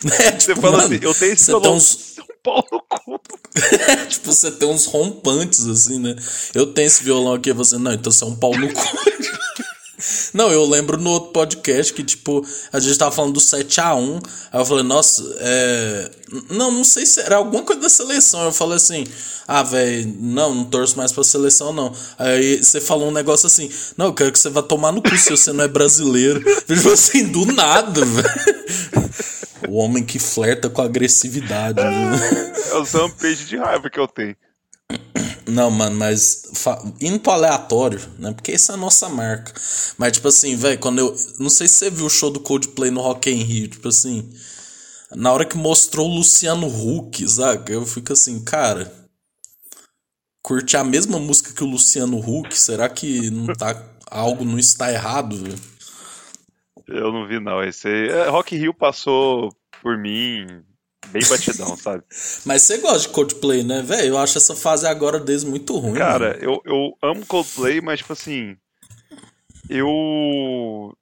É, 0.04 0.32
Você 0.32 0.48
tipo, 0.52 0.60
fala 0.60 0.76
mano, 0.76 0.94
assim, 0.94 1.02
eu 1.02 1.14
tenho 1.14 1.32
esse 1.32 1.44
você 1.46 1.52
violão, 1.52 1.74
uns- 1.76 2.12
seu 2.14 2.24
pau 2.44 2.62
no 2.70 2.80
cu. 2.82 3.18
tipo, 4.10 4.30
você 4.30 4.50
tem 4.50 4.68
uns 4.68 4.84
rompantes, 4.84 5.66
assim, 5.66 5.98
né? 5.98 6.14
Eu 6.54 6.66
tenho 6.66 6.86
esse 6.86 7.02
violão 7.02 7.32
aqui, 7.32 7.50
você, 7.50 7.78
não, 7.78 7.94
então 7.94 8.12
você 8.12 8.22
é 8.22 8.26
um 8.26 8.36
pau 8.36 8.54
no 8.58 8.70
cu. 8.70 8.80
Não, 10.36 10.52
eu 10.52 10.66
lembro 10.66 10.98
no 10.98 11.08
outro 11.08 11.30
podcast 11.30 11.94
que, 11.94 12.04
tipo, 12.04 12.46
a 12.70 12.78
gente 12.78 12.98
tava 12.98 13.10
falando 13.10 13.32
do 13.32 13.40
7x1. 13.40 14.22
Aí 14.52 14.60
eu 14.60 14.66
falei, 14.66 14.84
nossa, 14.84 15.24
é. 15.40 16.10
Não, 16.50 16.70
não 16.70 16.84
sei 16.84 17.06
se 17.06 17.20
era 17.20 17.36
alguma 17.36 17.62
coisa 17.62 17.80
da 17.80 17.88
seleção. 17.88 18.44
Eu 18.44 18.52
falei 18.52 18.76
assim, 18.76 19.06
ah, 19.48 19.62
velho, 19.62 20.14
não, 20.20 20.54
não 20.54 20.64
torço 20.66 20.94
mais 20.98 21.10
pra 21.10 21.24
seleção, 21.24 21.72
não. 21.72 21.90
Aí 22.18 22.62
você 22.62 22.82
falou 22.82 23.08
um 23.08 23.12
negócio 23.12 23.46
assim, 23.46 23.70
não, 23.96 24.06
eu 24.06 24.12
quero 24.12 24.30
que 24.30 24.38
você 24.38 24.50
vá 24.50 24.60
tomar 24.60 24.92
no 24.92 25.00
cu 25.00 25.16
se 25.16 25.30
você 25.30 25.54
não 25.54 25.64
é 25.64 25.68
brasileiro. 25.68 26.44
Tipo 26.68 26.90
assim, 26.90 27.28
do 27.28 27.46
nada, 27.46 28.04
velho. 28.04 29.10
O 29.70 29.76
homem 29.76 30.04
que 30.04 30.18
flerta 30.18 30.68
com 30.68 30.82
agressividade, 30.82 31.82
né? 31.82 32.52
É 32.72 32.74
o 32.74 32.82
rampage 32.82 33.46
de 33.46 33.56
raiva 33.56 33.88
que 33.88 33.98
eu 33.98 34.06
tenho. 34.06 34.36
Não, 35.46 35.70
mano, 35.70 35.96
mas 35.96 36.42
indo 37.00 37.20
pro 37.20 37.32
aleatório, 37.32 38.00
né? 38.18 38.32
Porque 38.32 38.52
essa 38.52 38.72
é 38.72 38.74
a 38.74 38.78
nossa 38.78 39.08
marca. 39.08 39.54
Mas, 39.96 40.12
tipo 40.12 40.26
assim, 40.26 40.56
velho, 40.56 40.78
quando 40.78 40.98
eu. 40.98 41.16
Não 41.38 41.48
sei 41.48 41.68
se 41.68 41.74
você 41.74 41.90
viu 41.90 42.06
o 42.06 42.10
show 42.10 42.30
do 42.30 42.40
Coldplay 42.40 42.90
no 42.90 43.00
Rock 43.00 43.30
in 43.30 43.42
Rio, 43.42 43.68
tipo 43.68 43.88
assim. 43.88 44.28
Na 45.14 45.32
hora 45.32 45.44
que 45.44 45.56
mostrou 45.56 46.08
o 46.10 46.16
Luciano 46.16 46.66
Huck, 46.66 47.26
sabe? 47.28 47.72
Eu 47.72 47.86
fico 47.86 48.12
assim, 48.12 48.42
cara. 48.44 48.92
Curte 50.42 50.76
a 50.76 50.82
mesma 50.82 51.18
música 51.18 51.52
que 51.52 51.62
o 51.62 51.70
Luciano 51.70 52.18
Huck? 52.18 52.56
Será 52.58 52.88
que 52.88 53.30
não 53.30 53.46
tá. 53.54 53.82
Algo 54.10 54.44
não 54.44 54.58
está 54.58 54.92
errado, 54.92 55.36
velho? 55.36 55.58
Eu 56.86 57.12
não 57.12 57.26
vi, 57.26 57.40
não. 57.40 57.62
Esse 57.62 57.88
aí, 57.88 58.08
é, 58.08 58.28
Rock 58.28 58.54
in 58.54 58.58
Rio 58.58 58.74
passou 58.74 59.52
por 59.82 59.98
mim 59.98 60.64
bem 61.06 61.22
batidão, 61.28 61.76
sabe? 61.78 62.02
Mas 62.44 62.62
você 62.62 62.78
gosta 62.78 63.00
de 63.00 63.08
Coldplay, 63.08 63.62
né, 63.62 63.82
velho? 63.82 64.08
Eu 64.08 64.18
acho 64.18 64.38
essa 64.38 64.54
fase 64.54 64.86
agora 64.86 65.18
deles 65.18 65.44
muito 65.44 65.76
ruim. 65.78 65.94
Cara, 65.94 66.30
mano. 66.30 66.42
eu, 66.42 66.62
eu 66.64 66.98
amo 67.02 67.26
Coldplay, 67.26 67.80
mas, 67.80 68.00
tipo 68.00 68.12
assim. 68.12 68.56
Eu. 69.68 70.96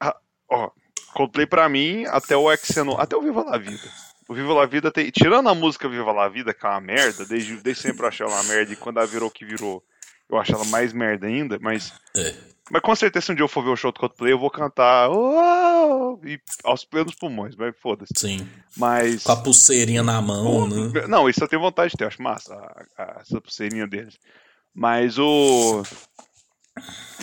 Ah, 0.00 0.16
ó, 0.50 0.70
Coldplay 1.14 1.46
pra 1.46 1.68
mim, 1.68 2.04
até 2.06 2.36
o 2.36 2.50
Exeno, 2.52 2.98
até 2.98 3.16
o 3.16 3.22
Viva 3.22 3.42
La 3.42 3.58
Vida. 3.58 3.88
O 4.28 4.34
Viva 4.34 4.52
La 4.52 4.66
Vida 4.66 4.90
tem. 4.90 5.10
Tirando 5.10 5.48
a 5.48 5.54
música 5.54 5.88
Viva 5.88 6.12
La 6.12 6.28
Vida, 6.28 6.52
que 6.52 6.64
é 6.64 6.68
uma 6.68 6.80
merda, 6.80 7.24
desde, 7.24 7.56
desde 7.56 7.82
sempre 7.82 8.02
eu 8.02 8.08
achei 8.08 8.26
ela 8.26 8.34
uma 8.34 8.44
merda, 8.44 8.72
e 8.72 8.76
quando 8.76 8.98
ela 8.98 9.06
virou 9.06 9.28
o 9.28 9.32
que 9.32 9.44
virou, 9.44 9.82
eu 10.28 10.38
acho 10.38 10.54
ela 10.54 10.64
mais 10.66 10.92
merda 10.92 11.26
ainda, 11.26 11.58
mas. 11.60 11.92
É. 12.16 12.34
Mas 12.70 12.82
com 12.82 12.94
certeza, 12.94 13.26
se 13.26 13.32
um 13.32 13.34
dia 13.34 13.44
eu 13.44 13.48
for 13.48 13.62
ver 13.64 13.70
o 13.70 13.76
show 13.76 13.90
do 13.90 13.98
Coldplay, 13.98 14.32
eu 14.32 14.38
vou 14.38 14.50
cantar. 14.50 15.08
"Uau", 15.10 16.20
e 16.24 16.38
aos 16.64 16.84
plenos 16.84 17.14
pulmões, 17.14 17.56
mas 17.56 17.74
foda-se. 17.80 18.12
Sim. 18.16 18.46
Mas. 18.76 19.22
Com 19.24 19.32
a 19.32 19.36
pulseirinha 19.36 20.02
na 20.02 20.20
mão, 20.20 20.68
né? 20.68 21.06
Não, 21.08 21.28
isso 21.28 21.42
eu 21.42 21.48
tenho 21.48 21.62
vontade 21.62 21.90
de 21.92 21.96
ter, 21.96 22.04
eu 22.04 22.08
acho 22.08 22.22
massa 22.22 22.54
a- 22.54 23.02
a- 23.02 23.20
essa 23.22 23.40
pulseirinha 23.40 23.86
deles. 23.86 24.18
Mas 24.74 25.18
o. 25.18 25.82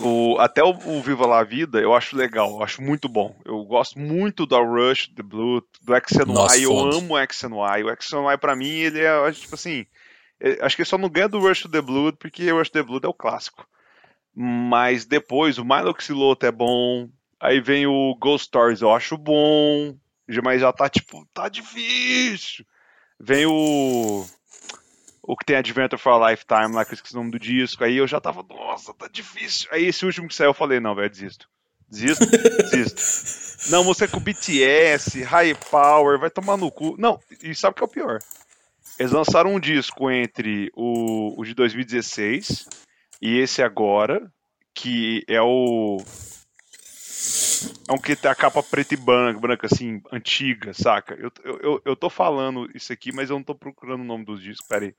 o 0.01 0.37
até 0.39 0.63
o, 0.63 0.69
o 0.69 1.01
Viva 1.01 1.25
La 1.25 1.43
Vida 1.43 1.79
eu 1.79 1.93
acho 1.93 2.15
legal, 2.17 2.49
eu 2.51 2.63
acho 2.63 2.81
muito 2.81 3.07
bom. 3.07 3.35
Eu 3.45 3.63
gosto 3.65 3.97
muito 3.99 4.45
da 4.45 4.57
Rush, 4.59 5.07
do 5.13 5.23
Blue, 5.23 5.61
do 5.83 5.93
XNY. 5.95 6.63
Eu 6.63 6.71
foda. 6.71 6.97
amo 6.97 7.15
o 7.15 7.17
XNY. 7.31 7.83
O 7.83 7.95
XNY 8.01 8.37
pra 8.39 8.55
mim, 8.55 8.67
ele 8.69 8.99
é, 9.01 9.31
tipo 9.31 9.55
assim. 9.55 9.85
é- 10.39 10.57
Acho 10.65 10.75
que 10.75 10.81
ele 10.81 10.89
só 10.89 10.97
não 10.97 11.07
ganha 11.09 11.29
do 11.29 11.39
Rush 11.39 11.61
to 11.61 11.69
the 11.69 11.81
Blood, 11.81 12.17
porque 12.17 12.51
o 12.51 12.57
Rush 12.57 12.69
to 12.69 12.73
the 12.73 12.83
Blood 12.83 13.05
é 13.05 13.09
o 13.09 13.13
clássico. 13.13 13.65
Mas 14.35 15.05
depois, 15.05 15.57
o 15.57 15.63
Milo 15.63 15.95
Xiloto 15.97 16.45
é 16.45 16.51
bom. 16.51 17.07
Aí 17.39 17.61
vem 17.61 17.87
o 17.87 18.15
Ghost 18.15 18.47
Stories, 18.47 18.81
eu 18.81 18.91
acho 18.91 19.17
bom. 19.17 19.95
Mas 20.43 20.59
já 20.59 20.73
tá 20.73 20.89
tipo, 20.89 21.25
tá 21.33 21.47
difícil. 21.47 22.65
Vem 23.19 23.45
o. 23.45 24.25
O 25.23 25.35
que 25.35 25.45
tem 25.45 25.55
Adventure 25.55 25.99
for 25.99 26.21
a 26.21 26.29
Lifetime 26.29 26.73
lá, 26.73 26.85
que 26.85 26.91
eu 26.91 26.95
esqueci 26.95 27.15
o 27.15 27.17
nome 27.17 27.31
do 27.31 27.39
disco. 27.39 27.83
Aí 27.83 27.97
eu 27.97 28.07
já 28.07 28.19
tava, 28.19 28.43
nossa, 28.43 28.93
tá 28.93 29.07
difícil. 29.07 29.67
Aí 29.71 29.85
esse 29.85 30.05
último 30.05 30.27
que 30.27 30.35
saiu 30.35 30.49
eu 30.49 30.53
falei, 30.53 30.79
não, 30.79 30.93
velho, 30.93 31.09
desisto. 31.09 31.49
Desisto, 31.89 32.25
desisto. 32.69 33.71
Não, 33.71 33.83
você 33.83 34.05
é 34.05 34.07
com 34.07 34.19
BTS, 34.19 35.23
High 35.23 35.55
Power, 35.71 36.19
vai 36.19 36.29
tomar 36.29 36.57
no 36.57 36.69
cu. 36.69 36.95
Não, 36.99 37.19
e 37.41 37.55
sabe 37.55 37.71
o 37.71 37.75
que 37.75 37.83
é 37.83 37.85
o 37.85 37.89
pior? 37.89 38.19
Eles 38.99 39.11
lançaram 39.11 39.55
um 39.55 39.59
disco 39.59 40.11
entre 40.11 40.71
o, 40.75 41.39
o 41.39 41.43
de 41.43 41.55
2016 41.55 42.84
e 43.21 43.37
esse 43.39 43.61
agora, 43.61 44.31
que 44.73 45.23
é 45.27 45.41
o. 45.41 45.97
É 47.87 47.93
um 47.93 47.97
que 47.97 48.15
tem 48.15 48.29
a 48.29 48.35
capa 48.35 48.61
preta 48.61 48.93
e 48.93 48.97
branca, 48.97 49.39
branca 49.39 49.67
assim, 49.71 50.01
antiga, 50.11 50.73
saca? 50.73 51.15
Eu, 51.15 51.31
eu, 51.61 51.81
eu, 51.85 51.95
tô 51.95 52.09
falando 52.09 52.67
isso 52.75 52.91
aqui, 52.91 53.11
mas 53.11 53.29
eu 53.29 53.35
não 53.37 53.43
tô 53.43 53.55
procurando 53.55 54.01
o 54.01 54.05
nome 54.05 54.25
dos 54.25 54.41
discos, 54.41 54.67
peraí. 54.67 54.93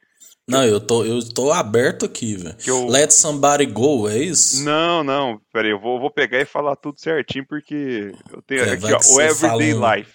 Não, 0.48 0.64
eu 0.64 0.80
tô, 0.80 1.05
eu 1.05 1.18
tô 1.34 1.52
aberto 1.52 2.06
aqui, 2.06 2.36
velho. 2.36 2.56
Eu- 2.66 2.86
Let 2.86 3.10
Somebody 3.12 3.66
Go, 3.66 4.09
é 4.09 4.18
isso? 4.18 4.62
Não, 4.64 5.02
não, 5.05 5.40
peraí, 5.52 5.72
eu 5.72 5.80
vou, 5.80 5.98
vou 6.01 6.10
pegar 6.10 6.40
e 6.40 6.44
falar 6.44 6.76
tudo 6.76 7.01
certinho, 7.01 7.44
porque 7.47 8.12
eu 8.32 8.40
tenho 8.43 8.64
É, 8.64 8.72
aqui, 8.72 8.93
ó, 8.93 9.01
o 9.14 9.20
Everyday 9.20 9.74
um- 9.74 9.94
Life. 9.94 10.12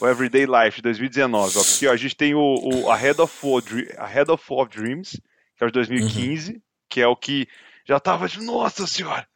O 0.00 0.06
Everyday 0.08 0.46
Life 0.46 0.76
de 0.76 0.82
2019. 0.82 1.58
Ó, 1.58 1.60
aqui, 1.60 1.86
ó, 1.86 1.92
a 1.92 1.96
gente 1.96 2.16
tem 2.16 2.34
o, 2.34 2.40
o 2.40 2.90
Ahead, 2.90 3.20
of 3.20 3.46
All 3.46 3.60
Dre- 3.60 3.92
Ahead 3.98 4.30
of 4.30 4.44
Dreams, 4.70 5.20
que 5.56 5.62
é 5.62 5.66
o 5.66 5.70
de 5.70 5.74
2015, 5.74 6.52
Uhum. 6.52 6.60
Que 6.90 7.00
é 7.00 7.06
o 7.06 7.16
que 7.16 7.48
já 7.86 7.98
tava 7.98 8.28
de, 8.28 8.40
nossa 8.42 8.86
senhora, 8.86 9.26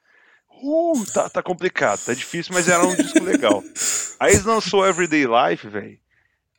uh, 0.63 1.05
tá, 1.13 1.29
tá 1.31 1.43
complicado, 1.43 2.05
tá 2.05 2.13
difícil, 2.13 2.53
mas 2.53 2.69
era 2.69 2.85
um 2.87 2.95
disco 2.95 3.23
legal. 3.25 3.63
Aí 4.21 4.33
eles 4.33 4.45
lançou 4.45 4.87
Everyday 4.87 5.25
Life, 5.25 5.67
velho. 5.69 5.99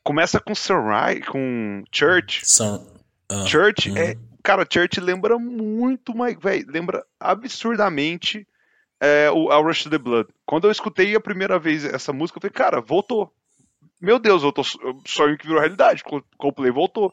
Começa 0.04 0.40
com 0.40 0.56
Sunrise, 0.56 1.22
com 1.22 1.84
Church. 1.92 2.46
São. 2.48 2.86
ah, 3.30 3.46
Church 3.46 3.92
hum. 3.92 3.98
é. 3.98 4.16
Cara, 4.44 4.66
Church 4.72 5.00
lembra 5.00 5.38
muito 5.40 6.16
mais. 6.16 6.38
Velho, 6.40 6.66
lembra 6.70 7.04
absurdamente 7.20 8.48
é, 9.00 9.30
o 9.32 9.52
A 9.52 9.58
Rush 9.58 9.84
to 9.84 9.90
the 9.90 9.98
Blood. 9.98 10.30
Quando 10.46 10.66
eu 10.68 10.72
escutei 10.72 11.16
a 11.16 11.20
primeira 11.20 11.58
vez 11.58 11.84
essa 11.84 12.14
música, 12.14 12.38
eu 12.38 12.42
falei, 12.42 12.54
cara, 12.54 12.82
voltou. 12.82 13.34
Meu 14.00 14.20
Deus, 14.20 14.44
voltou. 14.44 14.64
Sonho 15.08 15.38
que 15.38 15.48
virou 15.48 15.60
realidade. 15.62 16.04
Col- 16.04 16.24
Coldplay 16.38 16.72
voltou. 16.72 17.12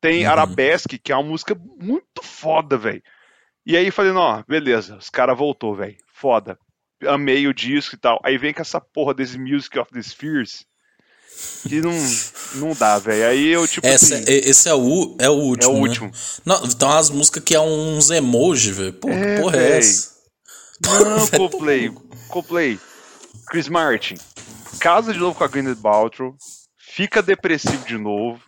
Tem 0.00 0.24
Uhum. 0.24 0.30
Arabesque, 0.30 0.98
que 0.98 1.12
é 1.12 1.16
uma 1.16 1.28
música 1.28 1.54
muito 1.78 2.22
foda, 2.22 2.78
velho. 2.78 3.02
E 3.66 3.76
aí 3.76 3.90
falei, 3.90 4.12
não, 4.12 4.42
beleza, 4.48 4.96
os 4.96 5.10
caras 5.10 5.36
voltou, 5.36 5.74
velho. 5.74 5.96
Foda. 6.14 6.58
Amei 7.06 7.46
o 7.46 7.54
disco 7.54 7.94
e 7.94 7.98
tal. 7.98 8.18
Aí 8.24 8.36
vem 8.36 8.52
com 8.52 8.60
essa 8.60 8.80
porra 8.80 9.14
desse 9.14 9.38
Music 9.38 9.78
of 9.78 9.90
the 9.92 10.00
Spheres. 10.02 10.64
Que 11.68 11.80
não, 11.80 11.92
não 12.56 12.74
dá, 12.74 12.98
velho. 12.98 13.26
Aí 13.28 13.46
eu, 13.48 13.66
tipo 13.66 13.86
Essa, 13.86 14.16
assim. 14.16 14.24
é- 14.26 14.48
esse 14.50 14.68
é 14.68 14.74
o, 14.74 15.16
é 15.18 15.28
o 15.30 15.34
último. 15.34 15.72
É 15.72 15.74
o 15.74 15.80
né? 15.82 15.88
último. 15.88 16.10
Não, 16.44 16.64
então 16.64 16.90
as 16.90 17.08
músicas 17.08 17.42
que 17.44 17.54
é 17.54 17.60
uns 17.60 18.10
emoji, 18.10 18.72
velho. 18.72 18.92
Pô, 18.94 19.08
É, 19.08 19.40
porra 19.40 19.56
é 19.56 19.68
véi. 19.70 19.78
essa? 19.78 20.10
Não, 20.82 21.26
Coldplay. 21.38 21.90
Coldplay. 22.28 22.78
Chris 23.48 23.68
Martin. 23.68 24.16
Casa 24.80 25.12
de 25.12 25.18
novo 25.18 25.36
com 25.38 25.44
a 25.44 25.48
Gwyneth 25.48 25.76
Paltrow. 25.76 26.34
Fica 26.78 27.22
depressivo 27.22 27.84
de 27.86 27.96
novo. 27.96 28.42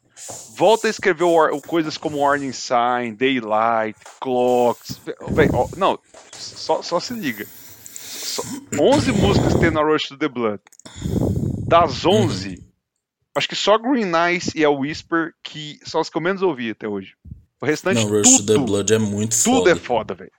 Volta 0.56 0.86
a 0.86 0.90
escrever 0.90 1.24
o 1.24 1.32
war- 1.32 1.60
coisas 1.62 1.96
como 1.96 2.18
Warning 2.18 2.52
Sign, 2.52 3.12
Daylight, 3.16 3.98
Clocks. 4.20 5.00
Véi, 5.30 5.48
ó, 5.52 5.68
não, 5.76 5.98
só, 6.32 6.82
só 6.82 7.00
se 7.00 7.12
liga. 7.14 7.46
Só- 7.92 8.42
11 8.78 9.12
músicas 9.12 9.54
tem 9.54 9.70
na 9.70 9.82
Rush 9.82 10.08
to 10.08 10.16
the 10.18 10.28
Blood. 10.28 10.60
Das 11.66 12.04
11, 12.04 12.62
acho 13.34 13.48
que 13.48 13.56
só 13.56 13.78
Green 13.78 14.12
Eyes 14.14 14.50
e 14.54 14.64
a 14.64 14.70
Whisper 14.70 15.32
que 15.42 15.78
são 15.84 16.00
as 16.00 16.08
que 16.10 16.16
eu 16.16 16.22
menos 16.22 16.42
ouvi 16.42 16.70
até 16.70 16.86
hoje. 16.86 17.14
O 17.60 17.66
restante 17.66 18.04
Não, 18.04 18.10
Rush 18.10 18.36
to 18.38 18.46
the 18.46 18.54
tudo, 18.54 18.64
Blood 18.66 18.92
é 18.94 18.98
muito 18.98 19.42
tudo 19.42 19.58
foda. 19.58 19.70
é 19.70 19.74
foda, 19.74 20.14
velho. 20.14 20.32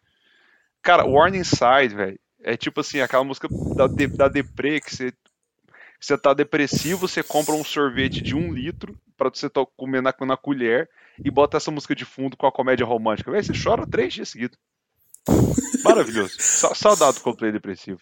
Cara, 0.82 1.06
Warning 1.06 1.44
Side, 1.44 1.96
velho, 1.96 2.20
é 2.44 2.56
tipo 2.58 2.82
assim, 2.82 3.00
aquela 3.00 3.24
música 3.24 3.48
da, 3.76 3.88
de, 3.88 4.08
da 4.08 4.28
deprê 4.28 4.80
que 4.82 4.94
você, 4.94 5.14
você 6.04 6.18
tá 6.18 6.34
depressivo, 6.34 7.08
você 7.08 7.24
compra 7.24 7.56
um 7.56 7.64
sorvete 7.64 8.22
de 8.22 8.36
um 8.36 8.54
litro 8.54 8.98
pra 9.18 9.30
você 9.30 9.50
comer 9.78 10.02
na, 10.02 10.14
na 10.22 10.36
colher 10.36 10.90
e 11.24 11.32
bota 11.32 11.56
essa 11.56 11.72
música 11.72 11.96
de 11.96 12.04
fundo 12.04 12.36
com 12.36 12.46
a 12.46 12.52
comédia 12.52 12.86
romântica. 12.86 13.32
Velho, 13.32 13.44
você 13.44 13.54
chora 13.54 13.88
três 13.88 14.14
dias 14.14 14.30
seguidos. 14.30 14.58
Maravilhoso. 15.84 16.36
Sa 16.40 16.76
saudade 16.76 17.18
do 17.18 17.22
Coldplay 17.22 17.54
depressivo. 17.54 18.00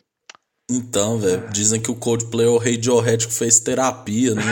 Então, 0.69 1.19
velho, 1.19 1.48
dizem 1.52 1.80
que 1.80 1.91
o 1.91 1.95
Coldplay 1.95 2.48
é 2.48 2.49
o 2.49 2.57
Radiohead 2.57 3.28
que 3.28 3.34
fez 3.34 3.60
terapia, 3.60 4.34
né? 4.34 4.44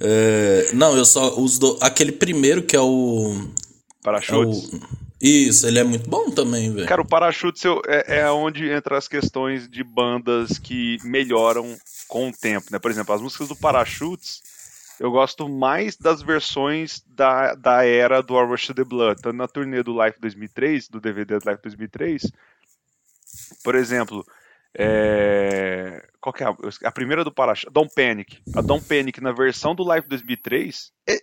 É, 0.00 0.70
não, 0.72 0.96
eu 0.96 1.04
só 1.04 1.38
os 1.38 1.58
do, 1.58 1.78
aquele 1.80 2.10
primeiro 2.10 2.62
que 2.62 2.74
é 2.74 2.80
o 2.80 3.32
é 3.32 4.02
Parachutes. 4.02 4.72
o 4.72 5.07
isso, 5.20 5.66
ele 5.66 5.80
é 5.80 5.84
muito 5.84 6.08
bom 6.08 6.30
também, 6.30 6.72
velho. 6.72 6.86
Cara, 6.86 7.02
o 7.02 7.06
Parachutes 7.06 7.64
é, 7.88 8.20
é 8.20 8.30
onde 8.30 8.70
entra 8.70 8.96
as 8.96 9.08
questões 9.08 9.68
de 9.68 9.82
bandas 9.82 10.58
que 10.58 10.96
melhoram 11.02 11.76
com 12.06 12.28
o 12.28 12.32
tempo, 12.32 12.66
né? 12.70 12.78
Por 12.78 12.90
exemplo, 12.90 13.12
as 13.12 13.20
músicas 13.20 13.48
do 13.48 13.56
Parachutes, 13.56 14.40
eu 15.00 15.10
gosto 15.10 15.48
mais 15.48 15.96
das 15.96 16.22
versões 16.22 17.02
da, 17.04 17.54
da 17.54 17.84
era 17.84 18.22
do 18.22 18.38
A 18.38 18.44
Rush 18.44 18.68
to 18.68 18.74
the 18.74 18.84
Blood. 18.84 19.20
Tanto 19.20 19.36
na 19.36 19.48
turnê 19.48 19.82
do 19.82 20.00
Life 20.00 20.20
2003, 20.20 20.88
do 20.88 21.00
DVD 21.00 21.38
do 21.40 21.50
Life 21.50 21.62
2003, 21.62 22.30
por 23.64 23.74
exemplo, 23.74 24.24
é... 24.72 26.06
qual 26.20 26.32
que 26.32 26.44
é 26.44 26.46
a, 26.46 26.54
a 26.84 26.92
primeira 26.92 27.24
do 27.24 27.32
Parachutes? 27.32 27.72
Don't 27.72 27.92
Panic. 27.92 28.38
A 28.54 28.60
Don't 28.60 28.86
Panic 28.86 29.20
na 29.20 29.32
versão 29.32 29.74
do 29.74 29.82
Life 29.82 30.08
2003 30.08 30.92
é 31.08 31.18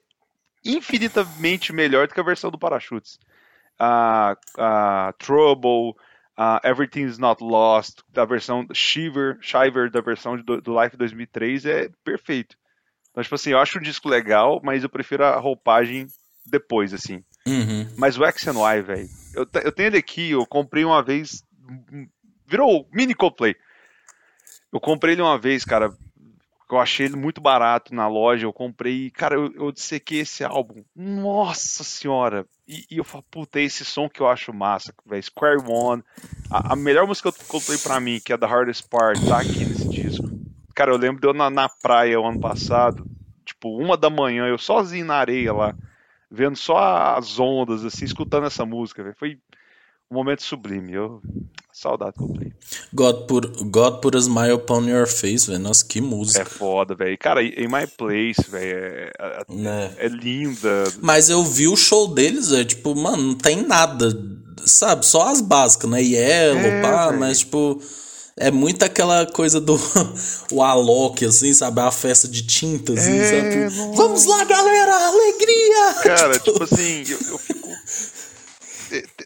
infinitamente 0.66 1.72
melhor 1.72 2.10
do 2.10 2.14
que 2.14 2.20
a 2.20 2.24
versão 2.24 2.52
do 2.52 2.60
Parachutes 2.60 3.18
a, 3.80 4.36
a 4.58 5.14
Trouble, 5.18 5.96
a 6.38 6.62
Everything's 6.64 7.18
Not 7.18 7.44
Lost, 7.44 8.02
da 8.10 8.26
versão 8.26 8.68
Shiver, 8.74 9.38
Shiver 9.42 9.90
da 9.90 10.02
versão 10.02 10.38
do, 10.38 10.62
do 10.62 10.82
Life 10.82 10.98
2003 10.98 11.66
é 11.66 11.90
perfeito. 12.04 12.58
Então, 13.12 13.24
tipo 13.24 13.36
assim, 13.36 13.52
eu 13.52 13.60
acho 13.60 13.78
o 13.78 13.82
disco 13.82 14.10
legal, 14.10 14.60
mas 14.64 14.84
eu 14.84 14.90
prefiro 14.90 15.24
a 15.24 15.38
roupagem 15.38 16.08
depois, 16.46 16.94
assim. 16.94 17.24
Uhum. 17.48 17.88
Mas 17.98 18.18
o 18.18 18.26
X 18.26 18.48
and 18.48 18.60
Y, 18.60 18.84
velho, 18.84 19.10
eu, 19.34 19.48
eu 19.64 19.72
tenho 19.72 19.88
ele 19.88 19.98
aqui, 19.98 20.32
eu 20.32 20.46
comprei 20.46 20.84
uma 20.84 21.02
vez, 21.02 21.44
hum, 21.92 22.08
virou 22.46 22.88
mini 22.92 23.14
Coldplay. 23.14 23.56
Eu 24.74 24.80
comprei 24.82 25.14
ele 25.14 25.22
uma 25.22 25.40
vez, 25.40 25.64
cara, 25.64 25.96
eu 26.74 26.80
achei 26.80 27.06
ele 27.06 27.16
muito 27.16 27.40
barato 27.40 27.94
na 27.94 28.08
loja, 28.08 28.46
eu 28.46 28.54
comprei, 28.54 29.12
cara, 29.12 29.36
eu, 29.36 29.54
eu 29.54 29.72
dissequei 29.72 30.22
esse 30.22 30.44
álbum, 30.44 30.84
nossa 30.96 31.84
senhora, 31.84 32.46
e, 32.68 32.86
e 32.90 32.98
eu 32.98 33.04
falo, 33.04 33.24
puta, 33.30 33.60
é 33.60 33.64
esse 33.64 33.86
som 33.86 34.10
que 34.10 34.22
eu 34.22 34.28
acho 34.28 34.54
massa, 34.54 34.94
velho, 35.06 35.22
Square 35.22 35.64
One, 35.68 36.04
a, 36.50 36.74
a 36.74 36.76
melhor 36.76 37.06
música 37.06 37.32
que 37.32 37.42
eu 37.42 37.48
comprei 37.48 37.78
pra 37.78 38.00
mim, 38.00 38.20
que 38.24 38.34
é 38.34 38.38
The 38.38 38.48
Hardest 38.48 38.90
Part, 38.90 39.24
tá 39.28 39.42
aqui 39.42 39.66
nesse 39.66 39.88
disco. 39.88 40.28
Cara, 40.74 40.92
eu 40.92 40.98
lembro 40.98 41.22
de 41.22 41.28
eu 41.28 41.34
na, 41.34 41.50
na 41.50 41.70
praia 41.70 42.20
o 42.20 42.26
ano 42.26 42.40
passado, 42.40 43.06
tipo, 43.46 43.70
uma 43.78 43.96
da 43.96 44.10
manhã, 44.10 44.48
eu 44.48 44.58
sozinho 44.58 45.06
na 45.06 45.16
areia 45.16 45.54
lá, 45.54 45.76
vendo 46.30 46.58
só 46.58 47.16
as 47.16 47.40
ondas, 47.40 47.86
assim, 47.86 48.06
escutando 48.06 48.48
essa 48.48 48.66
música, 48.66 49.04
velho, 49.04 49.16
foi 49.18 49.38
um 50.16 50.24
momento 50.24 50.44
sublime, 50.44 50.94
eu... 50.94 51.22
Saudade 51.74 52.14
do 52.14 52.20
Coldplay. 52.20 52.54
God 52.94 53.28
put, 53.28 53.48
God 53.66 54.00
put 54.00 54.16
a 54.16 54.20
smile 54.22 54.54
upon 54.54 54.88
your 54.88 55.06
face, 55.06 55.46
velho. 55.48 55.60
Nossa, 55.60 55.84
que 55.86 56.00
música. 56.00 56.42
É 56.42 56.46
foda, 56.46 56.96
velho. 56.96 57.18
Cara, 57.18 57.44
In 57.44 57.68
My 57.68 57.86
Place, 57.98 58.50
velho, 58.50 58.78
é, 58.78 59.12
é- 59.20 59.44
Né? 59.50 59.92
é 59.98 60.08
linda. 60.08 60.86
Mas 61.02 61.30
eu 61.30 61.44
vi 61.44 61.68
o 61.68 61.76
show 61.76 62.08
deles, 62.08 62.54
é 62.54 62.64
tipo, 62.64 62.96
mano, 62.96 63.22
não 63.22 63.36
tem 63.36 63.62
nada, 63.62 64.08
sabe? 64.66 65.06
Só 65.06 65.28
as 65.28 65.42
básicas, 65.42 65.90
né? 65.90 66.02
Yellow, 66.02 66.62
É, 66.62 66.82
pá, 66.82 67.08
velho. 67.08 67.20
mas 67.20 67.40
tipo. 67.40 67.82
É 68.38 68.52
muito 68.52 68.84
aquela 68.84 69.26
coisa 69.26 69.62
do 69.62 69.80
o 70.52 70.62
Alok, 70.62 71.26
assim, 71.26 71.54
sabe? 71.54 71.80
A 71.82 71.90
festa 71.90 72.28
de 72.28 72.42
tinta, 72.46 72.92
assim, 72.94 73.18
É, 73.18 73.30
sabe? 73.70 73.76
nossa. 73.78 73.96
Vamos 73.98 74.26
lá, 74.26 74.44
galera! 74.44 74.94
Alegria! 75.08 75.94
Cara, 76.04 76.40
tipo 76.40 76.64
assim, 76.64 77.04
eu, 77.10 77.18
eu 77.32 77.38
fico. 77.38 77.65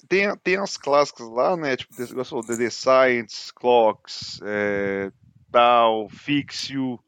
Te- 0.10 0.16
Tem, 0.18 0.38
tem 0.38 0.58
as 0.58 0.76
clássicas 0.78 1.30
lá, 1.30 1.56
né? 1.56 1.78
Tipo, 1.78 1.94
você 1.96 2.26
falou, 2.26 2.44
The, 2.44 2.58
The 2.58 2.70
Science, 2.70 3.54
Clocks, 3.54 4.40
é, 4.44 5.12
tal, 5.52 6.10
Fix 6.10 6.70
You. 6.70 7.00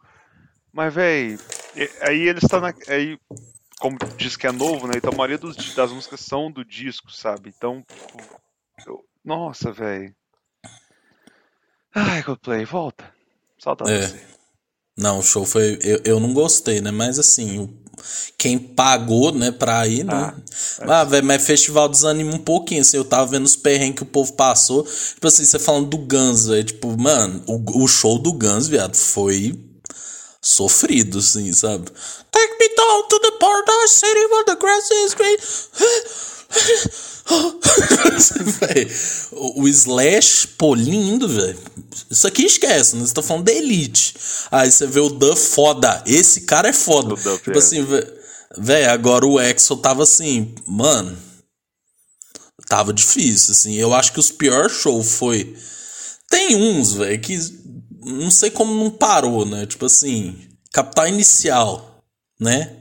Mas, 0.72 0.94
velho, 0.94 1.38
aí 2.02 2.28
eles 2.28 2.44
estão 2.44 2.62
na. 2.62 2.74
Aí, 2.88 3.18
como 3.80 3.98
diz 4.18 4.38
que 4.38 4.48
é 4.48 4.52
novo, 4.52 4.88
né? 4.88 4.94
Então 4.98 5.12
a 5.14 5.18
maioria 5.18 5.38
dos, 5.38 5.56
das 5.76 5.92
músicas 5.92 6.20
são 6.22 6.50
do 6.52 6.64
disco, 6.64 7.12
sabe? 7.12 7.50
Então. 7.56 7.84
eu- 8.88 9.04
nossa, 9.26 9.72
velho. 9.72 10.16
Ai, 11.94 12.24
Coldplay, 12.24 12.64
volta. 12.64 13.14
Saudade 13.60 13.92
É. 13.92 14.00
de 14.00 14.08
você. 14.08 14.41
Não, 15.02 15.20
o 15.20 15.24
show 15.24 15.46
foi. 15.46 15.78
Eu, 15.82 16.00
eu 16.06 16.20
não 16.20 16.34
gostei, 16.34 16.80
né? 16.82 16.92
Mas 16.92 17.18
assim, 17.20 17.60
o- 17.60 17.70
quem 18.38 18.58
pagou, 18.58 19.32
né, 19.32 19.52
pra 19.52 19.88
ir, 19.88 20.04
né? 20.04 20.34
Ah, 20.82 21.04
velho, 21.04 21.26
mas 21.26 21.44
festival 21.46 21.88
desanima 21.90 22.34
um 22.34 22.40
pouquinho, 22.40 22.82
assim. 22.82 22.98
Eu 22.98 23.06
tava 23.06 23.26
vendo 23.32 23.46
os 23.46 23.56
perrengues 23.56 23.98
que 23.98 24.04
o 24.04 24.08
povo 24.08 24.34
passou. 24.34 24.84
Tipo 24.84 25.28
assim, 25.28 25.46
você 25.46 25.60
falando 25.60 25.90
do 25.90 25.98
Guns, 25.98 26.46
velho. 26.48 26.64
Tipo, 26.64 26.98
mano, 27.00 27.44
o, 27.48 27.84
o 27.84 27.88
show 27.88 28.18
do 28.18 28.34
Guns, 28.34 28.68
viado, 28.68 28.96
foi 28.96 29.60
sofrido, 30.42 31.20
assim, 31.20 31.54
sabe? 31.54 31.86
Take 32.32 32.54
me 32.60 32.76
down 32.76 33.08
to 33.08 33.20
the 33.20 33.32
paradise 33.40 33.94
city 33.94 34.26
where 34.32 34.46
the 34.46 34.56
grass 34.56 34.90
is 34.92 35.14
green. 35.14 35.38
O, 39.32 39.68
Slash, 39.68 40.48
pô, 40.58 40.76
lindo, 40.76 41.28
velho. 41.28 41.58
Isso 42.10 42.28
aqui 42.28 42.46
esquece, 42.46 42.96
né? 42.96 43.06
Você 43.06 43.14
tá 43.14 43.24
falando 43.24 43.46
da 43.46 43.52
Elite. 43.52 44.16
Aí 44.52 44.72
você 44.72 44.86
vê 44.86 45.00
o 45.00 45.10
Duff 45.10 45.42
foda. 45.42 46.04
Esse 46.06 46.42
cara 46.42 46.70
é 46.70 46.74
foda. 46.74 47.16
Tipo 47.16 47.52
é. 47.52 47.58
assim, 47.58 47.86
velho, 48.58 48.92
agora 48.92 49.26
o 49.26 49.40
Exo 49.40 49.78
tava 49.78 50.04
assim, 50.04 50.54
mano. 50.68 51.18
Tava 52.68 52.94
difícil, 52.94 53.52
assim. 53.52 53.76
Eu 53.76 53.94
acho 53.94 54.14
que 54.14 54.20
os 54.20 54.32
piores 54.32 54.74
shows 54.74 55.14
foi. 55.14 55.56
Tem 56.30 56.56
uns, 56.56 56.94
velho, 56.94 57.20
que 57.20 57.38
não 58.06 58.32
sei 58.32 58.50
como 58.50 58.74
não 58.74 58.90
parou, 58.90 59.46
né? 59.46 59.66
Tipo 59.66 59.86
assim, 59.86 60.38
Capital 60.72 61.08
Inicial, 61.08 61.91
né? 62.42 62.72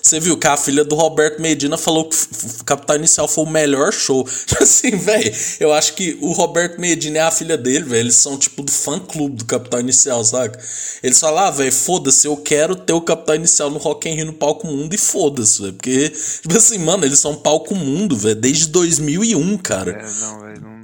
Você 0.00 0.20
viu 0.20 0.38
que 0.38 0.46
a 0.46 0.56
filha 0.56 0.84
do 0.84 0.94
Roberto 0.94 1.42
Medina 1.42 1.76
falou 1.76 2.08
que 2.08 2.14
f- 2.14 2.62
Capital 2.64 2.96
Inicial 2.96 3.26
foi 3.26 3.44
o 3.44 3.50
melhor 3.50 3.92
show. 3.92 4.24
Tipo 4.46 4.62
assim, 4.62 4.90
velho, 4.96 5.34
eu 5.58 5.72
acho 5.72 5.94
que 5.94 6.16
o 6.22 6.30
Roberto 6.32 6.80
Medina 6.80 7.18
e 7.18 7.20
a 7.20 7.30
filha 7.32 7.58
dele, 7.58 7.84
velho, 7.84 8.02
eles 8.02 8.14
são 8.14 8.38
tipo 8.38 8.62
do 8.62 8.70
fã 8.70 8.98
clube 9.00 9.36
do 9.36 9.44
Capital 9.44 9.80
Inicial, 9.80 10.24
saca? 10.24 10.58
Eles 11.02 11.18
falam, 11.18 11.44
ah, 11.44 11.50
velho, 11.50 11.72
foda-se, 11.72 12.26
eu 12.28 12.36
quero 12.36 12.76
ter 12.76 12.92
o 12.92 13.00
Capital 13.00 13.34
Inicial 13.34 13.70
no 13.70 13.78
Rock 13.78 14.08
in 14.08 14.14
Rio 14.14 14.26
no 14.26 14.32
Palco 14.34 14.68
Mundo 14.68 14.94
e 14.94 14.98
foda-se, 14.98 15.60
velho. 15.60 15.74
Porque, 15.74 16.10
tipo 16.10 16.56
assim, 16.56 16.78
mano, 16.78 17.04
eles 17.04 17.18
são 17.18 17.34
palco 17.34 17.74
mundo, 17.74 18.16
velho, 18.16 18.36
desde 18.36 18.68
2001, 18.68 19.58
cara. 19.58 19.90
É, 19.90 20.10
não, 20.20 20.40
velho, 20.40 20.60
não. 20.62 20.78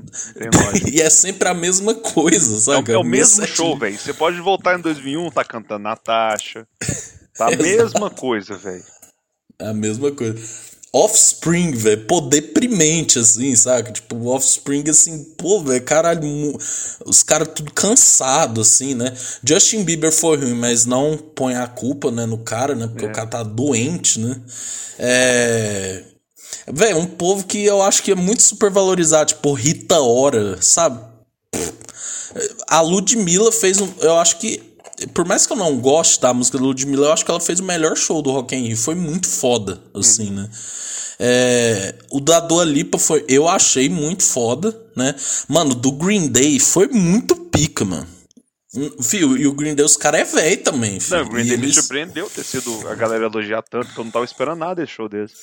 E 0.93 1.01
é 1.01 1.09
sempre 1.09 1.49
a 1.49 1.55
mesma 1.55 1.95
coisa, 1.95 2.55
É 2.55 2.57
o, 2.57 2.61
sabe? 2.61 2.93
é 2.93 2.99
o 2.99 3.05
mesmo 3.05 3.47
show, 3.47 3.79
velho. 3.79 3.97
Você 3.99 4.13
pode 4.13 4.41
voltar 4.41 4.77
em 4.79 4.83
2001, 4.83 5.31
tá 5.31 5.45
cantando 5.45 5.85
Natasha. 5.85 6.67
Tá 7.37 7.49
a 7.49 7.57
mesma 7.57 8.11
coisa, 8.11 8.57
velho. 8.57 8.85
É 9.59 9.69
a 9.69 9.75
mesma 9.75 10.11
coisa. 10.13 10.39
Offspring, 10.93 11.73
velho, 11.73 12.07
pô, 12.07 12.21
deprimente, 12.21 13.19
assim, 13.19 13.57
saca? 13.57 13.91
Tipo, 13.91 14.29
Offspring, 14.29 14.89
assim, 14.89 15.25
pô, 15.37 15.61
velho, 15.61 15.83
caralho, 15.83 16.57
os 17.05 17.23
caras 17.25 17.49
tudo 17.53 17.73
cansado, 17.73 18.61
assim, 18.61 18.95
né? 18.95 19.13
Justin 19.43 19.83
Bieber 19.83 20.13
foi 20.13 20.37
ruim, 20.37 20.55
mas 20.55 20.87
não 20.87 21.19
põe 21.19 21.57
a 21.57 21.67
culpa, 21.67 22.13
né, 22.13 22.27
no 22.27 22.39
cara, 22.39 22.77
né? 22.77 22.87
Porque 22.87 23.07
o 23.07 23.13
cara 23.13 23.27
tá 23.27 23.43
doente, 23.43 24.21
né? 24.21 24.41
É. 24.97 26.05
Velho, 26.69 26.99
um 26.99 27.07
povo 27.07 27.45
que 27.45 27.65
eu 27.65 27.83
acho 27.83 28.03
que 28.03 28.13
é 28.13 28.15
muito 28.15 28.45
supervalorizado, 28.45 29.35
tipo, 29.35 29.53
Rita 29.53 30.01
Ora, 30.01 30.63
sabe? 30.63 31.05
A 32.69 32.81
Ludmilla 32.81 33.51
fez 33.51 33.81
um. 33.81 33.93
Eu 34.01 34.17
acho 34.17 34.39
que. 34.39 34.74
Por 35.13 35.25
mais 35.27 35.47
que 35.47 35.53
eu 35.53 35.57
não 35.57 35.79
goste 35.79 36.21
da 36.21 36.33
música 36.33 36.57
da 36.59 36.65
Ludmilla, 36.65 37.07
eu 37.09 37.13
acho 37.13 37.25
que 37.25 37.31
ela 37.31 37.41
fez 37.41 37.59
o 37.61 37.65
melhor 37.65 37.97
show 37.97 38.23
do 38.23 38.31
Rock 38.31 38.55
in 38.55 38.69
Rio. 38.69 38.77
Foi 38.77 38.95
muito 38.95 39.29
foda, 39.29 39.81
assim, 39.93 40.31
né? 40.31 40.49
É, 41.19 41.95
o 42.11 42.21
da 42.21 42.41
Dua 42.41 42.65
Lipa 42.65 42.99
foi. 42.99 43.25
Eu 43.29 43.49
achei 43.49 43.89
muito 43.89 44.23
foda, 44.23 44.77
né? 44.97 45.15
Mano, 45.49 45.75
do 45.75 45.93
Green 45.93 46.29
Day 46.29 46.59
foi 46.59 46.89
muito 46.89 47.37
pica, 47.37 47.85
mano. 47.85 48.07
Hum, 48.77 48.91
Fio, 49.01 49.37
e 49.37 49.47
o 49.47 49.53
Green 49.53 49.75
Day, 49.75 49.85
os 49.85 49.97
caras 49.97 50.21
é 50.21 50.25
velho 50.25 50.63
também, 50.65 50.99
filho. 50.99 51.19
Não, 51.19 51.27
o 51.27 51.29
Green 51.31 51.45
E 51.45 51.49
Day 51.49 51.57
me 51.57 51.65
eles- 51.65 51.75
surpreendeu 51.77 52.29
ter 52.29 52.45
sido 52.45 52.89
a 52.89 52.95
galera 52.97 53.27
elogiar 53.27 53.63
tanto, 53.63 53.93
que 53.93 53.99
eu 53.99 54.05
não 54.05 54.11
tava 54.11 54.25
esperando 54.25 54.59
nada 54.59 54.75
desse 54.77 54.93
show 54.93 55.09
desse. 55.09 55.35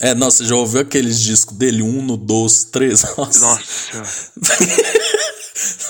É, 0.00 0.14
você 0.14 0.44
já 0.44 0.54
ouviu 0.56 0.80
aqueles 0.80 1.20
discos 1.20 1.56
dele? 1.56 1.82
Um 1.82 2.02
no 2.02 2.16
dois, 2.16 2.64
três? 2.64 3.02
Nossa. 3.16 3.46
Nossa. 3.98 4.32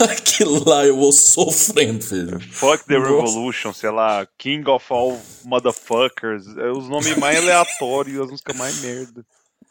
Aquilo 0.04 0.68
lá 0.68 0.84
eu 0.84 0.96
vou 0.96 1.12
sofrendo, 1.12 2.04
filho. 2.04 2.40
Fuck 2.52 2.84
the 2.86 2.98
Nossa. 2.98 3.10
Revolution, 3.10 3.72
sei 3.72 3.90
lá, 3.90 4.26
King 4.36 4.68
of 4.68 4.84
All 4.90 5.18
Motherfuckers. 5.44 6.44
É 6.58 6.70
os 6.70 6.88
nomes 6.88 7.16
mais 7.16 7.38
aleatórios, 7.38 8.20
as 8.20 8.30
músicas 8.30 8.56
mais 8.56 8.80
merda. 8.80 9.24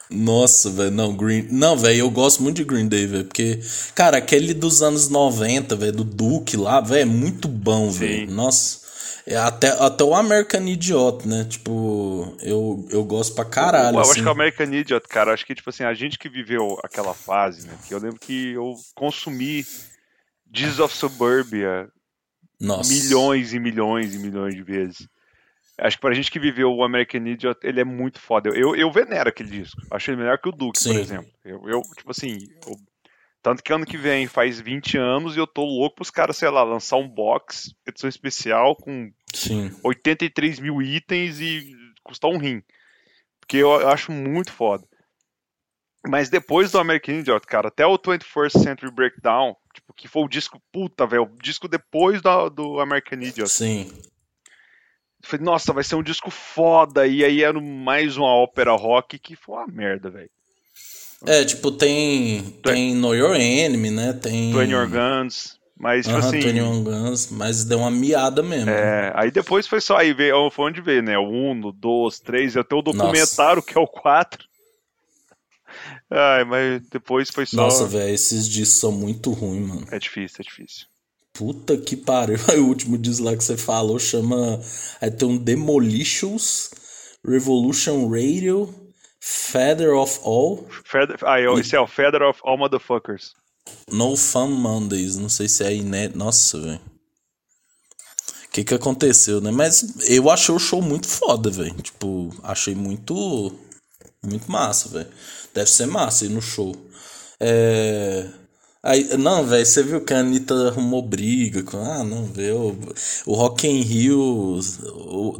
Nossa, 0.09 0.69
velho, 0.69 0.91
não, 0.91 1.15
Green. 1.15 1.47
Não, 1.49 1.77
velho, 1.77 1.99
eu 1.99 2.09
gosto 2.11 2.43
muito 2.43 2.57
de 2.57 2.63
Green 2.65 2.87
Day, 2.87 3.07
velho, 3.07 3.25
porque, 3.25 3.61
cara, 3.95 4.17
aquele 4.17 4.53
dos 4.53 4.81
anos 4.81 5.07
90, 5.07 5.75
velho, 5.75 5.93
do 5.93 6.03
Duke 6.03 6.57
lá, 6.57 6.81
velho, 6.81 7.01
é 7.01 7.05
muito 7.05 7.47
bom, 7.47 7.89
velho. 7.89 8.29
Nossa. 8.29 8.81
É 9.25 9.35
até, 9.37 9.69
até 9.69 10.03
o 10.03 10.15
American 10.15 10.65
Idiot, 10.67 11.27
né? 11.27 11.45
Tipo, 11.45 12.35
eu, 12.41 12.85
eu 12.89 13.03
gosto 13.03 13.35
pra 13.35 13.45
caralho. 13.45 13.95
eu 13.95 14.01
acho 14.01 14.11
assim. 14.11 14.21
que 14.21 14.27
o 14.27 14.31
American 14.31 14.73
Idiot, 14.73 15.07
cara, 15.07 15.33
acho 15.33 15.45
que, 15.45 15.53
tipo 15.55 15.69
assim, 15.69 15.83
a 15.83 15.93
gente 15.93 16.17
que 16.17 16.27
viveu 16.27 16.77
aquela 16.83 17.13
fase, 17.13 17.67
né? 17.67 17.77
Que 17.87 17.93
eu 17.93 17.99
lembro 17.99 18.19
que 18.19 18.53
eu 18.53 18.73
consumi 18.95 19.63
Jesus 20.53 20.79
of 20.79 20.95
Suburbia 20.95 21.87
Nossa. 22.59 22.91
milhões 22.91 23.53
e 23.53 23.59
milhões 23.59 24.13
e 24.15 24.19
milhões 24.19 24.55
de 24.55 24.63
vezes. 24.63 25.07
Acho 25.79 25.97
que 25.97 26.01
pra 26.01 26.13
gente 26.13 26.29
que 26.29 26.39
viveu 26.39 26.69
o 26.71 26.83
American 26.83 27.25
Idiot, 27.25 27.59
ele 27.63 27.81
é 27.81 27.85
muito 27.85 28.19
foda. 28.19 28.49
Eu, 28.49 28.55
eu, 28.55 28.75
eu 28.75 28.91
venero 28.91 29.29
aquele 29.29 29.49
disco. 29.49 29.81
Acho 29.91 30.11
ele 30.11 30.17
melhor 30.21 30.37
que 30.37 30.49
o 30.49 30.51
Duke, 30.51 30.83
por 30.83 30.93
Sim. 30.93 30.99
exemplo. 30.99 31.31
Eu, 31.43 31.61
eu 31.67 31.81
tipo 31.95 32.11
assim, 32.11 32.37
eu- 32.67 32.75
tanto 33.41 33.63
que 33.63 33.73
ano 33.73 33.85
que 33.85 33.97
vem 33.97 34.27
faz 34.27 34.59
20 34.59 34.97
anos 34.97 35.35
e 35.35 35.39
eu 35.39 35.47
tô 35.47 35.63
louco 35.63 35.97
pros 35.97 36.11
caras, 36.11 36.37
sei 36.37 36.49
lá, 36.49 36.63
lançar 36.63 36.97
um 36.97 37.07
box, 37.07 37.73
edição 37.87 38.07
especial 38.07 38.75
com 38.75 39.11
Sim. 39.33 39.71
83 39.83 40.59
mil 40.59 40.81
itens 40.81 41.39
e 41.39 41.75
custar 42.03 42.29
um 42.29 42.37
rim. 42.37 42.61
Porque 43.39 43.57
eu, 43.57 43.71
eu 43.81 43.89
acho 43.89 44.11
muito 44.11 44.51
foda. 44.51 44.87
Mas 46.07 46.29
depois 46.29 46.71
do 46.71 46.79
American 46.79 47.15
Idiot, 47.15 47.45
cara, 47.45 47.67
até 47.67 47.85
o 47.85 47.97
21st 47.97 48.59
Century 48.59 48.91
Breakdown, 48.91 49.55
tipo, 49.73 49.93
que 49.93 50.07
foi 50.07 50.23
o 50.23 50.27
disco, 50.27 50.61
puta, 50.71 51.05
velho, 51.05 51.23
o 51.23 51.37
disco 51.41 51.67
depois 51.67 52.21
do, 52.21 52.49
do 52.49 52.79
American 52.79 53.19
Idiot. 53.19 53.49
Sim. 53.49 53.91
Eu 55.23 55.29
Falei, 55.29 55.45
nossa, 55.45 55.73
vai 55.73 55.83
ser 55.83 55.95
um 55.95 56.03
disco 56.03 56.31
foda. 56.31 57.05
E 57.05 57.23
aí 57.23 57.43
era 57.43 57.59
mais 57.61 58.17
uma 58.17 58.33
ópera 58.33 58.71
rock 58.71 59.19
que 59.19 59.35
foi 59.35 59.55
uma 59.55 59.67
merda, 59.67 60.09
velho. 60.09 60.31
É, 61.25 61.45
tipo, 61.45 61.71
tem. 61.71 62.41
Tem 62.63 62.95
Know 62.95 63.15
Your 63.15 63.35
Enemy, 63.35 63.91
né? 63.91 64.13
Tem. 64.13 64.51
Twenty 64.51 64.71
Your 64.71 64.89
Guns. 64.89 65.59
Mas, 65.81 66.05
tipo 66.05 66.19
Aham, 66.19 66.27
assim. 66.27 66.39
21 66.39 66.83
Guns, 66.83 67.31
mas 67.31 67.63
deu 67.63 67.79
uma 67.79 67.89
miada 67.89 68.43
mesmo. 68.43 68.69
É, 68.69 69.11
aí 69.15 69.31
depois 69.31 69.65
foi 69.65 69.81
só 69.81 69.97
aí 69.97 70.13
veio, 70.13 70.51
foi 70.51 70.69
onde 70.69 70.79
veio, 70.79 71.01
né? 71.01 71.17
O 71.17 71.23
1, 71.23 71.65
o 71.65 71.71
2, 71.71 72.19
3, 72.19 72.57
até 72.57 72.75
o 72.75 72.83
documentário, 72.83 73.63
que 73.63 73.75
é 73.75 73.81
o 73.81 73.87
4. 73.87 74.45
Ai, 76.11 76.43
mas 76.43 76.83
depois 76.87 77.31
foi 77.31 77.47
só. 77.47 77.55
Nossa, 77.55 77.87
velho, 77.87 78.13
esses 78.13 78.47
discos 78.47 78.79
são 78.79 78.91
muito 78.91 79.31
ruins, 79.31 79.67
mano. 79.67 79.87
É 79.89 79.97
difícil, 79.97 80.37
é 80.41 80.43
difícil. 80.43 80.85
Puta 81.33 81.75
que 81.75 81.95
pariu. 81.95 82.37
Aí 82.47 82.59
o 82.59 82.67
último 82.67 82.95
disco 82.95 83.23
lá 83.23 83.35
que 83.35 83.43
você 83.43 83.57
falou 83.57 83.97
chama. 83.97 84.61
Aí 85.01 85.09
tem 85.09 85.27
um 85.27 85.37
Demolitions, 85.37 86.69
Revolution 87.25 88.07
Radio, 88.07 88.71
Feather 89.23 89.93
of 89.93 90.19
All, 90.23 90.67
Feather, 90.83 91.17
ah, 91.23 91.39
é, 91.39 91.45
esse 91.59 91.75
é 91.75 91.79
o 91.79 91.85
Feather 91.85 92.23
of 92.23 92.39
All 92.43 92.57
Motherfuckers. 92.57 93.35
No 93.87 94.17
Fun 94.17 94.47
Mondays. 94.47 95.17
Não 95.17 95.29
sei 95.29 95.47
se 95.47 95.63
é 95.63 95.75
inédito. 95.75 96.17
Nossa, 96.17 96.59
velho. 96.59 96.81
O 98.45 98.49
que 98.51 98.63
que 98.63 98.73
aconteceu, 98.73 99.39
né? 99.39 99.51
Mas 99.51 100.09
eu 100.09 100.29
achei 100.29 100.53
o 100.53 100.59
show 100.59 100.81
muito 100.81 101.07
foda, 101.07 101.51
velho. 101.51 101.75
Tipo, 101.81 102.33
achei 102.43 102.73
muito. 102.73 103.55
Muito 104.23 104.51
massa, 104.51 104.89
velho. 104.89 105.09
Deve 105.53 105.69
ser 105.69 105.85
massa 105.85 106.25
ir 106.25 106.29
no 106.29 106.41
show. 106.41 106.75
É. 107.39 108.27
Aí, 108.83 109.15
não, 109.15 109.45
velho, 109.45 109.63
você 109.63 109.83
viu 109.83 110.01
que 110.01 110.11
a 110.11 110.21
Anitta 110.21 110.69
arrumou 110.69 111.03
briga 111.03 111.61
com. 111.61 111.77
Ah, 111.77 112.03
não, 112.03 112.25
velho. 112.25 112.79
O 113.27 113.35
Rock 113.35 113.67
in 113.67 113.81
Rio. 113.81 114.59
O, 114.59 115.37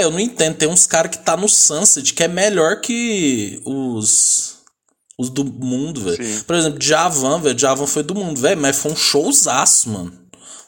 eu 0.00 0.10
não 0.12 0.20
entendo. 0.20 0.56
Tem 0.56 0.68
uns 0.68 0.86
caras 0.86 1.10
que 1.10 1.24
tá 1.24 1.36
no 1.36 1.48
Sunset 1.48 2.14
que 2.14 2.22
é 2.22 2.28
melhor 2.28 2.80
que 2.80 3.60
os. 3.64 4.58
Os 5.18 5.28
do 5.30 5.44
mundo, 5.44 6.02
velho. 6.02 6.44
Por 6.44 6.54
exemplo, 6.54 6.80
Javan, 6.80 7.40
velho. 7.40 7.58
Javan 7.58 7.86
foi 7.86 8.04
do 8.04 8.14
mundo, 8.14 8.40
velho. 8.40 8.60
Mas 8.60 8.76
foi 8.76 8.92
um 8.92 8.96
showzaço, 8.96 9.90
mano. 9.90 10.12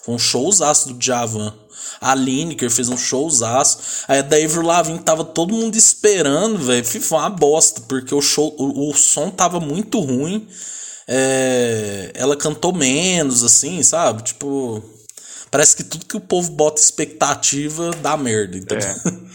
Foi 0.03 0.13
um 0.13 0.19
showzaço 0.19 0.93
do 0.93 1.01
Javan. 1.01 1.55
A 2.01 2.17
Lineker 2.17 2.71
fez 2.71 2.89
um 2.89 2.97
showzaço. 2.97 3.79
Aí 4.09 4.19
a 4.19 4.23
da 4.23 4.37
Avril 4.37 4.63
Lavigne 4.63 4.99
tava 4.99 5.23
todo 5.23 5.55
mundo 5.55 5.77
esperando, 5.77 6.59
velho. 6.59 6.85
Foi 6.85 7.19
uma 7.19 7.31
bosta, 7.31 7.83
porque 7.83 8.13
o 8.13 8.21
show, 8.21 8.53
o, 8.59 8.91
o 8.91 8.95
som 8.97 9.31
tava 9.31 9.61
muito 9.61 10.01
ruim. 10.01 10.49
É, 11.09 12.13
ela 12.15 12.37
cantou 12.37 12.73
menos, 12.73 13.43
assim, 13.43 13.83
sabe? 13.83 14.23
Tipo, 14.23 14.83
parece 15.51 15.77
que 15.77 15.85
tudo 15.85 16.07
que 16.07 16.17
o 16.17 16.21
povo 16.21 16.51
bota 16.53 16.81
expectativa 16.81 17.91
dá 18.03 18.17
merda, 18.17 18.57
entendeu? 18.57 18.89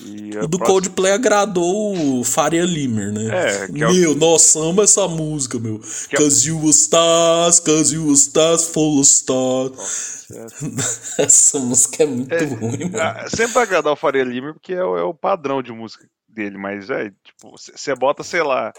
E 0.00 0.36
O 0.38 0.48
do 0.48 0.58
próxima- 0.58 0.66
Coldplay 0.66 1.12
agradou 1.12 2.18
o 2.18 2.24
Faria 2.24 2.64
Limer, 2.64 3.12
né? 3.12 3.28
É, 3.64 3.68
que 3.68 3.82
é 3.82 3.86
o- 3.86 3.92
meu, 3.94 4.14
nossa, 4.14 4.58
amo 4.58 4.82
essa 4.82 5.06
música, 5.06 5.58
meu. 5.58 5.78
Que 6.08 6.16
é- 6.16 6.18
Cause 6.18 6.46
you 6.48 6.58
were 6.58 6.70
stars, 6.70 7.60
cause 7.60 7.94
you 7.94 8.12
stars, 8.12 8.64
full 8.64 8.98
of 8.98 9.08
stars. 9.08 10.26
essa 11.16 11.58
música 11.60 12.02
é 12.02 12.06
muito 12.06 12.34
ruim, 12.34 12.90
mano. 12.90 12.98
Ah, 13.00 13.26
sempre 13.34 13.58
agradar 13.60 13.92
o 13.92 13.96
Faria 13.96 14.24
Limer 14.24 14.52
porque 14.54 14.74
é 14.74 14.84
o, 14.84 14.98
é 14.98 15.02
o 15.04 15.14
padrão 15.14 15.62
de 15.62 15.72
música 15.72 16.04
dele, 16.28 16.58
mas 16.58 16.90
é, 16.90 17.10
tipo, 17.24 17.52
você 17.56 17.94
bota, 17.94 18.24
sei 18.24 18.42
lá, 18.42 18.72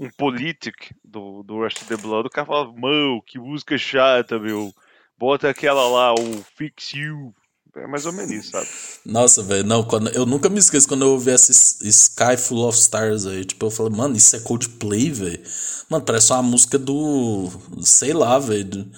um 0.00 0.10
Politic 0.10 0.92
do, 1.04 1.42
do 1.42 1.58
Rush 1.62 1.74
the 1.86 1.96
Blood, 1.96 2.26
o 2.26 2.30
cara 2.30 2.46
fala, 2.46 2.72
mano, 2.72 3.22
que 3.26 3.38
música 3.38 3.76
chata, 3.78 4.38
meu. 4.38 4.72
Bota 5.18 5.50
aquela 5.50 5.86
lá, 5.88 6.14
o 6.14 6.42
Fix 6.56 6.94
You. 6.94 7.34
É 7.76 7.86
mais 7.86 8.06
ou 8.06 8.12
menos 8.12 8.32
isso, 8.32 8.50
sabe? 8.50 8.68
Nossa, 9.04 9.42
velho, 9.42 9.64
não, 9.64 9.84
quando, 9.84 10.08
eu 10.10 10.26
nunca 10.26 10.48
me 10.48 10.58
esqueço 10.58 10.88
quando 10.88 11.04
eu 11.04 11.10
ouvi 11.12 11.30
essa 11.30 11.52
S- 11.52 11.86
Sky 11.86 12.36
Full 12.36 12.66
of 12.66 12.78
Stars 12.78 13.26
aí. 13.26 13.44
Tipo, 13.44 13.66
eu 13.66 13.70
falei, 13.70 13.92
mano, 13.96 14.16
isso 14.16 14.34
é 14.34 14.40
Coldplay, 14.40 15.10
velho. 15.10 15.40
Mano, 15.88 16.04
parece 16.04 16.32
uma 16.32 16.42
música 16.42 16.78
do. 16.78 17.48
Sei 17.82 18.12
lá, 18.12 18.38
velho. 18.38 18.90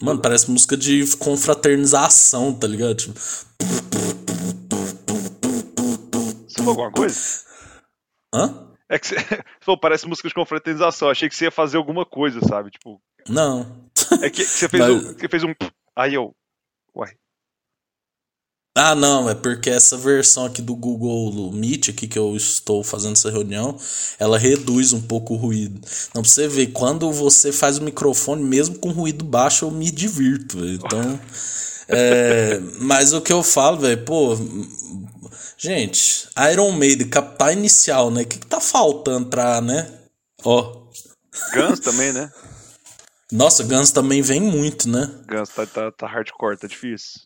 Mano, 0.00 0.20
parece 0.20 0.50
música 0.50 0.76
de 0.76 1.06
confraternização, 1.18 2.52
tá 2.54 2.66
ligado? 2.66 2.94
Tipo, 2.96 3.14
Você 6.48 6.58
falou 6.58 6.70
alguma 6.70 6.90
coisa? 6.92 7.44
hã? 8.34 8.65
É 8.88 8.98
que 8.98 9.06
você 9.08 9.16
falou, 9.60 9.80
parece 9.80 10.06
música 10.06 10.28
de 10.28 10.34
confraternização. 10.34 11.08
Achei 11.08 11.28
que 11.28 11.34
você 11.36 11.44
ia 11.46 11.50
fazer 11.50 11.76
alguma 11.76 12.04
coisa, 12.06 12.40
sabe? 12.40 12.70
Tipo, 12.70 13.00
Não. 13.28 13.66
é 14.22 14.30
que 14.30 14.44
você 14.44 14.68
fez, 14.68 14.82
Mas- 14.82 14.94
um, 14.94 15.00
você 15.14 15.28
fez 15.28 15.44
um. 15.44 15.54
Aí 15.96 16.14
eu. 16.14 16.32
Uai. 16.94 17.10
Ah, 18.78 18.94
não, 18.94 19.28
é 19.30 19.34
porque 19.34 19.70
essa 19.70 19.96
versão 19.96 20.44
aqui 20.44 20.60
do 20.60 20.76
Google 20.76 21.50
Meet, 21.50 21.88
aqui 21.88 22.06
que 22.06 22.18
eu 22.18 22.36
estou 22.36 22.84
fazendo 22.84 23.14
essa 23.14 23.30
reunião, 23.30 23.74
ela 24.18 24.36
reduz 24.36 24.92
um 24.92 25.00
pouco 25.00 25.32
o 25.32 25.36
ruído. 25.38 25.80
Não, 26.14 26.20
pra 26.20 26.30
você 26.30 26.46
ver, 26.46 26.66
quando 26.72 27.10
você 27.10 27.50
faz 27.50 27.78
o 27.78 27.82
microfone, 27.82 28.42
mesmo 28.42 28.78
com 28.78 28.90
ruído 28.90 29.24
baixo, 29.24 29.64
eu 29.64 29.70
me 29.70 29.90
divirto, 29.90 30.58
velho. 30.58 30.74
Então. 30.74 31.20
é, 31.88 32.60
mas 32.78 33.14
o 33.14 33.22
que 33.22 33.32
eu 33.32 33.42
falo, 33.42 33.78
velho, 33.78 34.04
pô. 34.04 34.36
Gente, 35.66 36.28
Iron 36.52 36.70
Maiden, 36.70 37.08
capital 37.08 37.50
inicial, 37.50 38.08
né? 38.08 38.22
O 38.22 38.24
que, 38.24 38.38
que 38.38 38.46
tá 38.46 38.60
faltando 38.60 39.28
pra, 39.28 39.60
né? 39.60 39.98
Ó. 40.44 40.86
Guns 41.52 41.80
também, 41.80 42.12
né? 42.12 42.30
Nossa, 43.32 43.64
Guns 43.64 43.90
também 43.90 44.22
vem 44.22 44.40
muito, 44.40 44.88
né? 44.88 45.10
Guns 45.28 45.48
tá, 45.48 45.66
tá, 45.66 45.90
tá 45.90 46.06
hardcore, 46.06 46.56
tá 46.56 46.68
difícil. 46.68 47.22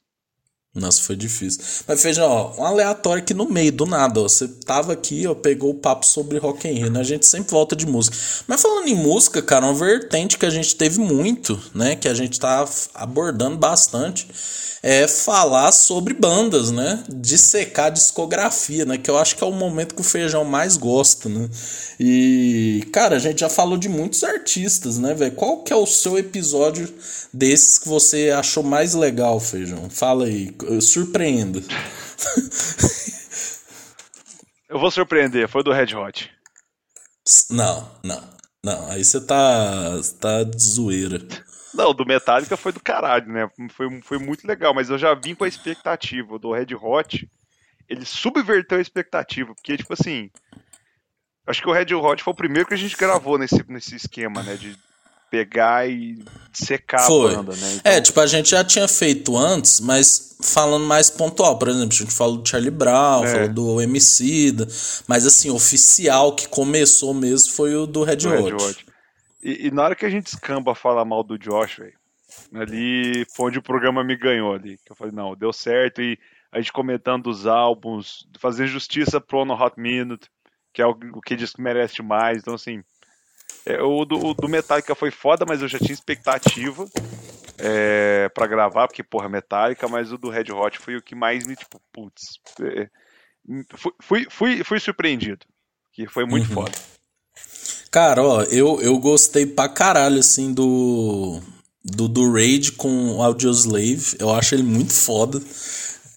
Nossa, 0.73 1.03
foi 1.03 1.17
difícil. 1.17 1.61
Mas 1.87 2.01
veja, 2.01 2.25
ó, 2.25 2.55
um 2.57 2.65
aleatório 2.65 3.21
aqui 3.21 3.35
no 3.35 3.51
meio, 3.51 3.73
do 3.73 3.87
nada, 3.87 4.21
ó. 4.21 4.23
Você 4.23 4.47
tava 4.47 4.93
aqui, 4.93 5.27
ó, 5.27 5.35
pegou 5.35 5.71
o 5.71 5.75
papo 5.75 6.07
sobre 6.07 6.39
Rock 6.39 6.69
in 6.69 6.75
Rio, 6.75 6.91
né? 6.91 7.01
A 7.01 7.05
gente 7.05 7.27
sempre 7.27 7.51
volta 7.51 7.75
de 7.75 7.87
música. 7.87 8.17
Mas 8.47 8.63
falando 8.63 8.87
em 8.87 8.95
música, 8.95 9.43
cara, 9.43 9.67
uma 9.67 9.75
vertente 9.75 10.39
que 10.39 10.47
a 10.47 10.51
gente 10.51 10.77
teve 10.77 11.01
muito, 11.01 11.61
né? 11.75 11.97
Que 11.97 12.07
a 12.07 12.15
gente 12.15 12.39
tá 12.39 12.65
abordando 12.95 13.57
bastante, 13.59 14.29
é 14.83 15.07
falar 15.07 15.73
sobre 15.73 16.15
bandas, 16.15 16.71
né? 16.71 17.05
Dissecar 17.09 17.87
a 17.87 17.91
discografia, 17.91 18.85
né? 18.85 18.97
Que 18.97 19.11
eu 19.11 19.19
acho 19.19 19.37
que 19.37 19.45
é 19.45 19.47
o 19.47 19.53
momento 19.53 19.95
que 19.95 20.01
o 20.01 20.05
Feijão 20.05 20.45
mais 20.45 20.77
gosta, 20.77 21.29
né? 21.29 21.49
E, 21.99 22.83
cara, 22.93 23.17
a 23.17 23.19
gente 23.19 23.41
já 23.41 23.49
falou 23.51 23.77
de 23.77 23.89
muitos 23.89 24.25
artistas, 24.25 24.99
né, 24.99 25.13
velho? 25.13 25.33
Qual 25.33 25.63
que 25.63 25.73
é 25.73 25.77
o 25.77 25.85
seu 25.85 26.17
episódio 26.17 26.89
desses 27.33 27.79
que 27.79 27.89
você 27.89 28.31
achou 28.31 28.63
mais 28.63 28.95
legal, 28.95 29.39
Feijão? 29.39 29.91
Fala 29.91 30.25
aí, 30.25 30.51
eu 30.67 30.81
surpreendo. 30.81 31.63
Eu 34.69 34.79
vou 34.79 34.91
surpreender, 34.91 35.49
foi 35.49 35.65
do 35.65 35.73
Red 35.73 35.97
Hot. 35.97 36.31
Não, 37.51 37.91
não, 38.05 38.35
não. 38.65 38.91
Aí 38.91 39.05
você 39.05 39.21
tá, 39.21 39.99
tá 40.21 40.45
de 40.45 40.63
zoeira. 40.63 41.19
Não, 41.75 41.93
do 41.93 42.07
Metallica 42.07 42.57
foi 42.57 42.73
do 42.73 42.81
caralho, 42.81 43.33
né? 43.33 43.51
Foi, 43.71 44.01
foi 44.01 44.19
muito 44.19 44.47
legal, 44.47 44.73
mas 44.73 44.89
eu 44.89 44.97
já 44.97 45.13
vim 45.13 45.35
com 45.35 45.43
a 45.43 45.49
expectativa. 45.49 46.39
Do 46.39 46.53
Red 46.53 46.75
Hot, 46.75 47.29
ele 47.89 48.05
subverteu 48.05 48.79
a 48.79 48.81
expectativa, 48.81 49.53
porque, 49.55 49.77
tipo 49.77 49.93
assim. 49.93 50.31
Acho 51.47 51.63
que 51.63 51.69
o 51.69 51.73
Red 51.73 51.93
Hot 51.95 52.23
foi 52.23 52.33
o 52.33 52.37
primeiro 52.37 52.69
que 52.69 52.75
a 52.75 52.79
gente 52.79 52.97
gravou 52.97 53.37
nesse, 53.39 53.65
nesse 53.69 53.97
esquema, 53.97 54.43
né? 54.43 54.57
De 54.57 54.77
pegar 55.31 55.89
e 55.89 56.19
secar 56.53 57.07
Foi. 57.07 57.33
a 57.33 57.37
banda, 57.37 57.57
né? 57.57 57.75
Então, 57.77 57.93
É, 57.93 58.01
tipo, 58.01 58.21
a 58.21 58.27
gente 58.27 58.51
já 58.51 58.65
tinha 58.65 58.89
feito 58.89 59.37
antes, 59.37 59.81
mas 59.81 60.37
falando 60.43 60.85
mais 60.87 61.09
pontual. 61.09 61.59
Por 61.59 61.69
exemplo, 61.69 61.89
a 61.93 61.97
gente 61.99 62.13
falou 62.13 62.39
do 62.39 62.49
Charlie 62.49 62.71
Brown, 62.71 63.25
É. 63.25 63.33
falou 63.33 63.49
do 63.49 63.81
MC, 63.81 64.53
mas 65.07 65.27
assim, 65.27 65.51
oficial 65.51 66.35
que 66.35 66.49
começou 66.49 67.15
mesmo 67.15 67.53
foi 67.53 67.75
o 67.75 67.87
do 67.87 68.03
Red 68.03 68.27
Hot. 68.27 68.85
E, 69.43 69.69
e 69.69 69.71
na 69.71 69.85
hora 69.85 69.95
que 69.95 70.05
a 70.05 70.11
gente 70.11 70.27
escamba 70.27 70.75
falar 70.75 71.05
mal 71.05 71.23
do 71.23 71.39
Josh, 71.39 71.77
velho, 71.79 71.95
ali 72.55 73.25
foi 73.35 73.49
onde 73.49 73.59
o 73.59 73.63
programa 73.63 74.03
me 74.05 74.17
ganhou 74.17 74.53
ali. 74.55 74.79
Que 74.85 74.93
eu 74.93 74.97
falei, 74.97 75.15
não, 75.15 75.35
deu 75.37 75.53
certo. 75.53 76.03
E 76.03 76.19
a 76.53 76.59
gente 76.59 76.73
comentando 76.73 77.29
os 77.29 77.47
álbuns, 77.47 78.27
fazer 78.39 78.67
justiça 78.67 79.21
pro 79.21 79.45
No 79.45 79.55
Hot 79.55 79.79
Minute, 79.79 80.29
que 80.73 80.83
é 80.83 80.87
o, 80.87 80.97
o 81.15 81.21
que 81.21 81.37
diz 81.37 81.53
que 81.53 81.63
merece 81.63 82.03
mais. 82.03 82.39
Então, 82.39 82.55
assim, 82.55 82.83
é, 83.67 83.83
o, 83.83 84.05
do, 84.05 84.17
o 84.27 84.35
do 84.35 84.49
Metallica 84.49 84.95
foi 84.95 85.11
foda, 85.11 85.45
mas 85.47 85.63
eu 85.63 85.69
já 85.69 85.79
tinha 85.79 85.93
expectativa 85.93 86.87
é, 87.59 88.29
para 88.35 88.47
gravar, 88.47 88.89
porque, 88.89 89.03
porra, 89.03 89.29
Metallica, 89.29 89.87
mas 89.89 90.13
o 90.13 90.19
do 90.19 90.31
Red 90.31 90.51
Hot 90.53 90.79
foi 90.79 90.97
o 90.97 91.03
que 91.03 91.15
mais 91.15 91.47
me, 91.47 91.55
tipo, 91.57 91.81
putz. 91.93 92.39
é, 92.63 92.89
fui, 93.77 93.93
fui, 94.01 94.27
fui, 94.31 94.65
fui 94.65 94.81
surpreendido. 94.81 95.45
Que 95.93 96.07
foi 96.07 96.25
muito 96.25 96.49
Uhum. 96.49 96.55
foda. 96.55 96.73
Cara, 97.91 98.23
ó, 98.23 98.43
eu, 98.45 98.81
eu 98.81 98.97
gostei 98.99 99.45
pra 99.47 99.69
caralho, 99.69 100.19
assim, 100.21 100.53
do. 100.55 101.41
Do, 101.83 102.07
do 102.07 102.31
Raid 102.31 102.73
com 102.73 103.17
o 103.17 103.23
Audioslave. 103.23 104.15
Eu 104.19 104.31
acho 104.35 104.55
ele 104.55 104.63
muito 104.63 104.93
foda. 104.93 105.41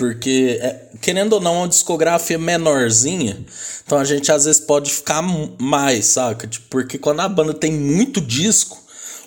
Porque, 0.04 0.60
é, 0.62 0.82
querendo 1.00 1.34
ou 1.34 1.40
não, 1.40 1.56
é 1.56 1.58
uma 1.60 1.68
discografia 1.70 2.38
menorzinha. 2.38 3.38
Então 3.86 3.98
a 3.98 4.04
gente 4.04 4.30
às 4.34 4.44
vezes 4.44 4.60
pode 4.60 4.92
ficar 4.92 5.22
mais, 5.58 6.08
saca? 6.08 6.46
Tipo, 6.46 6.66
porque 6.70 6.98
quando 6.98 7.22
a 7.22 7.30
banda 7.30 7.54
tem 7.54 7.72
muito 7.72 8.20
disco, 8.20 8.78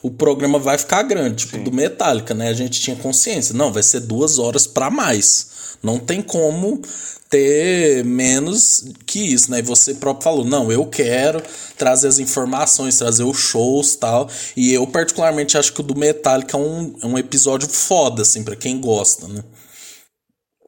o 0.03 0.11
programa 0.11 0.59
vai 0.59 0.77
ficar 0.77 1.03
grande. 1.03 1.47
Tipo, 1.47 1.65
do 1.65 1.73
Metallica, 1.73 2.35
né? 2.35 2.51
A 2.51 2.53
gente 2.53 2.79
tinha 2.79 2.95
consciência. 2.95 3.55
Não, 3.55 3.73
vai 3.73 3.83
ser 3.83 4.01
duas 4.01 4.39
horas 4.39 4.67
pra 4.67 4.91
mais. 4.91 5.79
Não 5.83 5.99
tem 5.99 6.21
como 6.21 6.83
ter 7.31 8.05
menos 8.05 8.85
que 9.07 9.33
isso, 9.33 9.51
né? 9.51 9.61
E 9.61 9.63
você 9.63 9.95
próprio 9.95 10.25
falou, 10.25 10.45
não, 10.45 10.71
eu 10.71 10.85
quero 10.85 11.43
trazer 11.79 12.09
as 12.09 12.19
informações, 12.19 12.99
trazer 12.99 13.25
os 13.25 13.39
shows 13.39 13.97
tal. 13.97 14.29
E 14.55 14.75
eu, 14.75 14.87
particularmente, 14.87 15.57
acho 15.57 15.73
que 15.73 15.81
o 15.81 15.85
do 15.85 15.97
Metallica 15.97 16.55
é 16.55 16.61
um, 16.61 16.95
é 17.03 17.07
um 17.07 17.17
episódio 17.17 17.67
foda, 17.67 18.21
assim, 18.21 18.45
pra 18.45 18.55
quem 18.55 18.79
gosta, 18.79 19.27
né? 19.27 19.43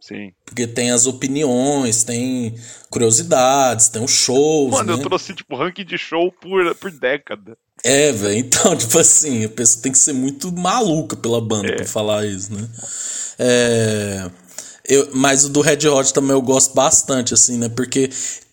Sim. 0.09 0.33
Porque 0.47 0.67
tem 0.67 0.91
as 0.91 1.07
opiniões, 1.07 2.03
tem 2.03 2.55
curiosidades, 2.89 3.91
tem 3.91 4.03
os 4.03 4.11
shows, 4.11 4.71
Mano, 4.71 4.97
né? 4.97 5.03
eu 5.03 5.07
trouxe, 5.07 5.35
tipo, 5.35 5.55
ranking 5.55 5.85
de 5.85 5.99
show 5.99 6.33
por, 6.33 6.75
por 6.77 6.91
década. 6.91 7.59
É, 7.85 8.11
velho. 8.11 8.39
Então, 8.39 8.75
tipo 8.77 8.99
assim, 8.99 9.45
a 9.45 9.49
pessoa 9.51 9.83
tem 9.83 9.93
que 9.93 9.99
ser 9.99 10.15
muito 10.15 10.51
maluca 10.51 11.15
pela 11.15 11.43
banda 11.43 11.77
pra 11.77 11.85
falar 11.85 12.25
isso, 12.25 12.55
né? 12.55 12.67
É. 13.39 14.31
Eu, 14.89 15.11
mas 15.13 15.45
o 15.45 15.51
do 15.51 15.61
Red 15.61 15.87
Hot 15.87 16.15
também 16.15 16.31
eu 16.31 16.41
gosto 16.41 16.75
bastante, 16.75 17.35
assim, 17.35 17.59
né? 17.59 17.69
Porque, 17.69 18.09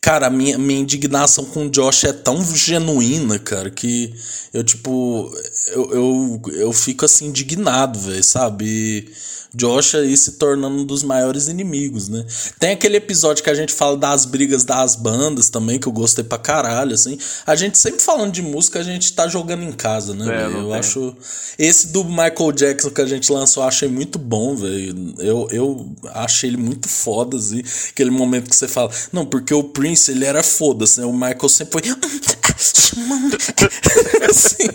cara, 0.06 0.28
a 0.28 0.30
minha, 0.30 0.56
minha 0.56 0.80
indignação 0.82 1.46
com 1.46 1.66
o 1.66 1.70
Josh 1.70 2.04
é 2.04 2.14
tão 2.14 2.40
genuína, 2.56 3.40
cara, 3.40 3.72
que 3.72 4.14
eu, 4.54 4.64
tipo, 4.64 5.36
eu, 5.70 5.92
eu, 5.92 6.42
eu 6.54 6.72
fico 6.72 7.06
assim, 7.06 7.26
indignado, 7.26 7.98
velho, 7.98 8.24
sabe? 8.24 8.66
E 8.68 9.10
Josh 9.56 9.96
aí 9.96 10.16
se 10.18 10.34
tornando 10.34 10.82
um 10.82 10.86
dos 10.86 11.02
maiores 11.02 11.48
inimigos, 11.48 12.10
né? 12.10 12.26
Tem 12.60 12.72
aquele 12.72 12.98
episódio 12.98 13.44
que 13.44 13.50
a 13.50 13.54
gente 13.54 13.74
fala 13.74 13.96
das 13.96 14.26
brigas 14.26 14.64
das 14.66 14.96
bandas 14.96 15.50
também, 15.50 15.80
que 15.80 15.88
eu 15.88 15.94
gostei 15.94 16.24
pra 16.24 16.38
caralho, 16.38 16.94
assim. 16.94 17.18
A 17.48 17.56
gente 17.56 17.78
sempre 17.78 18.02
falando 18.02 18.34
de 18.34 18.42
música, 18.42 18.80
a 18.80 18.84
gente 18.84 19.14
tá 19.14 19.28
jogando 19.28 19.64
em 19.64 19.72
casa, 19.72 20.14
né? 20.14 20.44
É, 20.44 20.46
eu 20.46 20.52
tem. 20.52 20.74
acho. 20.74 21.16
Esse 21.58 21.88
do 21.88 22.04
Michael 22.04 22.52
Jackson 22.52 22.90
que 22.90 23.02
a 23.02 23.06
gente 23.06 23.32
lançou, 23.32 23.64
eu 23.64 23.70
achei 23.70 23.88
muito 23.88 24.20
bom, 24.20 24.56
velho. 24.56 25.16
Eu, 25.20 25.48
eu 25.50 25.96
achei 26.14 26.50
ele 26.50 26.58
muito 26.58 26.90
foda, 26.90 27.38
assim. 27.38 27.64
Aquele 27.90 28.12
momento 28.12 28.50
que 28.50 28.56
você 28.56 28.68
fala, 28.68 28.92
não, 29.14 29.26
porque 29.26 29.54
o 29.54 29.64
Prince, 29.64 29.95
ele 30.12 30.26
era 30.26 30.44
foda-se, 30.44 31.00
né? 31.00 31.06
O 31.06 31.14
Michael 31.14 31.50
sempre 31.50 31.82
foi. 31.82 31.92
assim. 34.30 34.68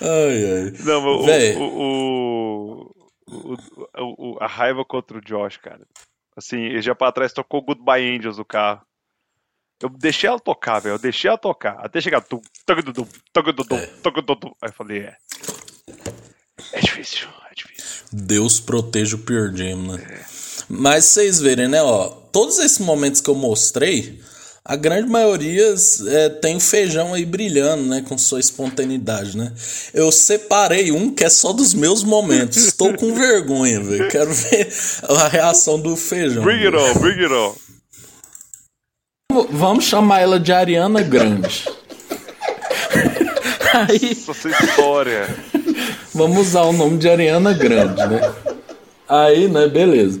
ai, 0.00 0.44
ai. 0.44 0.72
Não, 0.84 1.00
mas 1.00 1.20
o, 1.20 1.24
Véi. 1.24 1.56
o, 1.56 2.90
o, 3.26 3.56
o- 3.98 4.38
a 4.40 4.46
raiva 4.46 4.84
contra 4.84 5.18
o 5.18 5.20
Josh, 5.20 5.56
cara. 5.58 5.86
Assim, 6.36 6.58
ele 6.58 6.82
já 6.82 6.94
pra 6.94 7.12
trás 7.12 7.32
tocou 7.32 7.62
Goodbye 7.62 8.16
Angels 8.16 8.38
no 8.38 8.44
carro. 8.44 8.82
Eu 9.82 9.88
deixei 9.88 10.28
ela 10.28 10.38
tocar, 10.40 10.80
velho. 10.80 10.94
Eu 10.94 10.98
deixei 10.98 11.28
ela 11.28 11.38
tocar. 11.38 11.78
Até 11.84 12.00
chegar. 12.00 12.20
tum. 12.22 12.40
Aí 14.62 14.68
eu 14.68 14.72
falei, 14.72 14.98
é. 15.00 15.16
É 16.72 16.80
difícil, 16.80 17.28
é 17.50 17.54
difícil. 17.54 18.04
Deus 18.12 18.60
proteja 18.60 19.16
o 19.16 19.18
Pure 19.18 19.56
Jam, 19.56 19.82
né? 19.96 20.24
Mas 20.68 21.04
vocês 21.06 21.40
verem, 21.40 21.68
né, 21.68 21.82
ó, 21.82 22.08
todos 22.32 22.58
esses 22.58 22.78
momentos 22.78 23.20
que 23.20 23.28
eu 23.28 23.34
mostrei, 23.34 24.18
a 24.64 24.76
grande 24.76 25.10
maioria 25.10 25.74
é, 26.08 26.28
tem 26.30 26.56
o 26.56 26.60
feijão 26.60 27.12
aí 27.12 27.26
brilhando, 27.26 27.82
né, 27.82 28.02
com 28.08 28.16
sua 28.16 28.40
espontaneidade, 28.40 29.36
né? 29.36 29.52
Eu 29.92 30.10
separei 30.10 30.90
um 30.90 31.14
que 31.14 31.22
é 31.22 31.28
só 31.28 31.52
dos 31.52 31.74
meus 31.74 32.02
momentos. 32.02 32.56
Estou 32.56 32.94
com 32.94 33.14
vergonha, 33.14 33.78
velho. 33.80 34.08
Quero 34.08 34.32
ver 34.32 34.72
a 35.02 35.28
reação 35.28 35.78
do 35.78 35.94
feijão. 35.96 36.42
Bring 36.42 36.64
it 36.64 36.74
on, 36.74 36.94
bring 36.94 37.22
it 37.22 37.32
on. 37.32 37.54
Vamos 39.50 39.84
chamar 39.84 40.20
ela 40.20 40.40
de 40.40 40.50
Ariana 40.52 41.02
Grande. 41.02 41.64
Aí, 43.74 44.12
Essa 44.12 44.48
história. 44.48 45.28
vamos 46.14 46.48
usar 46.48 46.62
o 46.62 46.72
nome 46.72 46.96
de 46.96 47.08
Ariana 47.08 47.52
Grande, 47.52 48.06
né? 48.06 48.32
Aí, 49.08 49.48
né, 49.48 49.66
beleza. 49.68 50.20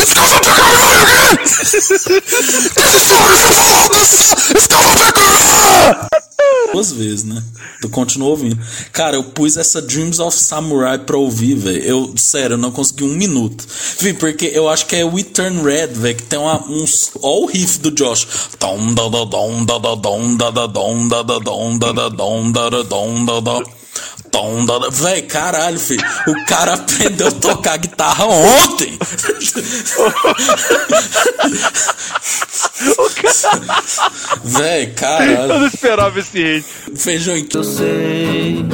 Duas 6.72 6.92
vezes, 6.92 7.24
né? 7.24 7.42
Tu 7.80 7.88
continua 7.88 8.28
ouvindo. 8.28 8.58
Cara, 8.92 9.16
eu 9.16 9.24
pus 9.24 9.56
essa 9.56 9.82
Dreams 9.82 10.20
of 10.20 10.36
Samurai 10.36 10.98
pra 10.98 11.16
ouvir, 11.16 11.54
velho. 11.54 11.82
Eu, 11.82 12.14
sério, 12.16 12.54
eu 12.54 12.58
não 12.58 12.70
consegui 12.70 13.04
um 13.04 13.08
minuto. 13.08 13.66
Vi, 13.98 14.12
porque 14.12 14.46
eu 14.46 14.68
acho 14.68 14.86
que 14.86 14.96
é 14.96 15.04
We 15.04 15.22
Turn 15.22 15.62
Red, 15.62 15.88
velho, 15.88 16.16
que 16.16 16.22
tem 16.24 16.38
uma, 16.38 16.62
uns. 16.68 17.10
Ó 17.22 17.40
o 17.40 17.46
riff 17.46 17.78
do 17.78 17.90
Josh. 17.90 18.26
Dom, 18.58 18.94
da, 18.94 19.08
da, 19.08 19.24
dom, 19.24 19.64
da, 19.64 19.78
da, 19.78 19.94
dom, 19.94 20.36
da, 20.36 20.50
da, 20.50 20.66
dom, 20.66 21.08
da, 21.08 21.22
da, 21.22 21.38
dom, 21.38 21.78
da, 21.78 21.92
da, 21.92 22.08
dom, 22.08 22.52
da, 22.52 22.68
da, 22.70 22.82
dom, 22.82 22.84
da, 22.84 22.84
da. 22.84 22.84
Tom, 22.84 23.24
da, 23.24 23.40
da. 23.40 23.49
Véi, 24.92 25.22
caralho, 25.22 25.78
filho. 25.78 26.04
O 26.26 26.46
cara 26.46 26.74
aprendeu 26.74 27.28
a 27.28 27.32
tocar 27.32 27.76
guitarra 27.78 28.26
ontem. 28.26 28.98
Véi, 34.44 34.84
Eu 34.84 34.94
caralho. 34.94 35.48
não 35.60 35.66
esperava 35.66 36.18
esse 36.20 36.38
hate. 36.38 36.64
Feijão 36.96 37.36
então. 37.36 37.60
Eu 37.60 37.64
sei 37.64 38.64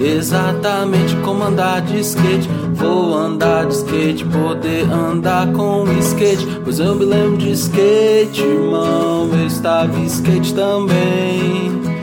exatamente 0.00 1.14
como 1.24 1.42
andar 1.44 1.82
de 1.82 2.00
skate. 2.00 2.48
Vou 2.74 3.14
andar 3.14 3.66
de 3.66 3.74
skate, 3.74 4.24
poder 4.24 4.90
andar 4.90 5.52
com 5.52 5.84
skate. 6.00 6.46
Pois 6.64 6.78
eu 6.78 6.94
me 6.94 7.04
lembro 7.04 7.38
de 7.38 7.52
skate, 7.52 8.40
irmão. 8.42 9.28
Eu 9.32 9.46
estava 9.46 9.98
em 9.98 10.06
skate 10.06 10.54
também. 10.54 11.95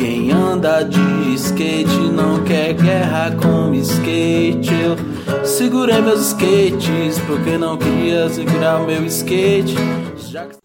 Quem 0.00 0.32
anda 0.32 0.82
de 0.82 1.34
skate 1.34 2.10
não 2.10 2.42
quer 2.42 2.72
guerra 2.72 3.36
com 3.36 3.74
skate. 3.74 4.72
Eu 4.72 5.44
segurei 5.44 6.00
meus 6.00 6.28
skates 6.28 7.18
porque 7.26 7.58
não 7.58 7.76
queria 7.76 8.30
segurar 8.30 8.78
meu 8.78 9.04
skate. 9.04 9.74
Já 10.16 10.46
que 10.46 10.56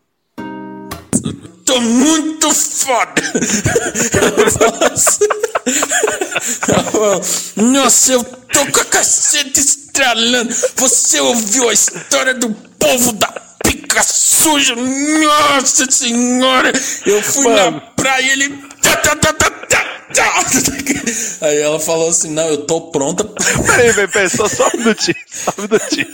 tô 1.65 1.81
muito 1.81 2.49
foda. 2.53 3.21
Nossa, 7.57 8.13
eu 8.13 8.23
tô 8.23 8.65
com 8.67 8.79
a 8.79 8.85
caceta 8.85 9.59
estralando. 9.59 10.55
Você 10.77 11.19
ouviu 11.19 11.67
a 11.67 11.73
história 11.73 12.33
do 12.35 12.51
povo 12.79 13.11
da 13.11 13.27
pica 13.65 14.01
suja? 14.01 14.77
Nossa 14.77 15.91
senhora! 15.91 16.71
Eu 17.05 17.21
fui 17.21 17.53
na 17.53 17.81
praia 17.81 18.23
e 18.23 18.29
ele. 18.29 18.64
Aí 21.41 21.59
ela 21.59 21.79
falou 21.79 22.09
assim: 22.09 22.31
Não, 22.31 22.47
eu 22.47 22.65
tô 22.65 22.81
pronta. 22.91 23.23
Peraí, 23.23 23.93
peraí, 23.93 24.07
peraí, 24.07 24.29
só, 24.29 24.47
só 24.47 24.67
um 24.73 24.77
minutinho. 24.77 25.17
Só 25.27 25.51
um 25.57 25.61
minutinho. 25.63 26.07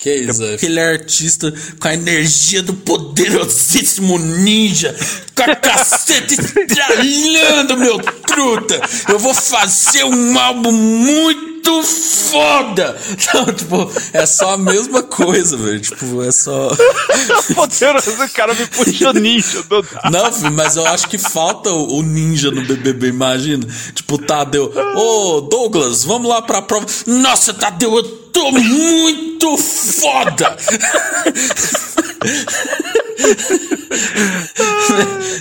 Que 0.00 0.14
isso, 0.14 0.42
é? 0.42 0.54
Aquele 0.54 0.80
artista 0.80 1.52
com 1.78 1.86
a 1.86 1.92
energia 1.92 2.62
do 2.62 2.72
poderosíssimo 2.72 4.18
ninja, 4.18 4.96
com 5.36 5.42
a 5.42 5.54
caceta 5.54 6.32
estralhando, 6.32 7.76
meu 7.76 7.98
truta. 7.98 8.80
Eu 9.10 9.18
vou 9.18 9.34
fazer 9.34 10.04
um 10.04 10.38
álbum 10.38 10.72
muito 10.72 11.82
foda. 11.82 12.98
Não, 13.34 13.52
tipo, 13.52 13.92
é 14.14 14.24
só 14.24 14.54
a 14.54 14.56
mesma 14.56 15.02
coisa, 15.02 15.58
velho. 15.58 15.80
Tipo, 15.80 16.22
é 16.22 16.32
só. 16.32 16.70
Poderoso, 17.54 18.10
o 18.12 18.28
cara 18.30 18.54
me 18.54 18.66
puxou 18.68 19.12
ninja. 19.12 19.62
Do... 19.64 19.84
Não, 20.10 20.32
filho, 20.32 20.52
mas 20.52 20.76
eu 20.76 20.86
acho 20.86 21.08
que 21.08 21.18
falta 21.18 21.70
o 21.70 21.98
o 21.98 22.02
ninja 22.02 22.50
no 22.50 22.62
BBB, 22.62 23.08
imagina. 23.08 23.66
Tipo, 23.94 24.16
Tadeu. 24.16 24.72
Ô, 24.96 25.42
Douglas, 25.42 26.04
vamos 26.04 26.26
lá 26.26 26.40
pra 26.40 26.62
prova. 26.62 26.86
Nossa, 27.06 27.52
Tadeu, 27.52 27.94
eu 27.96 28.19
tô 28.32 28.52
muito 28.52 29.56
foda! 29.58 30.56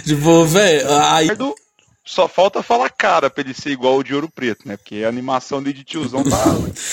tipo, 0.06 0.46
velho, 0.46 0.92
aí. 0.94 1.24
Ricardo, 1.24 1.56
Só 2.06 2.28
falta 2.28 2.64
falar 2.64 2.90
cara 2.90 3.30
pra 3.30 3.44
ele 3.44 3.54
ser 3.54 3.70
igual 3.70 3.98
o 3.98 4.04
de 4.04 4.16
Ouro 4.16 4.28
Preto, 4.30 4.68
né? 4.68 4.78
Porque 4.78 5.04
a 5.04 5.10
animação 5.10 5.60
ali 5.60 5.72
de 5.72 5.84
tiozão 5.84 6.24
tá 6.24 6.44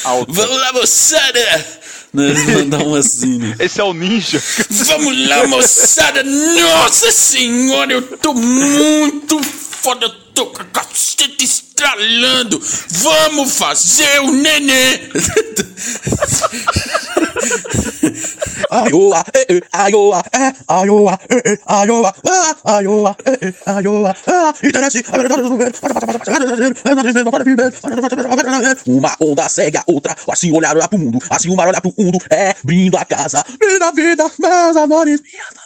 alta. 0.05 0.32
Vamos 0.32 0.60
lá, 0.60 0.73
moçada! 0.74 1.66
Eles 2.14 2.44
mandam 2.44 2.89
um 2.89 2.94
assim, 2.94 3.39
né? 3.39 3.56
Esse 3.59 3.81
é 3.81 3.85
o 3.85 3.94
ninja. 3.94 4.43
Vamos 4.70 5.28
lá, 5.28 5.47
moçada! 5.47 6.23
Nossa 6.23 7.10
senhora, 7.10 7.93
eu 7.93 8.02
tô 8.18 8.35
muito 8.35 9.43
foda, 9.43 10.14
tô 10.36 10.46
com 10.48 10.60
a 10.60 10.64
caceta 10.66 11.42
estralando! 11.42 12.60
Vamos 12.90 13.56
fazer 13.56 14.20
o 14.20 14.32
nenê! 14.32 15.00
Aioa, 18.70 19.24
eh, 19.34 19.46
eh, 19.48 19.60
aioa, 19.72 20.22
eh, 20.32 20.52
aioa, 20.68 21.18
eh, 21.30 21.42
eh, 21.52 21.58
aioa, 21.66 22.14
ah, 22.28 22.76
aioa, 22.76 23.16
eh, 23.24 23.38
eh, 23.40 23.54
aioa, 23.66 24.16
ah, 24.26 24.54
interesse. 24.62 25.04
Uma 28.86 29.16
onda 29.20 29.48
segue 29.48 29.78
a 29.78 29.84
outra, 29.86 30.14
assim 30.30 30.52
olhar 30.52 30.76
olhar 30.76 30.88
pro 30.88 30.98
mundo, 30.98 31.18
assim 31.30 31.50
o 31.50 31.56
mar 31.56 31.68
olhar 31.68 31.80
pro 31.80 31.94
mundo, 31.98 32.18
é 32.30 32.54
brindo 32.62 32.98
a 32.98 33.04
casa, 33.04 33.44
minha 33.60 33.92
vida, 33.92 34.30
meus 34.38 34.76
amores, 34.76 35.22
minha 35.22 35.65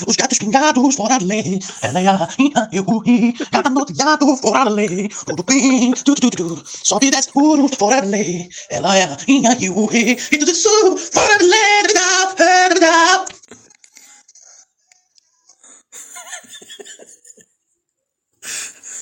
Os 0.06 0.16
gatos 0.16 0.38
pingados 0.38 0.94
fora 0.94 1.15
da 1.18 1.26
lei, 1.26 1.58
ela 1.82 2.00
é 2.00 2.06
a 2.06 2.16
rainha, 2.16 2.68
eu 2.72 2.84
corri, 2.84 3.32
cada 3.50 3.70
noteado 3.70 4.36
fora 4.36 4.64
da 4.64 4.70
lei. 4.70 5.08
Tudo 5.26 5.42
bem, 5.42 5.92
tudo, 5.92 6.20
tudo, 6.20 6.36
tudo, 6.36 6.64
sobe 6.66 7.06
e 7.06 7.10
desce 7.10 7.32
puro 7.32 7.68
fora 7.68 8.00
da 8.00 8.08
lei, 8.08 8.48
ela 8.70 8.96
é 8.96 9.04
a 9.04 9.16
rainha, 9.16 9.56
eu 9.60 9.74
corri, 9.74 10.12
e 10.12 10.38
tudo 10.38 10.50
isso 10.50 10.96
fora 11.12 11.38
da 11.38 11.44
lei. 11.44 11.66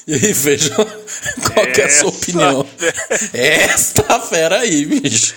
E 0.07 0.13
aí, 0.13 0.35
feijão, 0.35 0.77
qual 0.77 1.67
que 1.73 1.81
é 1.81 1.85
a 1.87 1.91
sua 1.91 2.11
opinião? 2.11 2.69
Esta 3.33 4.21
fera 4.21 4.61
aí, 4.61 4.85
bicho. 4.85 5.35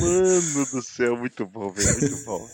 Mano 0.00 0.66
do 0.66 0.82
céu, 0.82 1.14
muito 1.18 1.44
bom, 1.44 1.70
velho, 1.70 2.00
muito 2.00 2.24
bom. 2.24 2.48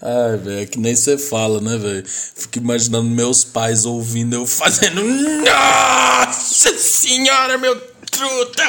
Ai, 0.00 0.36
velho, 0.38 0.60
é 0.60 0.66
que 0.66 0.78
nem 0.78 0.94
você 0.94 1.16
fala, 1.16 1.60
né, 1.60 1.78
velho? 1.78 2.04
Fico 2.06 2.58
imaginando 2.58 3.08
meus 3.08 3.44
pais 3.44 3.84
ouvindo 3.84 4.34
eu 4.34 4.46
fazendo. 4.46 5.02
Nossa 5.04 6.76
senhora, 6.76 7.56
meu 7.58 7.78
truta! 8.10 8.62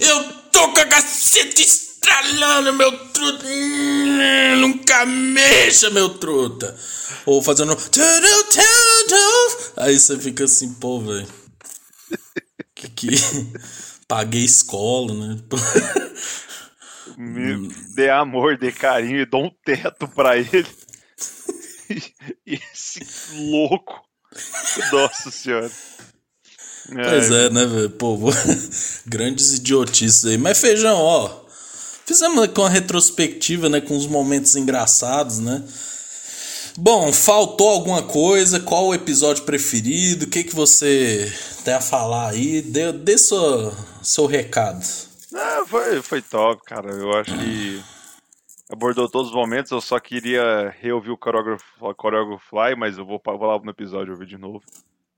Eu 0.00 0.32
tô 0.50 0.72
com 0.72 0.80
a 0.80 0.86
caceta 0.86 1.62
estralando, 1.62 2.72
meu 2.72 2.90
truta! 3.08 3.46
Hum, 3.46 4.56
Nunca 4.60 5.06
mexa, 5.06 5.88
meu 5.90 6.08
truta! 6.10 6.76
Ou 7.26 7.40
fazendo. 7.42 7.76
Aí 9.76 9.98
você 9.98 10.18
fica 10.18 10.44
assim, 10.44 10.74
pô, 10.74 11.00
velho. 11.00 11.28
Que 12.74 12.88
que. 12.88 13.08
Paguei 14.08 14.42
escola, 14.44 15.14
né? 15.14 15.38
Me 17.20 17.68
dê 17.94 18.08
amor, 18.08 18.56
dê 18.56 18.72
carinho 18.72 19.20
e 19.20 19.26
dou 19.26 19.44
um 19.44 19.50
teto 19.62 20.08
pra 20.08 20.38
ele. 20.38 20.66
E 22.46 22.58
esse 22.72 23.06
louco. 23.34 24.00
Nossa 24.90 25.30
senhora. 25.30 25.70
Pois 26.88 27.30
é, 27.30 27.50
né, 27.50 27.66
velho? 27.66 27.90
Pô, 27.90 28.18
grandes 29.04 29.52
idiotices 29.52 30.24
aí. 30.24 30.38
Mas, 30.38 30.58
feijão, 30.58 30.96
ó. 30.96 31.44
Fizemos 32.06 32.42
aqui 32.42 32.58
uma 32.58 32.70
retrospectiva, 32.70 33.68
né? 33.68 33.80
Com 33.82 33.96
os 33.96 34.06
momentos 34.06 34.56
engraçados, 34.56 35.40
né? 35.40 35.62
Bom, 36.78 37.12
faltou 37.12 37.68
alguma 37.68 38.02
coisa? 38.02 38.60
Qual 38.60 38.86
o 38.86 38.94
episódio 38.94 39.44
preferido? 39.44 40.24
O 40.24 40.28
que, 40.28 40.44
que 40.44 40.54
você 40.54 41.30
tem 41.64 41.74
a 41.74 41.80
falar 41.80 42.30
aí? 42.30 42.62
Dê, 42.62 42.92
dê 42.92 43.18
sua, 43.18 43.76
seu 44.02 44.24
recado. 44.26 45.09
Ah, 45.34 45.64
foi, 45.66 46.02
foi 46.02 46.22
top, 46.22 46.62
cara. 46.64 46.90
Eu 46.92 47.12
acho 47.16 47.32
que 47.38 47.82
abordou 48.70 49.08
todos 49.08 49.28
os 49.30 49.34
momentos. 49.34 49.70
Eu 49.70 49.80
só 49.80 49.98
queria 50.00 50.70
reouvir 50.80 51.10
o 51.10 51.16
coreógrafo, 51.18 51.64
coreógrafo 51.94 52.44
Fly, 52.48 52.74
mas 52.76 52.98
eu 52.98 53.04
vou, 53.06 53.20
vou 53.24 53.44
lá 53.46 53.58
no 53.58 53.70
episódio 53.70 54.12
ouvir 54.12 54.26
de 54.26 54.36
novo. 54.38 54.62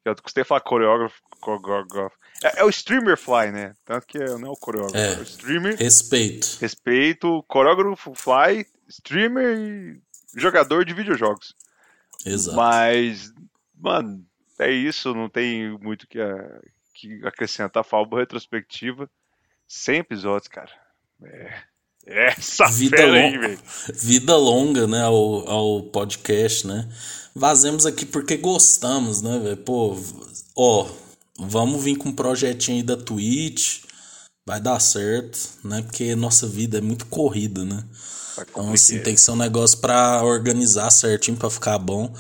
Eu 0.05 0.15
custei 0.17 0.43
falar 0.45 0.61
coreógrafo. 0.61 1.21
coreógrafo. 1.41 2.17
É, 2.43 2.61
é 2.61 2.65
o 2.65 2.69
streamer 2.69 3.17
Fly, 3.17 3.53
né? 3.53 3.73
Tanto 3.85 4.07
que 4.07 4.19
não 4.19 4.49
é 4.49 4.51
o 4.51 4.57
coreógrafo, 4.57 4.97
É. 4.97 5.15
é 5.15 5.19
o 5.19 5.23
streamer. 5.23 5.77
Respeito. 5.79 6.59
Respeito, 6.61 7.43
coreógrafo 7.49 8.13
Fly, 8.15 8.67
streamer 8.89 9.57
e 9.59 10.01
jogador 10.39 10.85
de 10.85 10.93
videojogos. 10.93 11.55
Exato. 12.27 12.57
Mas, 12.57 13.33
mano, 13.79 14.25
é 14.59 14.71
isso. 14.71 15.15
Não 15.15 15.29
tem 15.29 15.71
muito 15.79 16.07
que, 16.09 16.21
a- 16.21 16.61
que 16.95 17.21
acrescentar. 17.25 17.85
Foi 17.85 17.99
uma 18.01 18.07
boa 18.07 18.23
retrospectiva. 18.23 19.09
100 19.73 19.99
episódios, 20.01 20.49
cara. 20.49 20.71
É. 21.25 21.63
Essa 22.05 22.67
Vida, 22.67 22.97
fera 22.97 23.15
aí, 23.15 23.39
velho. 23.39 23.59
vida 23.95 24.37
longa, 24.37 24.87
né, 24.87 25.03
ao, 25.03 25.49
ao 25.49 25.83
podcast, 25.85 26.67
né? 26.67 26.89
Vazemos 27.35 27.87
aqui 27.87 28.05
porque 28.05 28.37
gostamos, 28.37 29.23
né, 29.23 29.39
velho? 29.39 29.57
Pô, 29.57 29.97
ó, 30.55 30.89
vamos 31.39 31.83
vir 31.83 31.97
com 31.97 32.11
um 32.11 32.15
projetinho 32.15 32.79
aí 32.79 32.83
da 32.83 32.97
Twitch, 32.97 33.85
vai 34.45 34.61
dar 34.61 34.79
certo, 34.79 35.39
né? 35.65 35.81
Porque 35.83 36.15
nossa 36.17 36.47
vida 36.47 36.79
é 36.79 36.83
muito 36.83 37.07
corrida, 37.07 37.65
né? 37.65 37.83
Então, 38.51 38.73
assim, 38.73 38.99
tem 38.99 39.15
que 39.15 39.21
ser 39.21 39.31
um 39.31 39.37
negócio 39.37 39.79
pra 39.79 40.23
organizar 40.23 40.91
certinho 40.91 41.37
pra 41.37 41.49
ficar 41.49 41.79
bom. 41.79 42.13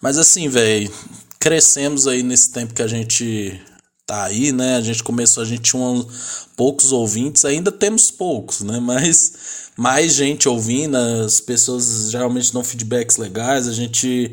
Mas 0.00 0.18
assim, 0.18 0.48
velho, 0.48 0.92
crescemos 1.38 2.06
aí 2.06 2.22
nesse 2.22 2.50
tempo 2.50 2.74
que 2.74 2.82
a 2.82 2.88
gente 2.88 3.60
tá 4.06 4.24
aí, 4.24 4.52
né? 4.52 4.76
A 4.76 4.80
gente 4.80 5.02
começou, 5.02 5.42
a 5.42 5.46
gente 5.46 5.62
tinha 5.62 5.82
uns 5.82 6.46
poucos 6.56 6.92
ouvintes, 6.92 7.44
ainda 7.44 7.72
temos 7.72 8.10
poucos, 8.10 8.60
né? 8.60 8.78
Mas 8.78 9.32
mais 9.76 10.14
gente 10.14 10.48
ouvindo, 10.48 10.96
as 10.96 11.40
pessoas 11.40 12.10
geralmente 12.10 12.52
dão 12.52 12.64
feedbacks 12.64 13.16
legais, 13.16 13.68
a 13.68 13.72
gente 13.72 14.32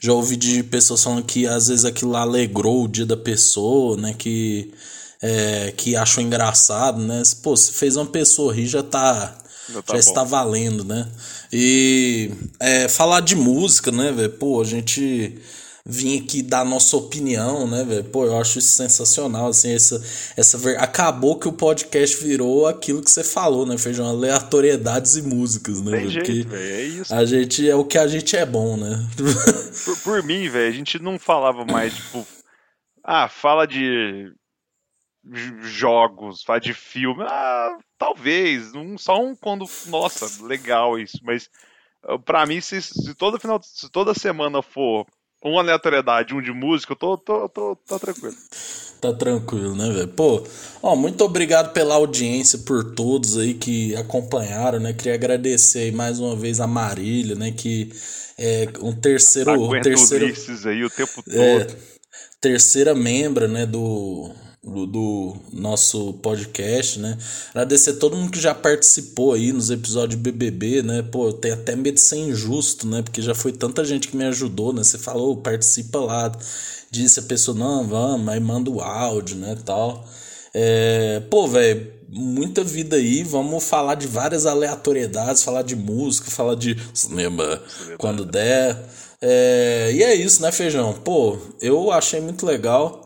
já 0.00 0.12
ouvi 0.12 0.36
de 0.36 0.62
pessoas 0.62 1.04
falando 1.04 1.22
que 1.22 1.46
às 1.46 1.68
vezes 1.68 1.84
aquilo 1.84 2.10
lá 2.10 2.22
alegrou 2.22 2.84
o 2.84 2.88
dia 2.88 3.04
da 3.04 3.16
pessoa, 3.16 3.96
né? 3.98 4.14
Que, 4.16 4.72
é, 5.20 5.74
que 5.76 5.94
achou 5.94 6.24
engraçado, 6.24 6.98
né? 6.98 7.22
Pô, 7.42 7.54
se 7.54 7.72
fez 7.72 7.96
uma 7.96 8.06
pessoa 8.06 8.54
rir, 8.54 8.66
já 8.66 8.82
tá. 8.82 9.36
Já, 9.72 9.82
tá 9.82 9.96
está 9.96 10.24
valendo, 10.24 10.82
né? 10.82 11.06
E 11.52 12.32
é, 12.58 12.88
falar 12.88 13.20
de 13.20 13.36
música, 13.36 13.92
né, 13.92 14.10
velho? 14.10 14.30
Pô, 14.30 14.60
a 14.60 14.64
gente 14.64 15.38
vir 15.90 16.22
aqui 16.22 16.42
dar 16.42 16.64
nossa 16.64 16.96
opinião, 16.96 17.66
né, 17.66 17.84
velho? 17.84 18.04
Pô, 18.04 18.24
eu 18.24 18.38
acho 18.38 18.58
isso 18.58 18.68
sensacional, 18.68 19.48
assim, 19.48 19.74
essa, 19.74 20.00
essa 20.36 20.56
ver... 20.56 20.78
acabou 20.78 21.38
que 21.38 21.48
o 21.48 21.52
podcast 21.52 22.22
virou 22.22 22.66
aquilo 22.66 23.02
que 23.02 23.10
você 23.10 23.24
falou, 23.24 23.66
né, 23.66 23.76
Feijão? 23.76 24.08
Aleatoriedades 24.08 25.16
e 25.16 25.22
músicas, 25.22 25.80
né? 25.80 25.90
Tem 25.90 26.00
velho? 26.00 26.10
jeito, 26.10 26.26
Porque 26.26 26.56
velho, 26.56 26.74
é 26.74 26.82
isso. 26.82 27.14
A 27.14 27.24
gente 27.24 27.68
é 27.68 27.74
o 27.74 27.84
que 27.84 27.98
a 27.98 28.06
gente 28.06 28.36
é 28.36 28.46
bom, 28.46 28.76
né? 28.76 29.06
Por, 29.84 29.96
por 30.02 30.22
mim, 30.22 30.48
velho, 30.48 30.68
a 30.68 30.76
gente 30.76 30.98
não 30.98 31.18
falava 31.18 31.64
mais, 31.64 31.94
tipo, 31.94 32.26
ah, 33.04 33.28
fala 33.28 33.66
de 33.66 34.32
jogos, 35.62 36.42
fala 36.42 36.60
de 36.60 36.74
filme, 36.74 37.22
ah, 37.22 37.76
talvez, 37.98 38.74
um, 38.74 38.96
só 38.96 39.22
um 39.22 39.34
quando, 39.34 39.66
nossa, 39.86 40.44
legal 40.44 40.98
isso, 40.98 41.18
mas 41.22 41.48
ah, 42.02 42.18
pra 42.18 42.46
mim, 42.46 42.60
se, 42.60 42.80
se 42.80 43.14
toda 43.14 43.38
final, 43.38 43.60
se 43.62 43.88
toda 43.90 44.14
semana 44.14 44.62
for 44.62 45.06
uma 45.42 45.60
aleatoriedade, 45.60 46.34
um 46.34 46.42
de 46.42 46.52
música, 46.52 46.92
eu 46.92 46.96
tô, 46.96 47.16
tô, 47.16 47.48
tô, 47.48 47.76
tô 47.86 47.98
tranquilo. 47.98 48.36
Tá 49.00 49.14
tranquilo, 49.14 49.74
né, 49.74 49.90
velho? 49.90 50.08
Pô, 50.08 50.44
ó, 50.82 50.94
muito 50.94 51.24
obrigado 51.24 51.72
pela 51.72 51.94
audiência, 51.94 52.58
por 52.58 52.94
todos 52.94 53.38
aí 53.38 53.54
que 53.54 53.96
acompanharam, 53.96 54.78
né? 54.78 54.92
Queria 54.92 55.14
agradecer 55.14 55.78
aí 55.78 55.92
mais 55.92 56.20
uma 56.20 56.36
vez 56.36 56.60
a 56.60 56.66
Marília, 56.66 57.34
né? 57.34 57.50
Que 57.50 57.90
é 58.36 58.68
um 58.82 58.92
terceiro. 58.92 59.50
Aguenta 59.50 59.88
terceiro 59.88 60.26
aí 60.66 60.84
o 60.84 60.90
tempo 60.90 61.22
todo. 61.22 61.34
é, 61.34 61.66
terceira 62.40 62.94
membra, 62.94 63.48
né, 63.48 63.64
do, 63.64 64.30
do, 64.62 65.36
nosso 65.52 66.14
podcast, 66.14 66.98
né? 66.98 67.16
Agradecer 67.50 67.90
a 67.90 67.96
todo 67.96 68.16
mundo 68.16 68.30
que 68.30 68.40
já 68.40 68.54
participou 68.54 69.32
aí 69.32 69.52
nos 69.52 69.70
episódios 69.70 70.22
de 70.22 70.30
BBB, 70.30 70.82
né? 70.82 71.02
Pô, 71.02 71.28
eu 71.28 71.32
tenho 71.32 71.54
até 71.54 71.74
medo 71.74 71.94
de 71.94 72.00
ser 72.00 72.16
injusto, 72.16 72.86
né? 72.86 73.02
Porque 73.02 73.22
já 73.22 73.34
foi 73.34 73.52
tanta 73.52 73.84
gente 73.84 74.08
que 74.08 74.16
me 74.16 74.24
ajudou, 74.24 74.72
né? 74.72 74.84
Você 74.84 74.98
falou, 74.98 75.36
participa 75.38 75.98
lá. 75.98 76.30
Disse 76.90 77.20
a 77.20 77.22
pessoa, 77.22 77.56
não, 77.56 77.86
vamos, 77.86 78.28
aí 78.28 78.40
manda 78.40 78.68
o 78.70 78.80
áudio, 78.80 79.36
né, 79.36 79.56
tal. 79.64 80.04
É, 80.52 81.22
pô, 81.30 81.46
velho, 81.46 81.92
muita 82.08 82.64
vida 82.64 82.96
aí. 82.96 83.22
Vamos 83.22 83.64
falar 83.64 83.94
de 83.94 84.06
várias 84.06 84.44
aleatoriedades, 84.44 85.42
falar 85.42 85.62
de 85.62 85.76
música, 85.76 86.30
falar 86.30 86.56
de 86.56 86.76
cinema 86.92 87.62
quando 87.96 88.24
der. 88.24 88.76
É, 89.22 89.90
e 89.92 90.02
é 90.02 90.14
isso, 90.14 90.42
né, 90.42 90.50
Feijão? 90.50 90.92
Pô, 90.94 91.38
eu 91.60 91.92
achei 91.92 92.20
muito 92.20 92.44
legal. 92.44 92.99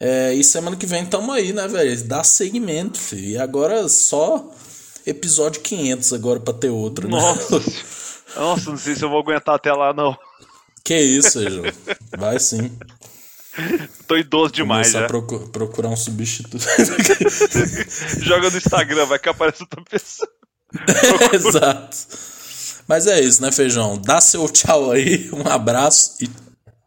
É, 0.00 0.32
e 0.32 0.44
semana 0.44 0.76
que 0.76 0.86
vem 0.86 1.04
tamo 1.04 1.32
aí, 1.32 1.52
né, 1.52 1.66
velho? 1.66 2.04
Dá 2.04 2.22
segmento, 2.22 2.98
filho. 2.98 3.30
E 3.30 3.38
agora 3.38 3.88
só 3.88 4.48
episódio 5.06 5.60
500 5.60 6.12
agora 6.12 6.38
pra 6.40 6.54
ter 6.54 6.70
outro, 6.70 7.08
né? 7.08 7.16
Nossa, 7.18 7.62
nossa, 8.36 8.70
não 8.70 8.76
sei 8.78 8.94
se 8.94 9.02
eu 9.04 9.10
vou 9.10 9.18
aguentar 9.20 9.54
até 9.56 9.72
lá, 9.72 9.92
não. 9.92 10.16
que 10.84 10.96
isso, 10.98 11.40
Feijão? 11.40 11.64
Vai 12.16 12.38
sim. 12.38 12.70
Tô 14.06 14.16
idoso 14.16 14.52
demais 14.52 14.94
a 14.94 15.06
procu- 15.08 15.48
procurar 15.48 15.88
um 15.88 15.96
substituto. 15.96 16.64
Joga 18.22 18.50
no 18.50 18.56
Instagram, 18.56 19.06
vai 19.06 19.18
que 19.18 19.28
aparece 19.28 19.62
outra 19.62 19.82
pessoa. 19.82 20.28
Exato. 21.32 21.96
Mas 22.86 23.06
é 23.08 23.20
isso, 23.20 23.42
né, 23.42 23.50
Feijão? 23.50 23.98
Dá 24.00 24.20
seu 24.20 24.48
tchau 24.48 24.92
aí, 24.92 25.28
um 25.32 25.48
abraço 25.50 26.16
e 26.22 26.30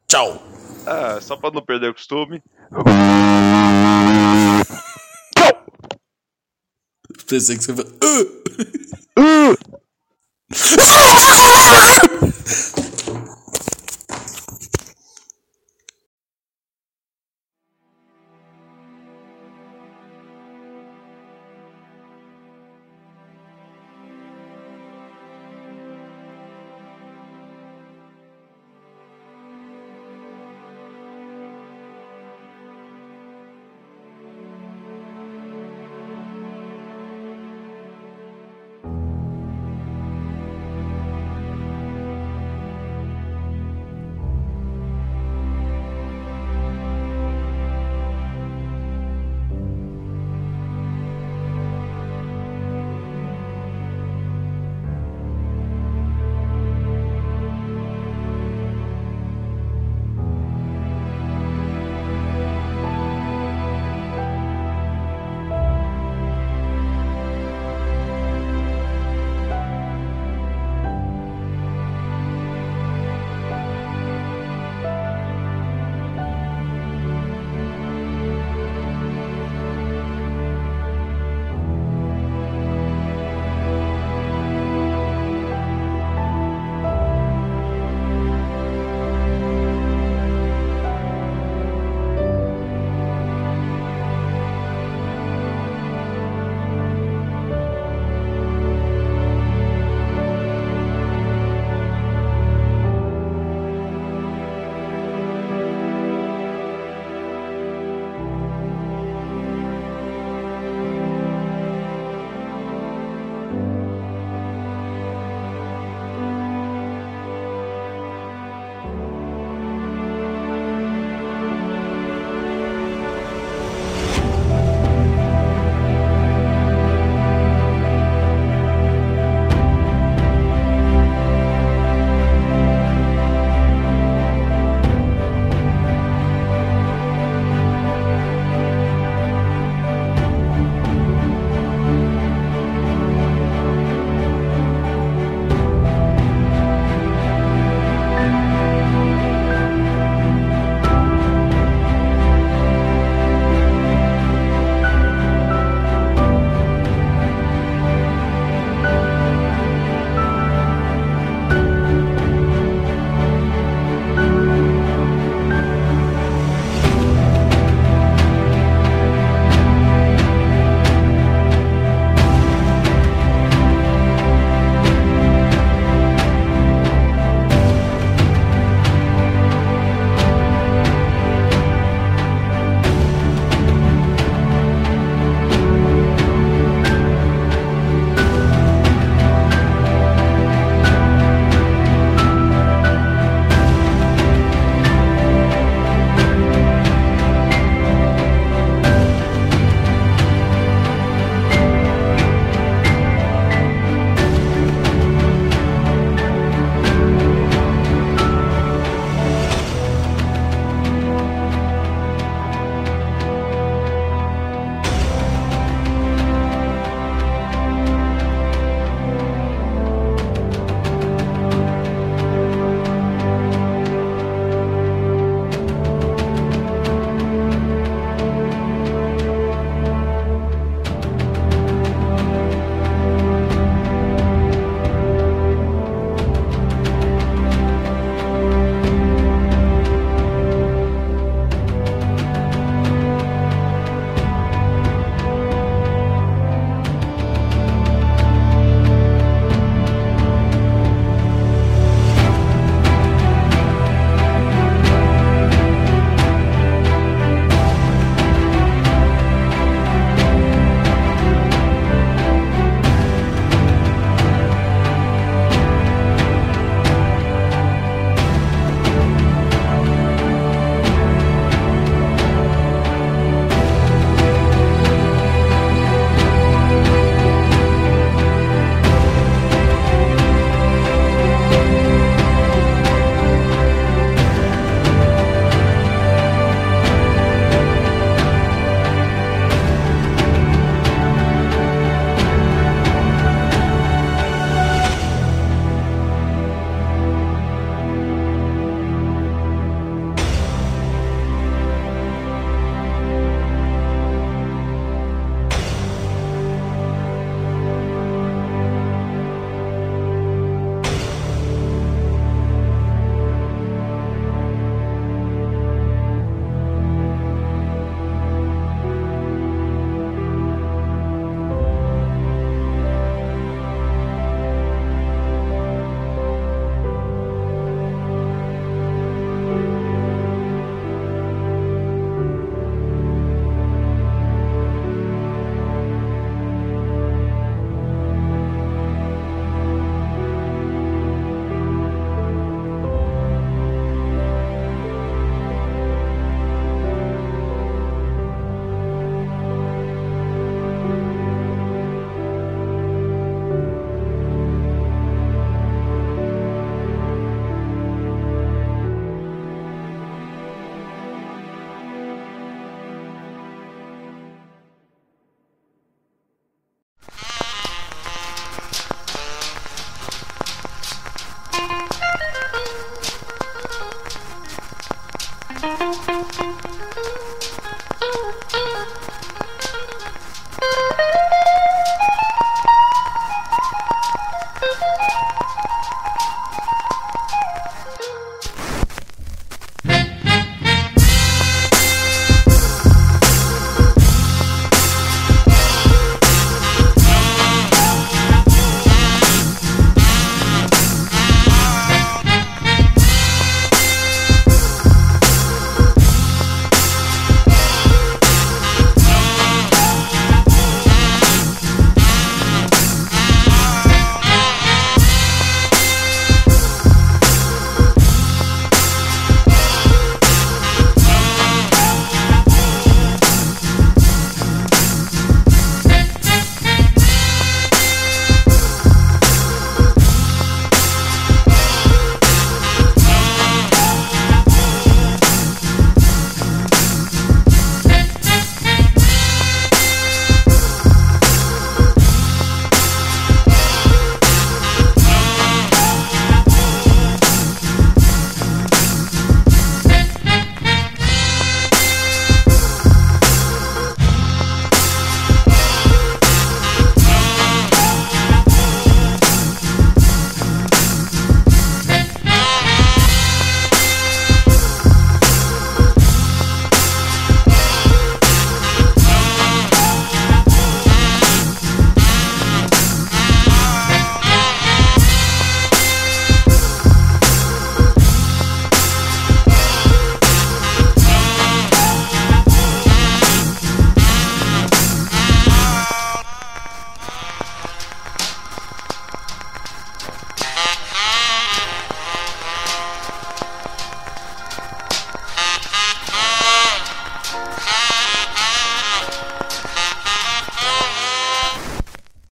tchau. 0.07 0.41
Ah, 0.85 1.19
só 1.21 1.35
pra 1.35 1.51
não 1.51 1.61
perder 1.61 1.89
o 1.89 1.93
costume. 1.93 2.41
Pensei 7.27 7.57
que 7.57 7.63
você 7.65 7.75
foi. 7.75 7.85